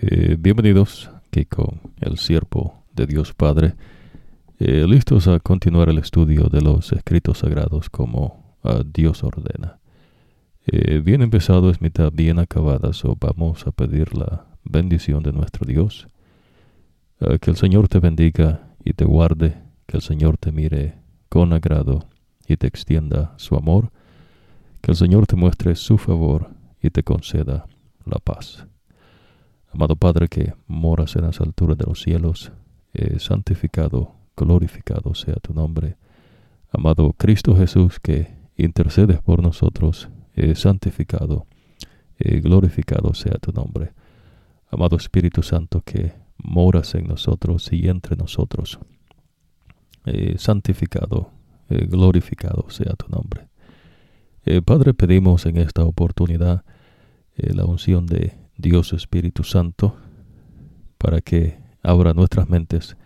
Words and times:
Eh, 0.00 0.36
bienvenidos 0.38 1.10
con 1.50 1.80
el 2.00 2.18
siervo 2.18 2.84
de 2.94 3.06
Dios 3.06 3.34
Padre, 3.34 3.74
eh, 4.60 4.86
listos 4.86 5.26
a 5.26 5.40
continuar 5.40 5.88
el 5.88 5.98
estudio 5.98 6.44
de 6.44 6.60
los 6.60 6.92
escritos 6.92 7.38
sagrados 7.38 7.90
como 7.90 8.56
a 8.62 8.82
Dios 8.84 9.24
ordena. 9.24 9.80
Eh, 10.66 11.00
bien 11.04 11.22
empezado 11.22 11.70
es 11.70 11.80
mitad 11.80 12.12
bien 12.12 12.38
acabada, 12.38 12.92
so 12.92 13.16
vamos 13.20 13.66
a 13.66 13.72
pedir 13.72 14.16
la 14.16 14.46
bendición 14.62 15.22
de 15.24 15.32
nuestro 15.32 15.66
Dios. 15.66 16.06
que 17.40 17.50
el 17.50 17.56
Señor 17.56 17.88
te 17.88 17.98
bendiga 17.98 18.68
y 18.84 18.92
te 18.92 19.04
guarde, 19.04 19.56
que 19.86 19.96
el 19.96 20.02
Señor 20.02 20.36
te 20.38 20.52
mire 20.52 20.94
con 21.28 21.52
agrado 21.52 22.08
y 22.46 22.56
te 22.56 22.68
extienda 22.68 23.34
su 23.36 23.56
amor, 23.56 23.90
que 24.80 24.92
el 24.92 24.96
Señor 24.96 25.26
te 25.26 25.34
muestre 25.34 25.74
su 25.74 25.98
favor 25.98 26.50
y 26.80 26.90
te 26.90 27.02
conceda 27.02 27.66
la 28.04 28.18
paz. 28.18 28.68
Amado 29.72 29.96
Padre 29.96 30.28
que 30.28 30.54
moras 30.66 31.14
en 31.16 31.22
las 31.22 31.40
alturas 31.40 31.76
de 31.76 31.84
los 31.84 32.02
cielos, 32.02 32.52
eh, 32.94 33.18
santificado, 33.18 34.14
glorificado 34.36 35.14
sea 35.14 35.34
tu 35.34 35.52
nombre. 35.52 35.96
Amado 36.72 37.12
Cristo 37.12 37.54
Jesús 37.54 38.00
que 38.00 38.34
intercedes 38.56 39.20
por 39.20 39.42
nosotros, 39.42 40.08
eh, 40.34 40.54
santificado, 40.54 41.46
eh, 42.18 42.40
glorificado 42.40 43.12
sea 43.12 43.34
tu 43.34 43.52
nombre. 43.52 43.92
Amado 44.70 44.96
Espíritu 44.96 45.42
Santo 45.42 45.82
que 45.82 46.12
moras 46.38 46.94
en 46.94 47.06
nosotros 47.06 47.70
y 47.72 47.88
entre 47.88 48.16
nosotros, 48.16 48.78
santificado, 50.36 51.30
glorificado 51.68 52.70
sea 52.70 52.94
tu 52.94 53.08
nombre. 53.08 53.48
Padre, 54.64 54.94
pedimos 54.94 55.44
en 55.44 55.58
esta 55.58 55.84
oportunidad 55.84 56.64
la 57.36 57.64
unción 57.66 58.06
de 58.06 58.47
Dios 58.58 58.92
Espíritu 58.92 59.44
Santo, 59.44 59.96
para 60.98 61.20
que 61.20 61.58
abra 61.82 62.12
nuestras 62.12 62.48
mentes 62.48 62.96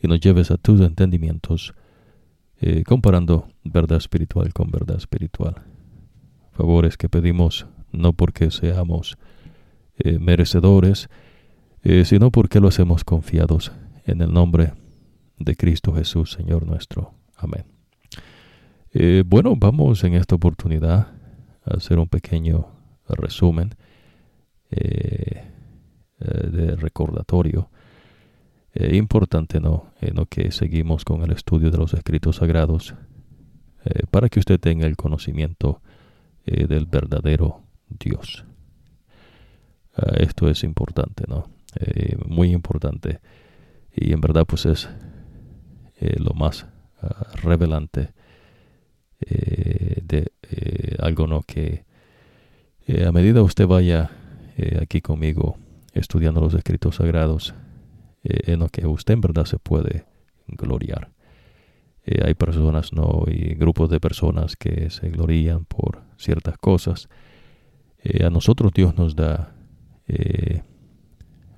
y 0.00 0.06
nos 0.06 0.20
lleves 0.20 0.52
a 0.52 0.56
tus 0.56 0.80
entendimientos, 0.80 1.74
eh, 2.60 2.84
comparando 2.84 3.48
verdad 3.64 3.98
espiritual 3.98 4.52
con 4.54 4.70
verdad 4.70 4.96
espiritual. 4.96 5.56
Favores 6.52 6.96
que 6.96 7.08
pedimos 7.08 7.66
no 7.92 8.12
porque 8.12 8.50
seamos 8.52 9.18
eh, 9.98 10.20
merecedores, 10.20 11.08
eh, 11.82 12.04
sino 12.04 12.30
porque 12.30 12.60
lo 12.60 12.68
hacemos 12.68 13.02
confiados 13.02 13.72
en 14.06 14.22
el 14.22 14.32
nombre 14.32 14.72
de 15.38 15.56
Cristo 15.56 15.92
Jesús, 15.94 16.30
Señor 16.30 16.64
nuestro. 16.64 17.12
Amén. 17.36 17.64
bueno, 19.26 19.54
vamos 19.56 20.02
en 20.04 20.14
esta 20.14 20.36
oportunidad 20.36 21.08
a 21.66 21.76
hacer 21.76 21.98
un 21.98 22.08
pequeño 22.08 22.68
resumen 23.08 23.74
eh, 24.78 25.42
eh, 26.20 26.46
de 26.50 26.76
recordatorio 26.76 27.70
eh, 28.74 28.94
importante 28.94 29.58
¿no? 29.58 29.94
en 30.02 30.16
lo 30.16 30.26
que 30.26 30.50
seguimos 30.52 31.02
con 31.02 31.22
el 31.22 31.32
estudio 31.32 31.70
de 31.70 31.78
los 31.78 31.94
escritos 31.94 32.36
sagrados 32.36 32.94
para 34.10 34.28
que 34.28 34.40
usted 34.40 34.58
tenga 34.58 34.84
el 34.86 34.96
conocimiento 34.96 35.80
del 36.44 36.86
verdadero 36.86 37.62
Dios. 37.88 38.44
Ah, 39.94 40.14
esto 40.16 40.50
es 40.50 40.64
importante, 40.64 41.24
¿no? 41.28 41.48
muy 42.26 42.50
importante 42.50 43.20
y 43.94 44.12
en 44.12 44.20
verdad 44.20 44.44
pues 44.44 44.66
es 44.66 44.88
lo 46.00 46.34
más 46.34 46.66
ah, 47.00 47.26
revelante 47.42 48.12
de 49.20 50.32
algo 50.98 51.28
no 51.28 51.42
que 51.42 51.84
a 53.06 53.12
medida 53.12 53.42
usted 53.42 53.68
vaya 53.68 54.10
eh, 54.58 54.78
aquí 54.80 55.02
conmigo 55.02 55.58
estudiando 55.92 56.40
los 56.40 56.54
escritos 56.54 56.96
sagrados 56.96 57.54
eh, 58.24 58.52
en 58.52 58.60
lo 58.60 58.68
que 58.68 58.86
usted 58.86 59.12
en 59.12 59.20
verdad 59.20 59.44
se 59.44 59.58
puede 59.58 60.06
gloriar. 60.46 61.10
Eh, 62.06 62.22
hay 62.24 62.34
personas 62.34 62.94
¿no? 62.94 63.24
y 63.26 63.54
grupos 63.54 63.90
de 63.90 64.00
personas 64.00 64.56
que 64.56 64.88
se 64.88 65.10
glorían 65.10 65.66
por 65.66 66.02
ciertas 66.16 66.56
cosas. 66.56 67.08
a 68.24 68.30
nosotros 68.30 68.72
Dios 68.72 68.96
nos 68.96 69.14
da 69.14 69.52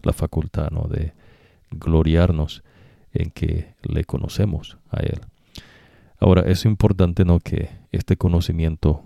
la 0.03 0.13
facultad 0.13 0.71
¿no? 0.71 0.89
de 0.89 1.13
gloriarnos 1.71 2.65
en 3.13 3.31
que 3.31 3.75
le 3.83 4.05
conocemos 4.05 4.79
a 4.91 5.01
Él. 5.01 5.21
Ahora, 6.19 6.43
es 6.51 6.65
importante 6.65 7.25
¿no? 7.25 7.39
que 7.39 7.69
este 7.93 8.17
conocimiento 8.17 9.03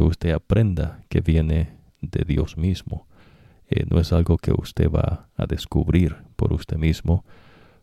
usted 0.00 0.32
aprenda 0.32 1.04
que 1.08 1.20
viene 1.20 1.79
de 2.00 2.24
Dios 2.24 2.56
mismo. 2.56 3.06
Eh, 3.68 3.84
no 3.88 4.00
es 4.00 4.12
algo 4.12 4.36
que 4.36 4.52
usted 4.52 4.90
va 4.90 5.28
a 5.36 5.46
descubrir 5.46 6.16
por 6.34 6.52
usted 6.52 6.76
mismo, 6.76 7.24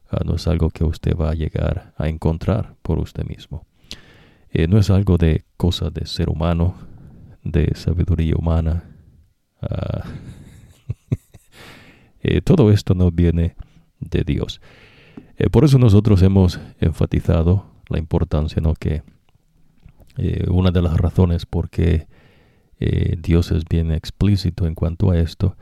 ah, 0.09 0.19
no 0.25 0.35
es 0.35 0.45
algo 0.47 0.69
que 0.69 0.83
usted 0.83 1.15
va 1.15 1.29
a 1.29 1.33
llegar 1.33 1.93
a 1.97 2.09
encontrar 2.09 2.75
por 2.81 2.99
usted 2.99 3.23
mismo. 3.23 3.65
Eh, 4.49 4.67
no 4.67 4.77
es 4.79 4.89
algo 4.89 5.17
de 5.17 5.45
cosas 5.55 5.93
de 5.93 6.05
ser 6.05 6.29
humano, 6.29 6.75
de 7.43 7.73
sabiduría 7.75 8.35
humana. 8.35 8.83
Ah, 9.61 10.03
eh, 12.21 12.41
todo 12.41 12.69
esto 12.69 12.93
no 12.93 13.09
viene 13.09 13.55
de 13.99 14.23
Dios. 14.23 14.61
por 15.51 15.63
eso 15.63 15.77
nosotros 15.77 16.21
hemos 16.21 16.59
enfatizado 16.79 17.65
la 17.89 17.97
importancia, 17.97 18.61
¿no? 18.61 18.73
Que 18.73 19.03
una 20.49 20.71
de 20.71 20.81
las 20.81 20.97
razones 20.97 21.45
por 21.45 21.69
qué 21.69 22.07
eh, 22.79 23.17
Dios 23.19 23.51
es 23.51 23.63
bien 23.65 23.91
explícito 23.91 24.67
en 24.67 24.75
cuanto 24.75 25.11
a 25.11 25.17
esto, 25.17 25.55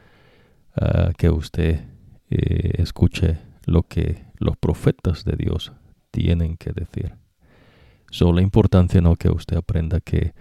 ah, 0.75 1.11
que 1.17 1.29
usted 1.29 1.85
eh, 2.29 2.81
escuche 2.81 3.37
lo 3.65 3.83
que 3.83 4.25
los 4.37 4.57
profetas 4.57 5.23
de 5.23 5.35
Dios 5.37 5.71
tienen 6.11 6.57
que 6.57 6.71
decir. 6.73 7.13
Solo 8.11 8.33
la 8.33 8.41
importancia 8.41 9.01
no 9.01 9.15
que 9.15 9.29
usted 9.29 9.57
aprenda 9.57 9.99
que 9.99 10.33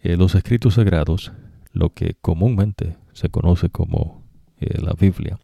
eh, 0.00 0.16
los 0.16 0.34
escritos 0.34 0.74
sagrados, 0.74 1.32
lo 1.72 1.94
que 1.94 2.14
comúnmente 2.20 2.96
se 3.12 3.28
conoce 3.28 3.70
como 3.70 4.26
la 4.60 4.92
Biblia, 4.94 5.38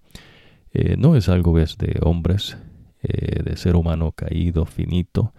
no 0.99 1.15
es 1.15 1.29
algo 1.29 1.57
de 1.57 2.01
hombres, 2.03 2.59
de 3.01 3.57
ser 3.57 3.77
humano 3.77 4.11
caído, 4.11 4.67
finito, 4.67 5.33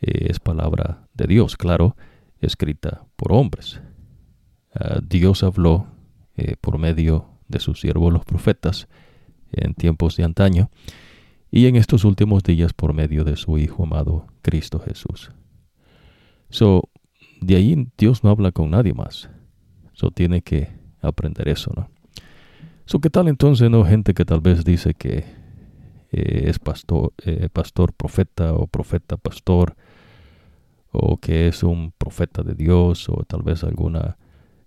es 0.00 0.40
palabra 0.40 1.06
de 1.12 1.26
Dios, 1.26 1.58
claro, 1.58 1.96
escrita 2.40 3.04
por 3.16 3.32
hombres. 3.32 3.82
Ah, 4.74 5.00
Dios 5.02 5.42
habló 5.42 5.86
eh, 6.36 6.56
por 6.60 6.78
medio 6.78 7.28
de 7.48 7.60
sus 7.60 7.80
siervos 7.80 8.12
los 8.12 8.24
profetas 8.24 8.88
en 9.52 9.74
tiempos 9.74 10.16
de 10.16 10.24
antaño 10.24 10.70
y 11.50 11.66
en 11.66 11.76
estos 11.76 12.04
últimos 12.04 12.42
días 12.42 12.72
por 12.72 12.92
medio 12.92 13.22
de 13.22 13.36
su 13.36 13.58
Hijo 13.58 13.84
amado 13.84 14.26
Cristo 14.42 14.80
Jesús. 14.80 15.30
So, 16.50 16.88
de 17.40 17.56
ahí 17.56 17.88
Dios 17.96 18.24
no 18.24 18.30
habla 18.30 18.50
con 18.50 18.70
nadie 18.70 18.94
más. 18.94 19.30
So, 19.92 20.10
tiene 20.10 20.42
que 20.42 20.72
aprender 21.00 21.48
eso, 21.48 21.72
¿no? 21.76 21.88
So, 22.86 23.00
¿qué 23.00 23.10
tal 23.10 23.28
entonces, 23.28 23.70
no? 23.70 23.84
Gente 23.84 24.14
que 24.14 24.24
tal 24.24 24.40
vez 24.40 24.64
dice 24.64 24.94
que 24.94 25.24
eh, 26.10 26.44
es 26.46 26.58
pastor, 26.58 27.12
eh, 27.24 27.48
pastor, 27.52 27.92
profeta 27.92 28.52
o 28.54 28.66
profeta, 28.66 29.16
pastor, 29.16 29.76
o 30.90 31.16
que 31.18 31.48
es 31.48 31.62
un 31.62 31.92
profeta 31.96 32.42
de 32.42 32.54
Dios, 32.54 33.08
o 33.08 33.24
tal 33.26 33.42
vez 33.42 33.64
alguna 33.64 34.16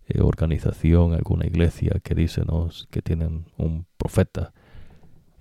eh, 0.10 0.22
organización, 0.22 1.14
alguna 1.14 1.46
iglesia 1.46 2.00
que 2.02 2.16
dice 2.16 2.44
que 2.92 3.02
tienen 3.02 3.46
un 3.58 3.86
profeta. 3.98 4.54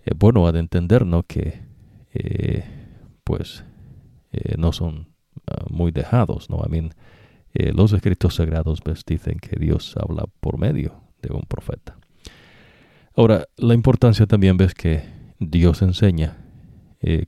Eh, 0.05 0.13
bueno, 0.17 0.49
ha 0.49 0.53
de 0.53 0.59
entender 0.59 1.07
que 1.23 1.63
eh, 2.13 2.65
pues 3.23 3.65
no 4.59 4.73
son 4.73 5.09
ah, 5.47 5.65
muy 5.71 5.93
dejados, 5.93 6.51
¿no? 6.51 6.63
los 7.55 7.93
escritos 7.93 8.35
sagrados 8.35 8.81
pues, 8.83 9.03
dicen 9.07 9.39
que 9.39 9.57
Dios 9.59 9.97
habla 9.97 10.25
por 10.41 10.59
medio 10.59 11.01
de 11.23 11.33
un 11.33 11.43
profeta. 11.43 11.97
Ahora, 13.15 13.47
la 13.57 13.73
importancia 13.73 14.27
también 14.27 14.57
ves 14.57 14.75
que 14.75 15.03
Dios 15.39 15.81
enseña 15.81 16.37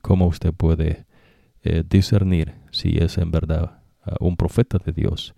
cómo 0.01 0.27
usted 0.27 0.53
puede 0.53 1.05
discernir 1.89 2.53
si 2.71 2.97
es 2.97 3.17
en 3.17 3.31
verdad 3.31 3.81
ah, 4.03 4.15
un 4.19 4.35
profeta 4.35 4.77
de 4.77 4.91
Dios 4.91 5.33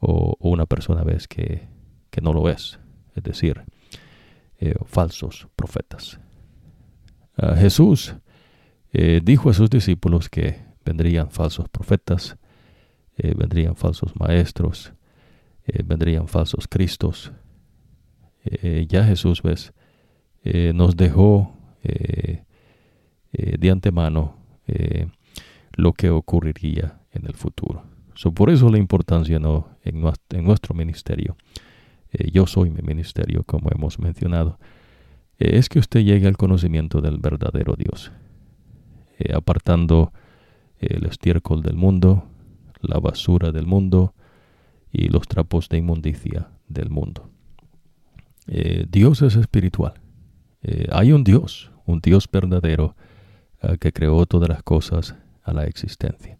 o, 0.00 0.36
una 0.40 0.66
persona 0.66 1.02
ves 1.02 1.28
que, 1.28 1.68
no 2.20 2.32
lo 2.32 2.48
es, 2.48 2.80
es 3.14 3.22
decir, 3.22 3.62
eh, 4.58 4.74
falsos 4.86 5.46
profetas. 5.54 6.18
Jesús 7.56 8.16
eh, 8.92 9.20
dijo 9.22 9.50
a 9.50 9.54
sus 9.54 9.70
discípulos 9.70 10.28
que 10.28 10.56
vendrían 10.84 11.30
falsos 11.30 11.68
profetas, 11.68 12.36
eh, 13.16 13.34
vendrían 13.36 13.76
falsos 13.76 14.16
maestros, 14.18 14.92
vendrían 15.84 16.26
falsos 16.26 16.66
cristos. 16.66 17.30
ya 18.88 19.04
Jesús, 19.04 19.42
ves, 19.42 19.72
nos 20.74 20.96
dejó 20.96 21.54
de 23.32 23.70
antemano 23.70 24.38
lo 25.76 25.92
que 25.92 26.10
ocurriría 26.10 27.02
en 27.12 27.26
el 27.26 27.34
futuro 27.34 27.97
por 28.34 28.50
eso 28.50 28.68
la 28.68 28.78
importancia 28.78 29.36
en, 29.36 30.44
nuestro 30.44 30.74
ministerio. 30.74 31.36
Eh, 32.10 32.30
yo 32.32 32.46
soy 32.46 32.70
mi 32.70 32.82
ministerio, 32.82 33.44
como 33.44 33.70
hemos 33.70 33.98
mencionado. 33.98 34.58
eh, 35.38 35.56
es 35.56 35.68
que 35.68 35.78
usted 35.78 36.00
llegue 36.00 36.26
al 36.26 36.36
conocimiento 36.36 37.00
del 37.00 37.18
verdadero 37.18 37.76
Dios, 37.76 38.10
eh, 39.18 39.32
apartando 39.34 40.12
el 40.80 41.06
estiércol 41.06 41.62
del 41.62 41.76
mundo, 41.76 42.24
la 42.80 42.98
basura 42.98 43.52
del 43.52 43.66
mundo 43.66 44.14
y 44.90 45.08
los 45.08 45.28
trapos 45.28 45.68
de 45.68 45.78
inmundicia 45.78 46.48
del 46.68 46.90
mundo. 46.90 47.30
Dios 48.90 49.20
es 49.22 49.36
espiritual. 49.36 49.94
hay 50.90 51.12
un 51.12 51.22
Dios, 51.22 51.70
un 51.84 52.00
Dios 52.00 52.26
verdadero 52.32 52.96
que 53.78 53.92
creó 53.92 54.24
todas 54.24 54.48
las 54.48 54.62
cosas 54.62 55.16
a 55.42 55.52
la 55.52 55.64
existencia. 55.64 56.37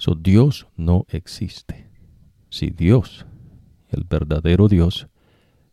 So, 0.00 0.14
Dios 0.14 0.66
no 0.76 1.04
existe. 1.10 1.90
Si 2.48 2.70
Dios, 2.70 3.26
el 3.90 4.04
verdadero 4.04 4.66
Dios, 4.66 5.08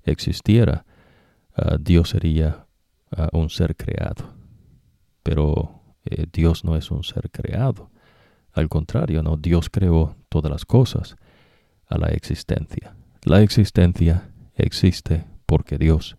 existiera, 0.04 0.86
ah, 1.56 1.78
Dios 1.80 2.10
sería 2.10 2.68
ah, 3.10 3.30
un 3.32 3.50
ser 3.50 3.78
creado. 3.78 4.36
Pero 5.24 5.82
eh, 6.04 6.26
Dios 6.30 6.66
no 6.66 6.76
es 6.76 6.92
un 6.92 7.06
ser 7.06 7.32
creado. 7.32 7.90
Al 8.52 8.68
contrario, 8.68 9.24
no, 9.24 9.38
Dios 9.38 9.70
creó 9.70 10.18
todas 10.28 10.52
las 10.52 10.66
cosas 10.66 11.16
a 11.86 11.98
la 11.98 12.08
existencia. 12.08 12.98
La 13.24 13.42
existencia 13.42 14.30
existe 14.56 15.24
porque 15.46 15.78
Dios 15.78 16.18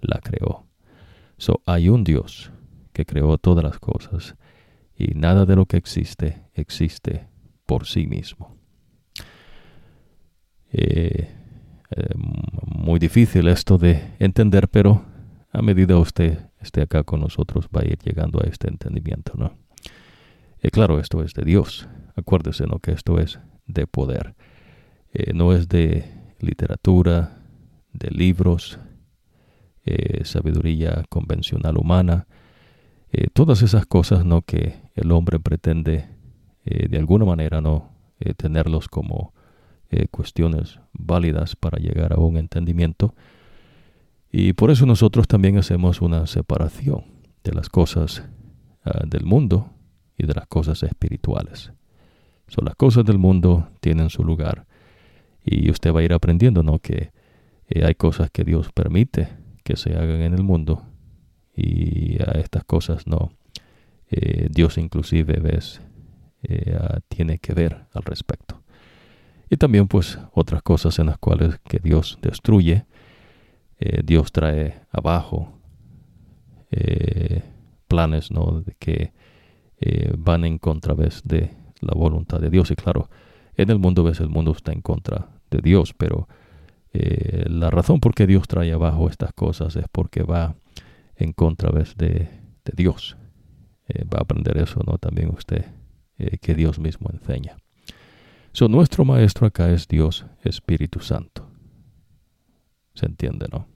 la 0.00 0.20
creó. 0.20 0.68
So, 1.38 1.60
hay 1.66 1.88
un 1.88 2.04
Dios 2.04 2.52
que 2.92 3.04
creó 3.04 3.36
todas 3.36 3.64
las 3.64 3.80
cosas 3.80 4.36
y 4.96 5.14
nada 5.16 5.44
de 5.44 5.56
lo 5.56 5.66
que 5.66 5.76
existe 5.76 6.44
existe 6.54 7.27
por 7.68 7.86
sí 7.86 8.06
mismo. 8.06 8.56
Eh, 10.72 11.28
eh, 11.90 12.14
muy 12.64 12.98
difícil 12.98 13.46
esto 13.48 13.76
de 13.76 14.14
entender, 14.18 14.68
pero 14.68 15.04
a 15.52 15.60
medida 15.60 15.98
usted 15.98 16.38
esté 16.60 16.80
acá 16.80 17.04
con 17.04 17.20
nosotros 17.20 17.68
va 17.68 17.82
a 17.82 17.84
ir 17.84 17.98
llegando 17.98 18.40
a 18.42 18.48
este 18.48 18.68
entendimiento, 18.68 19.34
¿no? 19.36 19.52
Y 20.62 20.70
claro, 20.70 20.98
esto 20.98 21.22
es 21.22 21.34
de 21.34 21.44
Dios. 21.44 21.86
Acuérdese, 22.16 22.66
¿no? 22.66 22.78
Que 22.78 22.92
esto 22.92 23.20
es 23.20 23.38
de 23.66 23.86
poder. 23.86 24.34
Eh, 25.12 25.34
no 25.34 25.52
es 25.52 25.68
de 25.68 26.10
literatura, 26.40 27.42
de 27.92 28.10
libros, 28.10 28.78
sabiduría 30.24 31.04
convencional 31.08 31.78
humana, 31.78 32.26
eh, 33.10 33.28
todas 33.32 33.62
esas 33.62 33.86
cosas 33.86 34.26
no 34.26 34.42
que 34.42 34.74
el 34.94 35.12
hombre 35.12 35.40
pretende 35.40 36.08
eh, 36.70 36.88
de 36.88 36.98
alguna 36.98 37.24
manera 37.24 37.60
no 37.60 37.90
eh, 38.20 38.34
tenerlos 38.34 38.88
como 38.88 39.32
cuestiones 40.10 40.80
válidas 40.92 41.56
para 41.56 41.78
llegar 41.78 42.12
a 42.12 42.20
un 42.20 42.36
entendimiento 42.36 43.14
y 44.30 44.52
por 44.52 44.70
eso 44.70 44.84
nosotros 44.84 45.26
también 45.26 45.56
hacemos 45.56 46.02
una 46.02 46.26
separación 46.26 47.04
de 47.42 47.54
las 47.54 47.70
cosas 47.70 48.22
ah, 48.84 49.04
del 49.06 49.24
mundo 49.24 49.70
y 50.18 50.26
de 50.26 50.34
las 50.34 50.46
cosas 50.46 50.82
espirituales. 50.82 51.72
Son 52.48 52.66
las 52.66 52.74
cosas 52.74 53.06
del 53.06 53.16
mundo 53.16 53.70
tienen 53.80 54.10
su 54.10 54.22
lugar 54.24 54.66
y 55.42 55.70
usted 55.70 55.94
va 55.94 56.00
a 56.00 56.02
ir 56.02 56.12
aprendiendo 56.12 56.62
no 56.62 56.80
que 56.80 57.10
hay 57.82 57.94
cosas 57.94 58.30
que 58.30 58.44
Dios 58.44 58.70
permite 58.72 59.28
que 59.64 59.76
se 59.76 59.94
hagan 59.94 60.20
en 60.20 60.34
el 60.34 60.42
mundo 60.42 60.82
y 61.54 62.22
a 62.22 62.38
estas 62.38 62.64
cosas 62.64 63.06
no. 63.06 63.32
Eh, 64.10 64.48
Dios 64.50 64.78
inclusive 64.78 65.40
ves, 65.40 65.80
eh, 66.42 66.78
tiene 67.08 67.38
que 67.38 67.54
ver 67.54 67.86
al 67.92 68.02
respecto. 68.02 68.62
Y 69.50 69.56
también 69.56 69.88
pues 69.88 70.18
otras 70.32 70.62
cosas 70.62 70.98
en 70.98 71.06
las 71.06 71.18
cuales 71.18 71.58
que 71.64 71.78
Dios 71.78 72.18
destruye, 72.20 72.84
eh, 73.78 74.02
Dios 74.04 74.32
trae 74.32 74.80
abajo 74.90 75.54
planes 77.88 78.30
¿no? 78.30 78.62
que 78.78 79.12
van 80.18 80.44
en 80.44 80.58
contra 80.58 80.92
¿ves? 80.92 81.22
de 81.24 81.50
la 81.80 81.94
voluntad 81.94 82.40
de 82.40 82.50
Dios. 82.50 82.70
Y 82.70 82.76
claro, 82.76 83.08
en 83.56 83.70
el 83.70 83.78
mundo 83.78 84.04
ves 84.04 84.20
el 84.20 84.28
mundo 84.28 84.52
está 84.52 84.72
en 84.72 84.82
contra 84.82 85.28
de 85.50 85.62
Dios, 85.62 85.94
pero 85.96 86.28
la 86.92 87.70
razón 87.70 88.00
por 88.00 88.14
qué 88.14 88.26
Dios 88.26 88.46
trae 88.46 88.70
abajo 88.70 89.08
estas 89.08 89.32
cosas 89.32 89.76
es 89.76 89.86
porque 89.90 90.22
va 90.22 90.56
en 91.16 91.32
contra 91.32 91.70
de, 91.70 91.86
de 91.96 92.72
Dios. 92.76 93.16
Eh, 93.88 94.04
va 94.04 94.18
a 94.18 94.22
aprender 94.22 94.58
eso, 94.58 94.80
¿no? 94.86 94.98
También 94.98 95.30
usted, 95.30 95.64
eh, 96.18 96.38
que 96.38 96.54
Dios 96.54 96.78
mismo 96.78 97.10
enseña. 97.12 97.56
So, 98.52 98.68
nuestro 98.68 99.04
maestro 99.04 99.46
acá 99.46 99.70
es 99.70 99.88
Dios 99.88 100.26
Espíritu 100.42 101.00
Santo. 101.00 101.50
¿Se 102.94 103.06
entiende, 103.06 103.46
no? 103.52 103.68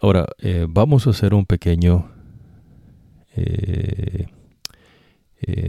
Ahora, 0.00 0.26
eh, 0.38 0.66
vamos 0.68 1.06
a 1.06 1.10
hacer 1.10 1.34
un 1.34 1.46
pequeño... 1.46 2.12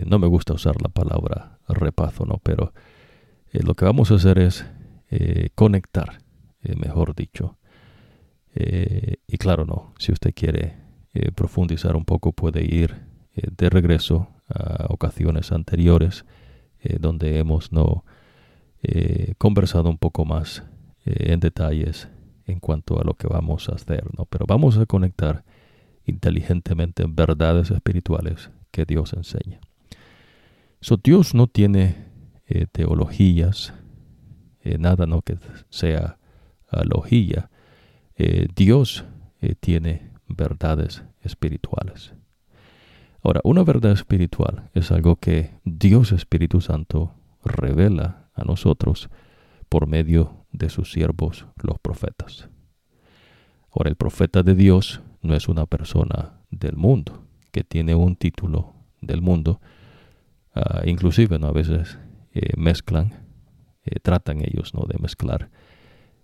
no 0.05 0.17
me 0.17 0.27
gusta 0.27 0.53
usar 0.53 0.81
la 0.81 0.89
palabra 0.89 1.59
repaso, 1.67 2.25
¿no? 2.25 2.39
Pero 2.41 2.73
lo 3.51 3.75
que 3.75 3.85
vamos 3.85 4.09
a 4.09 4.15
hacer 4.15 4.39
es 4.39 4.65
conectar, 5.53 6.17
mejor 6.63 7.13
dicho, 7.15 7.59
eh, 8.55 9.17
y 9.27 9.37
claro, 9.37 9.65
no, 9.65 9.93
si 9.97 10.11
usted 10.11 10.33
quiere 10.33 10.75
eh, 11.13 11.31
profundizar 11.31 11.95
un 11.95 12.05
poco 12.05 12.33
puede 12.33 12.63
ir 12.63 12.95
eh, 13.35 13.47
de 13.55 13.69
regreso 13.69 14.29
a 14.49 14.87
ocasiones 14.89 15.51
anteriores 15.51 16.25
donde 16.99 17.39
hemos 17.39 17.71
no 17.71 18.05
conversado 19.37 19.89
un 19.89 19.97
poco 19.97 20.25
más 20.25 20.63
en 21.05 21.39
detalles 21.39 22.07
en 22.45 22.59
cuanto 22.59 22.99
a 22.99 23.03
lo 23.03 23.15
que 23.15 23.27
vamos 23.27 23.69
a 23.69 23.75
hacer, 23.75 24.05
¿no? 24.17 24.25
Pero 24.25 24.45
vamos 24.47 24.77
a 24.77 24.85
conectar 24.85 25.43
inteligentemente 26.05 27.05
verdades 27.07 27.69
espirituales 27.69 28.49
que 28.71 28.85
Dios 28.85 29.13
enseña. 29.13 29.59
So, 30.81 30.97
Dios 30.97 31.35
no 31.35 31.47
tiene 31.47 32.07
teologías, 32.71 33.73
nada 34.63 35.05
no 35.05 35.21
que 35.21 35.37
sea 35.69 36.17
logía, 36.85 37.49
eh, 38.15 38.47
Dios 38.53 39.05
eh, 39.41 39.55
tiene 39.59 40.11
verdades 40.27 41.03
espirituales. 41.21 42.13
Ahora, 43.21 43.41
una 43.43 43.63
verdad 43.63 43.91
espiritual 43.91 44.69
es 44.73 44.91
algo 44.91 45.17
que 45.17 45.51
Dios 45.65 46.11
Espíritu 46.11 46.61
Santo 46.61 47.13
revela 47.43 48.29
a 48.33 48.43
nosotros 48.43 49.09
por 49.67 49.87
medio 49.87 50.45
de 50.51 50.69
sus 50.69 50.91
siervos 50.91 51.45
los 51.61 51.79
profetas. 51.79 52.49
Ahora, 53.71 53.89
el 53.89 53.95
profeta 53.95 54.41
de 54.41 54.55
Dios 54.55 55.01
no 55.21 55.35
es 55.35 55.47
una 55.47 55.65
persona 55.65 56.39
del 56.49 56.75
mundo 56.75 57.25
que 57.51 57.63
tiene 57.63 57.95
un 57.95 58.15
título 58.15 58.73
del 59.01 59.21
mundo. 59.21 59.59
Ah, 60.55 60.83
inclusive 60.85 61.37
¿no? 61.39 61.47
a 61.47 61.51
veces 61.51 61.99
eh, 62.33 62.53
mezclan, 62.57 63.27
tratan 64.01 64.41
ellos 64.41 64.73
¿no? 64.73 64.85
de 64.87 64.97
mezclar 64.99 65.49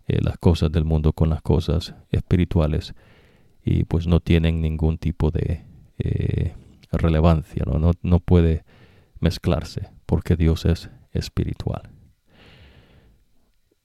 eh, 0.07 0.19
las 0.21 0.37
cosas 0.37 0.71
del 0.71 0.85
mundo 0.85 1.13
con 1.13 1.29
las 1.29 1.41
cosas 1.41 1.95
espirituales 2.11 2.93
y 3.63 3.85
pues 3.85 4.07
no 4.07 4.19
tienen 4.19 4.61
ningún 4.61 4.99
tipo 4.99 5.31
de 5.31 5.65
eh, 5.97 6.53
relevancia, 6.97 7.63
¿no? 7.65 7.79
¿no? 7.79 7.91
No 8.01 8.19
puede 8.19 8.63
mezclarse 9.19 9.89
porque 10.05 10.35
Dios 10.35 10.65
es 10.65 10.89
espiritual. 11.11 11.89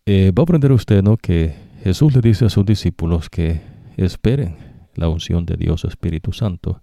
Eh, 0.06 0.32
va 0.36 0.42
a 0.42 0.44
aprender 0.44 0.72
usted 0.72 1.02
¿no? 1.02 1.16
que 1.16 1.54
Jesús 1.82 2.14
le 2.14 2.20
dice 2.20 2.46
a 2.46 2.50
sus 2.50 2.64
discípulos 2.64 3.30
que 3.30 3.60
esperen 3.96 4.56
la 4.94 5.08
unción 5.08 5.46
de 5.46 5.56
Dios 5.56 5.84
Espíritu 5.84 6.32
Santo 6.32 6.82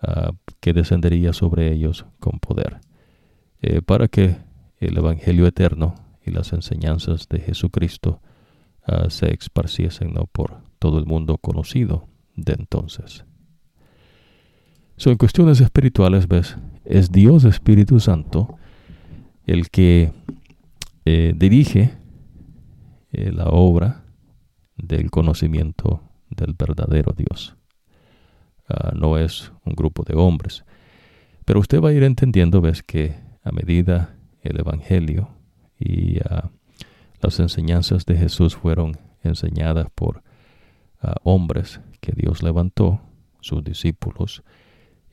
ah, 0.00 0.32
que 0.60 0.72
descendería 0.72 1.32
sobre 1.32 1.72
ellos 1.72 2.06
con 2.20 2.38
poder 2.38 2.80
para 3.86 4.08
que 4.08 4.36
el 4.78 4.98
Evangelio 4.98 5.46
eterno 5.46 5.94
y 6.22 6.30
las 6.30 6.52
enseñanzas 6.52 7.30
de 7.30 7.40
Jesucristo 7.40 8.20
Ah, 8.86 9.08
se 9.08 9.32
esparciesen 9.32 10.12
¿no? 10.12 10.26
por 10.26 10.58
todo 10.78 10.98
el 10.98 11.06
mundo 11.06 11.38
conocido 11.38 12.06
de 12.36 12.52
entonces. 12.52 13.24
So, 14.96 15.10
en 15.10 15.16
cuestiones 15.16 15.60
espirituales, 15.60 16.28
ves, 16.28 16.56
es 16.84 17.10
Dios 17.10 17.44
Espíritu 17.44 17.98
Santo 17.98 18.58
el 19.46 19.68
que 19.70 20.12
eh, 21.04 21.34
dirige 21.36 21.98
eh, 23.12 23.32
la 23.32 23.46
obra 23.46 24.04
del 24.76 25.10
conocimiento 25.10 26.00
del 26.30 26.54
verdadero 26.54 27.12
Dios. 27.12 27.56
Ah, 28.68 28.92
no 28.94 29.18
es 29.18 29.52
un 29.64 29.74
grupo 29.74 30.04
de 30.04 30.14
hombres. 30.14 30.64
Pero 31.44 31.60
usted 31.60 31.82
va 31.82 31.90
a 31.90 31.92
ir 31.92 32.02
entendiendo, 32.02 32.60
ves, 32.60 32.82
que 32.82 33.14
a 33.42 33.52
medida 33.52 34.16
el 34.42 34.58
Evangelio 34.58 35.28
y 35.78 36.18
uh, 36.18 36.48
las 37.20 37.38
enseñanzas 37.40 38.06
de 38.06 38.16
Jesús 38.16 38.56
fueron 38.56 38.96
enseñadas 39.22 39.88
por 39.94 40.22
ah, 41.00 41.16
hombres 41.24 41.80
que 42.00 42.12
Dios 42.12 42.42
levantó, 42.42 43.00
sus 43.40 43.62
discípulos, 43.62 44.42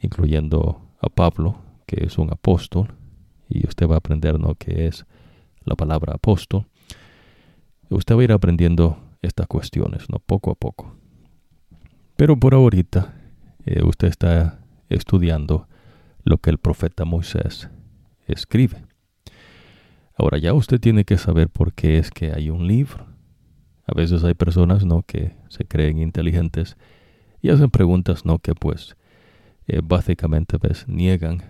incluyendo 0.02 0.82
a 1.00 1.10
Pablo, 1.10 1.62
que 1.86 2.06
es 2.06 2.18
un 2.18 2.32
apóstol, 2.32 2.96
y 3.48 3.68
usted 3.68 3.88
va 3.88 3.96
a 3.96 3.98
aprender 3.98 4.40
¿no? 4.40 4.56
qué 4.56 4.88
es 4.88 5.06
la 5.64 5.76
palabra 5.76 6.14
apóstol. 6.16 6.66
Usted 7.90 8.16
va 8.16 8.22
a 8.22 8.24
ir 8.24 8.32
aprendiendo 8.32 8.98
estas 9.22 9.48
cuestiones, 9.48 10.10
¿no? 10.10 10.20
poco 10.20 10.52
a 10.52 10.56
poco. 10.56 10.96
Pero 12.16 12.38
por 12.38 12.54
ahorita 12.54 13.14
eh, 13.66 13.84
usted 13.84 14.08
está 14.08 14.60
estudiando 14.90 15.68
lo 16.24 16.38
que 16.38 16.50
el 16.50 16.58
profeta 16.58 17.06
Moisés 17.06 17.70
escribe. 18.28 18.86
Ahora 20.16 20.38
ya 20.38 20.54
usted 20.54 20.80
tiene 20.80 21.04
que 21.04 21.18
saber 21.18 21.50
por 21.50 21.74
qué 21.74 21.98
es 21.98 22.12
que 22.12 22.32
hay 22.32 22.50
un 22.50 22.68
libro. 22.68 23.08
A 23.86 23.94
veces 23.96 24.24
hay 24.24 24.34
personas 24.34 24.86
no 24.86 25.04
que 25.04 25.36
se 25.50 25.66
creen 25.66 25.98
inteligentes 25.98 26.78
y 27.42 27.50
hacen 27.50 27.72
preguntas 27.72 28.26
no 28.26 28.40
que 28.40 28.54
pues 28.54 28.96
eh, 29.68 29.82
básicamente 29.84 30.60
pues, 30.60 30.88
niegan 30.88 31.42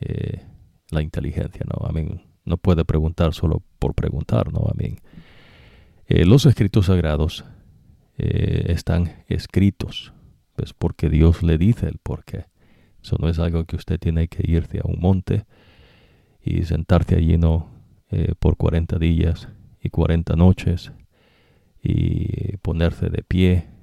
eh, 0.00 0.42
la 0.90 1.02
inteligencia, 1.02 1.64
¿no? 1.66 1.88
no 2.44 2.56
puede 2.58 2.84
preguntar 2.84 3.34
solo 3.34 3.62
por 3.78 3.94
preguntar, 3.94 4.52
¿no? 4.52 4.70
Eh, 6.06 6.24
los 6.26 6.46
escritos 6.46 6.86
sagrados 6.86 7.44
están 8.16 9.24
escritos, 9.26 10.12
pues 10.54 10.72
porque 10.72 11.10
Dios 11.10 11.42
le 11.42 11.58
dice 11.58 11.88
el 11.88 11.98
por 11.98 12.24
qué. 12.24 12.46
Eso 13.02 13.16
no 13.18 13.28
es 13.28 13.40
algo 13.40 13.64
que 13.64 13.74
usted 13.74 13.98
tiene 13.98 14.28
que 14.28 14.48
irse 14.48 14.78
a 14.78 14.82
un 14.84 15.00
monte 15.00 15.46
y 16.40 16.62
sentarse 16.62 17.16
allí, 17.16 17.38
¿no? 17.38 17.72
por 18.38 18.56
40 18.56 18.98
días 19.00 19.48
y 19.80 19.90
40 19.90 20.36
noches 20.36 20.92
y 21.82 22.56
ponerse 22.58 23.10
de 23.10 23.24
pie 23.24 23.73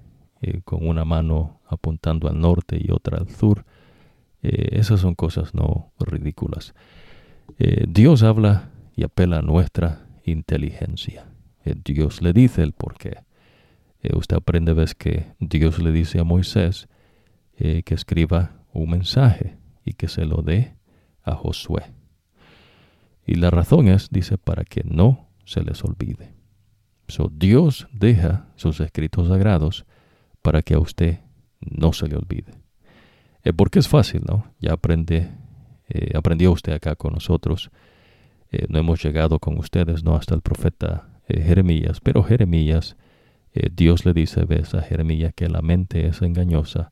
eh, 0.41 0.61
con 0.63 0.87
una 0.87 1.05
mano 1.05 1.61
apuntando 1.67 2.27
al 2.27 2.39
norte 2.39 2.79
y 2.81 2.91
otra 2.91 3.19
al 3.19 3.29
sur. 3.29 3.63
Eh, 4.41 4.69
esas 4.71 4.99
son 4.99 5.13
cosas 5.13 5.53
no 5.53 5.91
ridículas. 5.99 6.73
Eh, 7.59 7.85
Dios 7.87 8.23
habla 8.23 8.71
y 8.95 9.03
apela 9.03 9.37
a 9.37 9.41
nuestra 9.43 10.07
inteligencia. 10.25 11.27
Dios 11.63 12.23
le 12.23 12.33
dice 12.33 12.63
el 12.63 12.73
por 12.73 12.97
qué. 12.97 13.19
usted 14.15 14.37
aprende, 14.37 14.73
ves 14.73 14.95
que 14.95 15.27
Dios 15.39 15.77
le 15.77 15.91
dice 15.91 16.19
a 16.19 16.23
Moisés 16.23 16.87
que 17.55 17.93
escriba 17.93 18.63
un 18.73 18.89
mensaje 18.89 19.57
y 19.85 19.93
que 19.93 20.07
se 20.07 20.25
lo 20.25 20.41
dé 20.41 20.73
a 21.23 21.35
Josué. 21.35 21.83
Y 23.27 23.35
la 23.35 23.51
razón 23.51 23.87
es, 23.87 24.09
dice, 24.09 24.39
para 24.39 24.63
que 24.63 24.81
no 24.83 25.27
se 25.45 25.63
les 25.63 25.83
olvide. 25.83 26.33
So, 27.07 27.31
Dios 27.31 27.87
deja 27.91 28.47
sus 28.55 28.79
escritos 28.79 29.27
sagrados 29.27 29.85
para 30.41 30.61
que 30.61 30.73
a 30.73 30.79
usted 30.79 31.19
no 31.59 31.93
se 31.93 32.07
le 32.07 32.15
olvide. 32.15 32.53
Eh, 33.43 33.53
porque 33.53 33.79
es 33.79 33.87
fácil, 33.87 34.21
¿no? 34.27 34.45
Ya 34.59 34.73
aprende, 34.73 35.29
eh, 35.89 36.11
aprendió 36.15 36.51
usted 36.51 36.73
acá 36.73 36.95
con 36.95 37.13
nosotros. 37.13 37.71
Eh, 38.51 38.65
no 38.69 38.79
hemos 38.79 39.03
llegado 39.03 39.39
con 39.39 39.57
ustedes, 39.57 40.03
¿no? 40.03 40.15
Hasta 40.15 40.35
el 40.35 40.41
profeta 40.41 41.07
Jeremías. 41.27 41.99
Pero 42.01 42.23
Jeremías, 42.23 42.97
Dios 43.73 44.05
le 44.05 44.13
dice, 44.13 44.43
ves 44.43 44.73
a 44.73 44.81
Jeremías 44.81 45.33
que 45.33 45.47
la 45.47 45.61
mente 45.61 46.07
es 46.07 46.21
engañosa 46.21 46.91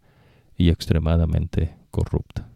y 0.56 0.70
extremadamente 0.70 1.76
corrupta. 1.92 2.48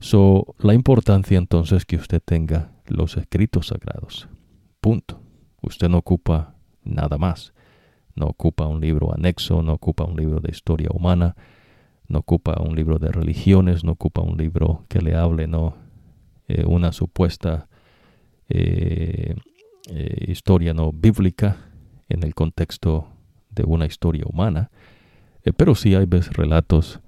So, 0.00 0.54
la 0.58 0.74
importancia 0.74 1.38
entonces 1.38 1.86
que 1.86 1.96
usted 1.96 2.20
tenga 2.24 2.72
los 2.86 3.16
escritos 3.16 3.68
sagrados. 3.68 4.28
Punto. 4.80 5.20
Usted 5.62 5.88
no 5.88 5.98
ocupa 5.98 6.56
nada 6.82 7.16
más. 7.16 7.53
No 8.14 8.26
ocupa 8.26 8.66
un 8.66 8.80
libro 8.80 9.12
anexo, 9.12 9.62
no 9.62 9.74
ocupa 9.74 10.04
un 10.04 10.16
libro 10.16 10.40
de 10.40 10.50
historia 10.50 10.88
humana, 10.92 11.34
no 12.08 12.20
ocupa 12.20 12.60
un 12.60 12.76
libro 12.76 12.98
de 12.98 13.10
religiones, 13.10 13.84
no 13.84 13.92
ocupa 13.92 14.22
un 14.22 14.36
libro 14.36 14.84
que 14.88 15.00
le 15.00 15.14
hable, 15.14 15.46
no 15.46 15.74
eh, 16.46 16.64
una 16.66 16.92
supuesta 16.92 17.68
eh, 18.48 19.34
eh, 19.88 20.24
historia 20.28 20.74
no 20.74 20.92
bíblica 20.92 21.56
en 22.08 22.22
el 22.22 22.34
contexto 22.34 23.08
de 23.50 23.64
una 23.64 23.86
historia 23.86 24.24
humana, 24.26 24.70
pero 25.56 25.74
sí 25.74 25.94
hay 25.94 26.06
veces 26.06 26.32
relatos 26.34 27.00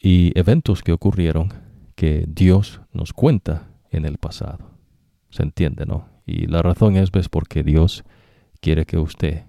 y 0.00 0.38
eventos 0.38 0.82
que 0.82 0.92
ocurrieron 0.92 1.52
que 1.94 2.24
Dios 2.28 2.80
nos 2.92 3.12
cuenta 3.12 3.68
en 3.90 4.04
el 4.04 4.18
pasado. 4.18 4.70
¿Se 5.30 5.42
entiende, 5.42 5.86
no? 5.86 6.08
Y 6.26 6.46
la 6.46 6.62
razón 6.62 6.96
es, 6.96 7.10
ves, 7.10 7.28
porque 7.28 7.62
Dios 7.62 8.04
quiere 8.60 8.86
que 8.86 8.98
usted 8.98 9.44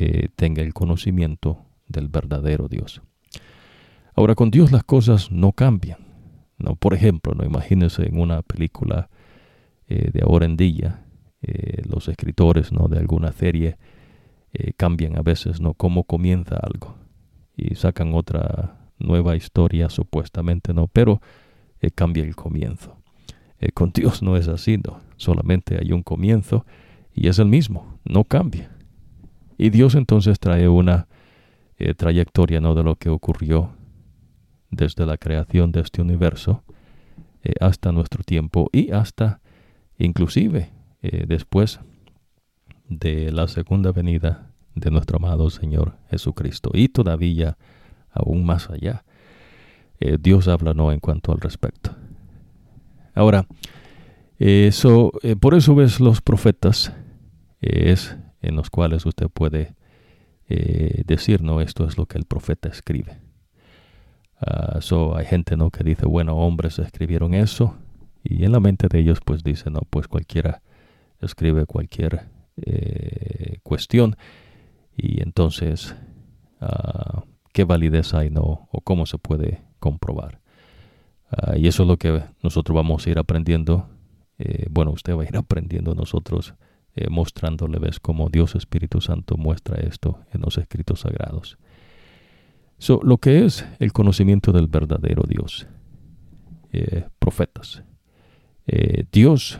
eh, 0.00 0.28
tenga 0.36 0.62
el 0.62 0.72
conocimiento 0.74 1.64
del 1.88 2.06
verdadero 2.06 2.68
Dios. 2.68 3.02
Ahora, 4.14 4.36
con 4.36 4.52
Dios 4.52 4.70
las 4.70 4.84
cosas 4.84 5.32
no 5.32 5.50
cambian. 5.50 5.98
¿no? 6.56 6.76
Por 6.76 6.94
ejemplo, 6.94 7.34
no 7.34 7.44
imagínese 7.44 8.06
en 8.06 8.20
una 8.20 8.42
película 8.42 9.10
eh, 9.88 10.10
de 10.12 10.20
ahora 10.22 10.46
en 10.46 10.56
día, 10.56 11.04
eh, 11.42 11.82
los 11.88 12.06
escritores 12.06 12.70
¿no? 12.72 12.86
de 12.86 12.98
alguna 12.98 13.32
serie 13.32 13.76
cambian 14.76 15.16
a 15.16 15.22
veces 15.22 15.60
no 15.60 15.74
cómo 15.74 16.04
comienza 16.04 16.56
algo 16.56 16.96
y 17.54 17.74
sacan 17.74 18.14
otra 18.14 18.88
nueva 18.98 19.36
historia 19.36 19.90
supuestamente 19.90 20.72
no 20.72 20.86
pero 20.88 21.20
cambia 21.94 22.24
el 22.24 22.34
comienzo 22.34 22.96
con 23.74 23.90
Dios 23.92 24.22
no 24.22 24.36
es 24.36 24.48
así, 24.48 24.78
no. 24.78 25.00
Solamente 25.16 25.78
hay 25.80 25.92
un 25.92 26.02
comienzo 26.02 26.64
y 27.12 27.28
es 27.28 27.38
el 27.38 27.46
mismo, 27.46 27.98
no 28.04 28.24
cambia. 28.24 28.70
Y 29.58 29.70
Dios 29.70 29.94
entonces 29.94 30.38
trae 30.38 30.68
una 30.68 31.08
eh, 31.76 31.94
trayectoria 31.94 32.60
¿no? 32.60 32.74
de 32.74 32.84
lo 32.84 32.94
que 32.96 33.10
ocurrió 33.10 33.72
desde 34.70 35.04
la 35.04 35.18
creación 35.18 35.72
de 35.72 35.80
este 35.80 36.00
universo 36.00 36.62
eh, 37.42 37.52
hasta 37.60 37.92
nuestro 37.92 38.22
tiempo 38.22 38.70
y 38.72 38.92
hasta 38.92 39.40
inclusive 39.98 40.70
después 41.00 41.78
de 42.88 43.30
la 43.30 43.46
segunda 43.46 43.92
venida 43.92 44.50
de 44.74 44.90
nuestro 44.90 45.18
amado 45.18 45.48
Señor 45.48 45.94
Jesucristo 46.10 46.70
y 46.74 46.88
todavía 46.88 47.56
aún 48.10 48.44
más 48.44 48.68
allá. 48.68 49.04
Dios 50.20 50.48
habla 50.48 50.74
no 50.74 50.90
en 50.90 50.98
cuanto 50.98 51.30
al 51.32 51.40
respecto. 51.40 51.94
Ahora, 53.14 53.46
eso, 54.38 55.10
eh, 55.22 55.34
por 55.34 55.54
eso 55.54 55.74
ves 55.74 55.98
los 55.98 56.20
profetas, 56.20 56.92
eh, 57.60 57.90
es 57.90 58.16
en 58.40 58.56
los 58.56 58.70
cuales 58.70 59.06
usted 59.06 59.28
puede 59.28 59.74
eh, 60.48 61.02
decir, 61.06 61.42
no, 61.42 61.60
esto 61.60 61.84
es 61.86 61.98
lo 61.98 62.06
que 62.06 62.18
el 62.18 62.24
profeta 62.24 62.68
escribe. 62.68 63.18
Uh, 64.40 64.80
so, 64.80 65.16
hay 65.16 65.26
gente 65.26 65.56
no 65.56 65.70
que 65.70 65.82
dice, 65.82 66.06
bueno, 66.06 66.36
hombres 66.36 66.78
escribieron 66.78 67.34
eso, 67.34 67.74
y 68.22 68.44
en 68.44 68.52
la 68.52 68.60
mente 68.60 68.86
de 68.88 69.00
ellos 69.00 69.18
pues 69.24 69.42
dice, 69.42 69.70
no, 69.70 69.80
pues 69.90 70.06
cualquiera 70.06 70.62
escribe 71.20 71.66
cualquier 71.66 72.26
cuestión, 73.62 74.16
y 74.96 75.22
entonces, 75.22 75.94
uh, 76.60 77.20
¿qué 77.52 77.64
validez 77.64 78.14
hay, 78.14 78.30
no? 78.30 78.68
O 78.72 78.80
cómo 78.82 79.06
se 79.06 79.16
puede 79.16 79.62
comprobar? 79.78 80.40
Ah, 81.30 81.56
y 81.56 81.68
eso 81.68 81.84
es 81.84 81.88
lo 81.88 81.96
que 81.98 82.22
nosotros 82.42 82.74
vamos 82.74 83.06
a 83.06 83.10
ir 83.10 83.18
aprendiendo. 83.18 83.88
Eh, 84.38 84.66
bueno, 84.70 84.90
usted 84.92 85.16
va 85.16 85.22
a 85.22 85.26
ir 85.26 85.36
aprendiendo 85.36 85.94
nosotros, 85.94 86.54
eh, 87.00 87.08
mostrándole, 87.10 87.78
ves, 87.78 88.00
cómo 88.00 88.28
Dios 88.28 88.54
Espíritu 88.54 89.00
Santo 89.00 89.36
muestra 89.36 89.76
esto 89.80 90.20
en 90.32 90.40
los 90.40 90.58
escritos 90.58 91.00
sagrados. 91.00 91.58
So, 92.78 93.00
lo 93.02 93.18
que 93.18 93.44
es 93.44 93.64
el 93.78 93.92
conocimiento 93.92 94.52
del 94.52 94.66
verdadero 94.66 95.22
Dios. 95.26 95.66
Eh, 96.72 97.06
profetas. 97.18 97.82
Dios 99.12 99.58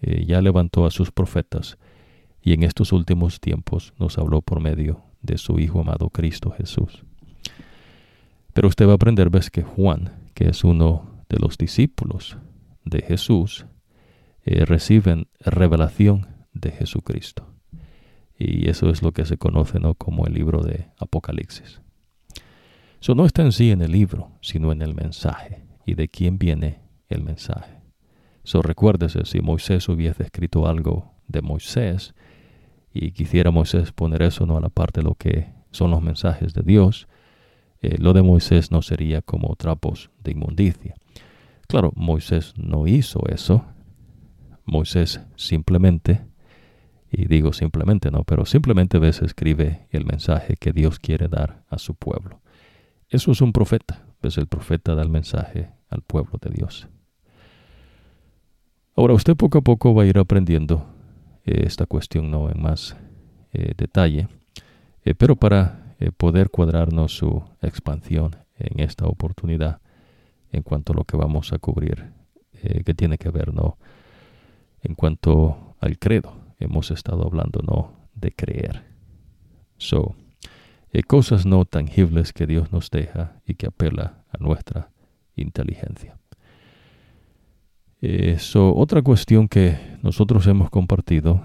ya 0.00 0.40
levantó 0.40 0.86
a 0.86 0.92
sus 0.92 1.10
profetas 1.10 1.76
y 2.40 2.52
en 2.52 2.62
estos 2.62 2.92
últimos 2.92 3.40
tiempos 3.40 3.92
nos 3.98 4.16
habló 4.16 4.42
por 4.42 4.60
medio 4.60 5.02
de 5.22 5.38
su 5.38 5.58
Hijo 5.58 5.80
amado 5.80 6.10
Cristo 6.10 6.52
Jesús. 6.52 7.04
Pero 8.52 8.68
usted 8.68 8.86
va 8.86 8.92
a 8.92 8.94
aprender, 8.94 9.30
ves, 9.30 9.50
que 9.50 9.62
Juan, 9.62 10.12
que 10.34 10.48
es 10.48 10.62
uno 10.62 11.24
de 11.28 11.38
los 11.38 11.58
discípulos 11.58 12.38
de 12.84 13.02
Jesús, 13.02 13.66
eh, 14.44 14.64
reciben 14.64 15.26
revelación 15.40 16.28
de 16.54 16.70
Jesucristo. 16.70 17.46
Y 18.38 18.68
eso 18.68 18.90
es 18.90 19.02
lo 19.02 19.12
que 19.12 19.26
se 19.26 19.36
conoce 19.36 19.78
¿no? 19.78 19.94
como 19.94 20.26
el 20.26 20.34
libro 20.34 20.62
de 20.62 20.88
Apocalipsis. 20.98 21.80
Eso 23.00 23.14
no 23.14 23.26
está 23.26 23.42
en 23.42 23.52
sí 23.52 23.70
en 23.70 23.82
el 23.82 23.92
libro, 23.92 24.30
sino 24.40 24.72
en 24.72 24.80
el 24.80 24.94
mensaje 24.94 25.66
y 25.84 25.94
de 25.94 26.08
quién 26.08 26.38
viene 26.38 26.80
el 27.08 27.22
mensaje. 27.22 27.80
So, 28.42 28.62
recuérdese, 28.62 29.24
si 29.24 29.40
Moisés 29.40 29.88
hubiese 29.88 30.22
escrito 30.22 30.66
algo 30.66 31.12
de 31.28 31.42
Moisés 31.42 32.14
y 32.92 33.12
quisiera 33.12 33.50
Moisés 33.50 33.92
poner 33.92 34.22
eso 34.22 34.46
¿no? 34.46 34.56
a 34.56 34.60
la 34.60 34.68
parte 34.68 35.00
de 35.00 35.04
lo 35.04 35.14
que 35.14 35.52
son 35.70 35.90
los 35.90 36.02
mensajes 36.02 36.54
de 36.54 36.62
Dios, 36.62 37.08
eh, 37.82 37.96
lo 37.98 38.12
de 38.12 38.22
Moisés 38.22 38.70
no 38.70 38.82
sería 38.82 39.20
como 39.20 39.56
trapos 39.56 40.10
de 40.22 40.32
inmundicia. 40.32 40.94
Claro, 41.68 41.92
Moisés 41.96 42.54
no 42.56 42.86
hizo 42.86 43.20
eso. 43.28 43.64
Moisés 44.64 45.20
simplemente, 45.36 46.24
y 47.16 47.26
digo 47.26 47.52
simplemente 47.52 48.10
no, 48.10 48.24
pero 48.24 48.44
simplemente 48.44 48.98
ves 48.98 49.22
escribe 49.22 49.86
el 49.90 50.04
mensaje 50.04 50.56
que 50.56 50.72
Dios 50.72 50.98
quiere 50.98 51.28
dar 51.28 51.62
a 51.68 51.78
su 51.78 51.94
pueblo. 51.94 52.40
Eso 53.08 53.30
es 53.30 53.40
un 53.40 53.52
profeta, 53.52 54.04
ves 54.20 54.36
el 54.38 54.48
profeta 54.48 54.94
da 54.94 55.02
el 55.02 55.10
mensaje 55.10 55.70
al 55.88 56.02
pueblo 56.02 56.38
de 56.40 56.50
Dios. 56.50 56.88
Ahora 58.96 59.14
usted 59.14 59.36
poco 59.36 59.58
a 59.58 59.62
poco 59.62 59.94
va 59.94 60.02
a 60.02 60.06
ir 60.06 60.18
aprendiendo 60.18 60.86
eh, 61.44 61.62
esta 61.66 61.86
cuestión 61.86 62.30
no 62.30 62.50
en 62.50 62.60
más 62.60 62.96
eh, 63.52 63.74
detalle, 63.76 64.28
pero 65.18 65.36
para 65.36 65.94
poder 66.16 66.50
cuadrarnos 66.50 67.14
su 67.14 67.44
expansión 67.60 68.36
en 68.56 68.80
esta 68.80 69.06
oportunidad 69.06 69.80
en 70.50 70.62
cuanto 70.62 70.92
a 70.92 70.96
lo 70.96 71.04
que 71.04 71.16
vamos 71.16 71.52
a 71.52 71.58
cubrir, 71.58 72.10
que 72.52 72.94
tiene 72.94 73.18
que 73.18 73.28
ver, 73.28 73.52
¿no? 73.52 73.76
En 74.80 74.94
cuanto 74.94 75.76
al 75.80 75.98
credo, 75.98 76.43
hemos 76.64 76.90
estado 76.90 77.24
hablando, 77.24 77.60
¿no? 77.62 78.08
De 78.14 78.32
creer. 78.32 78.84
So, 79.76 80.14
cosas 81.02 81.44
no 81.44 81.64
tangibles 81.64 82.32
que 82.32 82.46
Dios 82.46 82.72
nos 82.72 82.90
deja 82.90 83.40
y 83.46 83.54
que 83.54 83.66
apela 83.66 84.24
a 84.30 84.38
nuestra 84.38 84.90
inteligencia. 85.36 86.16
Eso, 88.00 88.68
eh, 88.68 88.72
otra 88.76 89.02
cuestión 89.02 89.48
que 89.48 89.78
nosotros 90.02 90.46
hemos 90.46 90.68
compartido, 90.68 91.42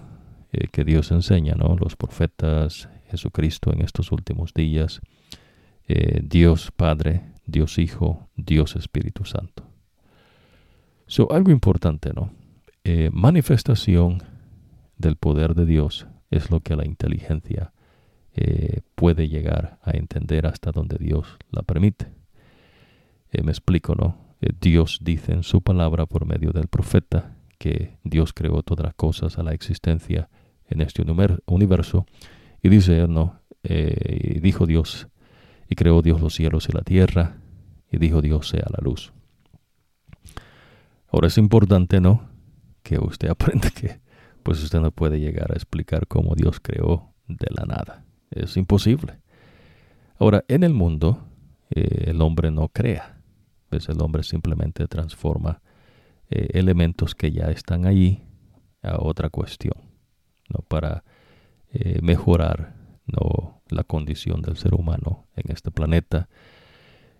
eh, 0.51 0.67
que 0.67 0.83
Dios 0.83 1.11
enseña, 1.11 1.55
¿no? 1.55 1.77
Los 1.77 1.95
profetas, 1.95 2.89
Jesucristo 3.09 3.71
en 3.71 3.81
estos 3.81 4.11
últimos 4.11 4.53
días, 4.53 4.99
eh, 5.87 6.19
Dios 6.21 6.71
Padre, 6.75 7.21
Dios 7.45 7.79
Hijo, 7.79 8.29
Dios 8.35 8.75
Espíritu 8.75 9.23
Santo. 9.25 9.63
So, 11.07 11.31
algo 11.31 11.51
importante, 11.51 12.11
¿no? 12.13 12.31
manifestación 13.11 14.23
del 14.99 15.15
poder 15.15 15.55
de 15.55 15.65
Dios 15.65 16.05
es 16.29 16.51
lo 16.51 16.59
que 16.59 16.75
la 16.75 16.85
inteligencia 16.85 17.73
puede 18.95 19.27
llegar 19.27 19.79
a 19.81 19.91
entender 19.91 20.45
hasta 20.45 20.71
donde 20.71 20.97
Dios 20.97 21.37
la 21.51 21.61
permite. 21.61 22.07
me 23.43 23.51
explico, 23.51 23.95
¿no? 23.95 24.29
Eh, 24.41 24.51
Dios 24.59 24.99
dice 25.01 25.33
en 25.33 25.43
su 25.43 25.61
palabra 25.61 26.05
por 26.05 26.25
medio 26.25 26.51
del 26.51 26.67
profeta 26.67 27.35
que 27.57 27.97
Dios 28.03 28.33
creó 28.33 28.63
todas 28.63 28.85
las 28.85 28.93
cosas 28.95 29.37
a 29.37 29.43
la 29.43 29.53
existencia 29.53 30.29
en 30.67 30.81
este 30.81 31.03
universo. 31.45 32.05
Y 32.61 32.69
dice, 32.69 33.07
no, 33.07 33.41
eh, 33.63 34.35
y 34.35 34.39
dijo 34.39 34.65
Dios, 34.65 35.07
y 35.67 35.75
creó 35.75 36.01
Dios 36.01 36.21
los 36.21 36.33
cielos 36.33 36.69
y 36.69 36.71
la 36.71 36.81
tierra, 36.81 37.37
y 37.91 37.97
dijo 37.97 38.21
Dios 38.21 38.47
sea 38.49 38.65
la 38.69 38.81
luz. 38.81 39.11
Ahora 41.11 41.27
es 41.27 41.37
importante, 41.37 41.99
¿no? 41.99 42.29
Que 42.83 42.97
usted 42.99 43.29
aprenda 43.29 43.69
que, 43.71 43.99
pues 44.49 44.63
usted 44.63 44.79
no 44.79 44.89
puede 44.89 45.19
llegar 45.19 45.51
a 45.51 45.53
explicar 45.53 46.07
cómo 46.07 46.33
Dios 46.33 46.59
creó 46.59 47.13
de 47.27 47.45
la 47.55 47.65
nada. 47.65 48.03
Es 48.31 48.57
imposible. 48.57 49.19
Ahora, 50.17 50.43
en 50.47 50.63
el 50.63 50.73
mundo, 50.73 51.23
eh, 51.69 52.05
el 52.07 52.19
hombre 52.23 52.49
no 52.49 52.67
crea 52.69 53.21
pues 53.69 53.87
el 53.89 54.01
hombre 54.01 54.23
simplemente 54.23 54.87
transforma 54.87 55.61
eh, 56.31 56.47
elementos 56.53 57.13
que 57.13 57.31
ya 57.31 57.51
están 57.51 57.85
allí 57.85 58.23
a 58.81 58.97
otra 58.99 59.29
cuestión, 59.29 59.75
¿no? 60.49 60.63
Para 60.67 61.03
eh, 61.71 61.99
mejorar 62.01 62.73
¿no? 63.05 63.61
la 63.69 63.83
condición 63.83 64.41
del 64.41 64.57
ser 64.57 64.73
humano 64.73 65.27
en 65.35 65.51
este 65.51 65.69
planeta. 65.69 66.27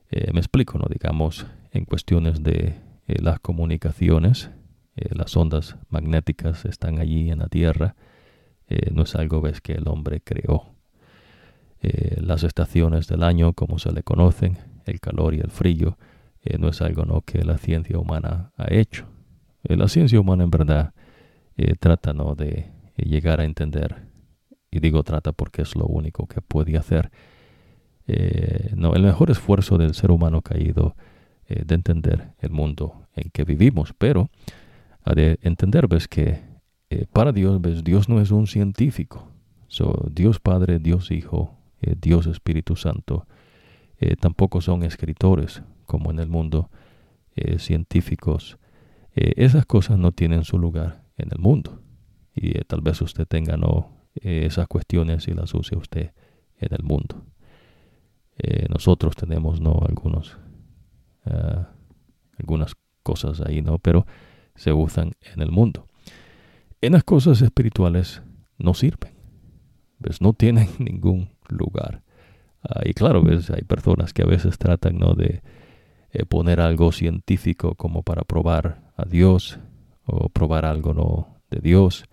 Me 0.10 0.40
explico, 0.40 0.80
¿no? 0.80 0.88
Digamos, 0.90 1.46
en 1.70 1.86
cuestiones 1.86 2.42
de 2.42 2.82
las 3.06 3.40
comunicaciones, 3.40 4.50
las 5.12 5.36
ondas 5.38 5.78
magnéticas 5.90 6.66
están 6.66 7.00
allí 7.00 7.30
en 7.30 7.40
la 7.40 7.48
Tierra, 7.48 7.96
no 8.92 9.04
es 9.04 9.16
algo 9.16 9.42
ves, 9.42 9.62
que 9.62 9.74
el 9.74 9.88
hombre 9.88 10.22
creó. 10.22 10.76
las 11.82 12.44
estaciones 12.44 13.08
del 13.08 13.24
año, 13.24 13.54
como 13.54 13.80
se 13.80 13.92
le 13.92 14.04
conocen, 14.04 14.58
el 14.86 15.00
calor 15.00 15.34
y 15.34 15.40
el 15.40 15.52
frío, 15.52 15.98
eh, 16.44 16.58
no 16.58 16.70
es 16.70 16.82
algo 16.82 17.06
¿no? 17.06 17.22
que 17.22 17.44
la 17.44 17.58
ciencia 17.58 17.98
humana 17.98 18.52
ha 18.58 18.74
hecho. 18.74 19.06
Eh, 19.64 19.76
la 19.76 19.88
ciencia 19.88 20.20
humana 20.20 20.44
en 20.44 20.52
verdad 20.52 20.94
eh, 21.58 21.76
trata 21.80 22.14
¿no? 22.14 22.36
de 22.36 22.72
llegar 22.96 23.42
a 23.42 23.46
entender, 23.46 24.04
y 24.72 24.80
digo 24.80 25.04
trata 25.04 25.32
porque 25.32 25.62
es 25.62 25.76
lo 25.76 25.86
único 25.86 26.28
que 26.28 26.42
puede 26.42 26.78
hacer, 26.78 27.12
no, 28.76 28.96
el 28.96 29.04
mejor 29.04 29.30
esfuerzo 29.30 29.78
del 29.78 29.94
ser 29.94 30.10
humano 30.10 30.42
caído 30.42 30.96
de 31.48 31.76
entender 31.76 32.32
el 32.40 32.50
mundo 32.50 33.08
en 33.16 33.30
que 33.30 33.44
vivimos, 33.44 33.94
pero 33.96 34.32
ha 35.10 35.16
de 35.16 35.40
entender 35.42 35.88
ves 35.88 36.08
que 36.08 36.42
para 37.14 37.32
Dios 37.32 37.62
ves 37.62 37.84
Dios 37.84 38.10
no 38.10 38.20
es 38.22 38.32
un 38.32 38.48
científico, 38.48 39.32
so, 39.68 40.08
Dios 40.12 40.40
Padre, 40.40 40.80
Dios 40.80 41.12
Hijo, 41.12 41.58
Dios 41.82 42.28
Espíritu 42.28 42.76
Santo, 42.76 43.28
tampoco 44.20 44.62
son 44.62 44.84
escritores, 44.84 45.62
como 45.86 46.12
en 46.12 46.20
el 46.20 46.30
mundo 46.30 46.70
eh, 47.36 47.58
científicos, 47.58 48.58
eh, 49.16 49.34
esas 49.38 49.66
cosas 49.66 49.98
no 49.98 50.12
tienen 50.12 50.44
su 50.44 50.60
lugar 50.60 51.04
en 51.18 51.30
el 51.32 51.40
mundo. 51.40 51.82
Y 52.36 52.58
eh, 52.58 52.64
tal 52.68 52.82
vez 52.82 53.02
usted 53.02 53.26
tenga 53.26 53.56
no 53.58 53.98
esas 54.16 54.68
cuestiones 54.68 55.28
y 55.30 55.34
las 55.34 55.54
use 55.54 55.78
usted 55.78 56.12
en 56.58 56.74
el 56.74 56.84
mundo. 56.84 57.26
nosotros 58.70 59.16
tenemos 59.16 59.62
no 59.62 59.82
algunos 59.88 60.38
ah, 61.26 61.70
algunas 62.38 62.76
cosas 63.04 63.40
ahí, 63.42 63.62
¿no? 63.62 63.80
Pero 63.80 64.06
se 64.60 64.74
usan 64.74 65.14
en 65.34 65.42
el 65.42 65.52
mundo. 65.52 65.88
En 66.82 66.92
las 66.92 67.06
cosas 67.06 67.42
espirituales 67.42 68.22
no 68.58 68.74
sirven. 68.74 69.14
pues 70.02 70.22
No 70.22 70.34
tienen 70.34 70.68
ningún 70.80 71.30
lugar. 71.48 72.04
Ah, 72.62 72.82
y 72.84 72.94
claro, 72.94 73.24
¿ves? 73.24 73.50
hay 73.52 73.62
personas 73.62 74.12
que 74.14 74.22
a 74.22 74.26
veces 74.26 74.58
tratan 74.58 74.98
¿no? 74.98 75.14
de 75.14 75.42
eh, 76.12 76.26
poner 76.26 76.60
algo 76.60 76.92
científico 76.92 77.76
como 77.76 78.04
para 78.04 78.24
probar 78.24 78.92
a 78.98 79.06
Dios 79.06 79.60
o 80.04 80.28
probar 80.28 80.66
algo 80.66 80.94
no 80.94 81.42
de 81.50 81.62
Dios 81.62 82.04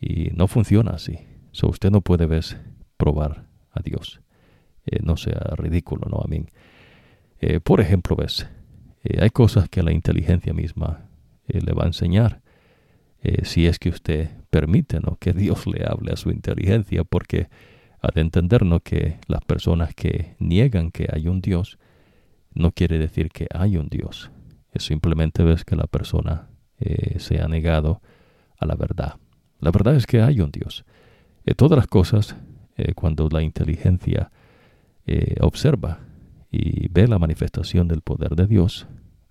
y 0.00 0.30
no 0.36 0.46
funciona 0.46 0.92
así. 0.92 1.18
So 1.50 1.68
usted 1.68 1.90
no 1.90 2.00
puede 2.00 2.26
ver 2.26 2.44
probar 2.96 3.48
a 3.72 3.80
Dios. 3.82 4.20
Eh, 4.86 5.00
no 5.02 5.16
sea 5.16 5.40
ridículo, 5.56 6.08
¿no? 6.08 6.18
A 6.18 6.28
mí. 6.28 6.46
Eh, 7.40 7.58
por 7.58 7.80
ejemplo, 7.80 8.14
ves, 8.14 8.48
hay 9.20 9.30
cosas 9.30 9.68
que 9.68 9.82
la 9.82 9.92
inteligencia 9.92 10.54
misma 10.54 11.05
le 11.48 11.72
va 11.72 11.84
a 11.84 11.86
enseñar. 11.86 12.42
si 13.42 13.66
es 13.66 13.78
que 13.78 13.88
usted 13.88 14.30
permite 14.50 15.00
¿no? 15.00 15.16
que 15.18 15.32
Dios 15.32 15.66
le 15.66 15.84
hable 15.84 16.12
a 16.12 16.16
su 16.16 16.30
inteligencia, 16.30 17.04
porque 17.04 17.48
ha 18.00 18.08
de 18.14 18.20
entender 18.20 18.62
que 18.82 19.18
las 19.26 19.44
personas 19.44 19.94
que 19.94 20.36
niegan 20.38 20.90
que 20.90 21.08
hay 21.12 21.28
un 21.28 21.40
Dios, 21.40 21.78
no 22.54 22.72
quiere 22.72 22.98
decir 22.98 23.30
que 23.30 23.46
hay 23.52 23.76
un 23.76 23.88
Dios. 23.88 24.30
Es 24.72 24.84
simplemente 24.84 25.42
ves 25.42 25.64
que 25.64 25.76
la 25.76 25.86
persona 25.86 26.48
eh, 26.78 27.18
se 27.18 27.40
ha 27.40 27.48
negado 27.48 28.00
a 28.58 28.66
la 28.66 28.74
verdad. 28.74 29.16
La 29.60 29.70
verdad 29.70 29.96
es 29.96 30.06
que 30.06 30.22
hay 30.22 30.40
un 30.40 30.50
Dios. 30.50 30.84
Eh, 31.44 31.54
todas 31.54 31.76
las 31.76 31.86
cosas, 31.86 32.36
eh, 32.76 32.94
cuando 32.94 33.28
la 33.30 33.42
inteligencia 33.42 34.30
observa 35.40 36.00
y 36.50 36.88
ve 36.88 37.06
la 37.06 37.20
manifestación 37.20 37.86
del 37.86 38.00
poder 38.00 38.34
de 38.34 38.48
Dios, 38.48 38.88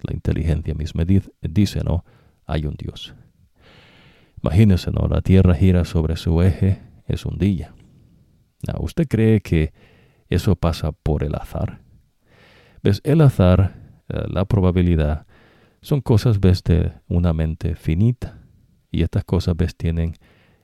la 0.07 0.13
inteligencia 0.13 0.73
misma 0.73 1.05
dice, 1.05 1.83
no, 1.83 2.03
hay 2.45 2.65
un 2.65 2.75
Dios. 2.75 3.15
Imagínese, 4.41 4.91
¿no? 4.91 5.07
La 5.07 5.21
Tierra 5.21 5.55
gira 5.55 5.85
sobre 5.85 6.15
su 6.17 6.41
eje, 6.41 6.81
es 7.07 7.25
un 7.25 7.37
día. 7.37 7.73
¿Usted 8.79 9.07
cree 9.07 9.41
que 9.41 9.73
eso 10.29 10.55
pasa 10.55 10.91
por 10.91 11.23
el 11.23 11.35
azar? 11.35 11.81
¿Ves? 12.81 13.01
El 13.03 13.21
azar, 13.21 13.75
eh, 14.09 14.23
la 14.27 14.45
probabilidad, 14.45 15.25
son 15.81 16.01
cosas, 16.01 16.39
ves, 16.39 16.63
de 16.63 16.93
una 17.07 17.33
mente 17.33 17.75
finita. 17.75 18.39
Y 18.91 19.03
estas 19.03 19.23
cosas, 19.23 19.55
ves, 19.55 19.75
tienen 19.75 20.13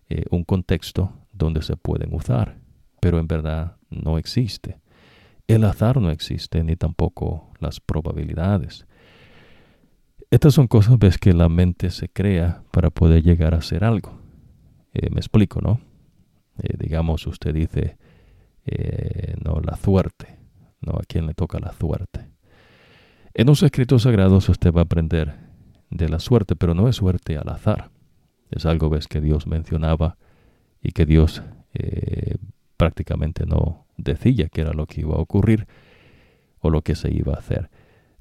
eh, 0.10 0.26
un 0.32 0.44
contexto 0.44 1.14
donde 1.32 1.62
se 1.62 1.76
pueden 1.78 2.14
usar. 2.14 2.58
Pero 3.00 3.20
en 3.20 3.28
verdad 3.28 3.78
no 3.90 4.18
existe. 4.18 4.80
El 5.48 5.64
azar 5.64 6.02
no 6.02 6.12
existe, 6.12 6.64
ni 6.64 6.76
tampoco 6.76 7.52
las 7.60 7.80
probabilidades. 7.80 8.88
Estas 10.32 10.56
son 10.56 10.68
cosas, 10.68 10.98
ves, 10.98 11.18
que 11.18 11.34
la 11.34 11.50
mente 11.50 11.92
se 11.92 12.10
crea 12.10 12.64
para 12.72 12.90
poder 12.90 13.22
llegar 13.22 13.54
a 13.54 13.58
hacer 13.58 13.84
algo. 13.84 14.20
Eh, 14.94 15.10
me 15.12 15.20
explico, 15.20 15.62
¿no? 15.62 15.80
digamos, 16.78 17.26
usted 17.28 17.54
dice, 17.54 17.98
no, 19.44 19.60
la 19.62 19.76
suerte. 19.78 20.42
¿no? 20.82 20.94
A 20.94 21.04
quien 21.08 21.28
le 21.28 21.34
toca 21.34 21.60
la 21.60 21.74
suerte. 21.74 22.28
En 23.34 23.48
los 23.48 23.64
escritos 23.64 24.04
sagrados 24.04 24.50
usted 24.50 24.74
va 24.74 24.82
a 24.82 24.84
aprender 24.84 25.36
de 25.90 26.10
la 26.10 26.20
suerte, 26.20 26.56
pero 26.56 26.74
no 26.74 26.88
es 26.90 26.98
suerte 26.98 27.38
al 27.38 27.50
azar. 27.50 27.92
Es 28.50 28.66
algo 28.66 28.90
ves 28.90 29.08
que 29.08 29.22
Dios 29.22 29.48
mencionaba 29.48 30.18
y 30.82 30.92
que 30.92 31.06
Dios 31.06 31.42
eh, 31.74 32.36
prácticamente 32.76 33.46
no 33.46 33.86
decía 33.98 34.50
que 34.50 34.62
era 34.62 34.74
lo 34.74 34.88
que 34.88 35.02
iba 35.02 35.16
a 35.16 35.20
ocurrir 35.20 35.68
o 36.60 36.70
lo 36.70 36.82
que 36.82 36.96
se 36.96 37.14
iba 37.14 37.34
a 37.34 37.38
hacer. 37.38 37.70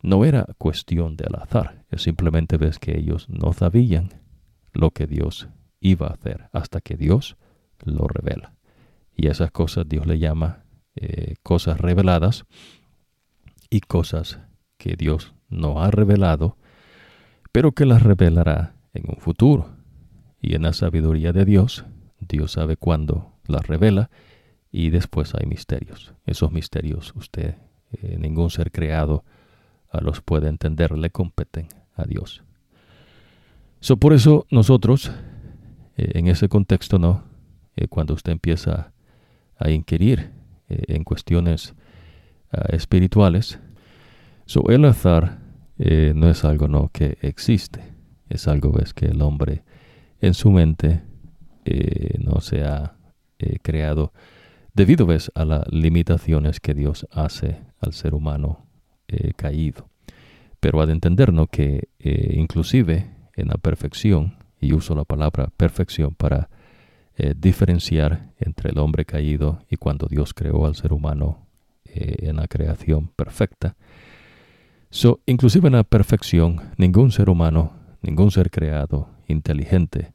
No 0.03 0.25
era 0.25 0.47
cuestión 0.59 1.17
del 1.17 1.35
azar, 1.35 1.85
simplemente 1.97 2.57
ves 2.57 2.79
que 2.79 2.99
ellos 2.99 3.29
no 3.29 3.53
sabían 3.53 4.11
lo 4.73 4.91
que 4.93 5.07
Dios 5.07 5.49
iba 5.81 6.07
a 6.07 6.15
hacer 6.15 6.49
hasta 6.53 6.81
que 6.81 6.97
Dios 6.97 7.37
lo 7.85 8.07
revela. 8.09 8.55
Y 9.15 9.27
esas 9.27 9.51
cosas 9.51 9.89
Dios 9.89 10.07
le 10.07 10.19
llama 10.19 10.65
eh, 10.95 11.35
cosas 11.43 11.79
reveladas 11.79 12.45
y 13.69 13.81
cosas 13.81 14.41
que 14.79 14.97
Dios 14.97 15.35
no 15.49 15.83
ha 15.83 15.91
revelado, 15.91 16.57
pero 17.53 17.73
que 17.73 17.87
las 17.87 18.03
revelará 18.03 18.75
en 18.95 19.05
un 19.09 19.17
futuro. 19.17 19.77
Y 20.41 20.55
en 20.55 20.63
la 20.63 20.73
sabiduría 20.73 21.33
de 21.33 21.45
Dios, 21.45 21.85
Dios 22.19 22.53
sabe 22.53 22.77
cuándo 22.77 23.35
las 23.47 23.67
revela 23.67 24.11
y 24.73 24.91
después 24.91 25.35
hay 25.35 25.47
misterios. 25.47 26.15
Esos 26.25 26.53
misterios 26.53 27.13
usted, 27.15 27.57
eh, 27.93 28.17
ningún 28.19 28.51
ser 28.51 28.71
creado, 28.73 29.25
a 29.91 30.01
los 30.01 30.21
puede 30.21 30.49
entender, 30.49 30.97
le 30.97 31.11
competen 31.11 31.69
a 31.95 32.05
Dios. 32.05 32.43
So, 33.81 33.97
por 33.97 34.13
eso 34.13 34.47
nosotros, 34.51 35.11
eh, 35.97 36.13
en 36.15 36.29
ese 36.29 36.49
contexto, 36.49 36.99
¿no? 36.99 37.25
Eh, 37.77 37.89
cuando 37.89 38.15
usted 38.15 38.33
empieza 38.33 38.93
a 39.59 39.71
inquirir 39.71 40.31
en 40.69 41.03
cuestiones 41.03 41.75
ah, 42.53 42.67
espirituales, 42.69 43.59
so, 44.47 44.69
el 44.69 44.85
azar 44.85 45.39
no 46.15 46.29
es 46.29 46.45
algo 46.45 46.69
¿no? 46.69 46.91
que 46.93 47.17
existe, 47.23 47.81
es 48.29 48.47
algo 48.47 48.79
es 48.81 48.93
que 48.93 49.07
el 49.07 49.23
hombre 49.23 49.65
en 50.21 50.35
su 50.35 50.51
mente 50.51 51.03
no 52.19 52.41
se 52.43 52.63
ha 52.65 52.97
creado 53.63 54.13
debido 54.75 55.07
¿ves? 55.07 55.33
a 55.35 55.45
las 55.45 55.67
limitaciones 55.73 56.61
que 56.61 56.75
Dios 56.75 57.07
hace 57.11 57.63
al 57.81 57.95
ser 57.95 58.15
humano 58.15 58.67
eh, 59.11 59.33
caído. 59.35 59.89
Pero 60.61 60.81
ha 60.81 60.87
de 60.87 60.93
entendernos 60.93 61.49
que 61.51 61.89
eh, 61.99 62.35
inclusive 62.37 63.11
en 63.35 63.49
la 63.49 63.55
perfección, 63.55 64.37
y 64.61 64.73
uso 64.75 64.95
la 64.95 65.05
palabra 65.05 65.51
perfección 65.57 66.15
para 66.15 66.51
eh, 67.17 67.35
diferenciar 67.37 68.31
entre 68.39 68.71
el 68.71 68.79
hombre 68.79 69.05
caído 69.05 69.65
y 69.71 69.77
cuando 69.77 70.07
Dios 70.07 70.35
creó 70.35 70.67
al 70.67 70.75
ser 70.75 70.93
humano 70.93 71.47
en 71.93 72.37
la 72.37 72.47
creación 72.47 73.09
perfecta, 73.09 73.75
so, 74.91 75.19
inclusive 75.27 75.67
en 75.67 75.73
la 75.73 75.83
perfección, 75.83 76.61
ningún 76.77 77.11
ser 77.11 77.29
humano, 77.29 77.73
ningún 78.01 78.31
ser 78.31 78.49
creado, 78.49 79.09
inteligente, 79.27 80.13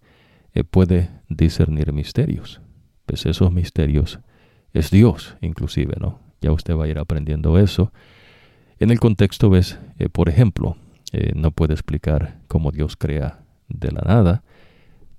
puede 0.70 1.10
discernir 1.28 1.92
misterios. 1.92 2.62
Pues 3.06 3.26
esos 3.26 3.52
misterios 3.52 4.20
es 4.72 4.90
Dios, 4.90 5.36
inclusive, 5.42 5.96
¿no? 6.00 6.20
Ya 6.40 6.52
usted 6.52 6.76
va 6.76 6.86
a 6.86 6.88
ir 6.88 7.00
aprendiendo 7.00 7.58
eso. 7.58 7.92
En 8.80 8.92
el 8.92 9.00
contexto 9.00 9.50
ves, 9.50 9.80
eh, 9.98 10.10
por 10.10 10.30
ejemplo, 10.30 10.76
eh, 11.12 11.32
no 11.36 11.52
puede 11.52 11.74
explicar 11.74 12.40
cómo 12.48 12.72
Dios 12.72 12.96
crea 12.98 13.44
de 13.70 13.92
la 13.92 14.02
nada. 14.02 14.44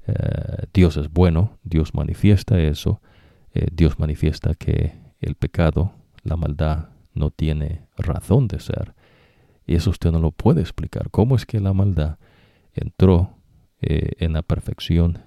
Eh, 0.07 0.66
Dios 0.73 0.97
es 0.97 1.11
bueno, 1.11 1.59
Dios 1.62 1.95
manifiesta 1.95 2.61
eso, 2.61 3.01
Dios 3.73 3.99
manifiesta 3.99 4.55
que 4.55 4.92
el 5.19 5.35
pecado, 5.35 5.92
la 6.23 6.37
maldad, 6.37 6.90
no 7.14 7.31
tiene 7.31 7.87
razón 7.97 8.49
de 8.49 8.61
ser. 8.61 8.95
Y 9.66 9.77
eso 9.77 9.88
usted 9.88 10.12
no 10.12 10.21
lo 10.21 10.31
puede 10.31 10.61
explicar. 10.61 11.11
¿Cómo 11.11 11.37
es 11.37 11.47
que 11.47 11.59
la 11.59 11.73
maldad 11.73 12.19
entró 12.75 13.38
en 13.81 14.35
la 14.35 14.42
perfección 14.42 15.21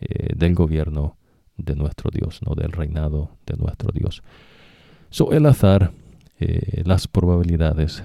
del 0.00 0.56
gobierno 0.56 1.18
de 1.58 1.74
nuestro 1.74 2.10
Dios, 2.10 2.40
no 2.46 2.54
del 2.54 2.72
reinado 2.72 3.36
de 3.44 3.56
nuestro 3.56 3.92
Dios. 3.92 4.22
So, 5.10 5.32
el 5.32 5.44
azar, 5.44 5.92
eh, 6.40 6.82
las 6.84 7.08
probabilidades, 7.08 8.04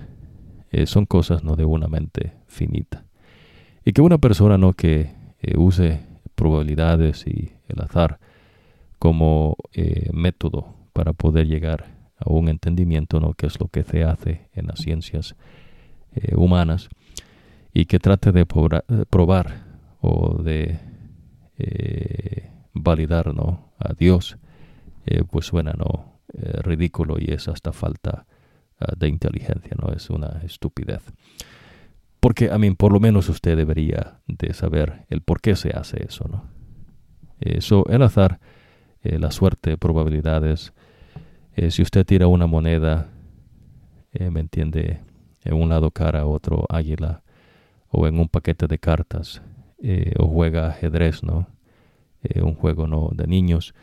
eh, 0.72 0.88
son 0.88 1.06
cosas 1.06 1.43
no 1.43 1.56
de 1.56 1.65
una 1.65 1.88
mente 1.88 2.34
finita. 2.48 3.06
Y 3.86 3.93
que 3.93 4.02
una 4.02 4.17
persona 4.17 4.58
no 4.58 4.74
que 4.74 5.12
eh, 5.39 5.58
use 5.58 6.00
probabilidades 6.34 7.28
y 7.28 7.52
el 7.67 7.82
azar 7.82 8.19
como 8.98 9.56
método 10.13 10.74
para 10.93 11.12
poder 11.13 11.46
llegar 11.46 11.86
a 12.17 12.32
un 12.32 12.48
entendimiento, 12.48 13.19
¿no? 13.19 13.34
que 13.34 13.48
es 13.48 13.60
lo 13.60 13.67
que 13.67 13.84
se 13.84 14.04
hace 14.04 14.48
en 14.54 14.67
las 14.67 14.80
ciencias 14.80 15.36
humanas, 16.36 16.88
y 17.74 17.86
que 17.86 18.00
trate 18.00 18.32
de 18.32 18.46
probar 18.46 19.65
o 20.00 20.41
de 20.41 20.80
validar 22.74 23.36
¿no? 23.36 23.74
a 23.78 23.93
Dios, 23.93 24.38
pues 25.30 25.48
suena 25.48 25.74
¿no? 25.74 26.12
Eh, 26.36 26.62
ridículo 26.63 27.17
y 27.19 27.32
es 27.32 27.48
hasta 27.48 27.72
falta 27.72 28.26
ah, 28.80 28.93
de 28.98 29.08
inteligencia, 29.08 29.76
no 29.80 29.93
es 29.93 30.10
una 30.10 30.41
estupidez. 30.43 31.04
Porque, 32.19 32.50
a 32.50 32.58
mí, 32.58 32.72
por 32.72 32.91
lo 32.91 33.00
menos 33.00 33.30
usted 33.30 33.56
debería 33.58 34.19
de 34.28 34.54
saber 34.54 35.06
el 35.10 35.22
por 35.22 35.41
qué 35.41 35.56
se 35.56 35.72
hace 35.72 36.06
eso, 36.06 36.28
¿no? 36.28 36.46
Eso, 37.39 37.86
el 37.89 38.02
azar, 38.02 38.39
eh, 39.04 39.19
la 39.19 39.32
suerte, 39.32 39.78
probabilidades. 39.78 40.74
si 41.69 41.82
usted 41.82 42.06
tira 42.06 42.28
una 42.28 42.48
moneda, 42.48 43.10
¿me 44.17 44.39
entiende? 44.39 45.02
En 45.43 45.54
un 45.54 45.69
lado 45.69 45.91
cara, 45.91 46.26
otro 46.26 46.65
águila, 46.69 47.22
o 47.89 48.08
en 48.08 48.17
un 48.17 48.28
paquete 48.28 48.65
de 48.67 48.80
cartas, 48.80 49.41
o 50.17 50.28
juega 50.28 50.69
ajedrez, 50.69 51.22
¿no? 51.22 51.48
Eh, 52.24 52.41
un 52.41 52.56
juego 52.56 52.88
no 52.88 53.10
de 53.13 53.28
niños. 53.28 53.74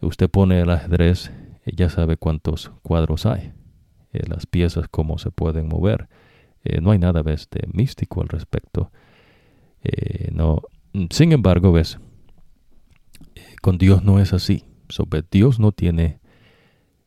Usted 0.00 0.28
pone 0.28 0.60
el 0.60 0.70
ajedrez, 0.70 1.30
ya 1.74 1.88
sabe 1.88 2.16
cuántos 2.16 2.70
cuadros 2.82 3.26
hay, 3.26 3.52
eh, 4.12 4.22
las 4.28 4.46
piezas, 4.46 4.88
cómo 4.88 5.18
se 5.18 5.30
pueden 5.30 5.68
mover. 5.68 6.08
Eh, 6.64 6.80
no 6.80 6.90
hay 6.90 6.98
nada 6.98 7.22
¿ves? 7.22 7.48
de 7.50 7.66
místico 7.72 8.20
al 8.20 8.28
respecto. 8.28 8.90
no. 10.32 10.62
Sin 11.10 11.32
embargo, 11.32 11.70
ves, 11.70 11.98
con 13.62 13.78
Dios 13.78 14.02
no 14.02 14.18
es 14.18 14.32
así. 14.32 14.64
Sobre 14.88 15.22
Dios 15.30 15.60
no 15.60 15.70
tiene 15.70 16.18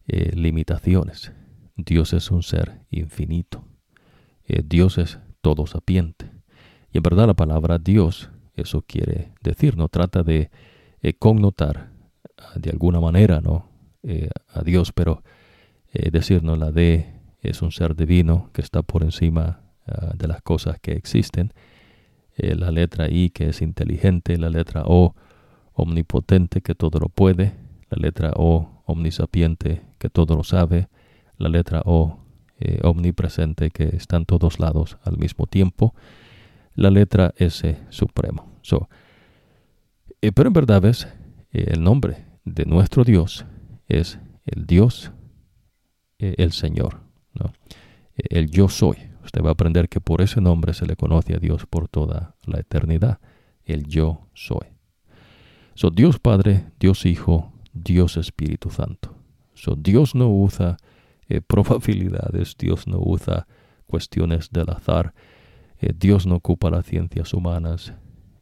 limitaciones. 0.06 1.34
Dios 1.76 2.14
es 2.14 2.32
un 2.32 2.44
ser 2.44 2.82
infinito. 2.90 3.66
Dios 4.48 4.98
es 4.98 5.20
todo 5.42 5.68
sapiente. 5.68 6.32
Y 6.94 6.98
en 6.98 7.04
verdad 7.04 7.28
la 7.28 7.34
palabra 7.34 7.78
Dios 7.78 8.32
eso 8.56 8.84
quiere 8.84 9.34
decir, 9.42 9.78
no 9.78 9.88
trata 9.90 10.24
de 10.24 10.52
eh, 11.02 11.14
connotar 11.14 11.92
ah, 12.38 12.54
de 12.56 12.70
alguna 12.70 13.00
manera 13.00 13.42
¿no? 13.42 13.70
Eh, 14.04 14.30
a 14.54 14.62
Dios, 14.64 14.92
pero 14.92 15.24
eh, 15.94 16.12
decirnos 16.12 16.60
la 16.60 16.72
D 16.72 17.06
es 17.42 17.62
un 17.62 17.72
ser 17.72 17.96
divino 17.96 18.50
que 18.54 18.62
está 18.62 18.82
por 18.82 19.04
encima 19.04 19.62
ah, 19.88 20.14
de 20.16 20.28
las 20.28 20.42
cosas 20.42 20.80
que 20.80 20.94
existen, 20.94 21.54
la 22.36 22.72
letra 22.72 23.10
I 23.10 23.30
que 23.30 23.50
es 23.50 23.62
inteligente, 23.62 24.38
la 24.38 24.50
letra 24.50 24.84
O 24.86 25.14
omnipotente 25.74 26.62
que 26.62 26.74
todo 26.74 27.00
lo 27.00 27.08
puede, 27.08 27.54
la 27.92 27.98
letra 28.02 28.32
O 28.36 28.82
omnisapiente 28.86 29.84
que 30.00 30.10
todo 30.10 30.36
lo 30.36 30.44
sabe, 30.44 30.88
la 31.38 31.48
letra 31.50 31.84
O 31.86 32.20
omnipresente 32.82 33.70
que 33.70 33.96
está 33.96 34.18
en 34.18 34.26
todos 34.26 34.60
lados 34.60 34.98
al 35.04 35.18
mismo 35.18 35.46
tiempo, 35.46 35.94
la 36.76 36.90
letra 36.90 37.34
S 37.38 37.78
supremo. 37.90 38.48
So, 38.62 38.90
eh, 40.22 40.32
pero 40.32 40.48
en 40.48 40.54
verdad 40.54 40.86
es 40.86 41.08
eh, 41.52 41.66
el 41.72 41.84
nombre 41.84 42.26
de 42.46 42.66
nuestro 42.66 43.04
Dios 43.04 43.46
es 44.00 44.20
el 44.46 44.66
Dios, 44.66 45.12
eh, 46.20 46.36
el 46.38 46.52
Señor, 46.52 47.02
¿no? 47.34 47.54
el 48.16 48.50
yo 48.50 48.70
soy. 48.70 48.98
Usted 49.24 49.42
va 49.42 49.50
a 49.50 49.54
aprender 49.54 49.90
que 49.90 50.02
por 50.02 50.22
ese 50.22 50.42
nombre 50.42 50.74
se 50.74 50.86
le 50.86 50.96
conoce 50.96 51.34
a 51.34 51.40
Dios 51.40 51.66
por 51.66 51.88
toda 51.88 52.36
la 52.46 52.60
eternidad, 52.60 53.20
el 53.66 53.86
yo 53.88 54.28
soy. 54.34 54.68
So, 55.76 55.90
Dios 55.90 56.20
Padre, 56.20 56.66
Dios 56.80 57.06
Hijo, 57.06 57.54
Dios 57.74 58.18
Espíritu 58.18 58.70
Santo. 58.70 59.16
So, 59.54 59.76
Dios 59.76 60.14
no 60.14 60.30
usa 60.30 60.78
probabilidades, 61.48 62.56
Dios 62.58 62.88
no 62.88 63.00
usa 63.00 63.48
cuestiones 63.86 64.52
del 64.52 64.70
azar, 64.70 65.14
eh, 65.80 65.94
Dios 65.96 66.26
no 66.28 66.36
ocupa 66.36 66.70
las 66.70 66.86
ciencias 66.86 67.34
humanas, 67.34 67.94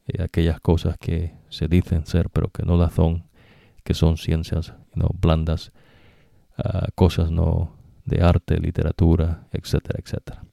eh, 0.07 0.21
aquellas 0.21 0.59
cosas 0.59 0.97
que 0.97 1.35
se 1.49 1.67
dicen 1.67 2.05
ser 2.05 2.29
pero 2.29 2.49
que 2.49 2.63
no 2.63 2.77
las 2.77 2.93
son, 2.93 3.25
que 3.83 3.93
son 3.93 4.17
ciencias 4.17 4.73
no 4.95 5.09
blandas, 5.19 5.71
ah, 6.57 6.87
cosas 6.95 7.31
no 7.31 7.75
de 8.05 8.21
arte, 8.21 8.59
literatura, 8.59 9.47
etcétera, 9.51 9.99
etcétera. 10.03 10.43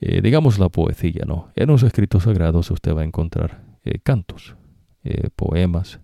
Eh, 0.00 0.20
digamos 0.22 0.58
la 0.58 0.68
poesía, 0.68 1.24
¿no? 1.26 1.50
En 1.54 1.68
los 1.68 1.82
escritos 1.82 2.24
sagrados 2.24 2.70
usted 2.70 2.94
va 2.94 3.02
a 3.02 3.04
encontrar 3.04 3.62
cantos, 4.02 4.56
poemas, 5.36 6.00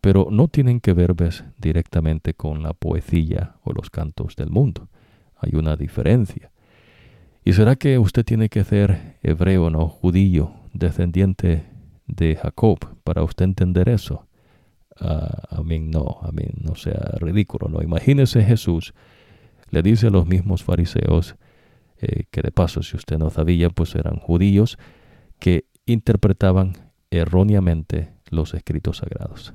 pero 0.00 0.28
no 0.30 0.48
tienen 0.48 0.80
que 0.80 0.94
ver 0.94 1.14
directamente 1.58 2.34
con 2.34 2.62
la 2.62 2.72
poesía 2.72 3.56
o 3.62 3.72
los 3.72 3.90
cantos 3.90 4.36
del 4.36 4.50
mundo. 4.50 4.88
Hay 5.36 5.54
una 5.54 5.76
diferencia. 5.76 6.50
¿Y 7.44 7.52
será 7.52 7.76
que 7.76 7.98
usted 7.98 8.24
tiene 8.24 8.48
que 8.48 8.64
ser 8.64 9.18
hebreo, 9.22 9.70
no 9.70 9.88
judío, 9.88 10.52
descendiente 10.72 11.64
de 12.06 12.36
Jacob, 12.36 12.78
para 13.04 13.22
usted 13.22 13.44
entender 13.44 13.88
eso? 13.88 14.26
A 15.00 15.62
mí 15.64 15.78
no, 15.78 16.18
a 16.22 16.30
mí 16.30 16.44
no 16.60 16.74
sea 16.74 17.14
ridículo, 17.20 17.68
¿no? 17.68 17.82
Imagínese 17.82 18.44
Jesús 18.44 18.92
le 19.70 19.82
dice 19.82 20.08
a 20.08 20.10
los 20.10 20.26
mismos 20.26 20.64
fariseos, 20.64 21.36
eh, 22.00 22.24
que 22.30 22.42
de 22.42 22.50
paso 22.50 22.82
si 22.82 22.96
usted 22.96 23.18
no 23.18 23.30
sabía, 23.30 23.70
pues 23.70 23.94
eran 23.94 24.16
judíos, 24.16 24.78
que 25.38 25.66
interpretaban 25.86 26.72
erróneamente 27.10 28.12
los 28.30 28.54
escritos 28.54 28.98
sagrados. 28.98 29.54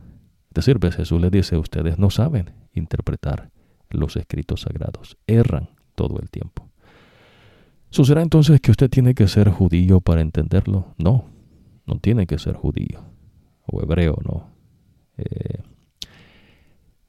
Es 0.49 0.65
decir, 0.65 0.79
Jesús 0.91 1.21
le 1.21 1.29
dice, 1.29 1.57
ustedes 1.57 1.99
no 1.99 2.09
saben 2.09 2.51
interpretar 2.73 3.51
los 3.89 4.15
escritos 4.15 4.61
sagrados, 4.61 5.17
erran 5.27 5.69
todo 5.95 6.19
el 6.19 6.29
tiempo. 6.29 6.69
¿Sucederá 7.89 8.21
entonces 8.21 8.59
que 8.61 8.71
usted 8.71 8.89
tiene 8.89 9.13
que 9.13 9.27
ser 9.27 9.49
judío 9.49 10.01
para 10.01 10.21
entenderlo? 10.21 10.95
No, 10.97 11.29
no 11.85 11.99
tiene 11.99 12.25
que 12.25 12.39
ser 12.39 12.55
judío 12.55 13.05
o 13.65 13.81
hebreo, 13.81 14.17
no. 14.23 14.54
Eh, 15.17 15.59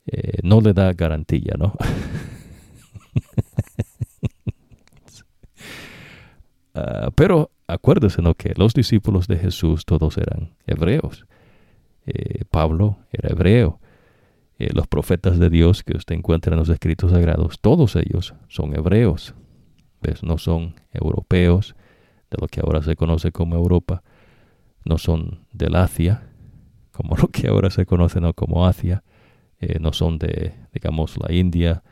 eh, 0.06 0.38
no 0.42 0.60
le 0.60 0.72
da 0.72 0.92
garantía, 0.92 1.54
¿no? 1.58 1.74
Ah, 6.78 7.08
pero 7.14 7.50
acuérdese, 7.66 8.20
¿no? 8.20 8.34
Que 8.34 8.52
los 8.54 8.74
discípulos 8.74 9.28
de 9.28 9.38
Jesús 9.38 9.86
todos 9.86 10.18
eran 10.18 10.54
hebreos. 10.66 11.24
Eh, 12.04 12.44
Pablo 12.50 12.98
era 13.10 13.30
hebreo. 13.30 13.80
Los 14.58 14.86
profetas 14.86 15.38
de 15.38 15.48
Dios 15.48 15.82
que 15.82 15.96
usted 15.96 16.14
encuentra 16.14 16.52
en 16.52 16.58
los 16.58 16.68
escritos 16.68 17.12
sagrados, 17.12 17.60
todos 17.62 17.96
ellos 17.96 18.34
son 18.48 18.76
hebreos. 18.76 19.34
¿Ves? 20.02 20.22
No 20.22 20.36
son 20.36 20.74
europeos, 20.92 21.74
de 22.30 22.36
lo 22.40 22.46
que 22.46 22.60
ahora 22.60 22.82
se 22.82 22.94
conoce 22.94 23.32
como 23.32 23.56
Europa. 23.56 24.02
No 24.84 24.98
son 24.98 25.46
del 25.52 25.76
Asia, 25.76 26.28
como 26.96 27.16
lo 27.16 27.28
que 27.28 27.48
ahora 27.48 27.70
se 27.70 27.84
conoce 27.84 28.20
¿no? 28.20 28.32
como 28.32 28.66
Asia. 28.66 29.02
Eh, 29.60 29.78
no 29.80 29.92
son 29.92 30.18
de, 30.18 30.54
digamos, 30.72 31.16
la 31.18 31.32
India, 31.32 31.82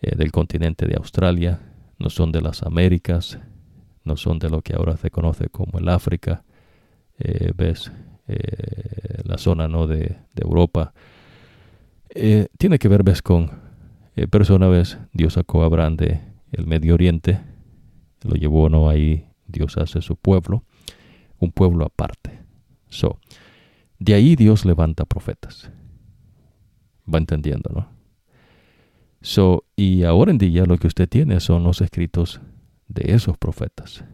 del 0.00 0.32
continente 0.32 0.86
de 0.86 0.96
Australia. 0.96 1.60
No 1.98 2.10
son 2.10 2.32
de 2.32 2.40
las 2.40 2.64
Américas, 2.64 3.38
no 4.04 4.16
son 4.16 4.38
de 4.38 4.50
lo 4.50 4.62
que 4.62 4.74
ahora 4.74 4.96
se 4.96 5.10
conoce 5.10 5.48
como 5.48 5.78
el 5.78 5.88
África, 5.88 6.44
eh, 7.18 7.52
ves, 7.56 7.92
eh, 8.26 9.22
la 9.24 9.38
zona 9.38 9.68
¿no? 9.68 9.86
de, 9.86 10.16
Europa. 10.34 10.92
Eh, 12.10 12.48
tiene 12.58 12.78
que 12.78 12.88
ver, 12.88 13.02
ves, 13.02 13.22
con 13.22 13.50
persona, 14.30 14.68
ves, 14.68 14.98
Dios 15.12 15.34
sacó 15.34 15.62
a 15.62 15.66
Abraham 15.66 15.96
de 15.96 16.20
el 16.52 16.66
Medio 16.66 16.94
Oriente, 16.94 17.40
lo 18.22 18.34
llevó 18.34 18.68
no 18.68 18.88
ahí, 18.88 19.26
Dios 19.46 19.78
hace 19.78 20.02
su 20.02 20.16
pueblo, 20.16 20.64
un 21.38 21.50
pueblo 21.52 21.86
aparte. 21.86 22.40
So, 22.88 23.18
de 24.02 24.14
ahí 24.14 24.36
Dios 24.36 24.64
levanta 24.64 25.04
profetas. 25.04 25.70
Va 27.12 27.18
entendiendo, 27.18 27.70
¿no? 27.72 27.88
So, 29.20 29.64
y 29.76 30.02
ahora 30.02 30.32
en 30.32 30.38
día 30.38 30.66
lo 30.66 30.76
que 30.78 30.88
usted 30.88 31.08
tiene 31.08 31.38
son 31.38 31.62
los 31.62 31.80
escritos 31.80 32.40
de 32.88 33.14
esos 33.14 33.38
profetas. 33.38 34.04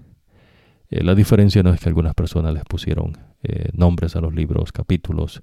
Eh, 0.91 1.03
la 1.03 1.15
diferencia 1.15 1.63
no 1.63 1.73
es 1.73 1.81
que 1.81 1.89
algunas 1.89 2.15
personas 2.15 2.53
les 2.53 2.65
pusieron 2.65 3.17
eh, 3.43 3.71
nombres 3.73 4.17
a 4.17 4.21
los 4.21 4.35
libros, 4.35 4.73
capítulos, 4.73 5.43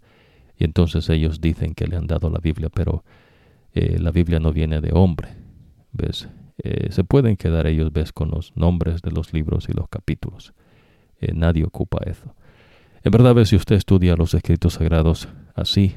y 0.57 0.63
entonces 0.63 1.09
ellos 1.09 1.41
dicen 1.41 1.73
que 1.73 1.87
le 1.87 1.95
han 1.95 2.05
dado 2.05 2.29
la 2.29 2.39
Biblia, 2.39 2.69
pero 2.69 3.03
eh, 3.73 3.97
la 3.99 4.11
Biblia 4.11 4.39
no 4.39 4.53
viene 4.53 4.81
de 4.81 4.91
hombre. 4.93 5.29
¿Ves? 5.91 6.29
se 6.89 7.03
pueden 7.03 7.35
quedar 7.35 7.67
ellos, 7.67 7.91
ves, 7.91 8.13
con 8.13 8.31
los 8.31 8.55
nombres 8.55 9.01
de 9.01 9.11
los 9.11 9.33
libros 9.33 9.67
y 9.67 9.73
los 9.73 9.89
capítulos. 9.89 10.53
nadie 11.33 11.65
ocupa 11.65 11.99
eso. 12.05 12.33
En 13.05 13.11
verdad, 13.11 13.41
si 13.45 13.55
usted 13.55 13.77
estudia 13.77 14.17
los 14.17 14.33
escritos 14.33 14.73
sagrados 14.73 15.29
así, 15.53 15.95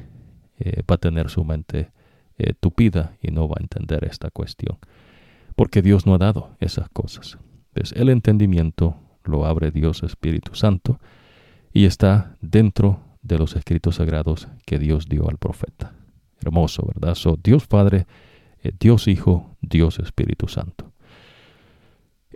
va 0.89 0.95
a 0.95 0.97
tener 0.97 1.29
su 1.29 1.43
mente 1.43 1.91
tupida 2.61 3.17
y 3.21 3.31
no 3.31 3.49
va 3.49 3.55
a 3.59 3.63
entender 3.63 4.05
esta 4.05 4.29
cuestión 4.29 4.77
porque 5.59 5.81
Dios 5.81 6.05
no 6.05 6.15
ha 6.15 6.17
dado 6.17 6.51
esas 6.61 6.87
cosas. 6.87 7.37
el 7.73 8.07
entendimiento 8.07 8.95
lo 9.25 9.45
abre 9.45 9.71
Dios 9.71 10.03
Espíritu 10.03 10.55
Santo 10.55 11.01
y 11.73 11.83
está 11.83 12.37
dentro 12.39 13.01
de 13.23 13.37
los 13.37 13.57
escritos 13.57 13.95
sagrados 13.95 14.47
que 14.65 14.79
Dios 14.79 15.09
dio 15.09 15.29
al 15.29 15.37
profeta. 15.37 15.91
Hermoso, 16.39 16.87
¿verdad? 16.87 17.15
So, 17.15 17.37
Dios 17.43 17.67
Padre, 17.67 18.07
eh, 18.63 18.71
Dios 18.79 19.09
Hijo, 19.09 19.57
Dios 19.59 19.99
Espíritu 19.99 20.47
Santo. 20.47 20.93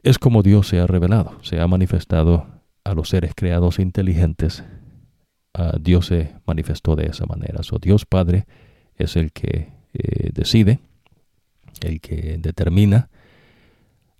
Es 0.03 0.19
como 0.19 0.43
Dios 0.43 0.67
se 0.67 0.81
ha 0.81 0.85
revelado, 0.85 1.39
se 1.43 1.61
ha 1.61 1.67
manifestado 1.67 2.47
a 2.83 2.93
los 2.93 3.09
seres 3.09 3.33
creados 3.35 3.79
inteligentes. 3.79 4.63
Dios 5.79 6.07
se 6.07 6.33
manifestó 6.47 6.95
de 6.95 7.05
esa 7.05 7.25
manera. 7.25 7.61
So, 7.61 7.77
Dios 7.77 8.05
Padre 8.05 8.47
es 8.95 9.15
el 9.15 9.31
que 9.31 9.69
eh, 9.93 10.31
decide, 10.33 10.79
el 11.81 12.01
que 12.01 12.37
determina 12.39 13.09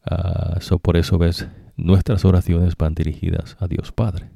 Ah, 0.05 0.59
por 0.81 0.97
eso 0.97 1.17
ves, 1.17 1.47
nuestras 1.77 2.25
oraciones 2.25 2.75
van 2.75 2.93
dirigidas 2.93 3.55
a 3.59 3.67
Dios 3.67 3.91
Padre. 3.91 4.29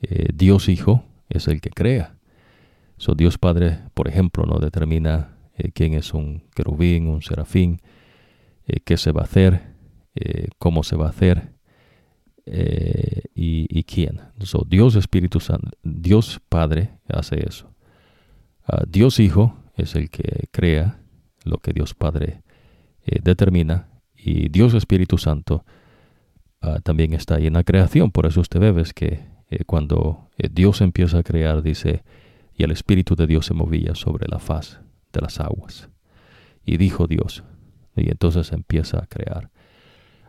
Eh, 0.00 0.28
Dios 0.34 0.68
Hijo 0.68 1.04
es 1.28 1.48
el 1.48 1.60
que 1.60 1.70
crea. 1.70 2.16
So, 2.96 3.14
Dios 3.14 3.38
Padre, 3.38 3.80
por 3.94 4.08
ejemplo, 4.08 4.44
no 4.46 4.58
determina 4.58 5.36
eh, 5.54 5.70
quién 5.72 5.94
es 5.94 6.14
un 6.14 6.44
querubín, 6.54 7.08
un 7.08 7.22
serafín, 7.22 7.80
qué 8.84 8.96
se 8.96 9.12
va 9.12 9.22
a 9.22 9.24
hacer, 9.24 9.74
cómo 10.58 10.82
se 10.84 10.94
va 10.96 11.06
a 11.06 11.10
hacer 11.10 11.54
y, 12.46 13.82
quién. 13.84 14.20
So, 14.42 14.66
Dios 14.68 14.96
Espíritu 14.96 15.40
Santo, 15.40 15.70
Dios 15.82 16.40
Padre 16.48 16.90
hace 17.08 17.46
eso. 17.46 17.72
Ah, 18.66 18.84
Dios 18.88 19.18
Hijo 19.20 19.56
es 19.76 19.94
el 19.94 20.10
que 20.10 20.48
crea 20.50 21.00
lo 21.44 21.58
que 21.58 21.72
Dios 21.72 21.94
Padre 21.94 22.42
determina 23.22 23.88
y 24.16 24.48
Dios 24.48 24.74
Espíritu 24.74 25.18
Santo 25.18 25.64
ah, 26.60 26.78
también 26.82 27.12
está 27.14 27.36
ahí 27.36 27.46
en 27.46 27.54
la 27.54 27.64
creación. 27.64 28.10
Por 28.10 28.26
eso 28.26 28.40
usted 28.40 28.60
ve 28.60 28.84
que 28.94 29.24
eh, 29.50 29.64
cuando 29.64 30.28
eh, 30.38 30.48
Dios 30.50 30.80
empieza 30.80 31.18
a 31.18 31.22
crear, 31.22 31.62
dice, 31.62 32.04
y 32.56 32.62
el 32.62 32.70
Espíritu 32.70 33.16
de 33.16 33.26
Dios 33.26 33.46
se 33.46 33.54
movía 33.54 33.94
sobre 33.94 34.26
la 34.28 34.38
faz 34.38 34.80
de 35.12 35.20
las 35.20 35.40
aguas. 35.40 35.88
Y 36.64 36.76
dijo 36.76 37.06
Dios, 37.06 37.42
y 37.96 38.10
entonces 38.10 38.52
empieza 38.52 38.98
a 38.98 39.06
crear. 39.06 39.50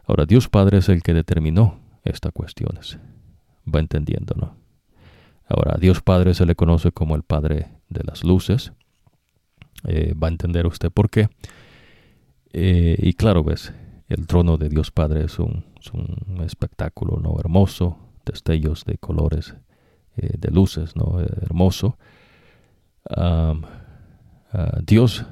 Ahora, 0.06 0.26
Dios 0.26 0.50
Padre 0.50 0.80
es 0.80 0.90
el 0.90 1.04
que 1.04 1.14
determinó 1.14 1.80
estas 2.04 2.32
cuestiones. 2.32 3.00
Va 3.74 3.80
entendiendo, 3.80 4.36
¿no? 4.36 4.56
Ahora, 5.48 5.78
Dios 5.80 6.02
Padre 6.02 6.34
se 6.34 6.46
le 6.46 6.56
conoce 6.56 6.92
como 6.92 7.16
el 7.16 7.24
Padre 7.24 7.68
de 7.90 8.04
las 8.04 8.24
luces. 8.24 8.74
Eh, 9.86 10.14
va 10.14 10.28
a 10.28 10.32
entender 10.32 10.66
usted 10.66 10.92
por 10.92 11.10
qué. 11.10 11.30
y 12.54 13.14
claro, 13.14 13.44
ves, 13.44 13.74
el 14.12 14.28
trono 14.28 14.58
de 14.58 14.68
Dios 14.68 14.92
Padre 14.92 15.24
es 15.24 15.40
un, 15.40 15.64
espectáculo 16.44 17.20
¿no? 17.22 17.40
hermoso, 17.40 17.98
destellos 18.26 18.84
de 18.84 18.98
colores, 18.98 19.56
eh, 20.18 20.36
de 20.38 20.52
luces, 20.52 20.96
¿no? 20.96 21.22
Eh, 21.22 21.28
hermoso. 21.42 21.98
Ah, 23.10 23.56
Dios 24.86 25.26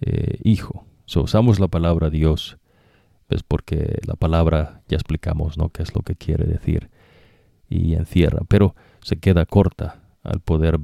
eh, 0.00 0.38
Hijo. 0.44 0.86
usamos 1.16 1.58
la 1.58 1.66
palabra 1.66 2.08
Dios, 2.08 2.58
es 3.30 3.42
porque 3.42 4.00
la 4.06 4.14
palabra 4.14 4.82
ya 4.88 4.96
explicamos 4.96 5.56
¿no? 5.56 5.70
qué 5.70 5.82
es 5.82 5.94
lo 5.94 6.02
que 6.02 6.14
quiere 6.16 6.44
decir 6.44 6.90
y 7.68 7.94
encierra, 7.94 8.40
pero 8.48 8.74
se 9.02 9.16
queda 9.16 9.46
corta 9.46 10.02
al 10.22 10.40
poder 10.40 10.78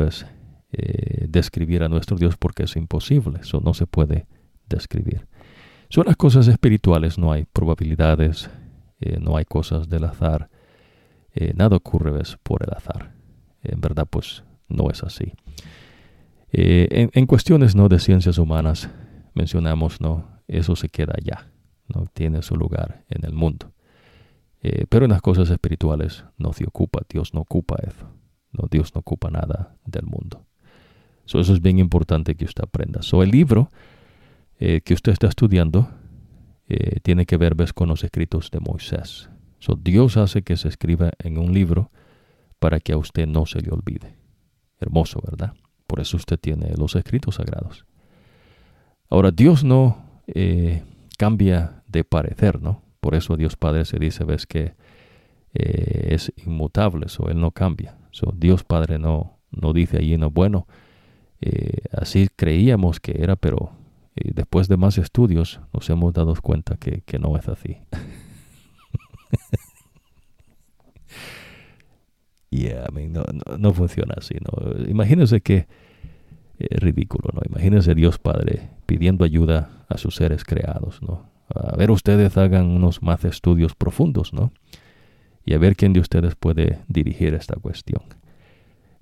describir 1.28 1.82
a 1.82 1.88
nuestro 1.88 2.16
Dios 2.16 2.36
porque 2.36 2.64
es 2.64 2.76
imposible, 2.76 3.40
eso 3.40 3.60
no 3.60 3.74
se 3.74 3.86
puede 3.86 4.26
describir. 4.68 5.26
Son 5.88 6.04
las 6.06 6.16
cosas 6.16 6.48
espirituales, 6.48 7.18
no 7.18 7.32
hay 7.32 7.44
probabilidades, 7.44 8.50
eh, 9.00 9.18
no 9.20 9.36
hay 9.36 9.44
cosas 9.44 9.88
del 9.88 10.04
azar, 10.04 10.48
eh, 11.32 11.52
nada 11.54 11.76
ocurre 11.76 12.12
por 12.42 12.62
el 12.66 12.74
azar. 12.74 13.12
En 13.62 13.80
verdad, 13.80 14.06
pues 14.08 14.42
no 14.68 14.90
es 14.90 15.02
así. 15.02 15.32
Eh, 16.52 17.08
en, 17.12 17.26
cuestiones 17.26 17.74
no 17.74 17.88
de 17.88 17.98
ciencias 17.98 18.38
humanas, 18.38 18.88
mencionamos, 19.34 20.00
no, 20.00 20.40
eso 20.48 20.74
se 20.76 20.88
queda 20.88 21.14
allá, 21.16 21.50
no 21.88 22.06
tiene 22.12 22.42
su 22.42 22.56
lugar 22.56 23.04
en 23.08 23.24
el 23.24 23.32
mundo. 23.32 23.72
pero 24.88 25.04
en 25.04 25.12
las 25.12 25.22
cosas 25.22 25.48
espirituales 25.50 26.24
no 26.38 26.52
se 26.52 26.64
ocupa, 26.64 27.00
Dios 27.08 27.32
no 27.34 27.40
ocupa 27.42 27.76
eso, 27.86 28.08
no, 28.52 28.66
Dios 28.68 28.94
no 28.94 29.00
ocupa 29.00 29.30
nada 29.30 29.76
del 29.84 30.06
mundo. 30.06 30.44
eso 31.24 31.40
es 31.40 31.60
bien 31.60 31.78
importante 31.78 32.34
que 32.34 32.44
usted 32.44 32.64
aprenda. 32.64 33.02
So, 33.02 33.22
el 33.22 33.30
libro 33.30 33.70
eh, 34.58 34.80
que 34.80 34.94
usted 34.94 35.12
está 35.12 35.28
estudiando 35.28 35.88
eh, 36.68 37.00
tiene 37.02 37.26
que 37.26 37.36
ver 37.36 37.54
con 37.74 37.88
los 37.88 38.02
escritos 38.04 38.50
de 38.50 38.60
Moisés. 38.60 39.28
Dios 39.82 40.16
hace 40.16 40.42
que 40.42 40.56
se 40.56 40.68
escriba 40.68 41.10
en 41.18 41.38
un 41.38 41.52
libro 41.52 41.90
para 42.58 42.80
que 42.80 42.92
a 42.92 42.96
usted 42.96 43.26
no 43.26 43.46
se 43.46 43.60
le 43.60 43.70
olvide. 43.70 44.16
Hermoso, 44.78 45.20
¿verdad? 45.24 45.54
Por 45.86 46.00
eso 46.00 46.16
usted 46.16 46.38
tiene 46.38 46.74
los 46.76 46.94
escritos 46.94 47.36
sagrados. 47.36 47.84
Ahora, 49.10 49.30
Dios 49.30 49.64
no 49.64 50.20
eh, 50.28 50.84
cambia 51.16 51.82
de 51.86 52.04
parecer, 52.04 52.60
¿no? 52.60 52.82
Por 53.00 53.14
eso 53.14 53.36
Dios 53.36 53.56
Padre 53.56 53.84
se 53.84 53.98
dice, 53.98 54.24
ves 54.24 54.46
que 54.46 54.74
es 55.52 56.32
inmutable, 56.44 57.06
o 57.18 57.28
Él 57.28 57.40
no 57.40 57.50
cambia. 57.50 57.96
Dios 58.34 58.64
Padre 58.64 58.98
no, 58.98 59.38
no 59.50 59.72
dice 59.72 59.98
allí, 59.98 60.18
no, 60.18 60.30
bueno, 60.30 60.66
así 61.92 62.28
creíamos 62.36 63.00
que 63.00 63.22
era, 63.22 63.36
pero 63.36 63.72
y 64.16 64.32
después 64.32 64.66
de 64.68 64.76
más 64.78 64.96
estudios 64.96 65.60
nos 65.74 65.90
hemos 65.90 66.14
dado 66.14 66.34
cuenta 66.40 66.78
que, 66.78 67.02
no 67.18 67.36
es 67.36 67.46
así. 67.48 67.76
yeah, 72.50 72.86
no, 73.58 73.74
funciona 73.74 74.14
así. 74.16 74.36
¿no? 74.40 74.48
Imagínense 74.88 75.42
que 75.42 75.68
es 76.58 76.80
ridículo, 76.80 77.30
¿no? 77.32 77.40
Imagínense 77.48 77.94
Dios 77.94 78.18
Padre 78.18 78.70
pidiendo 78.86 79.24
ayuda 79.24 79.84
a 79.88 79.98
sus 79.98 80.16
seres 80.16 80.44
creados, 80.44 81.02
¿no? 81.02 81.30
A 81.54 81.76
ver, 81.76 81.90
ustedes 81.90 82.36
hagan 82.36 82.66
unos 82.66 83.02
más 83.02 83.24
estudios 83.24 83.74
profundos, 83.74 84.32
¿no? 84.32 84.52
Y 85.44 85.54
a 85.54 85.58
ver 85.58 85.76
quién 85.76 85.92
de 85.92 86.00
ustedes 86.00 86.34
puede 86.34 86.80
dirigir 86.88 87.34
esta 87.34 87.54
cuestión. 87.56 88.02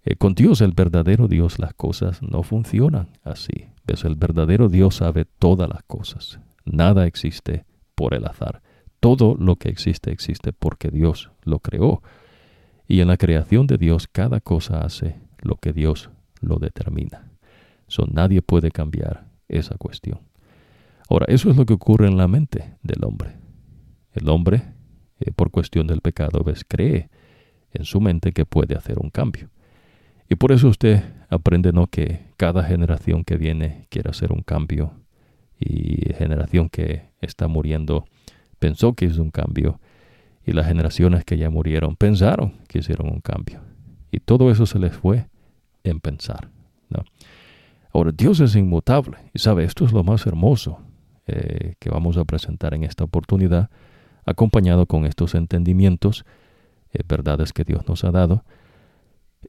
Eh, 0.04 0.16
con 0.16 0.34
Dios, 0.34 0.60
el 0.60 0.72
verdadero 0.72 1.28
Dios, 1.28 1.58
las 1.58 1.72
cosas 1.72 2.22
no 2.22 2.42
funcionan 2.42 3.08
así 3.22 3.68
¿Ves? 3.86 4.04
El 4.04 4.16
verdadero 4.16 4.68
Dios 4.68 4.96
sabe 4.96 5.26
todas 5.38 5.68
las 5.68 5.82
cosas. 5.84 6.40
Nada 6.64 7.06
existe 7.06 7.64
por 7.94 8.14
el 8.14 8.24
azar. 8.24 8.62
Todo 9.00 9.36
lo 9.38 9.56
que 9.56 9.68
existe 9.68 10.10
existe 10.10 10.52
porque 10.52 10.90
Dios 10.90 11.30
lo 11.42 11.58
creó. 11.58 12.02
Y 12.88 13.00
en 13.00 13.08
la 13.08 13.18
creación 13.18 13.66
de 13.66 13.76
Dios 13.76 14.08
cada 14.08 14.40
cosa 14.40 14.80
hace 14.80 15.16
lo 15.40 15.56
que 15.56 15.72
Dios 15.72 16.10
lo 16.40 16.58
determina. 16.58 17.30
So, 17.86 18.06
nadie 18.10 18.42
puede 18.42 18.70
cambiar 18.70 19.26
esa 19.48 19.76
cuestión. 19.76 20.20
Ahora, 21.08 21.26
eso 21.28 21.50
es 21.50 21.56
lo 21.56 21.66
que 21.66 21.74
ocurre 21.74 22.08
en 22.08 22.16
la 22.16 22.28
mente 22.28 22.76
del 22.82 23.04
hombre. 23.04 23.36
El 24.12 24.28
hombre, 24.28 24.62
eh, 25.20 25.32
por 25.32 25.50
cuestión 25.50 25.86
del 25.86 26.00
pecado, 26.00 26.42
ves, 26.44 26.64
cree 26.66 27.10
en 27.72 27.84
su 27.84 28.00
mente 28.00 28.32
que 28.32 28.46
puede 28.46 28.76
hacer 28.76 28.98
un 28.98 29.10
cambio. 29.10 29.50
Y 30.28 30.36
por 30.36 30.52
eso 30.52 30.68
usted 30.68 31.02
aprende 31.28 31.72
¿no? 31.72 31.86
que 31.88 32.20
cada 32.36 32.64
generación 32.64 33.24
que 33.24 33.36
viene 33.36 33.86
quiere 33.90 34.10
hacer 34.10 34.32
un 34.32 34.42
cambio 34.42 34.92
y 35.58 36.12
generación 36.14 36.68
que 36.68 37.10
está 37.20 37.48
muriendo 37.48 38.06
pensó 38.58 38.94
que 38.94 39.06
hizo 39.06 39.22
un 39.22 39.30
cambio 39.30 39.80
y 40.46 40.52
las 40.52 40.66
generaciones 40.66 41.24
que 41.24 41.36
ya 41.36 41.50
murieron 41.50 41.96
pensaron 41.96 42.54
que 42.68 42.78
hicieron 42.78 43.10
un 43.10 43.20
cambio. 43.20 43.60
Y 44.10 44.20
todo 44.20 44.50
eso 44.50 44.66
se 44.66 44.78
les 44.78 44.94
fue 44.94 45.26
en 45.82 46.00
pensar. 46.00 46.48
¿no? 46.88 47.04
Ahora, 47.94 48.11
Dios 48.11 48.40
es 48.40 48.57
inmutable 48.57 49.18
y 49.33 49.38
sabe, 49.38 49.62
esto 49.62 49.85
es 49.85 49.92
lo 49.92 50.02
más 50.02 50.26
hermoso 50.26 50.80
eh, 51.28 51.74
que 51.78 51.90
vamos 51.90 52.16
a 52.16 52.24
presentar 52.24 52.74
en 52.74 52.83
esta 52.83 53.04
oportunidad, 53.04 53.70
acompañado 54.26 54.87
con 54.87 55.07
estos 55.07 55.37
entendimientos, 55.37 56.24
eh, 56.92 57.04
verdades 57.07 57.52
que 57.52 57.62
Dios 57.62 57.87
nos 57.87 58.02
ha 58.02 58.11
dado. 58.11 58.44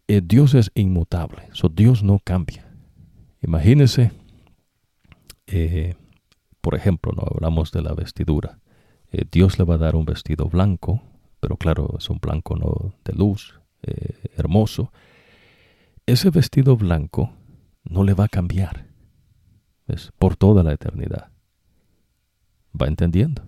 Eh, 0.07 0.21
Dios 0.23 0.53
es 0.53 0.71
inmutable, 0.75 1.49
so 1.53 1.69
Dios 1.69 2.03
no 2.03 2.19
cambia. 2.23 2.71
Imagínese, 3.41 4.11
por 6.61 6.75
ejemplo, 6.75 7.13
no 7.13 7.23
hablamos 7.25 7.71
de 7.71 7.81
la 7.81 7.93
vestidura. 7.93 8.59
Dios 9.31 9.57
le 9.57 9.65
va 9.65 9.75
a 9.75 9.79
dar 9.79 9.95
un 9.95 10.05
vestido 10.05 10.49
blanco, 10.49 11.01
pero 11.39 11.57
claro, 11.57 11.95
es 11.97 12.09
un 12.11 12.19
blanco 12.19 12.55
no 12.55 12.93
de 13.05 13.13
luz, 13.13 13.59
hermoso. 14.35 14.91
Ese 16.05 16.29
vestido 16.29 16.75
blanco 16.75 17.31
no 17.89 18.03
le 18.03 18.13
va 18.13 18.25
a 18.25 18.29
cambiar. 18.29 18.87
¿ves? 19.87 20.11
Por 20.17 20.35
toda 20.35 20.63
la 20.63 20.73
eternidad. 20.73 21.29
¿Va 22.79 22.87
entendiendo? 22.87 23.43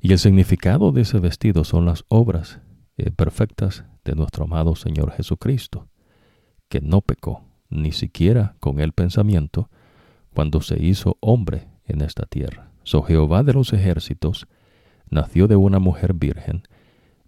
Y 0.00 0.12
el 0.12 0.18
significado 0.18 0.92
de 0.92 1.02
ese 1.02 1.18
vestido 1.18 1.64
son 1.64 1.86
las 1.86 2.04
obras 2.08 2.60
eh, 2.96 3.10
perfectas 3.10 3.84
de 4.04 4.14
nuestro 4.14 4.44
amado 4.44 4.76
Señor 4.76 5.12
Jesucristo, 5.12 5.88
que 6.68 6.80
no 6.80 7.00
pecó 7.00 7.44
ni 7.68 7.92
siquiera 7.92 8.56
con 8.60 8.80
el 8.80 8.92
pensamiento 8.92 9.68
cuando 10.32 10.60
se 10.60 10.82
hizo 10.82 11.16
hombre 11.20 11.68
en 11.86 12.02
esta 12.02 12.26
tierra. 12.26 12.70
So 12.84 13.02
Jehová 13.02 13.42
de 13.42 13.52
los 13.52 13.72
ejércitos 13.72 14.46
nació 15.10 15.48
de 15.48 15.56
una 15.56 15.78
mujer 15.78 16.14
virgen, 16.14 16.62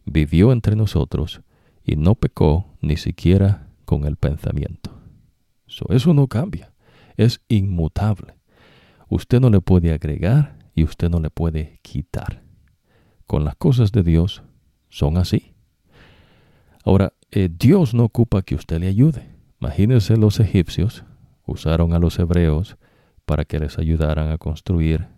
vivió 0.04 0.52
entre 0.52 0.76
nosotros 0.76 1.40
y 1.84 1.96
no 1.96 2.14
pecó 2.14 2.66
ni 2.80 2.96
siquiera 2.96 3.68
con 3.84 4.04
el 4.04 4.16
pensamiento. 4.16 4.97
Eso 5.90 6.14
no 6.14 6.26
cambia, 6.26 6.72
es 7.16 7.40
inmutable. 7.48 8.34
Usted 9.08 9.40
no 9.40 9.50
le 9.50 9.60
puede 9.60 9.92
agregar 9.92 10.58
y 10.74 10.84
usted 10.84 11.10
no 11.10 11.20
le 11.20 11.30
puede 11.30 11.80
quitar. 11.82 12.42
Con 13.26 13.44
las 13.44 13.56
cosas 13.56 13.92
de 13.92 14.02
Dios 14.02 14.42
son 14.88 15.16
así. 15.16 15.54
Ahora, 16.84 17.12
eh, 17.30 17.50
Dios 17.50 17.94
no 17.94 18.04
ocupa 18.04 18.42
que 18.42 18.54
usted 18.54 18.80
le 18.80 18.88
ayude. 18.88 19.28
Imagínense 19.60 20.16
los 20.16 20.40
egipcios 20.40 21.04
usaron 21.46 21.92
a 21.94 21.98
los 21.98 22.18
hebreos 22.18 22.76
para 23.24 23.44
que 23.44 23.58
les 23.58 23.78
ayudaran 23.78 24.30
a 24.30 24.38
construir 24.38 25.08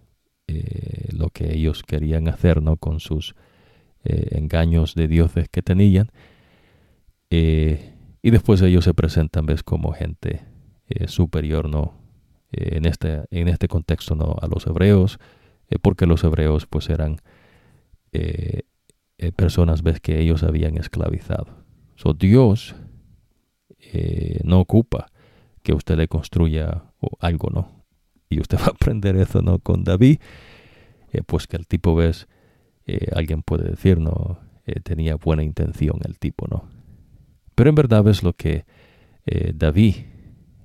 eh, 0.46 1.08
lo 1.12 1.30
que 1.30 1.54
ellos 1.54 1.82
querían 1.82 2.28
hacer 2.28 2.62
¿no? 2.62 2.76
con 2.76 3.00
sus 3.00 3.34
eh, 4.04 4.38
engaños 4.38 4.94
de 4.94 5.08
dioses 5.08 5.48
que 5.48 5.62
tenían. 5.62 6.10
y 7.30 8.30
después 8.30 8.62
ellos 8.62 8.84
se 8.84 8.94
presentan 8.94 9.46
¿ves? 9.46 9.62
como 9.62 9.92
gente 9.92 10.49
superior 11.06 11.68
¿no? 11.68 11.94
en, 12.52 12.86
este, 12.86 13.22
en 13.30 13.48
este 13.48 13.68
contexto 13.68 14.14
¿no? 14.14 14.36
a 14.40 14.46
los 14.46 14.66
hebreos 14.66 15.18
eh, 15.70 15.78
porque 15.80 16.06
los 16.06 16.22
hebreos 16.24 16.66
pues 16.66 16.90
eran 16.90 17.18
eh, 18.12 18.62
eh, 19.18 19.32
personas 19.32 19.82
ves 19.82 20.00
que 20.00 20.18
ellos 20.18 20.42
habían 20.42 20.76
esclavizado. 20.76 21.64
So, 21.96 22.12
Dios 22.12 22.74
no 24.44 24.60
ocupa 24.60 25.06
que 25.62 25.72
usted 25.72 25.96
le 25.96 26.06
construya 26.06 26.84
algo, 27.18 27.50
¿no? 27.50 27.84
Y 28.28 28.38
usted 28.38 28.58
va 28.58 28.66
a 28.66 28.70
aprender 28.70 29.16
eso, 29.16 29.42
¿no? 29.42 29.58
Con 29.58 29.82
David, 29.84 30.18
pues 31.26 31.46
que 31.48 31.56
el 31.56 31.66
tipo, 31.66 31.96
ves, 31.96 32.28
alguien 33.12 33.42
puede 33.42 33.70
decir, 33.70 33.98
¿no? 33.98 34.38
tenía 34.84 35.16
buena 35.16 35.42
intención 35.42 35.98
el 36.04 36.18
tipo, 36.18 36.46
¿no? 36.48 36.68
Pero 37.56 37.70
en 37.70 37.74
verdad 37.74 38.04
ves 38.04 38.22
lo 38.22 38.32
que 38.34 38.64
David 39.54 39.96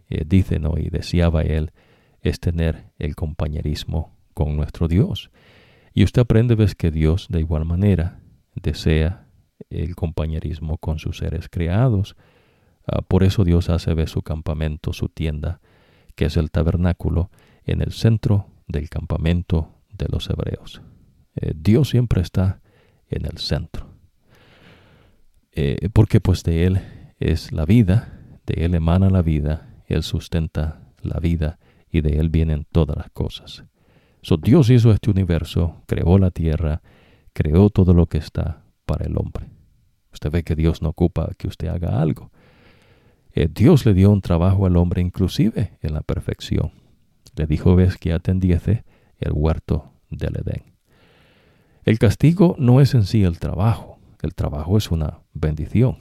dice, 0.09 0.59
¿no? 0.59 0.77
Y 0.77 0.89
deseaba 0.89 1.41
él 1.41 1.71
es 2.21 2.39
tener 2.39 2.91
el 2.97 3.15
compañerismo 3.15 4.17
con 4.33 4.55
nuestro 4.55 4.87
Dios. 4.87 5.31
Y 5.93 6.03
usted 6.03 6.23
aprende, 6.23 6.55
ves 6.55 6.75
que 6.75 6.91
Dios 6.91 7.27
de 7.29 7.39
igual 7.39 7.65
manera 7.65 8.19
desea 8.55 9.27
el 9.69 9.95
compañerismo 9.95 10.77
con 10.77 10.99
sus 10.99 11.19
seres 11.19 11.47
creados. 11.49 12.15
Ah, 12.87 13.01
por 13.01 13.23
eso 13.23 13.43
Dios 13.43 13.69
hace 13.69 13.93
ver 13.93 14.09
su 14.09 14.21
campamento, 14.21 14.91
su 14.91 15.09
tienda, 15.09 15.61
que 16.15 16.25
es 16.25 16.37
el 16.37 16.51
tabernáculo, 16.51 17.29
en 17.63 17.81
el 17.81 17.91
centro 17.91 18.47
del 18.67 18.89
campamento 18.89 19.69
de 19.97 20.07
los 20.09 20.29
hebreos. 20.29 20.81
Eh, 21.35 21.53
Dios 21.55 21.89
siempre 21.89 22.21
está 22.21 22.61
en 23.07 23.25
el 23.25 23.37
centro. 23.37 23.87
Eh, 25.51 25.89
porque 25.93 26.19
pues 26.19 26.43
de 26.43 26.65
Él 26.65 26.81
es 27.19 27.51
la 27.51 27.65
vida, 27.65 28.19
de 28.45 28.65
Él 28.65 28.75
emana 28.75 29.09
la 29.09 29.21
vida, 29.21 29.74
Él 29.87 30.03
sustenta 30.03 30.81
la 31.01 31.19
vida 31.19 31.59
y 31.89 32.01
de 32.01 32.19
Él 32.19 32.29
vienen 32.29 32.65
todas 32.71 32.97
las 32.97 33.09
cosas. 33.11 33.63
Dios 34.41 34.69
hizo 34.69 34.91
este 34.91 35.11
universo, 35.11 35.83
creó 35.85 36.17
la 36.17 36.31
tierra, 36.31 36.81
creó 37.33 37.69
todo 37.69 37.93
lo 37.93 38.07
que 38.07 38.17
está 38.17 38.63
para 38.85 39.05
el 39.05 39.17
hombre. 39.17 39.47
Usted 40.11 40.31
ve 40.31 40.43
que 40.43 40.55
Dios 40.55 40.81
no 40.81 40.89
ocupa 40.89 41.29
que 41.37 41.47
usted 41.47 41.67
haga 41.67 42.01
algo. 42.01 42.31
Eh, 43.33 43.49
Dios 43.53 43.85
le 43.85 43.93
dio 43.93 44.09
un 44.09 44.21
trabajo 44.21 44.65
al 44.65 44.77
hombre 44.77 45.01
inclusive 45.01 45.77
en 45.81 45.93
la 45.93 46.01
perfección. 46.01 46.71
Le 47.35 47.45
dijo, 47.45 47.75
ves 47.75 47.97
que 47.97 48.13
atendiese 48.13 48.85
el 49.19 49.33
huerto 49.33 49.91
del 50.09 50.37
Edén. 50.37 50.75
El 51.83 51.99
castigo 51.99 52.55
no 52.57 52.81
es 52.81 52.93
en 52.93 53.03
sí 53.03 53.23
el 53.23 53.39
trabajo. 53.39 53.99
El 54.21 54.33
trabajo 54.33 54.77
es 54.77 54.89
una 54.89 55.19
bendición. 55.33 55.97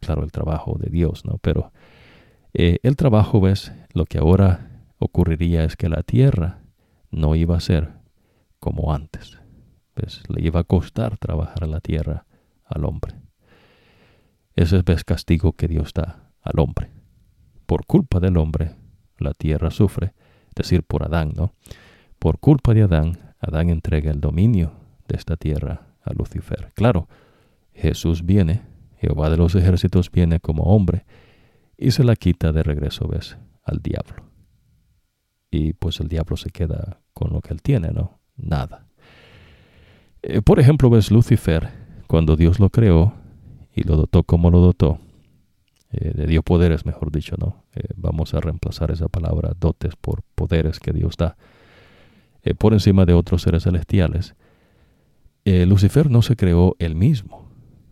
Claro, 0.00 0.22
el 0.22 0.30
trabajo 0.30 0.76
de 0.78 0.90
Dios, 0.90 1.24
¿no? 1.24 1.38
Pero 1.38 1.72
eh, 2.58 2.78
el 2.82 2.96
trabajo, 2.96 3.38
ves, 3.38 3.70
lo 3.92 4.06
que 4.06 4.16
ahora 4.16 4.70
ocurriría 4.98 5.64
es 5.64 5.76
que 5.76 5.90
la 5.90 6.02
tierra 6.02 6.60
no 7.10 7.34
iba 7.34 7.54
a 7.54 7.60
ser 7.60 7.92
como 8.60 8.94
antes. 8.94 9.38
Pues 9.92 10.22
le 10.28 10.42
iba 10.42 10.60
a 10.60 10.64
costar 10.64 11.18
trabajar 11.18 11.68
la 11.68 11.80
tierra 11.80 12.24
al 12.64 12.86
hombre. 12.86 13.14
Ese 14.54 14.78
es 14.78 14.84
el 14.86 15.04
castigo 15.04 15.52
que 15.52 15.68
Dios 15.68 15.92
da 15.92 16.30
al 16.40 16.58
hombre. 16.58 16.90
Por 17.66 17.84
culpa 17.84 18.20
del 18.20 18.38
hombre, 18.38 18.74
la 19.18 19.34
tierra 19.34 19.70
sufre, 19.70 20.14
es 20.48 20.54
decir, 20.54 20.82
por 20.82 21.04
Adán, 21.04 21.34
¿no? 21.36 21.52
Por 22.18 22.38
culpa 22.38 22.72
de 22.72 22.84
Adán, 22.84 23.34
Adán 23.38 23.68
entrega 23.68 24.10
el 24.10 24.22
dominio 24.22 24.72
de 25.08 25.16
esta 25.18 25.36
tierra 25.36 25.88
a 26.02 26.14
Lucifer. 26.14 26.72
Claro, 26.74 27.06
Jesús 27.74 28.24
viene, 28.24 28.62
Jehová 28.98 29.28
de 29.28 29.36
los 29.36 29.54
ejércitos 29.54 30.10
viene 30.10 30.40
como 30.40 30.64
hombre 30.64 31.04
y 31.76 31.90
se 31.90 32.04
la 32.04 32.16
quita 32.16 32.52
de 32.52 32.62
regreso, 32.62 33.06
¿ves? 33.08 33.36
Al 33.64 33.80
diablo 33.82 34.26
y 35.56 35.72
pues 35.72 36.00
el 36.00 36.08
diablo 36.08 36.36
se 36.36 36.50
queda 36.50 37.00
con 37.12 37.32
lo 37.32 37.40
que 37.40 37.52
él 37.52 37.62
tiene, 37.62 37.90
¿no? 37.90 38.18
Nada. 38.36 38.86
Eh, 40.22 40.42
por 40.42 40.60
ejemplo, 40.60 40.90
ves 40.90 41.10
Lucifer, 41.10 41.70
cuando 42.06 42.36
Dios 42.36 42.60
lo 42.60 42.70
creó 42.70 43.14
y 43.74 43.84
lo 43.84 43.96
dotó 43.96 44.22
como 44.22 44.50
lo 44.50 44.60
dotó, 44.60 44.98
eh, 45.92 46.12
le 46.14 46.26
dio 46.26 46.42
poderes, 46.42 46.84
mejor 46.84 47.10
dicho, 47.10 47.36
¿no? 47.38 47.64
Eh, 47.74 47.88
vamos 47.96 48.34
a 48.34 48.40
reemplazar 48.40 48.90
esa 48.90 49.08
palabra 49.08 49.52
dotes 49.58 49.96
por 49.96 50.22
poderes 50.34 50.80
que 50.80 50.92
Dios 50.92 51.16
da, 51.16 51.36
por 52.58 52.74
encima 52.74 53.06
de 53.06 53.12
otros 53.12 53.42
seres 53.42 53.64
celestiales. 53.64 54.36
Lucifer 55.44 56.10
no 56.10 56.22
se 56.22 56.36
creó 56.36 56.74
él 56.78 56.96
mismo, 56.96 57.48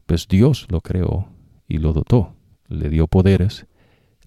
pues 0.07 0.26
Dios 0.28 0.66
lo 0.70 0.80
creó 0.80 1.28
y 1.68 1.78
lo 1.78 1.93
dotó, 1.93 2.35
le 2.68 2.89
dio 2.89 3.07
poderes, 3.07 3.66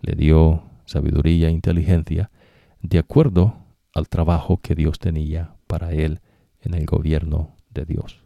le 0.02 0.16
dio 0.16 0.64
sabiduría 0.86 1.48
e 1.50 1.52
inteligencia, 1.52 2.32
de 2.82 3.00
acuerdo 3.00 3.56
al 3.94 4.08
trabajo 4.10 4.62
que 4.62 4.76
Dios 4.76 5.00
tenía 5.00 5.56
para 5.68 5.92
él 5.92 6.22
en 6.62 6.74
el 6.74 6.86
gobierno 6.86 7.56
de 7.70 7.86
Dios. 7.86 8.24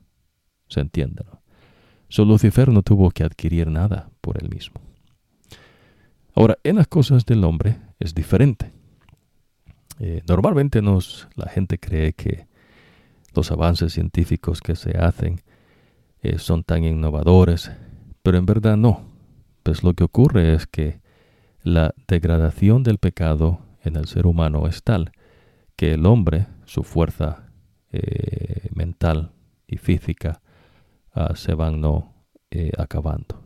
¿Se 0.68 0.80
entiende? 0.80 1.24
No? 1.26 1.42
So, 2.10 2.26
Lucifer 2.26 2.70
no 2.70 2.82
tuvo 2.84 3.10
que 3.12 3.24
adquirir 3.24 3.68
nada 3.68 4.10
por 4.20 4.42
él 4.42 4.50
mismo. 4.50 4.82
Ahora, 6.36 6.58
en 6.64 6.76
las 6.76 6.88
cosas 6.88 7.26
del 7.26 7.44
hombre 7.44 7.78
es 8.00 8.14
diferente. 8.14 8.72
Eh, 10.00 10.22
normalmente 10.28 10.82
nos, 10.82 11.28
la 11.36 11.48
gente 11.48 11.78
cree 11.78 12.14
que 12.14 12.48
los 13.34 13.52
avances 13.52 13.94
científicos 13.94 14.60
que 14.60 14.76
se 14.76 14.98
hacen 14.98 15.42
eh, 16.22 16.38
son 16.38 16.64
tan 16.64 16.84
innovadores, 16.84 17.72
pero 18.24 18.38
en 18.38 18.46
verdad 18.46 18.78
no. 18.78 19.06
Pues 19.64 19.84
lo 19.84 19.94
que 19.94 20.04
ocurre 20.04 20.54
es 20.54 20.68
que 20.68 21.00
la 21.64 21.94
degradación 22.08 22.84
del 22.84 22.98
pecado 22.98 23.60
en 23.84 23.96
el 23.96 24.08
ser 24.08 24.28
humano 24.28 24.68
es 24.68 24.84
tal 24.84 25.12
que 25.76 25.94
el 25.94 26.06
hombre, 26.06 26.48
su 26.66 26.84
fuerza 26.84 27.52
eh, 27.92 28.70
mental 28.74 29.32
y 29.68 29.78
física, 29.78 30.42
ah, 31.14 31.36
se 31.36 31.54
van 31.54 31.82
no 31.82 32.14
acabando, 32.78 33.42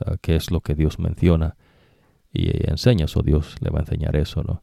ah, 0.00 0.16
que 0.20 0.36
es 0.36 0.50
lo 0.50 0.60
que 0.60 0.74
Dios 0.74 0.98
menciona 0.98 1.56
y 2.32 2.68
enseña, 2.70 3.06
eso 3.06 3.22
Dios 3.22 3.56
le 3.60 3.70
va 3.70 3.78
a 3.78 3.82
enseñar 3.82 4.16
eso, 4.16 4.42
¿no? 4.42 4.62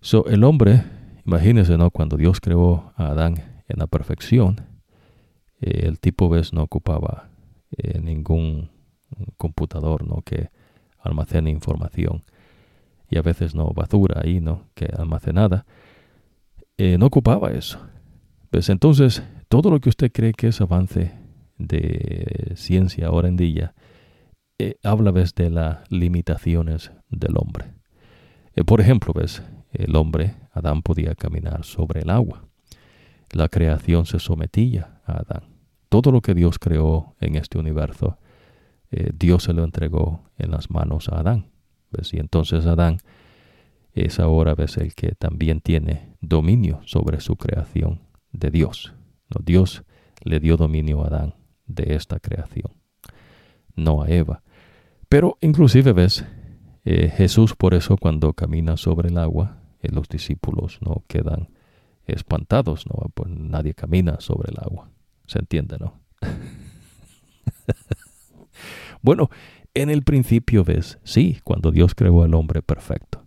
So, 0.00 0.26
el 0.26 0.44
hombre, 0.44 0.84
imagínense, 1.26 1.76
¿no? 1.76 1.90
Cuando 1.90 2.16
Dios 2.16 2.40
creó 2.40 2.92
a 2.96 3.08
Adán 3.08 3.34
en 3.68 3.78
la 3.78 3.86
perfección, 3.86 4.60
eh, 5.60 5.86
el 5.86 5.98
tipo, 5.98 6.28
¿ves? 6.28 6.52
No 6.52 6.62
ocupaba 6.62 7.30
eh, 7.76 8.00
ningún 8.00 8.70
computador, 9.36 10.06
¿no? 10.06 10.22
Que 10.22 10.50
almacene 11.08 11.50
información. 11.50 12.22
Y 13.10 13.18
a 13.18 13.22
veces, 13.22 13.54
¿no? 13.54 13.70
Basura 13.74 14.22
ahí, 14.24 14.40
¿no? 14.40 14.66
Que 14.74 14.86
almacenada. 14.96 15.66
Eh, 16.76 16.98
no 16.98 17.06
ocupaba 17.06 17.50
eso. 17.50 17.80
Pues 18.50 18.68
entonces, 18.68 19.22
todo 19.48 19.70
lo 19.70 19.80
que 19.80 19.88
usted 19.88 20.12
cree 20.12 20.32
que 20.32 20.48
es 20.48 20.60
avance 20.60 21.12
de 21.58 22.52
ciencia 22.54 23.08
ahora 23.08 23.28
en 23.28 23.36
día, 23.36 23.74
habla, 24.82 25.10
¿ves? 25.10 25.34
De 25.34 25.50
las 25.50 25.90
limitaciones 25.90 26.92
del 27.08 27.36
hombre. 27.36 27.72
por 28.66 28.80
ejemplo, 28.80 29.12
¿ves? 29.12 29.42
el 29.72 29.96
hombre, 29.96 30.34
Adán, 30.52 30.82
podía 30.82 31.14
caminar 31.14 31.64
sobre 31.64 32.00
el 32.00 32.10
agua. 32.10 32.44
La 33.30 33.48
creación 33.48 34.06
se 34.06 34.18
sometía 34.18 35.00
a 35.04 35.18
Adán. 35.18 35.44
Todo 35.88 36.10
lo 36.10 36.20
que 36.20 36.34
Dios 36.34 36.58
creó 36.58 37.14
en 37.20 37.36
este 37.36 37.58
universo, 37.58 38.18
eh, 38.90 39.10
Dios 39.14 39.44
se 39.44 39.52
lo 39.52 39.64
entregó 39.64 40.30
en 40.38 40.50
las 40.50 40.70
manos 40.70 41.08
a 41.08 41.20
Adán. 41.20 41.50
Y 42.12 42.18
entonces 42.18 42.66
Adán 42.66 42.98
es 43.92 44.20
ahora 44.20 44.54
¿ves? 44.54 44.76
el 44.76 44.94
que 44.94 45.12
también 45.12 45.60
tiene 45.60 46.16
dominio 46.20 46.80
sobre 46.84 47.20
su 47.20 47.36
creación 47.36 48.00
de 48.32 48.50
Dios. 48.50 48.94
¿no? 49.34 49.40
Dios 49.44 49.84
le 50.22 50.40
dio 50.40 50.56
dominio 50.56 51.02
a 51.02 51.08
Adán 51.08 51.34
de 51.66 51.94
esta 51.94 52.18
creación, 52.20 52.72
no 53.74 54.02
a 54.02 54.08
Eva. 54.08 54.42
Pero 55.08 55.38
inclusive 55.40 55.92
ves, 55.92 56.24
eh, 56.84 57.08
Jesús 57.08 57.54
por 57.54 57.74
eso 57.74 57.96
cuando 57.96 58.32
camina 58.32 58.76
sobre 58.76 59.08
el 59.08 59.18
agua, 59.18 59.62
eh, 59.80 59.90
los 59.90 60.08
discípulos 60.08 60.78
no 60.80 61.04
quedan 61.06 61.50
espantados, 62.06 62.86
¿no? 62.86 63.10
Pues 63.14 63.30
nadie 63.30 63.74
camina 63.74 64.20
sobre 64.20 64.50
el 64.50 64.58
agua. 64.58 64.90
¿Se 65.26 65.38
entiende, 65.38 65.76
no? 65.78 66.00
bueno, 69.02 69.30
en 69.74 69.90
el 69.90 70.02
principio 70.02 70.64
ves, 70.64 70.98
sí, 71.04 71.40
cuando 71.44 71.70
Dios 71.70 71.94
creó 71.94 72.22
al 72.22 72.34
hombre 72.34 72.62
perfecto. 72.62 73.26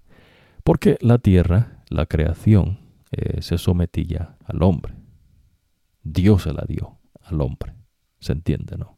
Porque 0.63 0.97
la 1.01 1.17
tierra, 1.17 1.84
la 1.89 2.05
creación, 2.05 2.80
eh, 3.11 3.41
se 3.41 3.57
sometía 3.57 4.38
al 4.45 4.63
hombre. 4.63 4.95
Dios 6.03 6.43
se 6.43 6.53
la 6.53 6.63
dio 6.67 6.99
al 7.22 7.41
hombre. 7.41 7.74
¿Se 8.19 8.34
entiende, 8.34 8.78
no? 8.78 8.97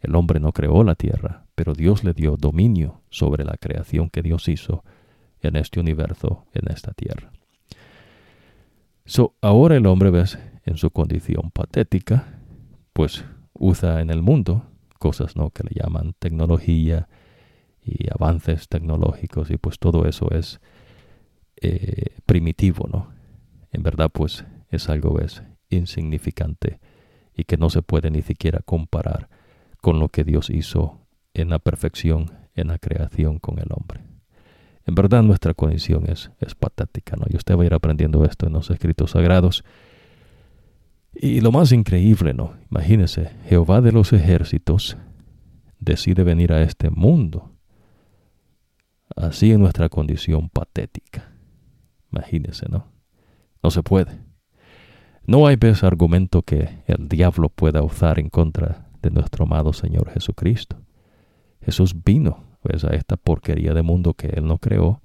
El 0.00 0.16
hombre 0.16 0.40
no 0.40 0.52
creó 0.52 0.82
la 0.82 0.94
tierra, 0.94 1.46
pero 1.54 1.74
Dios 1.74 2.02
le 2.02 2.12
dio 2.12 2.36
dominio 2.36 3.02
sobre 3.10 3.44
la 3.44 3.56
creación 3.56 4.10
que 4.10 4.22
Dios 4.22 4.48
hizo 4.48 4.84
en 5.40 5.56
este 5.56 5.80
universo, 5.80 6.46
en 6.52 6.72
esta 6.72 6.92
tierra. 6.92 7.30
So, 9.04 9.36
ahora 9.40 9.76
el 9.76 9.86
hombre, 9.86 10.10
ves, 10.10 10.38
en 10.64 10.76
su 10.76 10.90
condición 10.90 11.50
patética, 11.52 12.38
pues 12.92 13.24
usa 13.52 14.00
en 14.00 14.10
el 14.10 14.22
mundo 14.22 14.64
cosas 15.02 15.34
¿no? 15.34 15.50
que 15.50 15.64
le 15.64 15.72
llaman 15.74 16.14
tecnología 16.20 17.08
y 17.82 18.06
avances 18.08 18.68
tecnológicos 18.68 19.50
y 19.50 19.56
pues 19.56 19.80
todo 19.80 20.06
eso 20.06 20.30
es 20.30 20.60
eh, 21.56 22.20
primitivo, 22.24 22.86
¿no? 22.88 23.08
En 23.72 23.82
verdad 23.82 24.10
pues 24.12 24.44
es 24.70 24.88
algo 24.88 25.18
es 25.18 25.42
insignificante 25.70 26.78
y 27.34 27.42
que 27.42 27.56
no 27.56 27.68
se 27.68 27.82
puede 27.82 28.12
ni 28.12 28.22
siquiera 28.22 28.60
comparar 28.64 29.28
con 29.80 29.98
lo 29.98 30.08
que 30.08 30.22
Dios 30.22 30.50
hizo 30.50 31.00
en 31.34 31.48
la 31.48 31.58
perfección, 31.58 32.30
en 32.54 32.68
la 32.68 32.78
creación 32.78 33.40
con 33.40 33.58
el 33.58 33.70
hombre. 33.70 34.04
En 34.86 34.94
verdad 34.94 35.24
nuestra 35.24 35.52
condición 35.52 36.08
es, 36.08 36.30
es 36.38 36.54
patética, 36.54 37.16
¿no? 37.16 37.24
Y 37.28 37.34
usted 37.36 37.56
va 37.56 37.64
a 37.64 37.66
ir 37.66 37.74
aprendiendo 37.74 38.24
esto 38.24 38.46
en 38.46 38.52
los 38.52 38.70
escritos 38.70 39.10
sagrados. 39.10 39.64
Y 41.24 41.40
lo 41.40 41.52
más 41.52 41.70
increíble, 41.70 42.34
¿no? 42.34 42.54
Imagínese, 42.68 43.30
Jehová 43.48 43.80
de 43.80 43.92
los 43.92 44.12
ejércitos 44.12 44.96
decide 45.78 46.24
venir 46.24 46.52
a 46.52 46.62
este 46.62 46.90
mundo. 46.90 47.52
Así 49.14 49.52
en 49.52 49.60
nuestra 49.60 49.88
condición 49.88 50.48
patética. 50.48 51.32
Imagínese, 52.10 52.66
¿no? 52.68 52.88
No 53.62 53.70
se 53.70 53.84
puede. 53.84 54.18
No 55.24 55.46
hay 55.46 55.54
vez 55.54 55.84
argumento 55.84 56.42
que 56.42 56.82
el 56.88 57.08
diablo 57.08 57.50
pueda 57.50 57.84
usar 57.84 58.18
en 58.18 58.28
contra 58.28 58.88
de 59.00 59.12
nuestro 59.12 59.44
amado 59.44 59.72
Señor 59.72 60.10
Jesucristo. 60.10 60.76
Jesús 61.60 61.94
vino 62.04 62.42
pues 62.62 62.82
a 62.82 62.96
esta 62.96 63.16
porquería 63.16 63.74
de 63.74 63.82
mundo 63.82 64.14
que 64.14 64.26
Él 64.26 64.48
no 64.48 64.58
creó, 64.58 65.02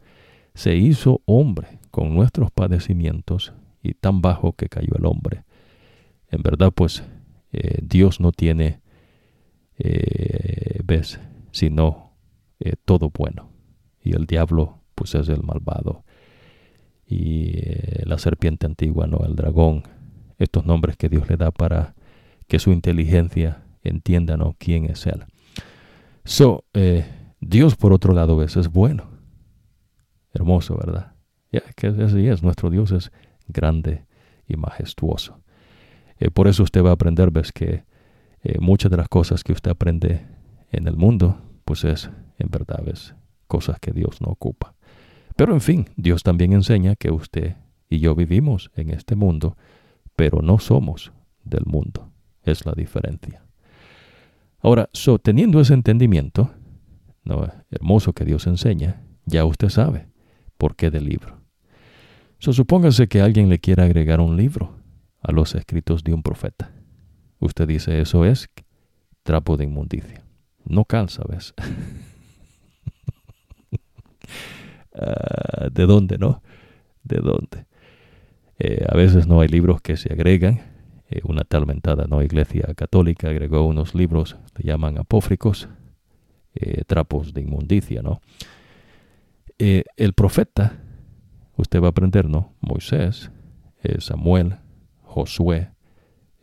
se 0.55 0.77
hizo 0.77 1.21
hombre 1.25 1.77
con 1.91 2.15
nuestros 2.15 2.49
padecimientos 2.49 3.53
y 3.83 3.93
tan 3.93 4.21
bajo 4.21 4.53
que 4.53 4.67
cayó 4.67 4.95
el 4.97 5.05
hombre. 5.05 5.43
En 6.29 6.41
verdad, 6.41 6.71
pues 6.73 7.03
eh, 7.51 7.79
Dios 7.81 8.19
no 8.19 8.31
tiene, 8.31 8.81
eh, 9.77 10.81
ves, 10.83 11.19
sino 11.51 12.13
eh, 12.59 12.73
todo 12.85 13.09
bueno. 13.09 13.49
Y 14.01 14.15
el 14.15 14.25
diablo, 14.25 14.81
pues 14.95 15.15
es 15.15 15.29
el 15.29 15.43
malvado. 15.43 16.03
Y 17.09 17.53
la 18.03 18.17
serpiente 18.17 18.65
antigua, 18.65 19.07
no, 19.07 19.19
el 19.25 19.35
dragón. 19.35 19.83
Estos 20.39 20.65
nombres 20.65 20.97
que 20.97 21.07
Dios 21.07 21.29
le 21.29 21.37
da 21.37 21.51
para 21.51 21.95
que 22.47 22.59
su 22.59 22.71
inteligencia 22.71 23.63
entienda, 23.81 24.35
¿no? 24.35 24.55
quién 24.59 24.85
es 24.85 25.07
Él. 25.07 25.23
So, 26.25 26.65
Dios, 27.39 27.77
por 27.77 27.93
otro 27.93 28.13
lado, 28.13 28.43
es, 28.43 28.57
es 28.57 28.69
bueno. 28.69 29.09
Hermoso, 30.33 30.77
¿verdad? 30.77 31.13
Ya 31.51 31.61
que 31.75 31.87
así 31.87 32.27
es, 32.27 32.43
nuestro 32.43 32.69
Dios 32.69 32.91
es 32.91 33.11
grande 33.47 34.05
y 34.45 34.57
majestuoso. 34.57 35.39
Eh, 36.19 36.31
por 36.31 36.47
eso 36.47 36.63
usted 36.63 36.83
va 36.83 36.89
a 36.89 36.93
aprender, 36.93 37.31
ves, 37.31 37.51
que 37.51 37.83
eh, 38.43 38.57
muchas 38.59 38.91
de 38.91 38.97
las 38.97 39.09
cosas 39.09 39.43
que 39.43 39.53
usted 39.53 39.71
aprende 39.71 40.25
en 40.71 40.87
el 40.87 40.97
mundo, 40.97 41.41
pues 41.65 41.83
es, 41.83 42.09
en 42.39 42.49
verdad, 42.49 42.81
ves, 42.85 43.15
cosas 43.47 43.79
que 43.79 43.91
Dios 43.91 44.21
no 44.21 44.27
ocupa. 44.29 44.75
Pero 45.35 45.53
en 45.53 45.61
fin, 45.61 45.89
Dios 45.95 46.23
también 46.23 46.53
enseña 46.53 46.95
que 46.95 47.11
usted 47.11 47.55
y 47.89 47.99
yo 47.99 48.15
vivimos 48.15 48.71
en 48.75 48.89
este 48.89 49.15
mundo, 49.15 49.55
pero 50.15 50.41
no 50.41 50.59
somos 50.59 51.11
del 51.43 51.65
mundo. 51.65 52.11
Es 52.43 52.65
la 52.65 52.73
diferencia. 52.73 53.43
Ahora, 54.59 54.89
so, 54.93 55.19
teniendo 55.19 55.61
ese 55.61 55.73
entendimiento, 55.73 56.51
hermoso 57.69 58.13
que 58.13 58.25
Dios 58.25 58.47
enseña, 58.47 59.03
ya 59.25 59.45
usted 59.45 59.69
sabe 59.69 60.07
por 60.57 60.75
qué 60.75 60.89
del 60.89 61.05
libro. 61.05 61.41
So, 62.39 62.53
supóngase 62.53 63.07
que 63.07 63.21
alguien 63.21 63.49
le 63.49 63.59
quiera 63.59 63.83
agregar 63.83 64.19
un 64.19 64.37
libro 64.37 64.77
a 65.21 65.31
los 65.31 65.55
escritos 65.55 66.03
de 66.03 66.13
un 66.13 66.23
profeta. 66.23 66.71
Usted 67.39 67.67
dice, 67.67 68.01
eso 68.01 68.25
es 68.25 68.49
trapo 69.23 69.57
de 69.57 69.65
inmundicia. 69.65 70.23
No 70.65 70.85
calza, 70.85 71.23
¿ves? 71.27 71.53
Ah, 74.99 75.69
¿De 75.71 75.85
dónde, 75.85 76.17
no? 76.17 76.41
¿De 77.03 77.17
dónde? 77.17 77.67
Eh, 78.57 78.83
a 78.89 78.95
veces 78.97 79.27
no 79.27 79.41
hay 79.41 79.47
libros 79.47 79.79
que 79.79 79.95
se 79.95 80.11
agregan. 80.11 80.59
Eh, 81.09 81.21
una 81.23 81.43
tal 81.43 81.67
mentada 81.67 82.05
no 82.09 82.23
iglesia 82.23 82.73
católica 82.75 83.29
agregó 83.29 83.63
unos 83.65 83.93
libros, 83.93 84.37
se 84.55 84.63
llaman 84.63 84.97
apófricos, 84.97 85.69
eh, 86.55 86.83
trapos 86.87 87.33
de 87.33 87.41
inmundicia, 87.41 88.01
¿no? 88.01 88.21
El 89.59 90.13
profeta, 90.13 90.79
usted 91.57 91.79
va 91.79 91.87
a 91.87 91.89
aprender, 91.89 92.27
¿no? 92.27 92.53
Moisés, 92.61 93.31
Samuel, 93.99 94.57
Josué, 95.17 95.71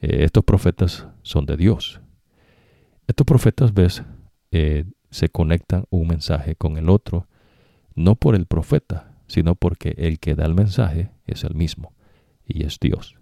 estos 0.01 0.43
profetas 0.43 1.07
son 1.23 1.47
de 1.47 1.57
Dios. 1.57 2.01
Estos 3.07 3.25
profetas, 3.25 3.73
ves, 3.73 4.03
se 5.11 5.29
conectan 5.29 5.85
un 5.91 6.09
mensaje 6.09 6.57
con 6.57 6.77
el 6.77 6.89
otro, 6.91 7.29
no 7.95 8.17
por 8.17 8.35
el 8.35 8.47
profeta, 8.47 9.15
sino 9.29 9.55
porque 9.55 9.95
el 9.97 10.19
que 10.19 10.35
da 10.35 10.45
el 10.45 10.55
mensaje 10.55 11.13
es 11.25 11.45
el 11.45 11.55
mismo, 11.55 11.93
y 12.45 12.65
es 12.65 12.81
Dios. 12.81 13.15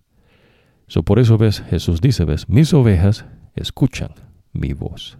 So, 0.87 1.03
por 1.03 1.19
eso 1.19 1.37
ves, 1.37 1.61
Jesús 1.69 2.01
dice, 2.01 2.25
ves, 2.25 2.49
mis 2.49 2.73
ovejas 2.73 3.27
escuchan 3.55 4.15
mi 4.53 4.73
voz. 4.73 5.19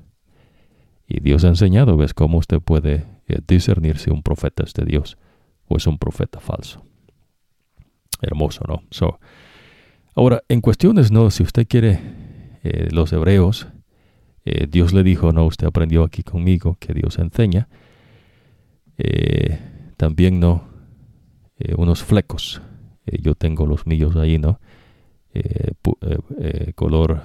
Y 1.07 1.21
Dios 1.21 1.45
ha 1.45 1.49
enseñado, 1.49 1.99
ves 1.99 2.15
cómo 2.15 2.39
usted 2.39 2.61
puede 2.61 3.05
eh, 3.29 3.41
discernir 3.47 3.99
si 3.99 4.11
un 4.11 4.23
profeta 4.23 4.63
es 4.65 4.73
de 4.73 4.87
Dios 4.87 5.19
o 5.69 5.77
es 5.77 5.87
un 5.87 5.99
profeta 5.99 6.41
falso. 6.41 6.87
Hermoso, 8.23 8.65
¿no? 8.67 8.83
So, 8.91 9.21
ahora, 10.15 10.43
en 10.49 10.61
cuestiones, 10.61 11.11
¿no? 11.11 11.31
Si 11.31 11.43
usted 11.43 11.67
quiere, 11.67 12.01
eh, 12.63 12.89
los 12.93 13.13
hebreos, 13.13 13.69
eh, 14.45 14.67
Dios 14.69 14.93
le 14.93 15.03
dijo, 15.03 15.33
no, 15.33 15.45
usted 15.47 15.67
aprendió 15.67 16.05
aquí 16.05 16.23
conmigo 16.23 16.77
que 16.79 16.95
Dios 16.95 17.19
enseña. 17.19 17.69
Eh, 18.99 19.59
también, 19.97 20.41
¿no? 20.41 20.71
unos 21.77 22.03
flecos. 22.03 22.61
yo 23.07 23.37
tengo 23.37 23.67
los 23.67 23.87
míos 23.87 24.17
ahí, 24.17 24.37
¿no? 24.37 24.59
color 26.75 27.23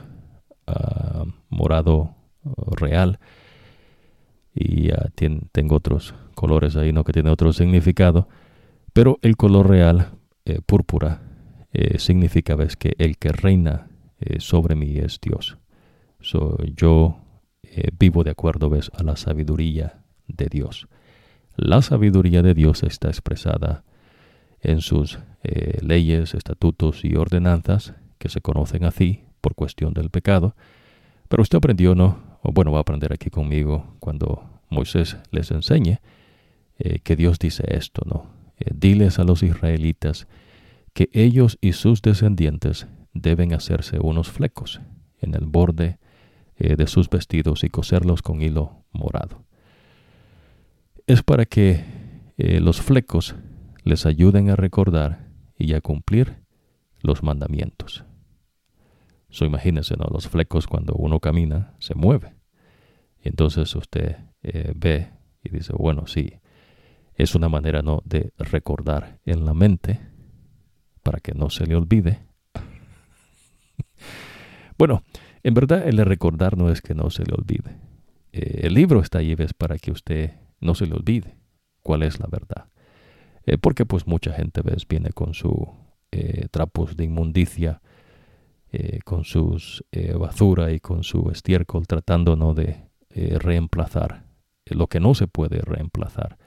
ah, 0.67 1.25
morado 1.49 2.15
real. 2.79 3.19
Y 4.53 4.89
tengo 5.51 5.77
otros 5.77 6.13
colores 6.35 6.75
ahí, 6.75 6.93
¿no? 6.93 7.03
Que 7.03 7.13
tienen 7.13 7.31
otro 7.31 7.51
significado. 7.51 8.27
Pero 8.93 9.17
el 9.23 9.37
color 9.37 9.69
real, 9.69 10.11
púrpura, 10.67 11.26
eh, 11.79 11.99
significa 11.99 12.55
ves, 12.55 12.75
que 12.75 12.95
el 12.97 13.17
que 13.17 13.29
reina 13.31 13.87
eh, 14.19 14.39
sobre 14.39 14.73
mí 14.75 14.97
es 14.97 15.19
Dios. 15.21 15.57
yo 16.75 17.19
vivo 17.99 18.23
de 18.23 18.31
acuerdo 18.31 18.71
ves, 18.71 18.89
a 18.95 19.03
la 19.03 19.15
sabiduría 19.15 20.01
de 20.27 20.47
Dios. 20.47 20.87
La 21.55 21.83
sabiduría 21.83 22.41
de 22.41 22.55
Dios 22.55 22.81
está 22.81 23.09
expresada 23.09 23.83
en 24.61 24.81
sus 24.81 25.19
leyes, 25.81 26.33
estatutos 26.33 27.05
y 27.05 27.15
ordenanzas 27.15 27.93
que 28.17 28.29
se 28.29 28.41
conocen 28.41 28.83
así 28.83 29.25
por 29.41 29.53
cuestión 29.53 29.93
del 29.93 30.09
pecado. 30.09 30.55
Pero 31.27 31.43
usted 31.43 31.59
aprendió, 31.59 31.93
¿no? 31.93 32.17
O 32.41 32.51
bueno, 32.51 32.71
va 32.71 32.79
a 32.79 32.81
aprender 32.81 33.13
aquí 33.13 33.29
conmigo 33.29 33.95
cuando 33.99 34.43
Moisés 34.69 35.17
les 35.29 35.51
enseñe 35.51 35.99
que 37.03 37.15
Dios 37.15 37.37
dice 37.37 37.63
esto, 37.67 38.01
¿no? 38.05 38.37
Eh, 38.59 38.71
diles 38.73 39.19
a 39.19 39.23
los 39.23 39.43
israelitas 39.43 40.27
que 40.97 41.11
ellos 41.13 41.59
y 41.61 41.73
sus 41.73 42.01
descendientes 42.01 42.87
deben 43.13 43.53
hacerse 43.53 43.99
unos 43.99 44.31
flecos 44.31 44.81
en 45.19 45.35
el 45.35 45.45
borde 45.45 45.99
eh, 46.55 46.75
de 46.75 46.87
sus 46.87 47.07
vestidos 47.07 47.63
y 47.63 47.69
coserlos 47.69 48.23
con 48.23 48.41
hilo 48.41 48.83
morado. 48.93 49.45
Es 51.05 51.21
para 51.21 51.45
que 51.45 51.85
eh, 52.39 52.59
los 52.61 52.81
flecos 52.81 53.35
les 53.83 54.07
ayuden 54.07 54.49
a 54.49 54.55
recordar 54.55 55.27
y 55.55 55.75
a 55.75 55.81
cumplir 55.81 56.37
los 57.03 57.21
mandamientos. 57.21 58.03
So, 59.29 59.45
imagínense, 59.45 59.97
¿no? 59.97 60.07
Los 60.11 60.27
flecos 60.27 60.65
cuando 60.65 60.95
uno 60.95 61.19
camina 61.19 61.75
se 61.77 61.93
mueve. 61.93 62.33
Y 63.23 63.29
entonces 63.29 63.75
usted 63.75 64.15
ve 64.73 65.11
y 65.43 65.49
dice, 65.49 65.73
bueno, 65.77 66.07
sí, 66.07 66.39
es 67.13 67.35
una 67.35 67.49
manera 67.49 67.83
¿no? 67.83 68.01
de 68.03 68.33
recordar 68.39 69.19
en 69.25 69.45
la 69.45 69.53
mente 69.53 70.06
para 71.07 71.21
que 71.21 71.33
no 71.33 71.49
se 71.49 71.65
le 71.65 71.73
olvide. 71.73 72.19
bueno, 74.77 75.03
en 75.41 75.53
verdad 75.53 75.87
el 75.87 75.97
recordar 75.99 76.57
no 76.57 76.69
es 76.69 76.81
que 76.81 76.95
no 76.95 77.09
se 77.09 77.23
le 77.23 77.33
olvide. 77.33 77.77
Eh, 78.33 78.63
el 78.63 78.73
libro 78.73 78.99
está 78.99 79.19
ahí 79.19 79.33
¿ves? 79.33 79.53
para 79.53 79.77
que 79.77 79.91
usted 79.91 80.33
no 80.59 80.75
se 80.75 80.85
le 80.85 80.95
olvide 80.95 81.37
cuál 81.81 82.03
es 82.03 82.19
la 82.19 82.27
verdad. 82.29 82.67
Eh, 83.45 83.57
porque 83.57 83.85
pues 83.85 84.05
mucha 84.05 84.33
gente 84.33 84.61
ves 84.61 84.85
viene 84.85 85.11
con 85.11 85.33
sus 85.33 85.69
eh, 86.11 86.49
trapos 86.51 86.97
de 86.97 87.05
inmundicia, 87.05 87.81
con 89.05 89.23
sus 89.23 89.85
basura 90.19 90.73
y 90.73 90.81
con 90.81 91.03
su 91.03 91.31
estiércol 91.31 91.87
tratando 91.87 92.35
¿no? 92.35 92.53
de 92.53 92.89
reemplazar 93.39 94.25
lo 94.65 94.87
que 94.87 94.99
no 94.99 95.15
se 95.15 95.25
puede 95.27 95.61
reemplazar 95.61 96.37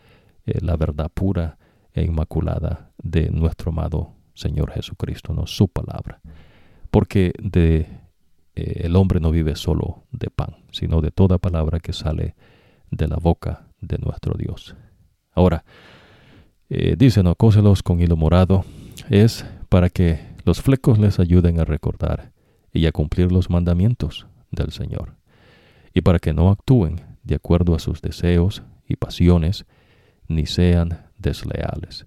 la 0.45 0.77
verdad 0.77 1.11
pura 1.13 1.57
e 1.93 2.05
inmaculada 2.05 2.93
de 3.03 3.31
nuestro 3.31 3.73
amado 3.73 4.20
Señor 4.35 4.73
Jesucristo, 4.73 5.33
no 5.33 5.47
su 5.47 5.69
palabra. 5.69 6.21
Porque 6.91 7.33
de 7.39 7.87
eh, 8.55 8.83
el 8.85 8.97
hombre 8.97 9.21
no 9.21 9.31
vive 9.31 9.57
solo 9.57 10.05
de 10.13 10.31
pan, 10.31 10.57
sino 10.71 11.01
de 11.01 11.11
toda 11.11 11.39
palabra 11.39 11.81
que 11.81 11.93
sale 11.93 12.35
de 12.91 13.09
la 13.09 13.17
boca 13.17 13.69
de 13.81 13.99
nuestro 13.99 14.35
Dios. 14.37 14.77
Ahora, 15.33 15.65
eh, 16.69 16.97
dice, 16.99 17.23
no, 17.23 17.35
cóselos 17.35 17.83
con 17.83 18.01
hilo 18.01 18.17
morado, 18.17 18.65
es 19.09 19.45
para 19.69 19.89
que 19.89 20.21
los 20.45 20.61
flecos 20.61 20.99
les 20.99 21.19
ayuden 21.19 21.61
a 21.61 21.65
recordar 21.65 22.33
y 22.73 22.87
a 22.87 22.93
cumplir 22.93 23.33
los 23.33 23.51
mandamientos 23.51 24.27
del 24.51 24.73
Señor, 24.73 25.17
y 25.95 26.03
para 26.03 26.19
que 26.19 26.33
no 26.33 26.51
actúen 26.51 27.01
de 27.23 27.37
acuerdo 27.37 27.75
a 27.75 27.79
sus 27.79 28.01
deseos 28.01 28.63
y 28.89 28.97
pasiones, 28.97 29.67
ni 30.29 30.47
sean 30.47 31.07
desleales. 31.19 32.07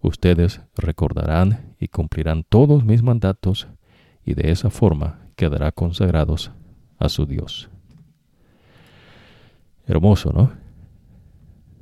Ustedes 0.00 0.60
recordarán 0.76 1.74
y 1.80 1.88
cumplirán 1.88 2.44
todos 2.48 2.84
mis 2.84 3.02
mandatos 3.02 3.68
y 4.24 4.34
de 4.34 4.50
esa 4.50 4.70
forma 4.70 5.20
quedará 5.36 5.72
consagrados 5.72 6.52
a 6.98 7.08
su 7.08 7.26
Dios. 7.26 7.70
Hermoso, 9.86 10.32
¿no? 10.32 10.52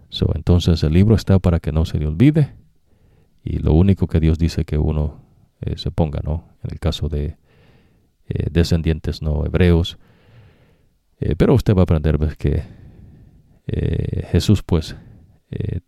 So, 0.09 0.31
entonces 0.35 0.83
el 0.85 0.93
libro 0.93 1.15
está 1.15 1.39
para 1.39 1.61
que 1.61 1.73
no 1.73 1.85
se 1.85 1.99
le 1.99 2.07
olvide 2.07 2.55
y 3.45 3.59
lo 3.59 3.73
único 3.75 4.07
que 4.07 4.21
Dios 4.21 4.39
dice 4.39 4.65
que 4.65 4.79
uno 4.79 5.21
eh, 5.61 5.77
se 5.77 5.91
ponga, 5.91 6.21
¿no? 6.23 6.49
En 6.63 6.73
el 6.73 6.81
caso 6.81 7.09
de 7.09 7.37
eh, 8.29 8.47
descendientes 8.51 9.23
no 9.23 9.45
hebreos. 9.45 9.99
Eh, 11.19 11.35
pero 11.37 11.55
usted 11.55 11.75
va 11.75 11.81
a 11.81 11.85
aprender 11.85 12.19
que 12.37 12.87
Jesús 14.31 14.63
pues 14.63 14.97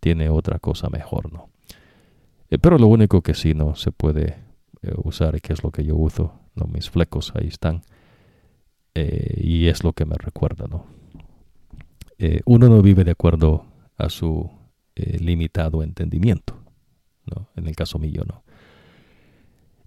tiene 0.01 0.27
otra 0.27 0.59
cosa 0.59 0.89
mejor, 0.89 1.31
¿no? 1.31 1.49
Eh, 2.49 2.57
pero 2.57 2.77
lo 2.77 2.87
único 2.87 3.21
que 3.21 3.33
sí 3.33 3.53
no 3.53 3.75
se 3.75 3.91
puede 3.91 4.37
eh, 4.81 4.93
usar 5.03 5.39
que 5.41 5.53
es 5.53 5.63
lo 5.63 5.71
que 5.71 5.83
yo 5.83 5.95
uso, 5.95 6.33
¿no? 6.55 6.65
Mis 6.65 6.89
flecos 6.89 7.33
ahí 7.35 7.47
están 7.47 7.81
y 8.95 9.67
es 9.67 9.85
lo 9.85 9.93
que 9.93 10.03
me 10.03 10.15
recuerda, 10.17 10.65
¿no? 10.67 10.85
uno 12.43 12.67
no 12.67 12.81
vive 12.81 13.05
de 13.05 13.11
acuerdo 13.11 13.65
a 13.95 14.09
su 14.09 14.49
limitado 14.95 15.83
entendimiento, 15.83 16.59
¿no? 17.25 17.47
En 17.55 17.67
el 17.67 17.77
caso 17.77 17.97
mío, 17.97 18.23
¿no? 18.27 18.43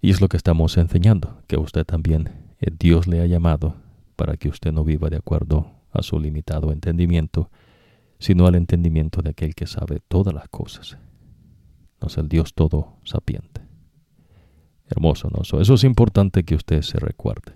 Y 0.01 0.09
es 0.09 0.19
lo 0.19 0.29
que 0.29 0.37
estamos 0.37 0.77
enseñando, 0.77 1.43
que 1.45 1.57
usted 1.57 1.85
también, 1.85 2.55
Dios 2.79 3.05
le 3.05 3.21
ha 3.21 3.27
llamado 3.27 3.75
para 4.15 4.35
que 4.35 4.49
usted 4.49 4.71
no 4.71 4.83
viva 4.83 5.09
de 5.09 5.17
acuerdo 5.17 5.67
a 5.91 6.01
su 6.01 6.19
limitado 6.19 6.71
entendimiento, 6.71 7.49
sino 8.19 8.47
al 8.47 8.55
entendimiento 8.55 9.21
de 9.21 9.31
aquel 9.31 9.53
que 9.53 9.67
sabe 9.67 9.99
todas 10.07 10.33
las 10.33 10.49
cosas. 10.49 10.97
No 12.03 12.07
es 12.07 12.17
el 12.17 12.27
Dios 12.27 12.53
todo 12.53 12.97
sapiente. 13.05 13.61
Hermoso, 14.87 15.29
¿no? 15.29 15.41
eso 15.41 15.73
es 15.73 15.83
importante 15.85 16.43
que 16.43 16.55
usted 16.55 16.81
se 16.81 16.99
recuerde. 16.99 17.53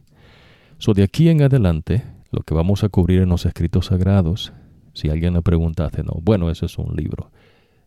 So, 0.78 0.94
de 0.94 1.04
aquí 1.04 1.28
en 1.28 1.42
adelante, 1.42 2.06
lo 2.32 2.44
que 2.44 2.54
vamos 2.54 2.86
a 2.86 2.88
cubrir 2.88 3.22
en 3.22 3.28
los 3.28 3.46
escritos 3.46 3.88
sagrados, 3.88 4.54
si 4.94 5.10
alguien 5.10 5.34
le 5.34 5.42
pregunta, 5.42 5.86
hace 5.86 6.02
no, 6.02 6.14
bueno, 6.22 6.50
eso 6.50 6.66
es 6.66 6.78
un 6.78 6.96
libro. 6.96 7.30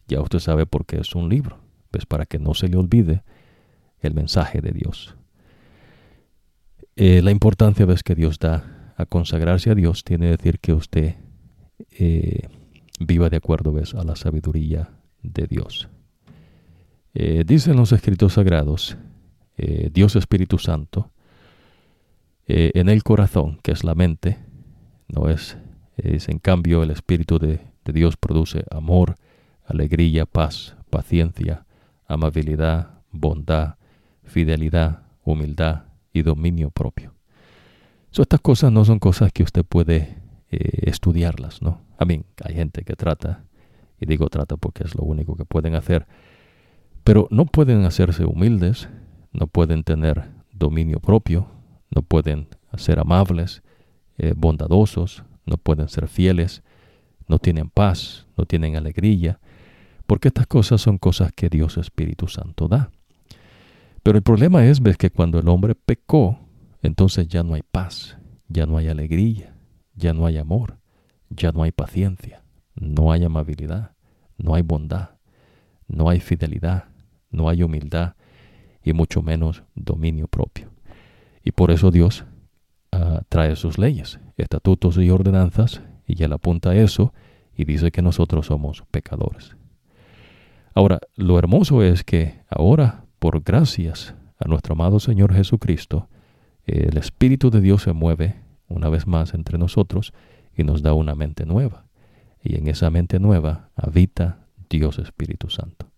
Ya 0.07 0.21
usted 0.21 0.39
sabe 0.39 0.67
por 0.67 0.85
qué 0.85 0.99
es 0.99 1.15
un 1.15 1.31
libro. 1.31 1.61
Pues 1.91 2.05
para 2.05 2.27
que 2.27 2.39
no 2.39 2.53
se 2.53 2.69
le 2.69 2.77
olvide 2.77 3.23
el 4.01 4.13
mensaje 4.13 4.61
de 4.61 4.73
Dios. 4.73 5.17
Eh, 6.95 7.23
la 7.23 7.31
importancia 7.31 7.87
ves 7.87 8.03
que 8.03 8.15
Dios 8.15 8.39
da 8.39 8.93
a 8.99 9.07
consagrarse 9.07 9.71
a 9.71 9.75
Dios 9.75 10.05
tiene 10.05 10.27
que 10.27 10.37
decir 10.37 10.59
que 10.59 10.75
usted 10.75 11.15
eh, 11.99 12.49
viva 13.01 13.31
de 13.31 13.39
acuerdo 13.39 13.75
a 13.99 14.05
la 14.05 14.15
sabiduría 14.15 14.91
de 15.23 15.47
Dios. 15.47 15.89
Eh, 17.13 17.43
dicen 17.45 17.77
los 17.77 17.93
escritos 17.93 18.35
sagrados, 18.35 18.97
eh, 19.57 19.91
Dios 19.93 20.15
Espíritu 20.15 20.59
Santo, 20.59 21.11
eh, 22.47 22.71
en 22.75 22.89
el 22.89 23.03
corazón, 23.03 23.59
que 23.63 23.73
es 23.73 23.83
la 23.83 23.95
mente, 23.95 24.39
no 25.09 25.29
es, 25.29 25.57
es 25.97 26.29
en 26.29 26.39
cambio 26.39 26.83
el 26.85 26.91
Espíritu 26.91 27.39
de, 27.39 27.61
de 27.85 27.93
Dios 27.93 28.17
produce 28.17 28.65
amor, 28.71 29.17
alegría, 29.65 30.25
paz, 30.25 30.77
paciencia, 30.89 31.67
amabilidad, 32.07 33.03
bondad, 33.11 33.75
fidelidad, 34.23 35.03
humildad 35.25 35.85
y 36.13 36.23
dominio 36.23 36.71
propio. 36.71 37.15
estas 38.13 38.41
cosas 38.41 38.71
no 38.71 38.85
son 38.85 38.99
cosas 38.99 39.33
que 39.33 39.43
usted 39.43 39.65
puede 39.65 40.19
estudiarlas, 40.51 41.63
¿no? 41.63 41.81
A 41.97 42.05
mí, 42.05 42.23
hay 42.43 42.55
gente 42.55 42.83
que 42.83 42.97
trata, 42.97 43.45
y 44.01 44.07
digo 44.07 44.29
trata 44.29 44.57
porque 44.57 44.83
es 44.83 44.97
lo 44.97 45.05
único 45.05 45.37
que 45.37 45.45
pueden 45.45 45.75
hacer, 45.77 46.07
pero 47.11 47.27
no 47.33 47.45
pueden 47.45 47.85
hacerse 47.87 48.25
humildes, 48.25 48.89
no 49.33 49.49
pueden 49.49 49.83
tener 49.83 50.31
dominio 50.53 51.01
propio, 51.01 51.49
no 51.93 52.03
pueden 52.03 52.47
ser 52.77 53.01
amables, 53.01 53.65
eh, 54.17 54.33
bondadosos, 54.37 55.25
no 55.45 55.57
pueden 55.57 55.89
ser 55.89 56.07
fieles, 56.07 56.63
no 57.27 57.41
tienen 57.41 57.69
paz, 57.69 58.29
no 58.37 58.45
tienen 58.45 58.77
alegría, 58.77 59.41
porque 60.07 60.29
estas 60.29 60.47
cosas 60.47 60.83
son 60.83 60.99
cosas 60.99 61.33
que 61.33 61.49
Dios 61.49 61.79
Espíritu 61.79 62.29
Santo 62.29 62.69
da. 62.69 62.93
Pero 64.05 64.17
el 64.17 64.23
problema 64.23 64.65
es 64.65 64.81
que 64.97 65.11
cuando 65.11 65.41
el 65.41 65.49
hombre 65.49 65.75
pecó, 65.75 66.39
entonces 66.81 67.27
ya 67.27 67.43
no 67.43 67.55
hay 67.55 67.63
paz, 67.69 68.19
ya 68.47 68.67
no 68.67 68.77
hay 68.77 68.87
alegría, 68.87 69.57
ya 69.97 70.15
no 70.15 70.27
hay 70.27 70.39
amor, 70.39 70.79
ya 71.29 71.51
no 71.51 71.65
hay 71.65 71.73
paciencia, 71.73 72.45
no 72.77 73.11
hay 73.11 73.25
amabilidad, 73.25 73.97
no 74.39 74.55
hay 74.55 74.63
bondad, 74.63 75.17
no 75.89 76.09
hay 76.09 76.21
fidelidad, 76.21 76.90
no 77.31 77.49
hay 77.49 77.63
humildad 77.63 78.15
y 78.83 78.93
mucho 78.93 79.23
menos 79.23 79.63
dominio 79.75 80.29
propio. 80.29 80.71
Y 81.43 81.53
por 81.53 81.71
eso 81.71 81.91
Dios 81.91 82.25
ah, 82.93 83.23
trae 83.29 83.57
sus 83.57 83.79
leyes, 83.79 84.21
estatutos 84.37 84.99
y 84.99 85.11
ordenanzas, 85.11 85.83
y 86.07 86.23
él 86.23 86.33
apunta 86.33 86.71
a 86.71 86.77
eso 86.77 87.13
y 87.55 87.65
dice 87.65 87.91
que 87.91 88.03
nosotros 88.03 88.47
somos 88.47 88.85
pecadores. 88.91 89.57
Ahora, 90.75 91.01
lo 91.17 91.39
hermoso 91.39 91.83
es 91.83 92.05
que 92.05 92.41
ahora, 92.49 93.05
por 93.19 93.43
gracias 93.43 94.15
a 94.39 94.49
nuestro 94.49 94.75
amado 94.75 95.01
Señor 95.01 95.35
Jesucristo, 95.35 96.09
el 96.65 96.97
Espíritu 96.97 97.51
de 97.51 97.61
Dios 97.61 97.83
se 97.83 97.93
mueve 97.93 98.37
una 98.69 98.89
vez 98.89 99.07
más 99.07 99.35
entre 99.35 99.59
nosotros 99.59 100.13
y 100.57 100.65
nos 100.65 100.83
da 100.83 100.95
una 100.95 101.15
mente 101.15 101.45
nueva. 101.45 101.85
Y 102.43 102.57
en 102.57 102.69
esa 102.69 102.89
mente 102.91 103.19
nueva 103.19 103.71
habita 103.75 104.47
Dios 104.69 104.99
Espíritu 104.99 105.51
Santo. 105.51 105.90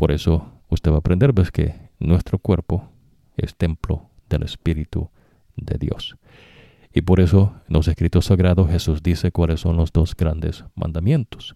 Por 0.00 0.12
eso 0.12 0.50
usted 0.70 0.90
va 0.90 0.94
a 0.94 0.98
aprender, 1.00 1.34
ves 1.34 1.50
que 1.50 1.90
nuestro 1.98 2.38
cuerpo 2.38 2.88
es 3.36 3.54
templo 3.54 4.08
del 4.30 4.44
Espíritu 4.44 5.10
de 5.56 5.76
Dios. 5.76 6.16
Y 6.90 7.02
por 7.02 7.20
eso 7.20 7.52
en 7.68 7.74
los 7.74 7.86
escritos 7.86 8.24
sagrados 8.24 8.70
Jesús 8.70 9.02
dice 9.02 9.30
cuáles 9.30 9.60
son 9.60 9.76
los 9.76 9.92
dos 9.92 10.16
grandes 10.16 10.64
mandamientos. 10.74 11.54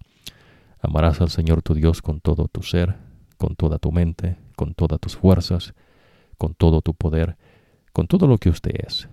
Amarás 0.79 1.23
al 1.23 1.31
Señor 1.31 1.63
tu 1.63 1.73
Dios 1.73 2.03
con 2.03 2.21
todo 2.21 2.49
tu 2.49 2.63
ser, 2.63 2.99
con 3.39 3.57
toda 3.57 3.79
tu 3.79 3.93
mente, 3.93 4.37
con 4.57 4.75
todas 4.75 5.01
tus 5.01 5.17
fuerzas, 5.17 5.73
con 6.37 6.55
todo 6.55 6.83
tu 6.83 6.93
poder, 6.93 7.39
con 7.95 8.07
todo 8.09 8.27
lo 8.27 8.37
que 8.37 8.51
usted 8.51 8.73
es. 8.87 9.09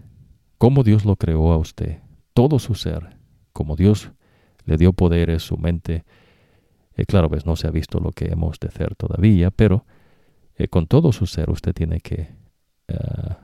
Como 0.58 0.84
Dios 0.84 1.06
lo 1.06 1.16
creó 1.16 1.54
a 1.54 1.58
usted, 1.58 2.00
todo 2.34 2.60
su 2.60 2.76
ser, 2.76 3.16
como 3.54 3.78
Dios 3.78 4.12
le 4.66 4.76
dio 4.76 4.92
poderes, 4.92 5.42
su 5.42 5.56
mente. 5.56 6.04
Eh, 7.02 7.06
claro, 7.08 7.30
pues 7.30 7.48
no 7.48 7.56
se 7.56 7.68
ha 7.68 7.72
visto 7.72 8.00
lo 8.00 8.12
que 8.12 8.26
hemos 8.26 8.60
de 8.60 8.68
hacer 8.68 8.94
todavía, 8.96 9.50
pero 9.50 9.88
eh, 10.54 10.68
con 10.68 10.86
todo 10.86 11.12
su 11.12 11.26
ser 11.26 11.50
usted 11.50 11.74
tiene 11.74 12.00
que 12.00 12.36
eh, 12.88 12.96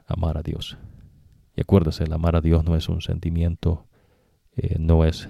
amar 0.06 0.38
a 0.38 0.44
Dios. 0.44 0.78
Y 1.56 1.62
acuérdese, 1.62 2.04
el 2.04 2.14
amar 2.14 2.36
a 2.36 2.42
Dios 2.42 2.64
no 2.64 2.76
es 2.76 2.88
un 2.88 3.02
sentimiento, 3.02 3.88
no 4.78 5.06
es 5.06 5.28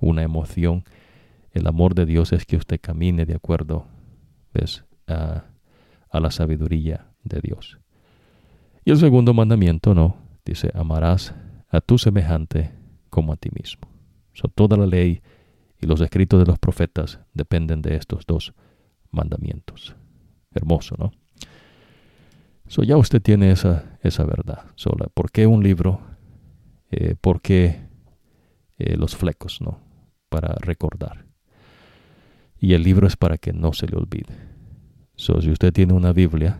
una 0.00 0.22
emoción, 0.22 0.84
el 1.50 1.66
amor 1.66 1.96
de 1.96 2.06
Dios 2.06 2.32
es 2.32 2.44
que 2.46 2.56
usted 2.56 2.78
camine 2.80 3.26
de 3.26 3.34
acuerdo 3.34 3.86
¿ves? 4.52 4.84
A, 5.08 5.44
a 6.10 6.20
la 6.20 6.30
sabiduría 6.30 7.08
de 7.24 7.40
Dios. 7.40 7.80
Y 8.84 8.92
el 8.92 8.98
segundo 8.98 9.34
mandamiento, 9.34 9.94
no, 9.94 10.16
dice, 10.44 10.70
amarás 10.74 11.34
a 11.68 11.80
tu 11.80 11.98
semejante 11.98 12.70
como 13.10 13.32
a 13.32 13.36
ti 13.36 13.50
mismo. 13.52 13.88
toda 14.54 14.76
la 14.76 14.86
ley 14.86 15.22
y 15.80 15.86
los 15.86 16.00
escritos 16.00 16.40
de 16.40 16.46
los 16.46 16.58
profetas 16.58 17.20
dependen 17.32 17.82
de 17.82 17.96
estos 17.96 18.24
dos 18.26 18.54
mandamientos. 19.10 19.94
Hermoso, 20.52 20.96
¿no? 20.98 21.12
So, 22.66 22.82
ya 22.82 22.96
usted 22.96 23.20
tiene 23.20 23.50
esa, 23.50 23.98
esa 24.02 24.24
verdad 24.24 24.64
sola. 24.74 25.08
¿Por 25.12 25.30
qué 25.30 25.46
un 25.46 25.62
libro? 25.62 26.00
Eh, 26.90 27.14
¿Por 27.20 27.42
qué 27.42 27.80
eh, 28.78 28.96
los 28.96 29.16
flecos, 29.16 29.60
no? 29.60 29.80
Para 30.28 30.54
recordar. 30.60 31.26
Y 32.58 32.72
el 32.72 32.82
libro 32.82 33.06
es 33.06 33.16
para 33.16 33.36
que 33.36 33.52
no 33.52 33.72
se 33.72 33.86
le 33.86 33.96
olvide. 33.96 34.34
So, 35.16 35.40
si 35.42 35.50
usted 35.50 35.72
tiene 35.72 35.92
una 35.92 36.12
Biblia, 36.12 36.58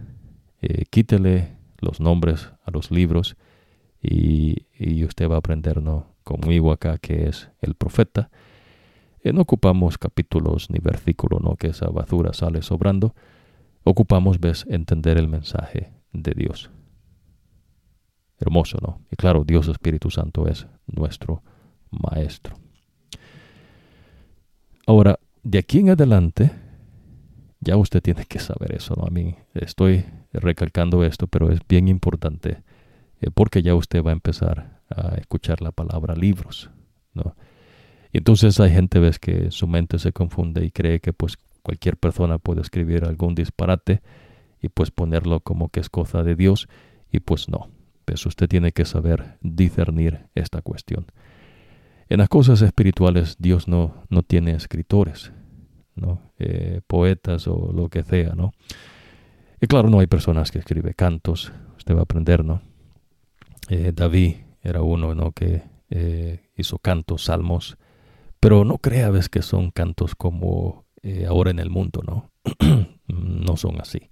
eh, 0.60 0.84
quítele 0.90 1.56
los 1.80 2.00
nombres 2.00 2.50
a 2.64 2.70
los 2.70 2.90
libros 2.90 3.36
y, 4.00 4.66
usted 5.04 5.28
va 5.28 5.36
a 5.36 5.38
aprender 5.38 5.82
¿no? 5.82 6.14
conmigo 6.24 6.72
acá 6.72 6.98
que 6.98 7.28
es 7.28 7.50
el 7.60 7.74
profeta. 7.74 8.30
No 9.32 9.42
ocupamos 9.42 9.96
capítulos 9.96 10.68
ni 10.70 10.78
versículos, 10.78 11.40
no 11.40 11.56
que 11.56 11.68
esa 11.68 11.88
basura 11.88 12.32
sale 12.34 12.60
sobrando. 12.62 13.14
Ocupamos, 13.82 14.38
ves, 14.38 14.66
entender 14.68 15.16
el 15.18 15.28
mensaje 15.28 15.92
de 16.12 16.32
Dios. 16.32 16.70
Hermoso, 18.38 18.78
¿no? 18.82 19.00
Y 19.10 19.16
claro, 19.16 19.44
Dios 19.44 19.68
Espíritu 19.68 20.10
Santo 20.10 20.46
es 20.46 20.66
nuestro 20.86 21.42
Maestro. 21.90 22.56
Ahora, 24.86 25.18
de 25.42 25.58
aquí 25.58 25.78
en 25.78 25.90
adelante, 25.90 26.50
ya 27.60 27.76
usted 27.76 28.02
tiene 28.02 28.26
que 28.26 28.38
saber 28.38 28.74
eso, 28.74 28.94
¿no? 28.96 29.06
A 29.06 29.10
mí 29.10 29.36
estoy 29.54 30.04
recalcando 30.32 31.04
esto, 31.04 31.26
pero 31.26 31.50
es 31.50 31.60
bien 31.66 31.88
importante 31.88 32.62
eh, 33.20 33.30
porque 33.32 33.62
ya 33.62 33.74
usted 33.74 34.02
va 34.04 34.10
a 34.10 34.14
empezar 34.14 34.80
a 34.90 35.14
escuchar 35.14 35.62
la 35.62 35.72
palabra 35.72 36.14
libros, 36.14 36.70
¿no? 37.14 37.34
Y 38.14 38.18
entonces 38.18 38.60
hay 38.60 38.70
gente, 38.70 39.00
ves, 39.00 39.18
que 39.18 39.50
su 39.50 39.66
mente 39.66 39.98
se 39.98 40.12
confunde 40.12 40.64
y 40.64 40.70
cree 40.70 41.00
que 41.00 41.12
pues 41.12 41.36
cualquier 41.64 41.96
persona 41.96 42.38
puede 42.38 42.60
escribir 42.60 43.04
algún 43.04 43.34
disparate 43.34 44.02
y 44.62 44.68
pues 44.68 44.92
ponerlo 44.92 45.40
como 45.40 45.68
que 45.68 45.80
es 45.80 45.90
cosa 45.90 46.22
de 46.22 46.36
Dios 46.36 46.68
y 47.10 47.18
pues 47.18 47.48
no. 47.48 47.70
Pues 48.04 48.24
usted 48.24 48.46
tiene 48.48 48.70
que 48.70 48.84
saber 48.84 49.36
discernir 49.40 50.28
esta 50.36 50.62
cuestión. 50.62 51.06
En 52.08 52.18
las 52.18 52.28
cosas 52.28 52.62
espirituales 52.62 53.34
Dios 53.40 53.66
no, 53.66 54.04
no 54.10 54.22
tiene 54.22 54.52
escritores, 54.52 55.32
¿no? 55.96 56.20
Eh, 56.38 56.82
poetas 56.86 57.48
o 57.48 57.72
lo 57.72 57.88
que 57.88 58.04
sea, 58.04 58.36
¿no? 58.36 58.52
Y 59.60 59.66
claro, 59.66 59.90
no 59.90 59.98
hay 59.98 60.06
personas 60.06 60.52
que 60.52 60.60
escriben 60.60 60.94
cantos, 60.96 61.50
usted 61.76 61.96
va 61.96 62.00
a 62.00 62.04
aprender, 62.04 62.44
¿no? 62.44 62.62
Eh, 63.68 63.90
David 63.92 64.36
era 64.62 64.82
uno, 64.82 65.16
¿no? 65.16 65.32
Que 65.32 65.62
eh, 65.90 66.50
hizo 66.56 66.78
cantos, 66.78 67.24
salmos, 67.24 67.76
pero 68.44 68.66
no 68.66 68.76
crea, 68.76 69.08
ves, 69.08 69.30
que 69.30 69.40
son 69.40 69.70
cantos 69.70 70.14
como 70.14 70.84
ahora 71.26 71.50
en 71.50 71.58
el 71.60 71.70
mundo, 71.70 72.02
¿no? 72.06 72.30
no 73.08 73.56
son 73.56 73.80
así. 73.80 74.10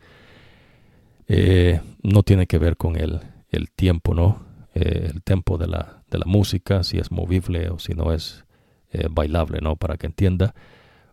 no 2.02 2.22
tiene 2.22 2.46
que 2.46 2.56
ver 2.56 2.78
con 2.78 2.96
el, 2.96 3.20
el 3.50 3.70
tiempo, 3.70 4.14
¿no? 4.14 4.52
el 4.74 5.22
tiempo 5.22 5.58
de 5.58 5.66
la, 5.66 6.02
de 6.10 6.18
la 6.18 6.24
música, 6.24 6.82
si 6.82 6.98
es 6.98 7.10
movible 7.10 7.68
o 7.68 7.78
si 7.78 7.92
no 7.94 8.12
es 8.12 8.44
eh, 8.90 9.08
bailable, 9.10 9.60
¿no? 9.60 9.76
Para 9.76 9.96
que 9.96 10.06
entienda, 10.06 10.54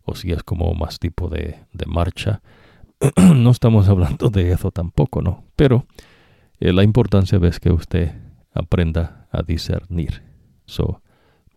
o 0.03 0.15
si 0.15 0.31
es 0.31 0.43
como 0.43 0.73
más 0.73 0.99
tipo 0.99 1.29
de, 1.29 1.59
de 1.73 1.85
marcha. 1.85 2.41
no 3.35 3.51
estamos 3.51 3.87
hablando 3.89 4.29
de 4.29 4.51
eso 4.51 4.71
tampoco, 4.71 5.21
¿no? 5.21 5.43
Pero 5.55 5.85
eh, 6.59 6.73
la 6.73 6.83
importancia 6.83 7.39
es 7.43 7.59
que 7.59 7.71
usted 7.71 8.13
aprenda 8.53 9.27
a 9.31 9.43
discernir. 9.43 10.23
So, 10.65 11.01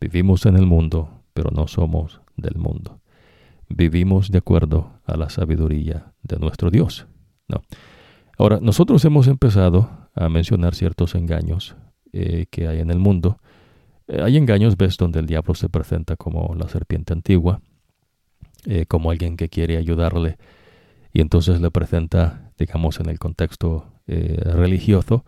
vivimos 0.00 0.46
en 0.46 0.56
el 0.56 0.66
mundo, 0.66 1.21
pero 1.33 1.51
no 1.51 1.66
somos 1.66 2.20
del 2.37 2.57
mundo. 2.57 3.01
Vivimos 3.68 4.30
de 4.30 4.39
acuerdo 4.39 5.01
a 5.07 5.16
la 5.16 5.30
sabiduría 5.30 6.12
de 6.22 6.39
nuestro 6.39 6.70
Dios. 6.70 7.07
¿no? 7.49 7.62
Ahora, 8.39 8.59
nosotros 8.61 9.05
hemos 9.05 9.28
empezado 9.28 10.09
a 10.14 10.28
mencionar 10.28 10.74
ciertos 10.74 11.14
engaños 11.14 11.76
eh, 12.12 12.47
que 12.51 12.68
hay 12.68 12.80
en 12.80 12.91
el 12.91 12.99
mundo. 12.99 13.39
Eh, 14.09 14.20
hay 14.22 14.37
engaños, 14.37 14.76
ves, 14.76 14.97
donde 14.97 15.20
el 15.20 15.26
diablo 15.26 15.55
se 15.55 15.68
presenta 15.68 16.16
como 16.16 16.55
la 16.55 16.68
serpiente 16.68 17.12
antigua, 17.12 17.61
eh, 18.66 18.87
como 18.87 19.11
alguien 19.11 19.37
que 19.37 19.49
quiere 19.49 19.76
ayudarle, 19.76 20.37
y 21.12 21.20
entonces 21.20 21.61
le 21.61 21.70
presenta, 21.70 22.53
digamos, 22.59 23.01
en 23.01 23.09
el 23.09 23.18
contexto 23.18 23.87
religioso, 24.07 25.24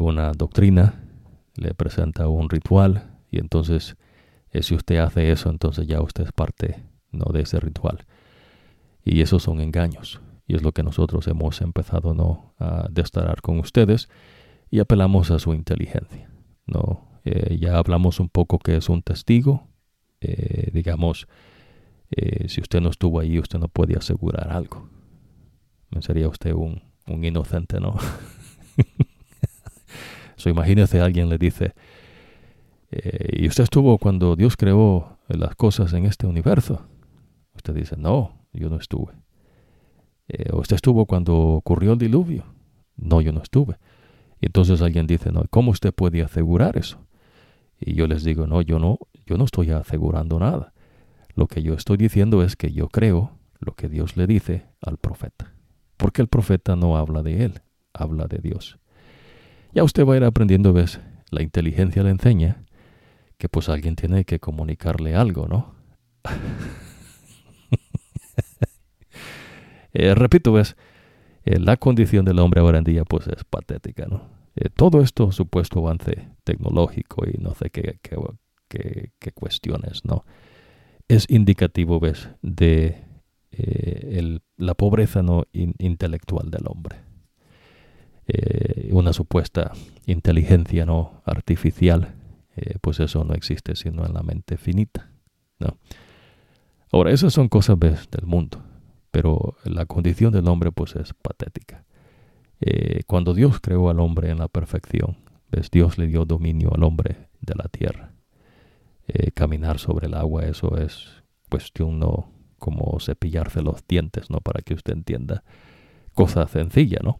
una 0.00 0.32
doctrina, 0.32 1.02
le 1.54 1.72
presenta 1.74 2.28
un 2.28 2.50
ritual, 2.50 3.14
y 3.30 3.38
entonces, 3.38 3.96
si 4.62 4.74
usted 4.74 4.96
hace 4.96 5.30
eso, 5.30 5.50
entonces 5.50 5.86
ya 5.86 6.00
usted 6.00 6.24
es 6.24 6.32
parte 6.32 6.82
¿no? 7.10 7.32
de 7.32 7.42
ese 7.42 7.60
ritual. 7.60 8.06
Y 9.04 9.20
esos 9.20 9.42
son 9.42 9.60
engaños. 9.60 10.20
Y 10.46 10.54
es 10.54 10.62
lo 10.62 10.72
que 10.72 10.82
nosotros 10.82 11.26
hemos 11.28 11.60
empezado 11.60 12.14
¿no? 12.14 12.54
a 12.58 12.86
destarar 12.90 13.40
con 13.40 13.58
ustedes 13.58 14.08
y 14.70 14.80
apelamos 14.80 15.30
a 15.30 15.38
su 15.38 15.54
inteligencia. 15.54 16.30
¿no? 16.66 17.08
Eh, 17.24 17.58
ya 17.58 17.78
hablamos 17.78 18.20
un 18.20 18.28
poco 18.28 18.58
que 18.58 18.76
es 18.76 18.88
un 18.88 19.02
testigo. 19.02 19.68
Eh, 20.20 20.70
digamos, 20.72 21.26
eh, 22.10 22.48
si 22.48 22.60
usted 22.60 22.80
no 22.80 22.90
estuvo 22.90 23.20
ahí, 23.20 23.38
usted 23.38 23.58
no 23.58 23.68
puede 23.68 23.96
asegurar 23.96 24.50
algo. 24.50 24.88
Sería 26.00 26.28
usted 26.28 26.52
un, 26.52 26.82
un 27.06 27.24
inocente, 27.24 27.80
¿no? 27.80 27.96
so, 30.36 30.50
imagínese 30.50 31.00
alguien 31.00 31.28
le 31.28 31.38
dice, 31.38 31.74
¿y 33.32 33.46
usted 33.48 33.64
estuvo 33.64 33.98
cuando 33.98 34.36
Dios 34.36 34.56
creó 34.56 35.18
las 35.28 35.54
cosas 35.56 35.92
en 35.92 36.06
este 36.06 36.26
universo? 36.26 36.86
Usted 37.54 37.74
dice, 37.74 37.96
no, 37.96 38.46
yo 38.52 38.68
no 38.68 38.76
estuve. 38.76 39.12
¿Usted 40.52 40.76
estuvo 40.76 41.06
cuando 41.06 41.36
ocurrió 41.36 41.92
el 41.92 41.98
diluvio? 41.98 42.44
No, 42.96 43.20
yo 43.20 43.32
no 43.32 43.42
estuve. 43.42 43.78
Y 44.40 44.46
entonces 44.46 44.82
alguien 44.82 45.06
dice, 45.06 45.32
no, 45.32 45.44
¿cómo 45.50 45.70
usted 45.70 45.92
puede 45.92 46.22
asegurar 46.22 46.76
eso? 46.76 47.06
Y 47.80 47.94
yo 47.94 48.06
les 48.06 48.24
digo, 48.24 48.46
no, 48.46 48.62
yo 48.62 48.78
no, 48.78 48.98
yo 49.26 49.36
no 49.36 49.44
estoy 49.44 49.70
asegurando 49.70 50.38
nada. 50.38 50.72
Lo 51.34 51.46
que 51.46 51.62
yo 51.62 51.74
estoy 51.74 51.96
diciendo 51.96 52.42
es 52.42 52.56
que 52.56 52.72
yo 52.72 52.88
creo 52.88 53.38
lo 53.58 53.74
que 53.74 53.88
Dios 53.88 54.16
le 54.16 54.26
dice 54.26 54.66
al 54.80 54.98
profeta. 54.98 55.52
Porque 55.96 56.22
el 56.22 56.28
profeta 56.28 56.76
no 56.76 56.96
habla 56.96 57.22
de 57.22 57.44
él, 57.44 57.62
habla 57.92 58.26
de 58.26 58.38
Dios. 58.38 58.78
Ya 59.72 59.82
usted 59.82 60.06
va 60.06 60.14
a 60.14 60.16
ir 60.18 60.24
aprendiendo, 60.24 60.72
¿ves? 60.72 61.00
La 61.30 61.42
inteligencia 61.42 62.02
le 62.02 62.10
enseña 62.10 62.63
pues 63.48 63.68
alguien 63.68 63.96
tiene 63.96 64.24
que 64.24 64.40
comunicarle 64.40 65.14
algo, 65.14 65.46
¿no? 65.48 65.74
Eh, 69.96 70.12
repito, 70.12 70.52
¿ves? 70.52 70.76
la 71.44 71.76
condición 71.76 72.24
del 72.24 72.40
hombre 72.40 72.60
ahora 72.60 72.78
en 72.78 72.84
día 72.84 73.04
pues 73.04 73.28
es 73.28 73.44
patética, 73.44 74.06
¿no? 74.06 74.22
todo 74.74 75.00
esto 75.00 75.30
supuesto 75.30 75.78
avance 75.78 76.30
tecnológico 76.42 77.24
y 77.28 77.38
no 77.38 77.54
sé 77.54 77.70
qué, 77.70 78.00
qué, 78.02 79.32
cuestiones, 79.32 80.04
¿no? 80.04 80.24
Es 81.06 81.26
indicativo, 81.30 82.00
¿ves?, 82.00 82.28
de 82.42 83.04
la 84.56 84.74
pobreza 84.74 85.22
no 85.22 85.44
intelectual 85.52 86.50
del 86.50 86.66
hombre. 86.66 86.96
una 88.90 89.12
supuesta 89.12 89.70
inteligencia 90.06 90.86
no 90.86 91.22
artificial 91.24 92.16
eh, 92.56 92.76
pues 92.80 93.00
eso 93.00 93.24
no 93.24 93.34
existe 93.34 93.76
sino 93.76 94.04
en 94.06 94.14
la 94.14 94.22
mente 94.22 94.56
finita. 94.56 95.10
¿no? 95.58 95.78
Ahora, 96.92 97.10
esas 97.10 97.32
son 97.32 97.48
cosas 97.48 97.78
del 97.78 98.26
mundo, 98.26 98.62
pero 99.10 99.56
la 99.64 99.86
condición 99.86 100.32
del 100.32 100.48
hombre 100.48 100.70
pues 100.70 100.94
es 100.96 101.12
patética. 101.14 101.84
Eh, 102.60 103.02
cuando 103.06 103.34
Dios 103.34 103.60
creó 103.60 103.90
al 103.90 104.00
hombre 104.00 104.30
en 104.30 104.38
la 104.38 104.48
perfección, 104.48 105.16
¿ves? 105.50 105.70
Dios 105.70 105.98
le 105.98 106.06
dio 106.06 106.24
dominio 106.24 106.72
al 106.74 106.82
hombre 106.82 107.28
de 107.40 107.54
la 107.56 107.68
tierra. 107.68 108.12
Eh, 109.06 109.32
caminar 109.32 109.78
sobre 109.78 110.06
el 110.06 110.14
agua, 110.14 110.44
eso 110.44 110.78
es 110.78 111.22
cuestión 111.50 111.98
no 111.98 112.30
como 112.58 112.98
cepillarse 113.00 113.60
los 113.60 113.86
dientes, 113.86 114.30
¿no? 114.30 114.40
Para 114.40 114.62
que 114.62 114.74
usted 114.74 114.94
entienda. 114.94 115.44
Cosa 116.14 116.46
sencilla, 116.46 117.00
¿no? 117.02 117.18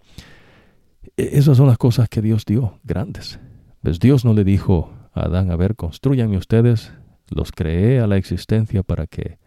E, 1.17 1.37
esas 1.39 1.57
son 1.57 1.67
las 1.67 1.79
cosas 1.79 2.09
que 2.09 2.23
Dios 2.23 2.45
dio, 2.47 2.79
grandes. 2.85 3.39
¿Ves? 3.83 3.99
Dios 3.99 4.25
no 4.25 4.33
le 4.33 4.45
dijo 4.45 4.91
Adán, 5.15 5.53
a 5.53 5.57
ver, 5.57 5.77
construyanme 5.77 6.37
ustedes, 6.37 6.93
los 7.31 7.53
creé 7.53 8.01
a 8.01 8.07
la 8.07 8.17
existencia 8.17 8.83
para 8.83 9.07
que 9.07 9.39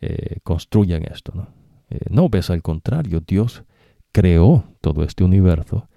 eh, 0.00 0.40
construyan 0.42 1.04
esto. 1.04 1.32
¿no? 1.34 1.48
Eh, 1.90 2.00
no, 2.10 2.28
ves, 2.28 2.50
al 2.50 2.62
contrario, 2.62 3.22
Dios 3.24 3.64
creó 4.10 4.64
todo 4.80 5.04
este 5.04 5.22
universo, 5.22 5.88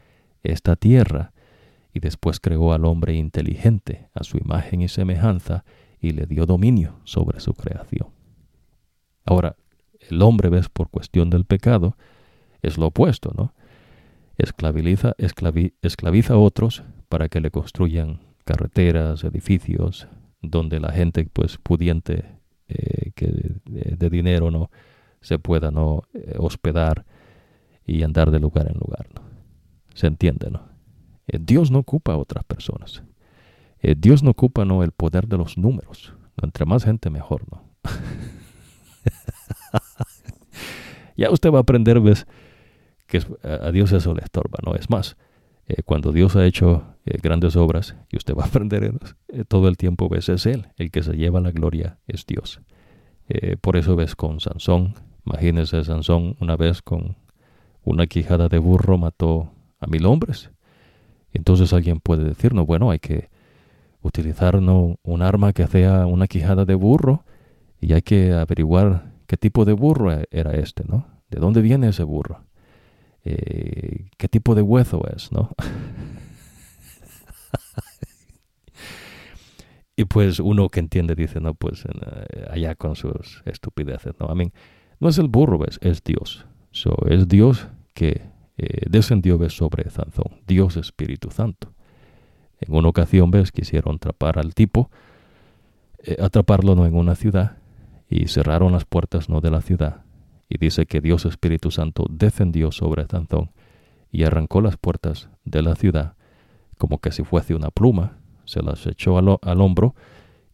esta 0.44 0.76
tierra, 0.76 1.34
y 1.92 2.00
después 2.00 2.40
creó 2.40 2.72
al 2.72 2.86
hombre 2.86 3.16
inteligente 3.16 4.10
a 4.14 4.24
su 4.24 4.38
imagen 4.38 4.82
y 4.82 4.88
semejanza 4.88 5.66
y 6.00 6.12
le 6.12 6.28
dio 6.28 6.46
dominio 6.46 7.00
sobre 7.04 7.40
su 7.40 7.54
creación. 7.54 8.10
Ahora, 9.26 9.56
el 10.00 10.22
hombre, 10.22 10.50
ves, 10.50 10.70
por 10.70 10.90
cuestión 10.90 11.32
del 11.32 11.46
pecado, 11.46 11.98
es 12.62 12.78
lo 12.78 12.88
opuesto, 12.88 13.34
¿no? 13.36 13.54
Esclaviza, 14.38 15.16
esclaviza 15.18 16.34
a 16.34 16.38
otros 16.38 16.84
para 17.10 17.28
que 17.28 17.42
le 17.42 17.52
construyan 17.52 18.29
carreteras, 18.50 19.24
edificios, 19.24 20.08
donde 20.42 20.80
la 20.80 20.92
gente 20.92 21.24
pues 21.32 21.60
pudiente 21.60 22.26
eh, 22.68 23.12
que 23.14 23.28
de, 23.66 24.10
dinero 24.10 24.50
no 24.50 24.72
se 25.22 25.38
pueda 25.38 25.70
no 25.70 26.02
eh, 26.16 26.34
hospedar 26.40 27.06
y 27.86 28.02
andar 28.02 28.32
de 28.32 28.40
lugar 28.40 28.68
en 28.68 28.80
lugar. 28.80 29.06
¿no? 29.14 29.22
Se 29.94 30.08
entiende, 30.08 30.50
¿no? 30.50 30.64
Eh, 31.28 31.38
Dios 31.40 31.70
no 31.70 31.78
ocupa 31.78 32.14
a 32.14 32.18
otras 32.18 32.44
personas. 32.44 33.04
Dios 33.98 34.24
no 34.24 34.32
ocupa 34.32 34.66
no 34.66 34.84
el 34.84 34.94
poder 34.94 35.28
de 35.28 35.38
los 35.38 35.56
números. 35.58 36.14
Entre 36.42 36.66
más 36.66 36.84
gente 36.84 37.12
mejor, 37.12 37.44
¿no? 37.52 37.64
ya 41.16 41.30
usted 41.30 41.52
va 41.52 41.60
a 41.60 41.62
aprender, 41.62 42.02
ves, 42.02 42.26
que 43.06 43.22
a 43.44 43.72
Dios 43.72 43.94
eso 43.94 44.16
le 44.16 44.22
estorba, 44.22 44.58
¿no? 44.66 44.76
Es 44.76 44.90
más, 44.90 45.16
eh, 45.70 45.84
cuando 45.84 46.12
Dios 46.12 46.36
ha 46.36 46.46
hecho 46.48 46.84
eh, 47.06 47.20
grandes 47.22 47.56
obras, 47.56 47.96
y 48.12 48.18
usted 48.18 48.34
va 48.36 48.44
a 48.44 48.48
aprender 48.48 48.92
eh, 49.28 49.46
todo 49.48 49.68
el 49.68 49.78
tiempo, 49.78 50.10
ves, 50.10 50.28
es 50.28 50.48
Él, 50.48 50.68
el 50.78 50.90
que 50.90 51.04
se 51.04 51.14
lleva 51.14 51.40
la 51.40 51.52
gloria 51.52 52.00
es 52.08 52.26
Dios. 52.26 52.60
por 53.62 53.78
eso 53.78 53.96
ves 53.96 54.16
con 54.16 54.40
Sansón, 54.40 54.96
imagínese 55.24 55.84
Sansón 55.84 56.36
una 56.40 56.58
vez 56.58 56.82
con 56.82 57.16
una 57.84 58.08
quijada 58.08 58.50
de 58.50 58.58
burro 58.58 58.98
mató 58.98 59.52
a 59.80 59.86
mil 59.86 60.08
hombres. 60.08 60.50
Entonces 61.32 61.72
alguien 61.74 62.00
puede 62.00 62.24
decirnos, 62.24 62.66
bueno, 62.66 62.90
hay 62.90 62.98
que 62.98 63.30
utilizar 64.02 64.56
un 64.56 65.22
arma 65.22 65.54
que 65.54 65.68
sea 65.68 66.08
una 66.08 66.26
quijada 66.26 66.66
de 66.66 66.74
burro 66.74 67.24
y 67.80 67.94
hay 67.94 68.02
que 68.02 68.34
averiguar 68.34 69.12
qué 69.28 69.38
tipo 69.38 69.64
de 69.64 69.74
burro 69.74 70.12
era 70.32 70.54
este, 70.56 70.84
¿no? 70.88 71.06
¿De 71.30 71.40
dónde 71.40 71.62
viene 71.62 71.90
ese 71.90 72.04
burro? 72.04 72.42
Eh, 73.26 74.10
qué 74.18 74.28
tipo 74.28 74.56
de 74.56 74.62
hueso 74.62 75.02
es, 75.14 75.32
¿no? 75.32 75.52
y 79.96 80.06
pues 80.06 80.40
uno 80.40 80.70
que 80.70 80.80
entiende 80.80 81.16
dice, 81.16 81.40
no, 81.40 81.54
pues 81.54 81.86
eh, 81.86 82.48
allá 82.50 82.76
con 82.76 82.96
sus 82.96 83.42
estupideces, 83.46 84.14
¿no? 84.20 84.32
I 84.32 84.36
mean, 84.36 84.54
no 85.00 85.10
es 85.10 85.18
el 85.18 85.28
burro, 85.28 85.58
¿ves? 85.58 85.80
Es 85.82 86.04
Dios. 86.04 86.46
So, 86.72 86.96
es 87.08 87.28
Dios 87.28 87.68
que 87.94 88.22
eh, 88.58 88.86
descendió, 88.90 89.38
¿ves? 89.38 89.54
Sobre 89.54 89.90
Zanzón. 89.90 90.42
Dios 90.48 90.78
Espíritu 90.78 91.32
Santo. 91.32 91.74
En 92.62 92.74
una 92.74 92.90
ocasión, 92.90 93.32
¿ves? 93.32 93.52
Quisieron 93.52 93.96
atrapar 93.96 94.40
al 94.40 94.54
tipo, 94.54 94.90
atraparlo 96.22 96.76
¿no? 96.76 96.86
en 96.86 96.96
una 96.96 97.16
ciudad 97.16 97.58
y 98.10 98.28
cerraron 98.28 98.72
las 98.72 98.86
puertas, 98.86 99.30
¿no? 99.30 99.42
De 99.42 99.52
la 99.52 99.62
ciudad 99.62 100.04
y 100.50 100.58
dice 100.58 100.88
que 100.88 101.00
Dios 101.00 101.26
Espíritu 101.26 101.72
Santo 101.72 102.06
descendió 102.10 102.72
sobre 102.72 103.06
Tanzón 103.06 103.52
y 104.12 104.24
arrancó 104.24 104.62
las 104.62 104.78
puertas 104.78 105.30
de 105.46 105.62
la 105.62 105.76
ciudad 105.76 106.16
como 106.80 107.00
que 107.00 107.12
si 107.12 107.24
fuese 107.24 107.54
una 107.54 107.70
pluma, 107.70 108.18
se 108.46 108.64
las 108.64 108.88
echó 108.88 109.18
al, 109.18 109.62
hombro 109.62 109.94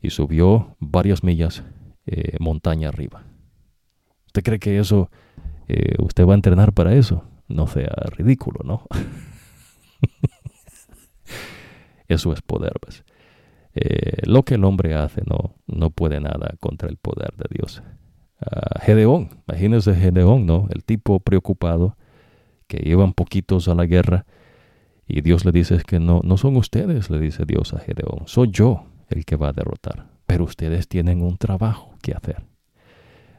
y 0.02 0.10
subió 0.10 0.76
varias 0.80 1.24
millas 1.24 1.64
eh, 2.08 2.36
montaña 2.40 2.90
arriba. 2.90 3.24
¿Usted 4.26 4.44
cree 4.44 4.60
que 4.60 4.80
eso, 4.80 5.10
eh, 5.68 5.96
usted 6.00 6.26
va 6.26 6.34
a 6.34 6.36
entrenar 6.36 6.74
para 6.74 6.96
eso? 6.96 7.24
No 7.48 7.68
sea 7.68 7.94
ridículo, 8.18 8.62
¿no? 8.66 8.88
eso 12.08 12.34
es 12.34 12.42
poder, 12.42 12.74
¿ves? 12.84 13.06
Eh, 13.76 14.24
lo 14.26 14.44
que 14.44 14.56
el 14.56 14.64
hombre 14.64 14.96
hace 14.96 15.22
no, 15.30 15.56
no 15.68 15.92
puede 15.92 16.20
nada 16.20 16.56
contra 16.60 16.90
el 16.90 16.98
poder 16.98 17.36
de 17.38 17.46
Dios. 17.52 17.84
Gedeón, 18.82 19.30
imagínense 19.48 19.96
Gedeón, 19.96 20.46
¿no? 20.46 20.68
El 20.72 20.84
tipo 20.84 21.20
preocupado 21.20 21.98
que 22.68 22.82
iban 22.84 23.14
poquitos 23.14 23.68
a 23.68 23.76
la 23.76 23.86
guerra 23.86 24.26
y 25.08 25.22
Dios 25.22 25.46
le 25.46 25.52
dice 25.52 25.78
que 25.86 26.00
no, 26.00 26.22
no 26.24 26.38
son 26.38 26.56
ustedes, 26.56 27.10
le 27.10 27.20
dice 27.20 27.46
Dios 27.46 27.74
a 27.74 27.80
Gedeón, 27.80 28.24
soy 28.26 28.50
yo 28.52 28.86
el 29.10 29.26
que 29.26 29.36
va 29.36 29.50
a 29.50 29.54
derrotar, 29.54 30.08
pero 30.26 30.46
ustedes 30.46 30.88
tienen 30.88 31.22
un 31.22 31.38
trabajo 31.38 31.96
que 32.02 32.14
hacer. 32.14 32.44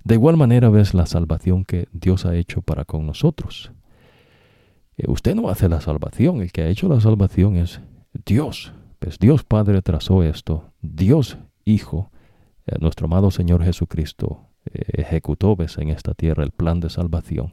De 0.05 0.15
igual 0.15 0.37
manera 0.37 0.69
ves 0.69 0.95
la 0.95 1.07
salvación 1.07 1.65
que 1.65 1.89
Dios 1.93 2.27
ha 2.27 2.37
hecho 2.37 2.63
para 2.63 2.85
con 2.85 3.07
nosotros. 3.07 3.73
Eh, 4.97 5.05
usted 5.09 5.35
no 5.35 5.49
hace 5.49 5.69
la 5.69 5.81
salvación, 5.81 6.41
el 6.41 6.53
que 6.53 6.63
ha 6.63 6.69
hecho 6.69 6.89
la 6.89 7.01
salvación 7.01 7.57
es 7.57 7.81
Dios. 8.25 8.73
Pues 9.01 9.19
Dios 9.19 9.43
Padre 9.43 9.83
trazó 9.83 10.23
esto, 10.23 10.73
Dios 10.81 11.39
Hijo, 11.65 12.13
eh, 12.67 12.77
nuestro 12.81 13.07
amado 13.07 13.33
Señor 13.33 13.65
Jesucristo 13.65 14.47
eh, 14.73 15.03
ejecutó 15.03 15.57
en 15.79 15.91
esta 15.91 16.15
tierra 16.15 16.43
el 16.45 16.51
plan 16.51 16.81
de 16.81 16.91
salvación. 16.91 17.53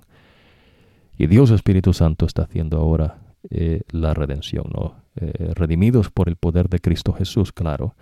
Y 1.18 1.28
Dios 1.28 1.52
Espíritu 1.52 1.94
Santo 1.94 2.26
está 2.26 2.44
haciendo 2.44 2.78
ahora 2.78 3.20
eh, 3.50 3.82
la 3.92 4.14
redención, 4.14 4.66
¿no? 4.74 4.96
Eh, 5.16 5.54
redimidos 5.54 6.10
por 6.10 6.28
el 6.28 6.38
poder 6.38 6.70
de 6.70 6.80
Cristo 6.80 7.14
Jesús, 7.14 7.52
claro, 7.52 7.96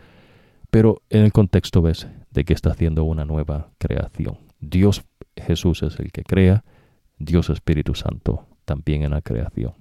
pero 0.69 1.01
en 1.09 1.23
el 1.23 1.33
contexto 1.33 1.81
ves 1.81 2.07
de 2.31 2.45
que 2.45 2.53
está 2.53 2.71
haciendo 2.71 3.03
una 3.03 3.25
nueva 3.25 3.69
creación. 3.77 4.37
Dios 4.61 5.03
Jesús 5.35 5.83
es 5.83 5.99
el 5.99 6.11
que 6.11 6.23
crea, 6.23 6.63
Dios 7.19 7.49
Espíritu 7.49 7.95
Santo 7.95 8.45
también 8.63 9.03
en 9.03 9.11
la 9.11 9.21
creación. 9.21 9.73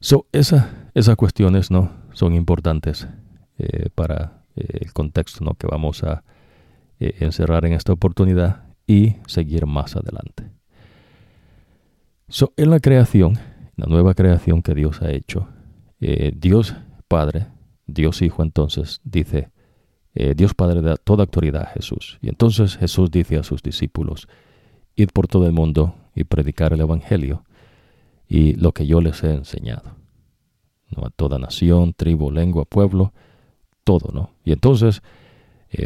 So, 0.00 0.26
esa, 0.32 0.90
esas 0.94 1.16
cuestiones 1.16 1.70
no 1.70 1.90
son 2.12 2.34
importantes 2.34 3.06
para 3.94 4.42
el 4.56 4.92
contexto 4.92 5.44
¿no? 5.44 5.54
que 5.54 5.66
vamos 5.66 6.02
a 6.04 6.22
eh, 7.00 7.14
encerrar 7.20 7.64
en 7.64 7.74
esta 7.74 7.92
oportunidad 7.92 8.64
y 8.84 9.16
seguir 9.28 9.66
más 9.66 9.94
adelante. 9.94 10.50
So, 12.28 12.52
en 12.56 12.70
la 12.70 12.80
creación, 12.80 13.38
la 13.76 13.86
nueva 13.86 14.14
creación 14.14 14.62
que 14.62 14.74
Dios 14.74 15.00
ha 15.00 15.12
hecho, 15.12 15.48
eh, 16.00 16.32
Dios 16.34 16.74
Padre, 17.06 17.46
Dios 17.86 18.20
Hijo 18.20 18.42
entonces 18.42 19.00
dice, 19.04 19.52
eh, 20.14 20.34
Dios 20.36 20.54
Padre 20.54 20.82
da 20.82 20.96
toda 20.96 21.22
autoridad 21.22 21.62
a 21.62 21.66
Jesús. 21.66 22.18
Y 22.20 22.30
entonces 22.30 22.76
Jesús 22.76 23.12
dice 23.12 23.36
a 23.36 23.44
sus 23.44 23.62
discípulos, 23.62 24.26
id 24.96 25.10
por 25.12 25.28
todo 25.28 25.46
el 25.46 25.52
mundo 25.52 25.94
y 26.16 26.24
predicar 26.24 26.72
el 26.72 26.80
Evangelio 26.80 27.44
y 28.26 28.54
lo 28.54 28.72
que 28.72 28.88
yo 28.88 29.00
les 29.00 29.22
he 29.22 29.32
enseñado. 29.32 29.94
¿no? 30.96 31.06
A 31.06 31.10
toda 31.10 31.38
nación, 31.38 31.94
tribu, 31.94 32.32
lengua, 32.32 32.64
pueblo, 32.64 33.12
todo, 33.84 34.10
¿no? 34.12 34.32
Y 34.44 34.52
entonces 34.52 35.00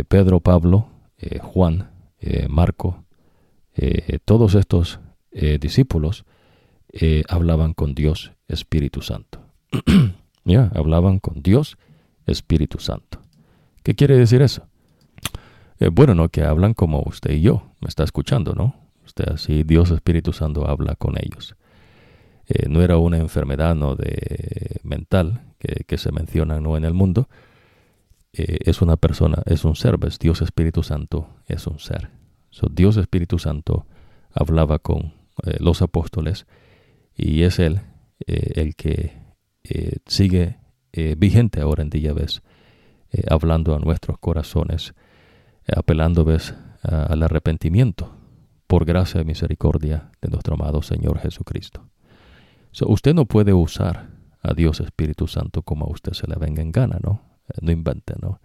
Pedro, 0.09 0.41
Pablo 0.41 0.91
eh, 1.23 1.39
Juan, 1.41 1.91
eh, 2.18 2.49
Marco, 2.49 3.05
eh, 3.75 4.18
todos 4.25 4.55
estos 4.55 5.01
discípulos 5.61 6.27
hablaban 7.27 7.73
con 7.73 7.95
Dios 7.95 8.33
Espíritu 8.49 9.01
Santo. 9.01 9.41
ya, 10.45 10.70
hablaban 10.75 11.20
con 11.20 11.43
Dios 11.43 11.79
Espíritu 12.27 12.79
Santo. 12.81 13.23
¿Qué 13.83 13.95
quiere 13.95 14.18
decir 14.18 14.43
eso? 14.43 14.68
bueno, 15.91 16.14
no, 16.14 16.29
que 16.29 16.43
hablan 16.43 16.75
como 16.75 17.03
usted 17.07 17.33
y 17.33 17.41
yo, 17.41 17.73
me 17.81 17.89
está 17.89 18.05
escuchando, 18.05 18.53
¿no? 18.55 18.77
O 19.05 19.09
sea, 19.09 19.39
si 19.39 19.64
Dios 19.64 19.91
Espíritu 19.91 20.35
Santo 20.35 20.68
habla 20.68 20.97
con 20.97 21.14
ellos. 21.16 21.57
No 22.68 22.83
era 22.83 22.99
una 22.99 23.16
enfermedad 23.16 23.75
¿no? 23.75 23.97
de, 23.97 24.81
mental 24.83 25.41
que, 25.59 25.97
se 25.97 26.12
menciona 26.12 26.61
¿no? 26.61 26.77
en 26.77 26.85
el 26.85 26.93
mundo. 26.93 27.27
Eh, 28.33 28.59
es 28.64 28.83
una 28.83 28.97
persona, 28.97 29.43
es 29.47 29.64
un 29.64 29.76
ser. 29.76 29.99
Dios 30.18 30.43
Espíritu 30.43 30.83
Santo 30.83 31.28
es 31.47 31.66
un 31.66 31.78
ser. 31.78 32.11
Dios 32.70 32.97
Espíritu 32.97 33.39
Santo 33.39 33.87
hablaba 34.33 34.78
con 34.78 35.14
eh, 35.45 35.57
los 35.59 35.83
apóstoles 35.83 36.47
y 37.14 37.43
es 37.43 37.59
Él 37.59 37.80
el 38.24 38.76
que 38.76 39.16
sigue 40.07 40.59
vigente 41.16 41.61
ahora 41.61 41.83
en 41.83 41.91
día, 41.91 42.12
¿ves? 42.12 42.41
hablando 43.28 43.74
a 43.74 43.80
nuestros 43.80 44.16
corazones, 44.18 44.95
apelando, 45.74 46.24
¿ves? 46.24 46.55
al 46.83 47.20
arrepentimiento 47.24 48.14
por 48.68 48.85
gracia 48.85 49.20
y 49.20 49.24
misericordia 49.24 50.12
de 50.20 50.28
nuestro 50.28 50.55
amado 50.55 50.83
Señor 50.83 51.18
Jesucristo 51.18 51.89
usted 52.80 53.14
no 53.14 53.26
puede 53.26 53.53
usar 53.53 54.09
a 54.43 54.55
Dios 54.55 54.80
Espíritu 54.80 55.26
Santo 55.26 55.62
como 55.62 55.87
a 55.87 55.91
usted 55.91 56.12
se 56.12 56.26
le 56.26 56.37
venga 56.37 56.62
en 56.62 56.72
gana, 56.72 56.99
¿no? 57.03 57.20
Eh, 57.53 57.59
no 57.61 57.73
invente, 57.73 58.15
¿no? 58.21 58.41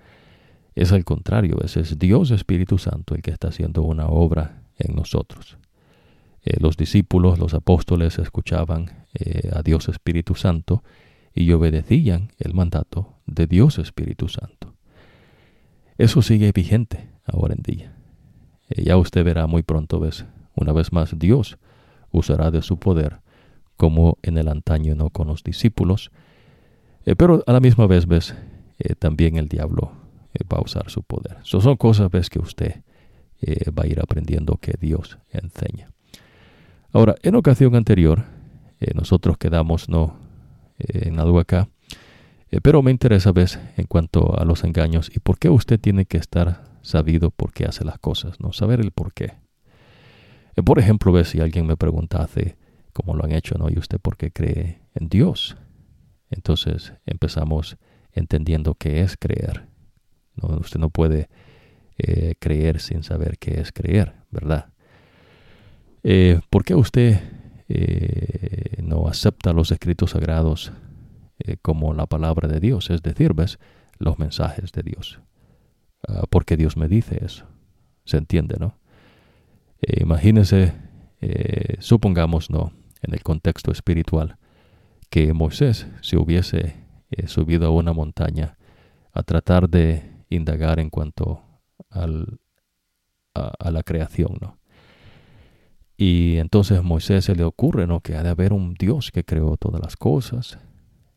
Es 0.76 0.92
al 0.92 1.04
contrario, 1.06 1.58
es 1.64 1.98
Dios 1.98 2.32
Espíritu 2.32 2.78
Santo 2.78 3.16
el 3.16 3.22
que 3.22 3.32
está 3.32 3.48
haciendo 3.48 3.82
una 3.82 4.08
obra 4.08 4.62
en 4.78 4.96
nosotros. 4.96 5.58
Eh, 6.44 6.58
los 6.60 6.78
discípulos, 6.78 7.40
los 7.40 7.54
apóstoles 7.56 8.20
escuchaban 8.20 9.06
eh, 9.16 9.50
a 9.54 9.64
Dios 9.64 9.90
Espíritu 9.90 10.36
Santo 10.36 10.84
y 11.34 11.52
obedecían 11.52 12.32
el 12.38 12.54
mandato 12.54 13.16
de 13.26 13.48
Dios 13.48 13.80
Espíritu 13.80 14.28
Santo. 14.28 14.76
Eso 15.98 16.22
sigue 16.22 16.52
vigente 16.52 17.10
ahora 17.26 17.56
en 17.56 17.64
día. 17.64 17.94
ya 18.70 18.98
usted 18.98 19.24
verá 19.24 19.48
muy 19.48 19.64
pronto, 19.64 20.00
¿ves? 20.00 20.26
Una 20.56 20.74
vez 20.74 20.92
más, 20.92 21.18
Dios 21.18 21.58
usará 22.12 22.52
de 22.52 22.62
su 22.62 22.78
poder 22.78 23.20
como 23.78 24.18
en 24.24 24.38
el 24.38 24.48
antaño 24.48 24.96
no 24.96 25.12
con 25.12 25.28
los 25.28 25.44
discípulos. 25.44 26.12
Eh, 27.06 27.16
pero 27.16 27.44
a 27.48 27.54
la 27.54 27.60
misma 27.60 27.88
vez, 27.88 28.08
ves, 28.08 28.36
eh, 28.80 28.96
también 28.96 29.38
el 29.38 29.48
diablo 29.48 29.92
eh, 30.34 30.44
va 30.52 30.58
a 30.58 30.62
usar 30.62 30.90
su 30.90 31.04
poder. 31.04 31.38
So, 31.44 31.62
son 31.62 31.78
cosas, 31.78 32.10
ves, 32.12 32.30
que 32.30 32.40
usted 32.40 32.82
va 33.78 33.84
a 33.84 33.88
ir 33.88 34.00
aprendiendo 34.00 34.58
que 34.60 34.74
Dios 34.80 35.20
enseña. 35.30 35.92
Ahora, 36.92 37.16
en 37.22 37.36
ocasión 37.36 37.76
anterior, 37.76 38.24
nosotros 38.96 39.38
quedamos 39.38 39.90
no 39.90 40.18
en 40.80 41.20
algo 41.20 41.40
acá, 41.40 41.70
pero 42.64 42.82
me 42.82 42.90
interesa, 42.90 43.32
ves, 43.32 43.60
en 43.78 43.86
cuanto 43.86 44.36
a 44.40 44.44
los 44.44 44.64
engaños 44.64 45.12
y 45.14 45.20
por 45.20 45.38
qué 45.38 45.50
usted 45.50 45.80
tiene 45.80 46.06
que 46.06 46.18
estar 46.18 46.64
sabido 46.82 47.30
por 47.30 47.54
qué 47.54 47.66
hace 47.66 47.86
las 47.86 48.00
cosas, 48.00 48.40
no 48.40 48.54
saber 48.54 48.80
el 48.80 48.90
por 48.90 49.14
qué. 49.14 49.34
por 50.66 50.80
ejemplo, 50.80 51.12
ves, 51.12 51.30
si 51.30 51.40
alguien 51.40 51.68
me 51.68 51.78
pregunta 51.78 52.24
hace 52.24 52.58
como 52.98 53.14
lo 53.14 53.26
han 53.26 53.32
hecho, 53.32 53.60
¿no? 53.60 53.70
Y 53.70 53.78
usted 53.78 54.00
porque 54.02 54.32
cree 54.32 54.82
en 54.96 55.08
Dios. 55.08 55.56
Entonces 56.32 56.94
empezamos 57.06 57.78
entendiendo 58.18 58.76
qué 58.76 59.02
es 59.02 59.18
creer. 59.18 59.68
Usted 60.42 60.80
no 60.80 60.90
puede 60.90 61.30
eh, 61.98 62.36
creer 62.40 62.80
sin 62.80 63.04
saber 63.04 63.40
qué 63.40 63.60
es 63.60 63.72
creer, 63.72 64.14
¿verdad? 64.30 64.70
Eh, 66.04 66.40
¿Por 66.50 66.64
qué 66.64 66.76
usted 66.76 67.20
eh, 67.70 68.82
no 68.84 69.08
acepta 69.08 69.52
los 69.52 69.72
escritos 69.72 70.12
sagrados 70.12 70.72
como 71.62 71.94
la 71.94 72.06
palabra 72.06 72.48
de 72.48 72.60
Dios? 72.60 72.90
Es 72.92 73.02
decir, 73.02 73.34
¿ves? 73.34 73.58
Los 73.98 74.20
mensajes 74.20 74.72
de 74.74 74.84
Dios. 74.84 75.20
Ah, 76.08 76.24
porque 76.30 76.56
Dios 76.56 76.78
me 76.78 76.88
dice 76.88 77.20
eso. 77.24 77.48
¿Se 78.06 78.18
entiende, 78.18 78.58
no? 78.60 78.78
imagínese, 79.80 80.74
supongamos, 81.80 82.50
no, 82.50 82.72
en 83.04 83.14
el 83.14 83.22
contexto 83.22 83.72
espiritual, 83.72 84.38
que 85.12 85.34
Moisés 85.34 85.88
se 86.02 86.18
hubiese 86.18 86.87
eh, 87.12 87.28
subido 87.28 87.68
a 87.68 87.72
una 87.72 87.94
montaña 87.94 88.58
a 89.14 89.24
tratar 89.24 89.70
de 89.70 90.04
indagar 90.30 90.80
en 90.80 90.90
cuanto 90.90 91.42
al, 91.90 92.40
a, 93.34 93.72
la 93.72 93.84
creación, 93.84 94.38
¿no? 94.42 94.58
Y 95.96 96.38
entonces 96.38 96.78
a 96.78 96.82
Moisés 96.84 97.26
se 97.26 97.36
le 97.36 97.44
ocurre, 97.44 97.88
¿no? 97.88 98.02
Que 98.02 98.16
ha 98.16 98.24
de 98.24 98.30
haber 98.30 98.54
un 98.54 98.76
Dios 98.76 99.12
que 99.12 99.24
creó 99.24 99.58
todas 99.58 99.82
las 99.82 99.96
cosas. 99.96 100.60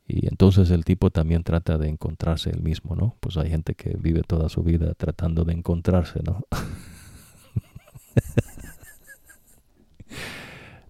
Y 0.07 0.27
entonces 0.27 0.71
el 0.71 0.85
tipo 0.85 1.11
también 1.11 1.45
trata 1.45 1.77
de 1.77 1.89
encontrarse 1.89 2.51
él 2.51 2.63
mismo, 2.63 2.97
¿no? 2.97 3.17
Pues 3.21 3.37
hay 3.37 3.51
gente 3.51 3.75
que 3.75 3.97
vive 3.99 4.23
toda 4.23 4.49
su 4.49 4.63
vida 4.63 4.95
tratando 4.95 5.45
de 5.45 5.53
encontrarse, 5.53 6.21
¿no? 6.23 6.41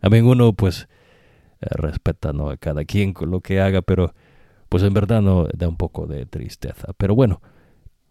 A 0.03 0.09
mí 0.09 0.21
uno 0.21 0.53
pues 0.53 0.89
eh, 1.61 1.67
respeta 1.71 2.33
¿no? 2.33 2.51
a 2.51 2.57
cada 2.57 2.85
quien 2.85 3.13
con 3.13 3.31
lo 3.31 3.41
que 3.41 3.61
haga, 3.61 3.83
pero 3.83 4.15
pues 4.71 4.85
en 4.85 4.95
verdad 4.95 5.21
no 5.21 5.47
da 5.53 5.69
un 5.69 5.77
poco 5.77 6.07
de 6.07 6.25
tristeza. 6.25 6.95
Pero 6.97 7.15
bueno, 7.15 7.43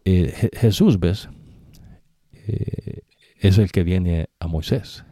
eh, 0.03 0.49
Jesús, 0.53 0.99
¿ves? 0.99 1.29
Eh, 2.33 3.01
es 3.39 3.57
el 3.57 3.71
que 3.71 3.83
viene 3.83 4.29
a 4.39 4.47
Moisés. 4.47 5.05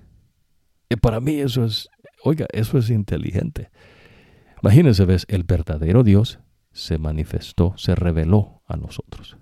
Y 0.90 0.98
para 0.98 1.22
mí 1.22 1.36
eso 1.40 1.64
es, 1.64 1.88
oiga, 2.24 2.48
eso 2.52 2.78
es 2.78 2.90
inteligente. 2.90 3.72
Imagínense, 4.62 5.06
¿ves? 5.06 5.26
El 5.30 5.44
verdadero 5.44 6.04
Dios 6.04 6.40
se 6.74 6.98
manifestó, 6.98 7.74
se 7.78 7.96
reveló 7.96 8.62
a 8.68 8.76
nosotros. 8.76 9.38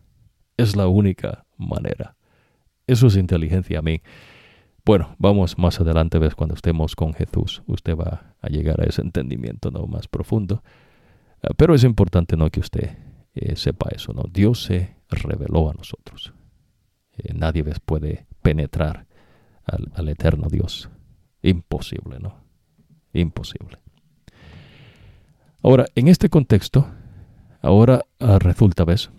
Es 0.57 0.75
la 0.75 0.87
única 0.87 1.47
manera. 1.57 2.17
Eso 2.85 3.07
es 3.07 3.17
inteligencia 3.17 3.79
a 3.79 3.81
mí. 3.81 4.03
Bueno, 4.85 5.15
vamos 5.17 5.57
más 5.57 5.81
adelante, 5.81 6.19
ves, 6.19 6.35
cuando 6.35 6.53
estemos 6.53 6.95
con 6.95 7.15
Jesús, 7.15 7.63
usted 7.65 7.97
va 7.97 8.35
a 8.39 8.49
llegar 8.49 8.79
a 8.81 8.85
ese 8.85 9.01
entendimiento 9.01 9.71
¿no? 9.71 9.87
más 9.87 10.07
profundo. 10.07 10.61
Ah, 11.45 11.53
pero 11.55 11.75
es 11.75 11.83
importante 11.83 12.35
¿no? 12.35 12.49
que 12.49 12.59
usted 12.59 12.97
eh, 13.35 13.55
sepa 13.55 13.89
eso, 13.93 14.13
¿no? 14.13 14.23
Dios 14.31 14.63
se 14.63 14.95
reveló 15.09 15.69
a 15.69 15.73
nosotros. 15.73 16.33
Eh, 17.17 17.33
nadie 17.33 17.63
puede 17.85 18.25
penetrar 18.41 19.05
al, 19.63 20.09
eterno 20.09 20.47
Dios. 20.49 20.89
Imposible, 21.41 22.19
¿no? 22.19 22.35
Imposible. 23.13 23.77
Ahora, 25.61 25.85
en 25.95 26.07
este 26.07 26.29
contexto, 26.29 26.87
ahora 27.61 28.01
ah, 28.19 28.39
resulta, 28.39 28.83
ves, 28.83 29.11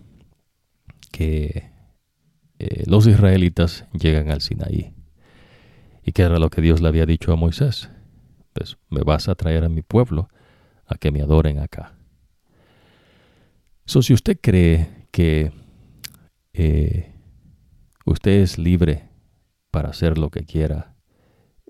que 1.11 1.71
eh, 2.59 2.83
los 2.87 3.07
israelitas 3.07 3.85
llegan 3.93 4.31
al 4.31 4.41
Sinaí 4.41 4.93
¿Y 6.03 6.13
qué 6.13 6.21
era 6.21 6.39
lo 6.39 6.49
que 6.49 6.61
Dios 6.61 6.81
le 6.81 6.87
había 6.87 7.05
dicho 7.05 7.33
a 7.33 7.35
Moisés? 7.35 7.89
Pues 8.53 8.77
me 8.89 9.01
vas 9.01 9.27
a 9.27 9.35
traer 9.35 9.65
a 9.65 9.69
mi 9.69 9.81
pueblo 9.81 10.29
a 10.85 10.95
que 10.95 11.11
me 11.11 11.21
adoren 11.21 11.59
acá. 11.59 11.96
So, 13.87 14.01
si 14.01 14.13
usted 14.13 14.37
cree 14.41 15.07
que 15.11 15.53
eh, 16.51 17.15
usted 18.05 18.31
es 18.41 18.57
libre 18.57 19.07
para 19.71 19.89
hacer 19.89 20.17
lo 20.17 20.29
que 20.29 20.43
quiera, 20.43 20.93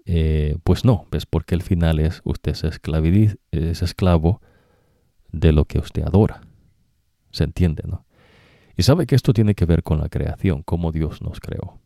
eh, 0.04 0.58
pues 0.64 0.84
no, 0.84 1.06
porque 1.30 1.54
el 1.54 1.62
final 1.62 2.00
es 2.00 2.22
usted 2.24 2.54
es, 2.54 2.62
es 3.52 3.82
esclavo 3.84 4.42
de 5.32 5.52
lo 5.52 5.66
que 5.66 5.78
usted 5.78 6.02
adora. 6.02 6.42
¿Se 7.30 7.44
entiende, 7.44 7.84
no? 7.86 8.08
Y 8.76 8.82
sabe 8.82 9.06
que 9.06 9.14
esto 9.14 9.32
tiene 9.32 9.54
que 9.54 9.66
ver 9.66 9.84
con 9.84 10.00
la 10.00 10.10
creación, 10.10 10.64
cómo 10.64 10.92
Dios 10.92 11.22
nos 11.22 11.40
creó. 11.40 11.80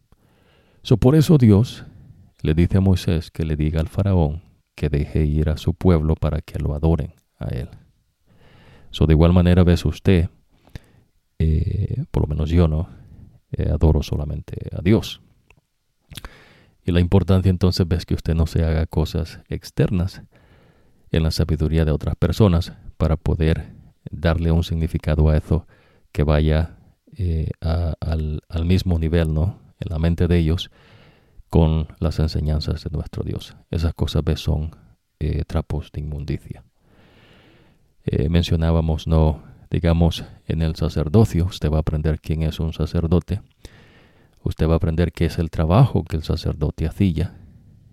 So, 0.82 0.96
por 0.96 1.16
eso 1.16 1.38
Dios 1.38 1.84
le 2.42 2.54
dice 2.54 2.78
a 2.78 2.82
Moisés 2.82 3.32
que 3.32 3.44
le 3.44 3.58
diga 3.58 3.82
al 3.82 3.90
faraón 3.90 4.44
que 4.76 4.88
deje 4.88 5.26
ir 5.26 5.50
a 5.50 5.58
su 5.58 5.74
pueblo 5.74 6.16
para 6.16 6.40
que 6.40 6.58
lo 6.58 6.74
adoren 6.74 7.16
a 7.38 7.50
él. 7.50 7.70
So, 8.92 9.08
de 9.08 9.14
igual 9.14 9.34
manera 9.34 9.64
ves 9.64 9.86
usted, 9.86 10.30
eh, 11.40 12.04
por 12.12 12.24
lo 12.24 12.28
menos 12.28 12.50
yo 12.50 12.68
no, 12.68 12.90
eh, 13.52 13.70
adoro 13.70 14.04
solamente 14.04 14.70
a 14.78 14.82
Dios. 14.82 15.22
Y 16.84 16.92
la 16.92 17.00
importancia 17.00 17.50
entonces 17.50 17.88
ves 17.88 18.06
que 18.06 18.16
usted 18.16 18.36
no 18.36 18.48
se 18.48 18.64
haga 18.64 18.86
cosas 18.86 19.40
externas 19.50 20.24
en 21.12 21.24
la 21.24 21.32
sabiduría 21.32 21.86
de 21.86 21.92
otras 21.92 22.16
personas 22.16 22.74
para 22.98 23.18
poder 23.18 23.74
darle 24.10 24.52
un 24.52 24.64
significado 24.64 25.30
a 25.30 25.38
eso 25.38 25.68
que 26.12 26.24
vaya 26.24 26.78
eh, 27.18 27.50
al, 27.60 28.66
mismo 28.66 28.98
nivel, 28.98 29.34
¿no? 29.34 29.60
En 29.80 29.90
la 29.90 30.00
mente 30.00 30.28
de 30.28 30.38
ellos 30.38 30.72
con 31.50 31.88
las 32.00 32.20
enseñanzas 32.20 32.84
de 32.84 32.90
nuestro 32.92 33.24
Dios. 33.24 33.56
Esas 33.70 33.94
cosas 33.94 34.24
son 34.40 34.72
eh, 35.20 35.44
trapos 35.46 35.92
de 35.92 36.00
inmundicia. 36.00 36.64
Eh, 38.06 38.30
mencionábamos, 38.30 39.08
no, 39.08 39.44
digamos, 39.70 40.24
en 40.48 40.62
el 40.62 40.76
sacerdocio, 40.76 41.46
usted 41.46 41.72
va 41.72 41.78
a 41.78 41.82
aprender 41.82 42.20
quién 42.20 42.42
es 42.42 42.60
un 42.60 42.74
sacerdote, 42.74 43.42
usted 44.44 44.68
va 44.68 44.74
a 44.74 44.78
aprender 44.78 45.12
qué 45.12 45.26
es 45.26 45.38
el 45.38 45.50
trabajo 45.50 46.04
que 46.04 46.18
el 46.18 46.24
sacerdote 46.24 46.88
hacía, 46.88 47.36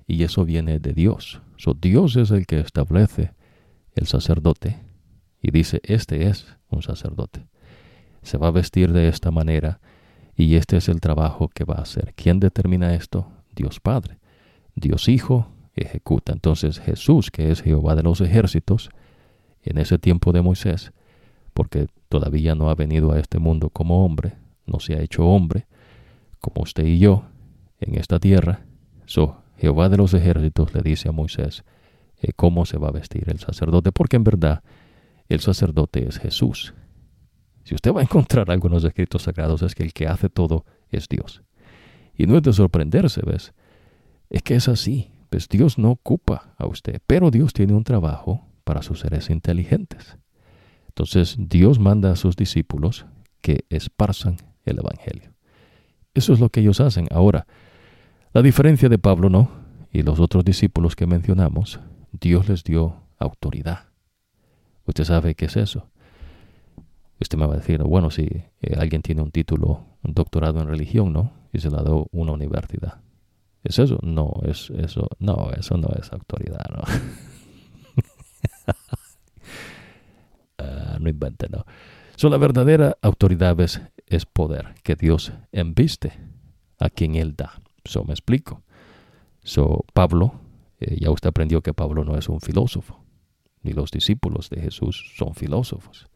y 0.07 0.25
eso 0.25 0.45
viene 0.45 0.81
de 0.81 0.95
Dios. 0.95 1.43
So, 1.57 1.75
Dios 1.75 2.17
es 2.17 2.31
el 2.31 2.47
que 2.47 2.61
establece 2.61 3.33
el 3.95 4.07
sacerdote 4.07 4.79
y 5.43 5.51
dice, 5.51 5.81
este 5.85 6.29
es 6.29 6.47
un 6.71 6.83
sacerdote. 6.83 7.47
Se 8.23 8.39
va 8.39 8.49
a 8.49 8.53
vestir 8.53 8.93
de 8.93 9.09
esta 9.09 9.31
manera 9.31 9.81
y 10.35 10.57
este 10.57 10.79
es 10.79 10.89
el 10.89 11.01
trabajo 11.01 11.49
que 11.49 11.65
va 11.65 11.75
a 11.75 11.83
hacer. 11.83 12.15
¿Quién 12.17 12.41
determina 12.41 12.95
esto? 12.95 13.31
Dios 13.55 13.81
Padre. 13.81 14.19
Dios 14.75 15.09
Hijo 15.09 15.53
ejecuta. 15.75 16.33
Entonces 16.33 16.81
Jesús, 16.81 17.31
que 17.31 17.51
es 17.51 17.63
Jehová 17.63 17.95
de 17.95 18.03
los 18.03 18.21
ejércitos, 18.21 18.91
en 19.63 19.79
ese 19.79 19.99
tiempo 19.99 20.33
de 20.33 20.43
Moisés, 20.43 20.93
porque 21.55 21.89
todavía 22.09 22.55
no 22.55 22.71
ha 22.71 22.75
venido 22.75 23.13
a 23.13 23.19
este 23.19 23.39
mundo 23.39 23.71
como 23.71 24.05
hombre, 24.05 24.35
no 24.67 24.81
se 24.81 24.95
ha 24.95 25.01
hecho 25.01 25.27
hombre, 25.27 25.67
como 26.41 26.63
usted 26.63 26.85
y 26.85 26.99
yo, 26.99 27.25
en 27.81 27.97
esta 27.97 28.19
tierra, 28.19 28.65
so, 29.07 29.43
Jehová 29.57 29.89
de 29.89 29.97
los 29.97 30.15
ejércitos 30.15 30.73
le 30.75 30.83
dice 30.83 31.09
a 31.09 31.13
Moisés 31.13 31.65
eh, 32.21 32.33
cómo 32.35 32.65
se 32.65 32.79
va 32.79 32.89
a 32.89 32.93
vestir 32.93 33.25
el 33.27 33.41
sacerdote, 33.41 33.93
porque 33.93 34.17
en 34.17 34.25
verdad 34.25 34.63
el 35.29 35.41
sacerdote 35.41 36.09
es 36.09 36.19
Jesús. 36.19 36.75
Si 37.65 37.75
usted 37.75 37.93
va 37.93 38.01
a 38.01 38.05
encontrar 38.05 38.51
algo 38.51 38.69
en 38.69 38.75
los 38.75 38.85
escritos 38.85 39.23
sagrados 39.23 39.63
es 39.63 39.75
que 39.75 39.83
el 39.83 39.93
que 39.93 40.07
hace 40.07 40.29
todo 40.31 40.65
es 40.91 41.09
Dios. 41.09 41.43
Y 42.15 42.27
no 42.27 42.37
es 42.37 42.43
de 42.43 42.53
sorprenderse, 42.53 43.21
¿ves? 43.25 43.53
Es 44.31 44.43
que 44.43 44.55
es 44.55 44.69
así. 44.69 45.11
Pues 45.29 45.49
Dios 45.49 45.77
no 45.77 45.91
ocupa 45.91 46.55
a 46.57 46.67
usted, 46.67 47.03
pero 47.07 47.31
Dios 47.31 47.53
tiene 47.53 47.75
un 47.75 47.85
trabajo 47.85 48.48
para 48.69 48.83
sus 48.83 49.01
seres 49.01 49.31
inteligentes. 49.31 50.19
Entonces 50.89 51.37
Dios 51.39 51.79
manda 51.79 52.13
a 52.13 52.17
sus 52.17 52.37
discípulos 52.37 53.07
que 53.41 53.65
esparzan 53.71 54.37
el 54.67 54.81
Evangelio. 54.81 55.33
Eso 56.13 56.35
es 56.35 56.39
lo 56.39 56.51
que 56.51 56.61
ellos 56.61 56.79
hacen. 56.83 57.09
Ahora, 57.11 57.47
la 58.35 58.43
diferencia 58.43 58.91
de 58.91 58.99
Pablo 58.99 59.31
no, 59.31 59.49
y 59.91 60.03
los 60.03 60.21
otros 60.21 60.45
discípulos 60.45 60.97
que 60.97 61.07
mencionamos, 61.07 61.81
Dios 62.13 62.47
les 62.51 62.63
dio 62.63 63.05
autoridad. 63.19 63.87
Usted 64.85 65.05
sabe 65.05 65.35
qué 65.35 65.47
es 65.47 65.57
eso. 65.57 65.89
Usted 67.23 67.39
me 67.39 67.47
va 67.47 67.55
a 67.55 67.57
decir, 67.57 67.83
bueno, 67.83 68.11
si 68.11 68.25
eh, 68.25 68.77
alguien 68.77 69.01
tiene 69.01 69.23
un 69.23 69.31
título, 69.31 69.87
un 70.03 70.13
doctorado 70.13 70.61
en 70.61 70.69
religión, 70.69 71.15
¿no? 71.15 71.33
Y 71.55 71.61
se 71.61 71.71
la 71.71 71.83
dio 71.83 72.07
una 72.13 72.33
universidad. 72.33 73.01
¿Es 73.65 73.79
eso? 73.79 73.99
No, 74.03 74.35
es 74.43 74.69
eso. 74.69 75.09
No, 75.21 75.53
eso 75.57 75.79
no 75.79 75.89
es 75.99 76.13
autoridad, 76.13 76.67
¿no? 76.71 76.83
Ah, 80.59 80.99
no 81.01 81.09
invente, 81.09 81.49
¿no? 81.49 81.65
So, 82.17 82.29
la 82.29 82.37
verdadera 82.37 82.99
autoridad 83.01 83.59
es, 83.61 83.81
poder 84.33 84.75
que 84.83 84.97
Dios 84.97 85.33
embiste 85.53 86.13
a 86.79 86.91
quien 86.91 87.15
Él 87.15 87.37
da. 87.37 87.63
So, 87.85 88.05
me 88.05 88.13
explico. 88.13 88.63
So, 89.45 89.85
Pablo, 89.93 90.35
eh, 90.81 90.97
ya 91.01 91.11
usted 91.11 91.29
aprendió 91.29 91.63
que 91.63 91.73
Pablo 91.73 92.05
no 92.05 92.17
es 92.19 92.29
un 92.29 92.41
filósofo, 92.41 93.05
ni 93.63 93.73
los 93.73 93.93
discípulos 93.93 94.51
de 94.51 94.61
Jesús 94.61 95.13
son 95.17 95.35
filósofos. 95.35 96.09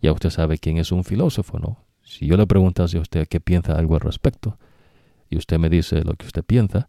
Ya 0.00 0.12
usted 0.12 0.30
sabe 0.30 0.56
quién 0.58 0.78
es 0.78 0.92
un 0.92 1.04
filósofo, 1.04 1.58
¿no? 1.58 1.84
Si 2.02 2.26
yo 2.26 2.38
le 2.38 2.46
preguntase 2.46 2.96
a 2.96 3.02
usted 3.02 3.28
qué 3.28 3.38
piensa 3.38 3.74
algo 3.74 3.96
al 3.96 4.00
respecto, 4.00 4.58
y 5.28 5.36
usted 5.36 5.58
me 5.58 5.68
dice 5.68 6.04
lo 6.04 6.14
que 6.14 6.24
usted 6.24 6.42
piensa, 6.42 6.88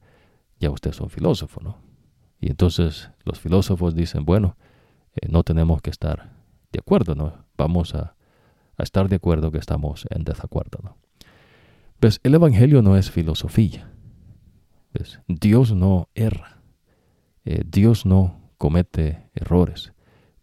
ya 0.60 0.70
usted 0.70 0.92
es 0.92 1.02
un 1.02 1.10
filósofo, 1.10 1.60
¿no? 1.62 1.78
Y 2.40 2.50
entonces 2.50 3.10
los 3.26 3.38
filósofos 3.38 3.96
dicen, 3.96 4.24
bueno, 4.24 4.56
eh, 5.16 5.28
no 5.30 5.44
tenemos 5.44 5.82
que 5.82 5.90
estar 5.90 6.39
de 6.72 6.80
acuerdo, 6.80 7.16
¿no? 7.16 7.46
Vamos 7.58 7.96
a 7.96 8.16
estar 8.78 9.10
de 9.10 9.18
acuerdo 9.18 9.52
que 9.52 9.58
estamos 9.58 10.06
en 10.10 10.24
desacuerdo. 10.24 10.98
Pues 12.00 12.20
el 12.24 12.34
Evangelio 12.34 12.82
no 12.82 12.96
es 12.96 13.12
filosofía. 13.12 13.92
Dios 15.28 15.74
no 15.74 16.10
erra. 16.16 16.62
Eh, 17.46 17.64
Dios 17.66 18.06
no 18.06 18.52
comete 18.58 19.30
errores. 19.34 19.94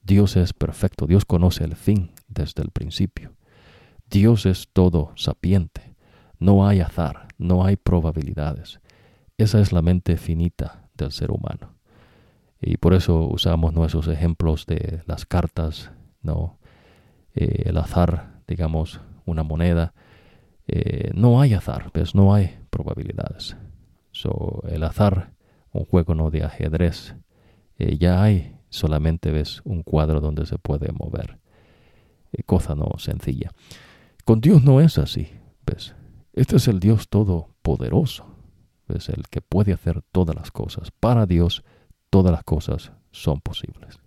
Dios 0.03 0.37
es 0.37 0.53
perfecto. 0.53 1.07
Dios 1.07 1.25
conoce 1.25 1.65
el 1.65 1.77
fin 1.77 2.13
desde 2.29 2.63
el 2.63 2.71
principio. 2.71 3.35
Dios 4.09 4.47
es 4.47 4.69
todo 4.73 5.13
sapiente. 5.17 5.97
No 6.39 6.67
hay 6.67 6.81
azar, 6.81 7.29
no 7.39 7.65
hay 7.65 7.77
probabilidades. 7.77 8.81
Esa 9.39 9.61
es 9.61 9.73
la 9.73 9.83
mente 9.83 10.17
finita 10.17 10.89
del 10.95 11.13
ser 11.13 11.31
humano. 11.31 11.75
Y 12.61 12.77
por 12.77 12.95
eso 12.95 13.27
usamos 13.27 13.73
nuestros 13.73 14.09
ejemplos 14.09 14.67
de 14.67 15.03
las 15.07 15.27
cartas, 15.27 15.91
Eh, 17.35 17.65
el 17.67 17.77
azar, 17.77 18.41
digamos, 18.49 19.01
una 19.27 19.43
moneda. 19.43 19.93
Eh, 20.67 21.11
no 21.15 21.41
hay 21.41 21.53
azar, 21.53 21.91
pues 21.93 22.15
no 22.15 22.35
hay 22.35 22.59
probabilidades. 22.71 23.57
So, 24.11 24.63
el 24.69 24.83
azar, 24.83 25.35
un 25.71 25.85
juego 25.85 26.15
no 26.15 26.31
de 26.31 26.43
ajedrez, 26.43 27.15
eh, 27.79 27.99
ya 27.99 28.23
hay 28.23 28.57
solamente 28.71 29.31
ves 29.31 29.61
un 29.65 29.83
cuadro 29.83 30.21
donde 30.21 30.47
se 30.47 30.59
puede 30.59 30.91
mover. 30.93 31.39
cosa 32.47 32.75
no 32.75 32.99
sencilla. 32.99 33.51
Con 34.25 34.41
Dios 34.41 34.63
no 34.63 34.81
es 34.81 34.99
así, 34.99 35.29
¿ves? 35.65 35.95
Este 36.33 36.57
es 36.57 36.69
el 36.69 36.81
Dios 36.81 37.09
todopoderoso, 37.09 38.27
es 38.89 39.09
el 39.09 39.29
que 39.31 39.41
puede 39.41 39.73
hacer 39.73 40.03
todas 40.13 40.37
las 40.37 40.51
cosas. 40.51 40.91
Para 40.91 41.27
Dios 41.27 41.65
todas 42.11 42.33
las 42.33 42.45
cosas 42.45 42.93
son 43.11 43.41
posibles. 43.41 43.99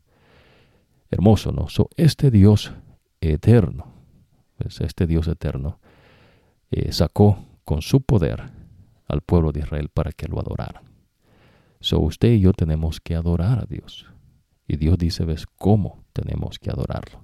Hermoso, 1.12 1.52
¿no? 1.52 1.68
So, 1.70 1.90
este 1.98 2.32
Dios 2.32 2.74
eterno, 3.22 3.94
pues 4.58 4.82
este 4.82 5.08
Dios 5.08 5.28
eterno, 5.28 5.80
eh, 6.72 6.92
sacó 6.92 7.46
con 7.66 7.82
su 7.82 8.02
poder 8.02 8.52
al 9.08 9.22
pueblo 9.22 9.52
de 9.52 9.62
Israel 9.62 9.90
para 9.90 10.12
que 10.12 10.28
lo 10.28 10.40
adoraran. 10.40 10.84
So 11.82 12.00
usted 12.00 12.34
y 12.34 12.42
yo 12.42 12.54
tenemos 12.54 13.00
que 13.00 13.16
adorar 13.16 13.60
a 13.60 13.66
Dios. 13.66 14.06
Y 14.68 14.78
Dios 14.78 14.98
dice, 14.98 15.26
¿ves 15.26 15.46
cómo 15.46 16.04
tenemos 16.14 16.60
que 16.60 16.70
adorarlo? 16.70 17.24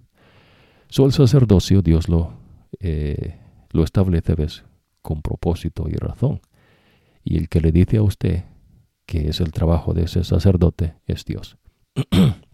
So 0.89 1.05
el 1.05 1.11
sacerdocio 1.11 1.81
Dios 1.81 2.09
lo, 2.09 2.33
eh, 2.79 3.39
lo 3.71 3.83
establece, 3.83 4.33
¿ves? 4.33 4.63
Con 5.01 5.21
propósito 5.21 5.87
y 5.89 5.95
razón. 5.95 6.41
Y 7.23 7.37
el 7.37 7.49
que 7.49 7.61
le 7.61 7.71
dice 7.71 7.97
a 7.97 8.03
usted 8.03 8.45
que 9.05 9.29
es 9.29 9.39
el 9.39 9.51
trabajo 9.51 9.93
de 9.93 10.03
ese 10.03 10.23
sacerdote 10.23 10.95
es 11.05 11.25
Dios. 11.25 11.57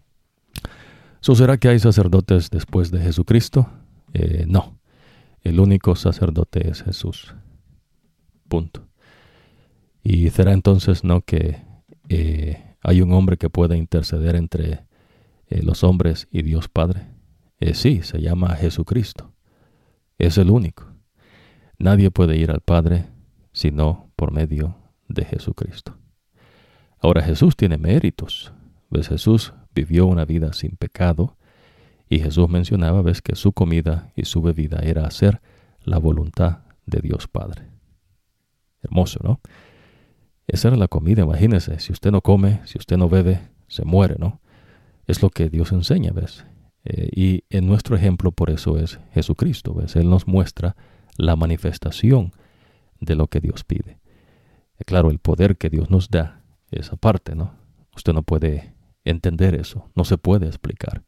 ¿Será 1.22 1.56
que 1.56 1.68
hay 1.68 1.78
sacerdotes 1.78 2.50
después 2.50 2.90
de 2.90 3.00
Jesucristo? 3.00 3.68
Eh, 4.12 4.44
no. 4.48 4.78
El 5.42 5.60
único 5.60 5.94
sacerdote 5.94 6.68
es 6.68 6.82
Jesús. 6.82 7.34
Punto. 8.48 8.88
Y 10.02 10.28
será 10.30 10.52
entonces 10.52 11.04
no 11.04 11.22
que 11.22 11.62
eh, 12.08 12.76
hay 12.82 13.00
un 13.02 13.12
hombre 13.12 13.36
que 13.38 13.48
pueda 13.48 13.76
interceder 13.76 14.34
entre 14.34 14.84
eh, 15.46 15.62
los 15.62 15.84
hombres 15.84 16.26
y 16.30 16.42
Dios 16.42 16.68
Padre. 16.68 17.06
sí, 17.72 18.02
se 18.02 18.20
llama 18.20 18.56
Jesucristo. 18.56 19.32
Es 20.18 20.38
el 20.38 20.50
único. 20.50 20.92
Nadie 21.78 22.10
puede 22.10 22.36
ir 22.36 22.50
al 22.50 22.60
Padre 22.60 23.06
sino 23.52 24.10
por 24.16 24.32
medio 24.32 24.76
de 25.08 25.24
Jesucristo. 25.24 25.96
Ahora 26.98 27.22
Jesús 27.22 27.56
tiene 27.56 27.78
méritos. 27.78 28.52
¿Ves? 28.90 29.08
Jesús 29.08 29.54
vivió 29.74 30.06
una 30.06 30.24
vida 30.24 30.52
sin 30.52 30.76
pecado, 30.76 31.36
y 32.08 32.18
Jesús 32.18 32.48
mencionaba, 32.48 33.02
ves, 33.02 33.22
que 33.22 33.36
su 33.36 33.52
comida 33.52 34.12
y 34.14 34.26
su 34.26 34.42
bebida 34.42 34.80
era 34.82 35.06
hacer 35.06 35.40
la 35.82 35.98
voluntad 35.98 36.58
de 36.86 37.00
Dios 37.00 37.26
Padre. 37.26 37.62
Hermoso, 38.82 39.20
¿no? 39.22 39.40
Esa 40.46 40.68
era 40.68 40.76
la 40.76 40.88
comida, 40.88 41.22
imagínese, 41.22 41.78
si 41.80 41.92
usted 41.92 42.10
no 42.10 42.20
come, 42.20 42.60
si 42.64 42.76
usted 42.76 42.98
no 42.98 43.08
bebe, 43.08 43.40
se 43.68 43.84
muere, 43.84 44.16
¿no? 44.18 44.40
Es 45.06 45.22
lo 45.22 45.30
que 45.30 45.48
Dios 45.48 45.72
enseña, 45.72 46.12
¿ves? 46.12 46.44
Eh, 46.84 47.08
y 47.12 47.44
en 47.48 47.66
nuestro 47.66 47.96
ejemplo 47.96 48.32
por 48.32 48.50
eso 48.50 48.78
es 48.78 48.98
Jesucristo, 49.12 49.72
¿ves? 49.72 49.96
Él 49.96 50.10
nos 50.10 50.26
muestra 50.26 50.76
la 51.16 51.36
manifestación 51.36 52.32
de 53.00 53.14
lo 53.14 53.28
que 53.28 53.40
Dios 53.40 53.64
pide. 53.64 53.98
Eh, 54.78 54.84
claro, 54.84 55.10
el 55.10 55.18
poder 55.18 55.56
que 55.56 55.70
Dios 55.70 55.90
nos 55.90 56.10
da 56.10 56.42
es 56.70 56.92
aparte, 56.92 57.34
¿no? 57.34 57.54
Usted 57.96 58.12
no 58.12 58.22
puede 58.22 58.71
entender 59.04 59.54
eso, 59.54 59.90
no 59.94 60.04
se 60.04 60.18
puede 60.18 60.46
explicar, 60.46 61.02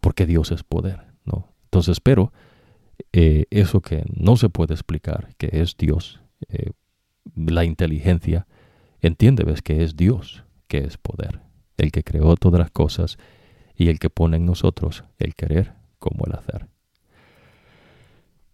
porque 0.00 0.26
Dios 0.26 0.52
es 0.52 0.62
poder, 0.62 1.06
¿no? 1.24 1.52
Entonces, 1.64 2.00
pero 2.00 2.32
eh, 3.12 3.44
eso 3.50 3.80
que 3.80 4.04
no 4.14 4.36
se 4.36 4.48
puede 4.48 4.74
explicar, 4.74 5.34
que 5.36 5.50
es 5.52 5.76
Dios, 5.76 6.20
eh, 6.48 6.72
la 7.34 7.64
inteligencia, 7.64 8.46
entiende, 9.00 9.44
ves, 9.44 9.62
que 9.62 9.82
es 9.82 9.96
Dios, 9.96 10.44
que 10.66 10.78
es 10.78 10.96
poder, 10.98 11.40
el 11.76 11.92
que 11.92 12.02
creó 12.02 12.36
todas 12.36 12.58
las 12.58 12.70
cosas 12.70 13.18
y 13.74 13.88
el 13.88 13.98
que 13.98 14.10
pone 14.10 14.36
en 14.36 14.46
nosotros 14.46 15.04
el 15.18 15.34
querer 15.34 15.74
como 15.98 16.26
el 16.26 16.34
hacer. 16.34 16.68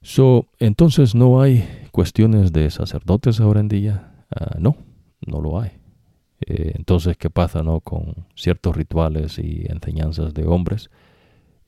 So, 0.02 0.48
entonces 0.58 1.14
no 1.14 1.40
hay 1.40 1.66
cuestiones 1.90 2.52
de 2.52 2.70
sacerdotes 2.70 3.40
ahora 3.40 3.60
en 3.60 3.68
día. 3.68 4.12
Ah, 4.30 4.56
no, 4.58 4.76
no 5.26 5.40
lo 5.40 5.58
hay. 5.58 5.70
Eh, 6.46 6.72
entonces, 6.74 7.16
¿qué 7.16 7.30
pasa 7.30 7.62
no? 7.62 7.80
con 7.80 8.26
ciertos 8.34 8.76
rituales 8.76 9.38
y 9.38 9.64
enseñanzas 9.68 10.34
de 10.34 10.46
hombres? 10.46 10.90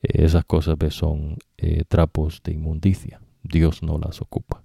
Eh, 0.03 0.23
esas 0.23 0.45
cosas 0.45 0.77
son 0.91 1.37
eh, 1.57 1.83
trapos 1.87 2.41
de 2.43 2.53
inmundicia. 2.53 3.19
Dios 3.41 3.81
no 3.81 3.97
las 3.97 4.21
ocupa. 4.21 4.63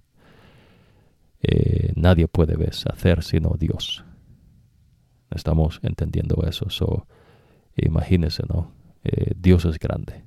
nadie 1.95 2.27
puede 2.27 2.55
¿ves? 2.55 2.85
hacer 2.87 3.23
sino 3.23 3.55
Dios. 3.57 4.03
Estamos 5.31 5.79
entendiendo 5.81 6.43
eso. 6.47 6.69
So, 6.69 7.07
imagínense, 7.75 8.43
¿no? 8.47 8.71
Dios 9.35 9.65
es 9.65 9.79
grande. 9.79 10.23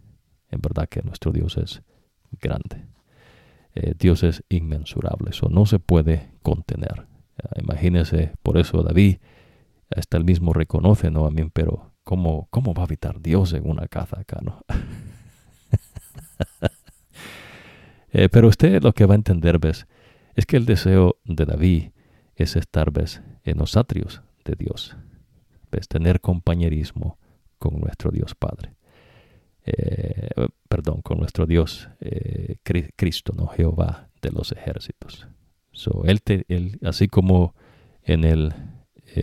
En 0.50 0.60
verdad 0.60 0.88
que 0.88 1.02
nuestro 1.02 1.32
Dios 1.32 1.56
es 1.58 1.82
grande. 2.40 2.86
Dios 3.98 4.22
es 4.24 4.42
inmensurable. 4.48 5.30
Eso 5.30 5.48
no 5.48 5.66
se 5.66 5.78
puede 5.78 6.30
contener. 6.42 7.06
imagínense, 7.56 8.32
por 8.42 8.56
eso 8.58 8.82
David 8.82 9.18
hasta 9.94 10.16
él 10.16 10.24
mismo 10.24 10.52
reconoce, 10.52 11.10
¿no? 11.10 11.26
A 11.26 11.30
mí, 11.30 11.48
pero 11.52 11.92
¿cómo, 12.04 12.48
cómo 12.50 12.74
va 12.74 12.82
a 12.82 12.86
habitar 12.86 13.20
Dios 13.20 13.52
en 13.52 13.68
una 13.68 13.88
casa 13.88 14.20
acá, 14.20 14.40
¿no? 14.42 14.62
Eh, 18.12 18.30
pero 18.30 18.48
usted 18.48 18.82
lo 18.82 18.94
que 18.94 19.04
va 19.04 19.12
a 19.12 19.16
entender, 19.16 19.58
¿ves? 19.58 19.86
Es 20.36 20.46
que 20.46 20.56
el 20.56 20.64
deseo 20.64 21.16
de 21.24 21.44
David 21.44 21.90
es 22.34 22.56
estar, 22.56 22.90
¿ves? 22.90 23.20
En 23.44 23.58
los 23.58 23.76
atrios 23.76 24.22
de 24.42 24.54
Dios. 24.56 24.96
¿Ves? 25.70 25.86
Tener 25.86 26.22
compañerismo 26.22 27.18
con 27.58 27.78
nuestro 27.78 28.10
Dios 28.10 28.34
Padre. 28.34 28.74
Eh, 29.64 30.30
perdón, 30.68 31.02
con 31.02 31.18
nuestro 31.18 31.44
Dios 31.44 31.90
eh, 32.00 32.56
Cristo, 32.96 33.34
¿no? 33.36 33.48
Jehová 33.48 34.08
de 34.22 34.30
los 34.30 34.52
ejércitos. 34.52 35.26
So, 35.72 36.04
él, 36.06 36.22
él, 36.48 36.78
así 36.84 37.08
como 37.08 37.54
en 38.02 38.24
el 38.24 38.54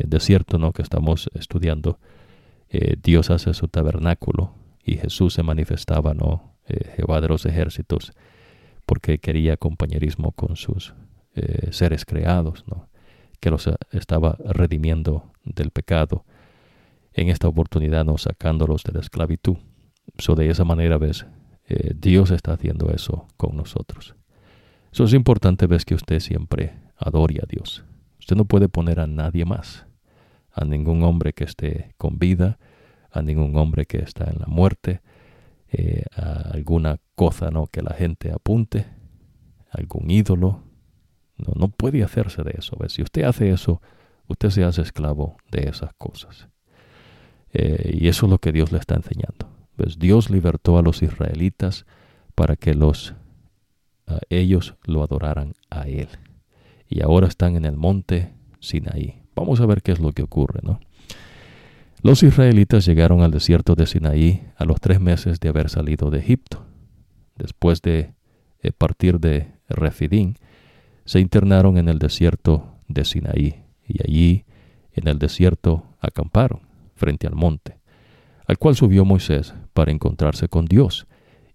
desierto 0.06 0.58
¿no? 0.58 0.72
que 0.72 0.82
estamos 0.82 1.30
estudiando, 1.34 2.00
Dios 3.04 3.30
hace 3.30 3.54
su 3.54 3.68
tabernáculo 3.68 4.56
y 4.84 4.98
Jesús 4.98 5.36
se 5.36 5.44
manifestaba, 5.44 6.16
¿no? 6.16 6.56
Jehová 6.96 7.22
de 7.22 7.28
los 7.28 7.46
ejércitos 7.46 8.14
porque 8.86 9.20
quería 9.20 9.58
compañerismo 9.58 10.32
con 10.32 10.56
sus 10.56 10.94
eh, 11.36 11.70
seres 11.72 12.06
creados, 12.06 12.64
¿no? 12.68 12.90
que 13.40 13.50
los 13.50 13.68
eh, 13.68 13.76
estaba 13.92 14.38
redimiendo 14.46 15.32
del 15.44 15.72
pecado, 15.72 16.26
en 17.14 17.30
esta 17.30 17.48
oportunidad 17.48 18.06
no 18.06 18.18
sacándolos 18.18 18.84
de 18.84 18.94
la 18.94 19.00
esclavitud. 19.00 19.58
So, 20.18 20.36
de 20.36 20.50
esa 20.50 20.64
manera, 20.64 20.98
ves, 20.98 21.26
eh, 21.68 21.94
Dios 21.96 22.32
está 22.32 22.54
haciendo 22.54 22.90
eso 22.90 23.28
con 23.38 23.56
nosotros. 23.56 24.16
Eso 24.92 25.04
es 25.04 25.14
importante, 25.14 25.68
ves, 25.68 25.86
que 25.86 25.96
usted 25.96 26.20
siempre 26.20 26.74
adore 26.98 27.40
a 27.42 27.46
Dios. 27.48 27.84
Usted 28.24 28.38
no 28.38 28.46
puede 28.46 28.70
poner 28.70 29.02
a 29.02 29.06
nadie 29.06 29.44
más, 29.44 29.86
a 30.54 30.64
ningún 30.64 31.04
hombre 31.04 31.34
que 31.34 31.44
esté 31.44 31.94
con 31.98 32.20
vida, 32.20 32.58
a 33.12 33.22
ningún 33.22 33.58
hombre 33.58 33.86
que 33.86 33.98
está 33.98 34.32
en 34.32 34.40
la 34.40 34.46
muerte, 34.46 35.02
eh, 35.74 36.06
a 36.16 36.52
alguna 36.54 37.02
cosa 37.16 37.52
¿no? 37.52 37.68
que 37.68 37.82
la 37.82 37.94
gente 37.94 38.32
apunte, 38.32 38.86
algún 39.70 40.10
ídolo. 40.10 40.64
No, 41.36 41.52
no 41.54 41.68
puede 41.68 42.02
hacerse 42.02 42.44
de 42.44 42.56
eso. 42.58 42.78
Si 42.88 43.02
usted 43.02 43.24
hace 43.24 43.52
eso, 43.52 43.82
usted 44.30 44.52
se 44.52 44.64
hace 44.64 44.84
esclavo 44.84 45.36
de 45.52 45.68
esas 45.68 45.94
cosas. 45.96 46.48
Eh, 47.52 47.98
y 48.00 48.08
eso 48.08 48.28
es 48.28 48.30
lo 48.30 48.38
que 48.38 48.54
Dios 48.54 48.72
le 48.72 48.78
está 48.78 48.96
enseñando. 48.96 49.50
¿Ves? 49.76 50.00
Dios 50.00 50.30
libertó 50.30 50.78
a 50.78 50.82
los 50.82 51.04
israelitas 51.04 51.86
para 52.36 52.56
que 52.56 52.74
los, 52.74 53.16
ellos 54.30 54.76
lo 54.86 55.04
adoraran 55.04 55.56
a 55.70 55.90
Él. 55.90 56.08
Y 56.94 57.02
ahora 57.02 57.28
están 57.28 57.56
en 57.56 57.66
el 57.66 57.76
monte 57.76 58.34
Sinaí. 58.60 59.24
Vamos 59.36 59.60
a 59.62 59.66
ver 59.66 59.82
qué 59.82 59.92
es 59.92 60.00
lo 60.00 60.12
que 60.12 60.22
ocurre, 60.22 60.60
¿no? 60.62 60.80
Los 62.04 62.22
israelitas 62.22 62.86
llegaron 62.86 63.22
al 63.24 63.32
desierto 63.32 63.74
de 63.74 63.88
Sinaí 63.88 64.44
a 64.58 64.66
los 64.66 64.80
tres 64.80 65.00
meses 65.00 65.40
de 65.40 65.50
haber 65.50 65.70
salido 65.72 66.12
de 66.12 66.20
Egipto. 66.20 66.68
Después 67.36 67.82
de 67.82 68.14
eh, 68.62 68.72
partir 68.72 69.20
de 69.20 69.48
Refidín, 69.70 70.38
se 71.06 71.20
internaron 71.20 71.78
en 71.80 71.90
el 71.90 71.98
desierto 71.98 72.76
de 72.88 73.06
Sinaí 73.06 73.64
y 73.88 74.04
allí 74.04 74.46
en 74.92 75.08
el 75.08 75.18
desierto 75.18 75.86
acamparon 76.00 76.60
frente 76.94 77.26
al 77.26 77.34
monte, 77.34 77.80
al 78.46 78.60
cual 78.60 78.76
subió 78.76 79.04
Moisés 79.04 79.56
para 79.74 79.92
encontrarse 79.92 80.48
con 80.48 80.66
Dios, 80.66 81.08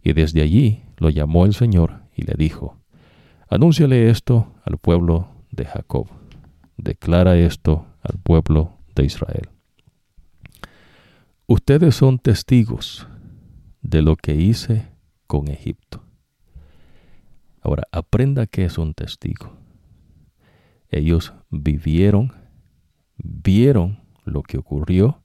y 0.03 0.15
desde 0.15 0.43
allí 0.43 0.83
lo 0.97 1.11
llamó 1.11 1.47
el 1.47 1.55
Señor 1.55 2.01
y 2.17 2.23
le 2.23 2.35
dijo, 2.37 2.77
Anúnciale 3.51 4.11
esto 4.11 4.53
al 4.63 4.77
pueblo 4.77 5.29
de 5.51 5.65
Jacob, 5.65 6.07
declara 6.77 7.35
esto 7.39 7.87
al 8.03 8.19
pueblo 8.19 8.77
de 8.95 9.07
Israel. 9.07 9.49
Ustedes 11.47 11.95
son 11.95 12.19
testigos 12.19 13.09
de 13.81 14.03
lo 14.03 14.17
que 14.17 14.35
hice 14.35 14.89
con 15.27 15.49
Egipto. 15.49 16.03
Ahora, 17.63 17.85
aprenda 17.91 18.47
que 18.47 18.67
es 18.67 18.77
un 18.77 18.93
testigo. 18.93 19.57
Ellos 20.91 21.33
vivieron, 21.49 22.35
vieron 23.17 24.01
lo 24.25 24.43
que 24.43 24.59
ocurrió 24.59 25.23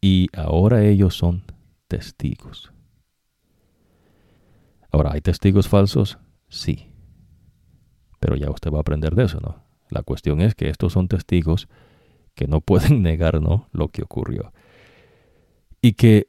y 0.00 0.28
ahora 0.34 0.84
ellos 0.84 1.14
son 1.14 1.44
testigos. 1.86 2.72
Ahora, 4.96 5.12
¿hay 5.12 5.20
testigos 5.20 5.68
falsos? 5.68 6.16
Sí. 6.48 6.90
Pero 8.18 8.34
ya 8.34 8.50
usted 8.50 8.70
va 8.70 8.78
a 8.78 8.80
aprender 8.80 9.14
de 9.14 9.24
eso, 9.24 9.40
¿no? 9.42 9.62
La 9.90 10.02
cuestión 10.02 10.40
es 10.40 10.54
que 10.54 10.70
estos 10.70 10.94
son 10.94 11.06
testigos 11.06 11.68
que 12.34 12.48
no 12.48 12.62
pueden 12.62 13.02
negar 13.02 13.42
¿no? 13.42 13.68
lo 13.72 13.88
que 13.88 14.02
ocurrió. 14.02 14.54
Y 15.82 15.92
que 15.92 16.28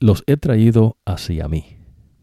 los 0.00 0.24
he 0.26 0.36
traído 0.36 0.98
hacia 1.04 1.46
mí, 1.46 1.76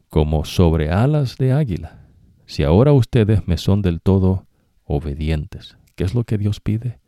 como 0.10 0.44
sobre 0.44 0.92
alas 0.92 1.38
de 1.38 1.54
águila. 1.54 2.10
Si 2.46 2.64
ahora 2.64 2.92
ustedes 2.92 3.48
me 3.48 3.58
son 3.58 3.82
del 3.82 4.02
todo 4.02 4.48
obedientes, 4.84 5.78
¿qué 5.96 6.04
es 6.04 6.14
lo 6.14 6.26
que 6.26 6.38
Dios 6.38 6.60
pide? 6.60 7.00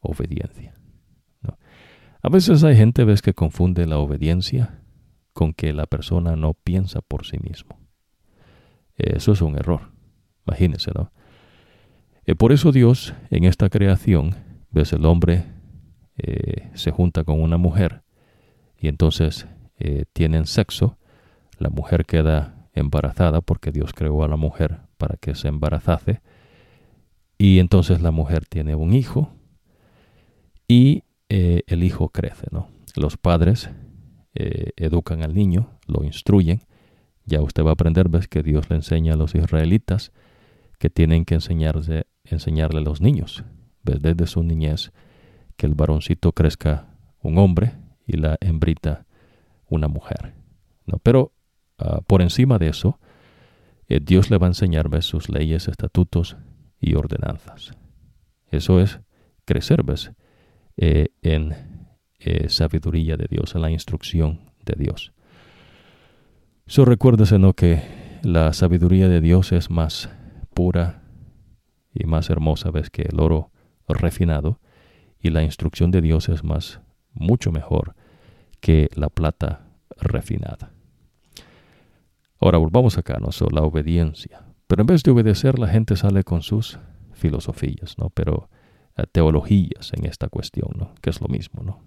Obediencia. 0.00 0.72
A 2.22 2.30
veces 2.30 2.64
hay 2.64 2.76
gente 2.76 3.04
ves 3.04 3.20
que 3.20 3.34
confunde 3.34 3.84
la 3.86 3.98
obediencia 3.98 4.80
con 5.34 5.52
que 5.52 5.74
la 5.74 5.84
persona 5.84 6.34
no 6.34 6.54
piensa 6.54 7.02
por 7.02 7.26
sí 7.26 7.36
mismo. 7.40 7.85
Eso 8.96 9.32
es 9.32 9.42
un 9.42 9.56
error. 9.56 9.92
Imagínense, 10.46 10.90
¿no? 10.94 11.12
Eh, 12.24 12.34
por 12.34 12.52
eso 12.52 12.72
Dios 12.72 13.14
en 13.30 13.44
esta 13.44 13.68
creación 13.68 14.34
ves 14.70 14.92
el 14.92 15.04
hombre 15.06 15.44
eh, 16.18 16.70
se 16.74 16.90
junta 16.90 17.24
con 17.24 17.42
una 17.42 17.58
mujer 17.58 18.02
y 18.78 18.88
entonces 18.88 19.46
eh, 19.78 20.04
tienen 20.14 20.46
sexo, 20.46 20.98
la 21.58 21.68
mujer 21.68 22.06
queda 22.06 22.68
embarazada 22.72 23.42
porque 23.42 23.70
Dios 23.70 23.92
creó 23.92 24.24
a 24.24 24.28
la 24.28 24.36
mujer 24.36 24.78
para 24.96 25.16
que 25.18 25.34
se 25.34 25.48
embarazase 25.48 26.22
y 27.36 27.58
entonces 27.58 28.00
la 28.00 28.12
mujer 28.12 28.46
tiene 28.46 28.74
un 28.74 28.94
hijo 28.94 29.30
y 30.66 31.04
eh, 31.28 31.62
el 31.66 31.84
hijo 31.84 32.08
crece, 32.08 32.46
¿no? 32.50 32.68
Los 32.94 33.16
padres 33.16 33.70
educan 34.38 35.22
al 35.22 35.34
niño, 35.34 35.70
lo 35.86 36.04
instruyen, 36.04 36.60
ya 37.26 37.42
usted 37.42 37.64
va 37.64 37.70
a 37.70 37.72
aprender, 37.72 38.08
ves 38.08 38.28
que 38.28 38.42
Dios 38.42 38.70
le 38.70 38.76
enseña 38.76 39.14
a 39.14 39.16
los 39.16 39.34
israelitas 39.34 40.12
que 40.78 40.90
tienen 40.90 41.24
que 41.24 41.34
enseñarse, 41.34 42.06
enseñarle 42.24 42.78
a 42.78 42.82
los 42.82 43.00
niños, 43.00 43.44
desde 43.82 44.26
su 44.26 44.42
niñez, 44.42 44.92
que 45.56 45.66
el 45.66 45.74
varoncito 45.74 46.32
crezca 46.32 46.86
un 47.20 47.38
hombre 47.38 47.72
y 48.06 48.16
la 48.16 48.36
hembrita 48.40 49.06
una 49.68 49.88
mujer. 49.88 50.34
¿no? 50.86 50.98
Pero 51.02 51.32
ah, 51.78 52.00
por 52.06 52.22
encima 52.22 52.58
de 52.58 52.68
eso, 52.68 52.98
eh, 53.88 54.00
Dios 54.00 54.30
le 54.30 54.38
va 54.38 54.46
a 54.46 54.50
enseñar 54.50 54.90
sus 55.02 55.28
leyes, 55.28 55.68
estatutos 55.68 56.36
y 56.80 56.94
ordenanzas. 56.94 57.72
Eso 58.50 58.80
es 58.80 59.00
crecer 59.44 59.82
¿ves? 59.82 60.12
Eh, 60.76 61.08
en 61.22 61.54
eh, 62.18 62.48
sabiduría 62.48 63.16
de 63.16 63.26
Dios, 63.28 63.54
en 63.54 63.62
la 63.62 63.70
instrucción 63.70 64.40
de 64.64 64.74
Dios. 64.76 65.12
So 66.68 66.84
recuérdese 66.84 67.38
¿no? 67.38 67.52
que 67.52 67.80
la 68.22 68.52
sabiduría 68.52 69.08
de 69.08 69.20
Dios 69.20 69.52
es 69.52 69.70
más 69.70 70.10
pura 70.52 71.02
y 71.94 72.06
más 72.06 72.28
hermosa 72.28 72.72
¿ves? 72.72 72.90
que 72.90 73.02
el 73.02 73.20
oro 73.20 73.52
refinado 73.86 74.58
y 75.20 75.30
la 75.30 75.44
instrucción 75.44 75.92
de 75.92 76.02
Dios 76.02 76.28
es 76.28 76.42
más, 76.42 76.80
mucho 77.12 77.52
mejor 77.52 77.94
que 78.60 78.88
la 78.96 79.08
plata 79.10 79.68
refinada. 79.96 80.72
Ahora 82.40 82.58
volvamos 82.58 82.98
acá, 82.98 83.18
¿no? 83.20 83.28
la 83.52 83.62
obediencia. 83.62 84.42
Pero 84.66 84.82
en 84.82 84.86
vez 84.86 85.04
de 85.04 85.12
obedecer, 85.12 85.60
la 85.60 85.68
gente 85.68 85.94
sale 85.94 86.24
con 86.24 86.42
sus 86.42 86.80
filosofías, 87.12 87.96
¿no? 87.96 88.10
Pero 88.10 88.50
eh, 88.96 89.04
teologías 89.10 89.92
en 89.92 90.04
esta 90.04 90.28
cuestión, 90.28 90.70
¿no? 90.76 90.94
Que 91.00 91.10
es 91.10 91.20
lo 91.20 91.28
mismo, 91.28 91.62
¿no? 91.62 91.80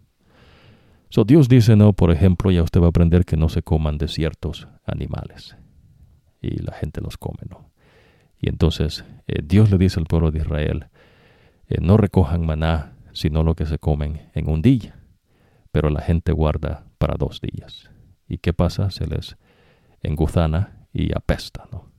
So, 1.10 1.24
Dios 1.24 1.50
dice, 1.50 1.76
¿no? 1.76 1.94
Por 1.94 2.12
ejemplo, 2.12 2.52
ya 2.52 2.64
usted 2.64 2.82
va 2.82 2.86
a 2.86 2.90
aprender 2.90 3.26
que 3.26 3.38
no 3.38 3.50
se 3.50 3.64
coman 3.64 3.98
de 3.98 4.08
ciertos 4.08 4.68
animales. 4.86 5.56
Y 6.42 6.62
la 6.62 6.74
gente 6.74 7.02
los 7.02 7.18
come, 7.18 7.40
¿no? 7.50 7.72
Y 8.40 8.50
entonces 8.50 9.04
eh, 9.28 9.42
Dios 9.44 9.70
le 9.72 9.78
dice 9.78 10.00
al 10.00 10.06
pueblo 10.06 10.32
de 10.32 10.40
Israel, 10.40 10.86
eh, 11.68 11.78
no 11.82 11.98
recojan 11.98 12.46
maná 12.46 12.94
sino 13.12 13.44
lo 13.44 13.56
que 13.56 13.66
se 13.66 13.80
comen 13.80 14.30
en 14.34 14.50
un 14.50 14.62
día, 14.62 14.96
pero 15.72 15.90
la 15.90 16.02
gente 16.02 16.32
guarda 16.32 16.86
para 16.98 17.16
dos 17.18 17.42
días. 17.42 17.90
¿Y 18.28 18.38
qué 18.38 18.54
pasa? 18.54 18.92
Se 18.92 19.08
les 19.08 19.36
enguzana 20.02 20.88
y 20.94 21.12
apesta, 21.16 21.68
¿no? 21.72 21.92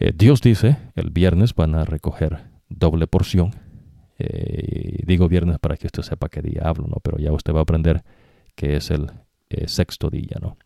Eh, 0.00 0.12
Dios 0.14 0.40
dice, 0.40 0.78
el 0.94 1.10
viernes 1.10 1.54
van 1.54 1.74
a 1.74 1.84
recoger 1.84 2.44
doble 2.68 3.06
porción. 3.06 3.50
Eh, 4.18 5.02
digo 5.04 5.28
viernes 5.28 5.58
para 5.58 5.76
que 5.76 5.86
usted 5.86 6.02
sepa 6.02 6.28
qué 6.28 6.42
día 6.42 6.62
hablo, 6.64 6.86
¿no? 6.86 6.96
Pero 7.02 7.18
ya 7.18 7.32
usted 7.32 7.52
va 7.52 7.60
a 7.60 7.62
aprender 7.62 8.02
que 8.54 8.76
es 8.76 8.90
el 8.90 9.10
eh, 9.50 9.68
sexto 9.68 10.10
día, 10.10 10.38
¿no? 10.40 10.56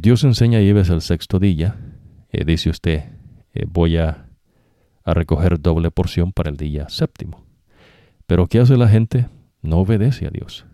Dios 0.00 0.24
enseña 0.24 0.60
y 0.60 0.72
ves 0.72 0.90
el 0.90 1.00
sexto 1.00 1.38
día. 1.38 1.76
dice 2.32 2.70
usted, 2.70 3.04
voy 3.68 3.98
a 3.98 4.26
a 5.06 5.14
recoger 5.14 5.60
doble 5.60 5.90
porción 5.90 6.32
para 6.32 6.50
el 6.50 6.56
día 6.56 6.88
séptimo. 6.88 7.46
Pero 8.26 8.48
¿qué 8.48 8.58
hace 8.58 8.76
la 8.76 8.88
gente? 8.88 9.28
No 9.62 9.78
obedece 9.78 10.26
a 10.26 10.30
Dios. 10.30 10.66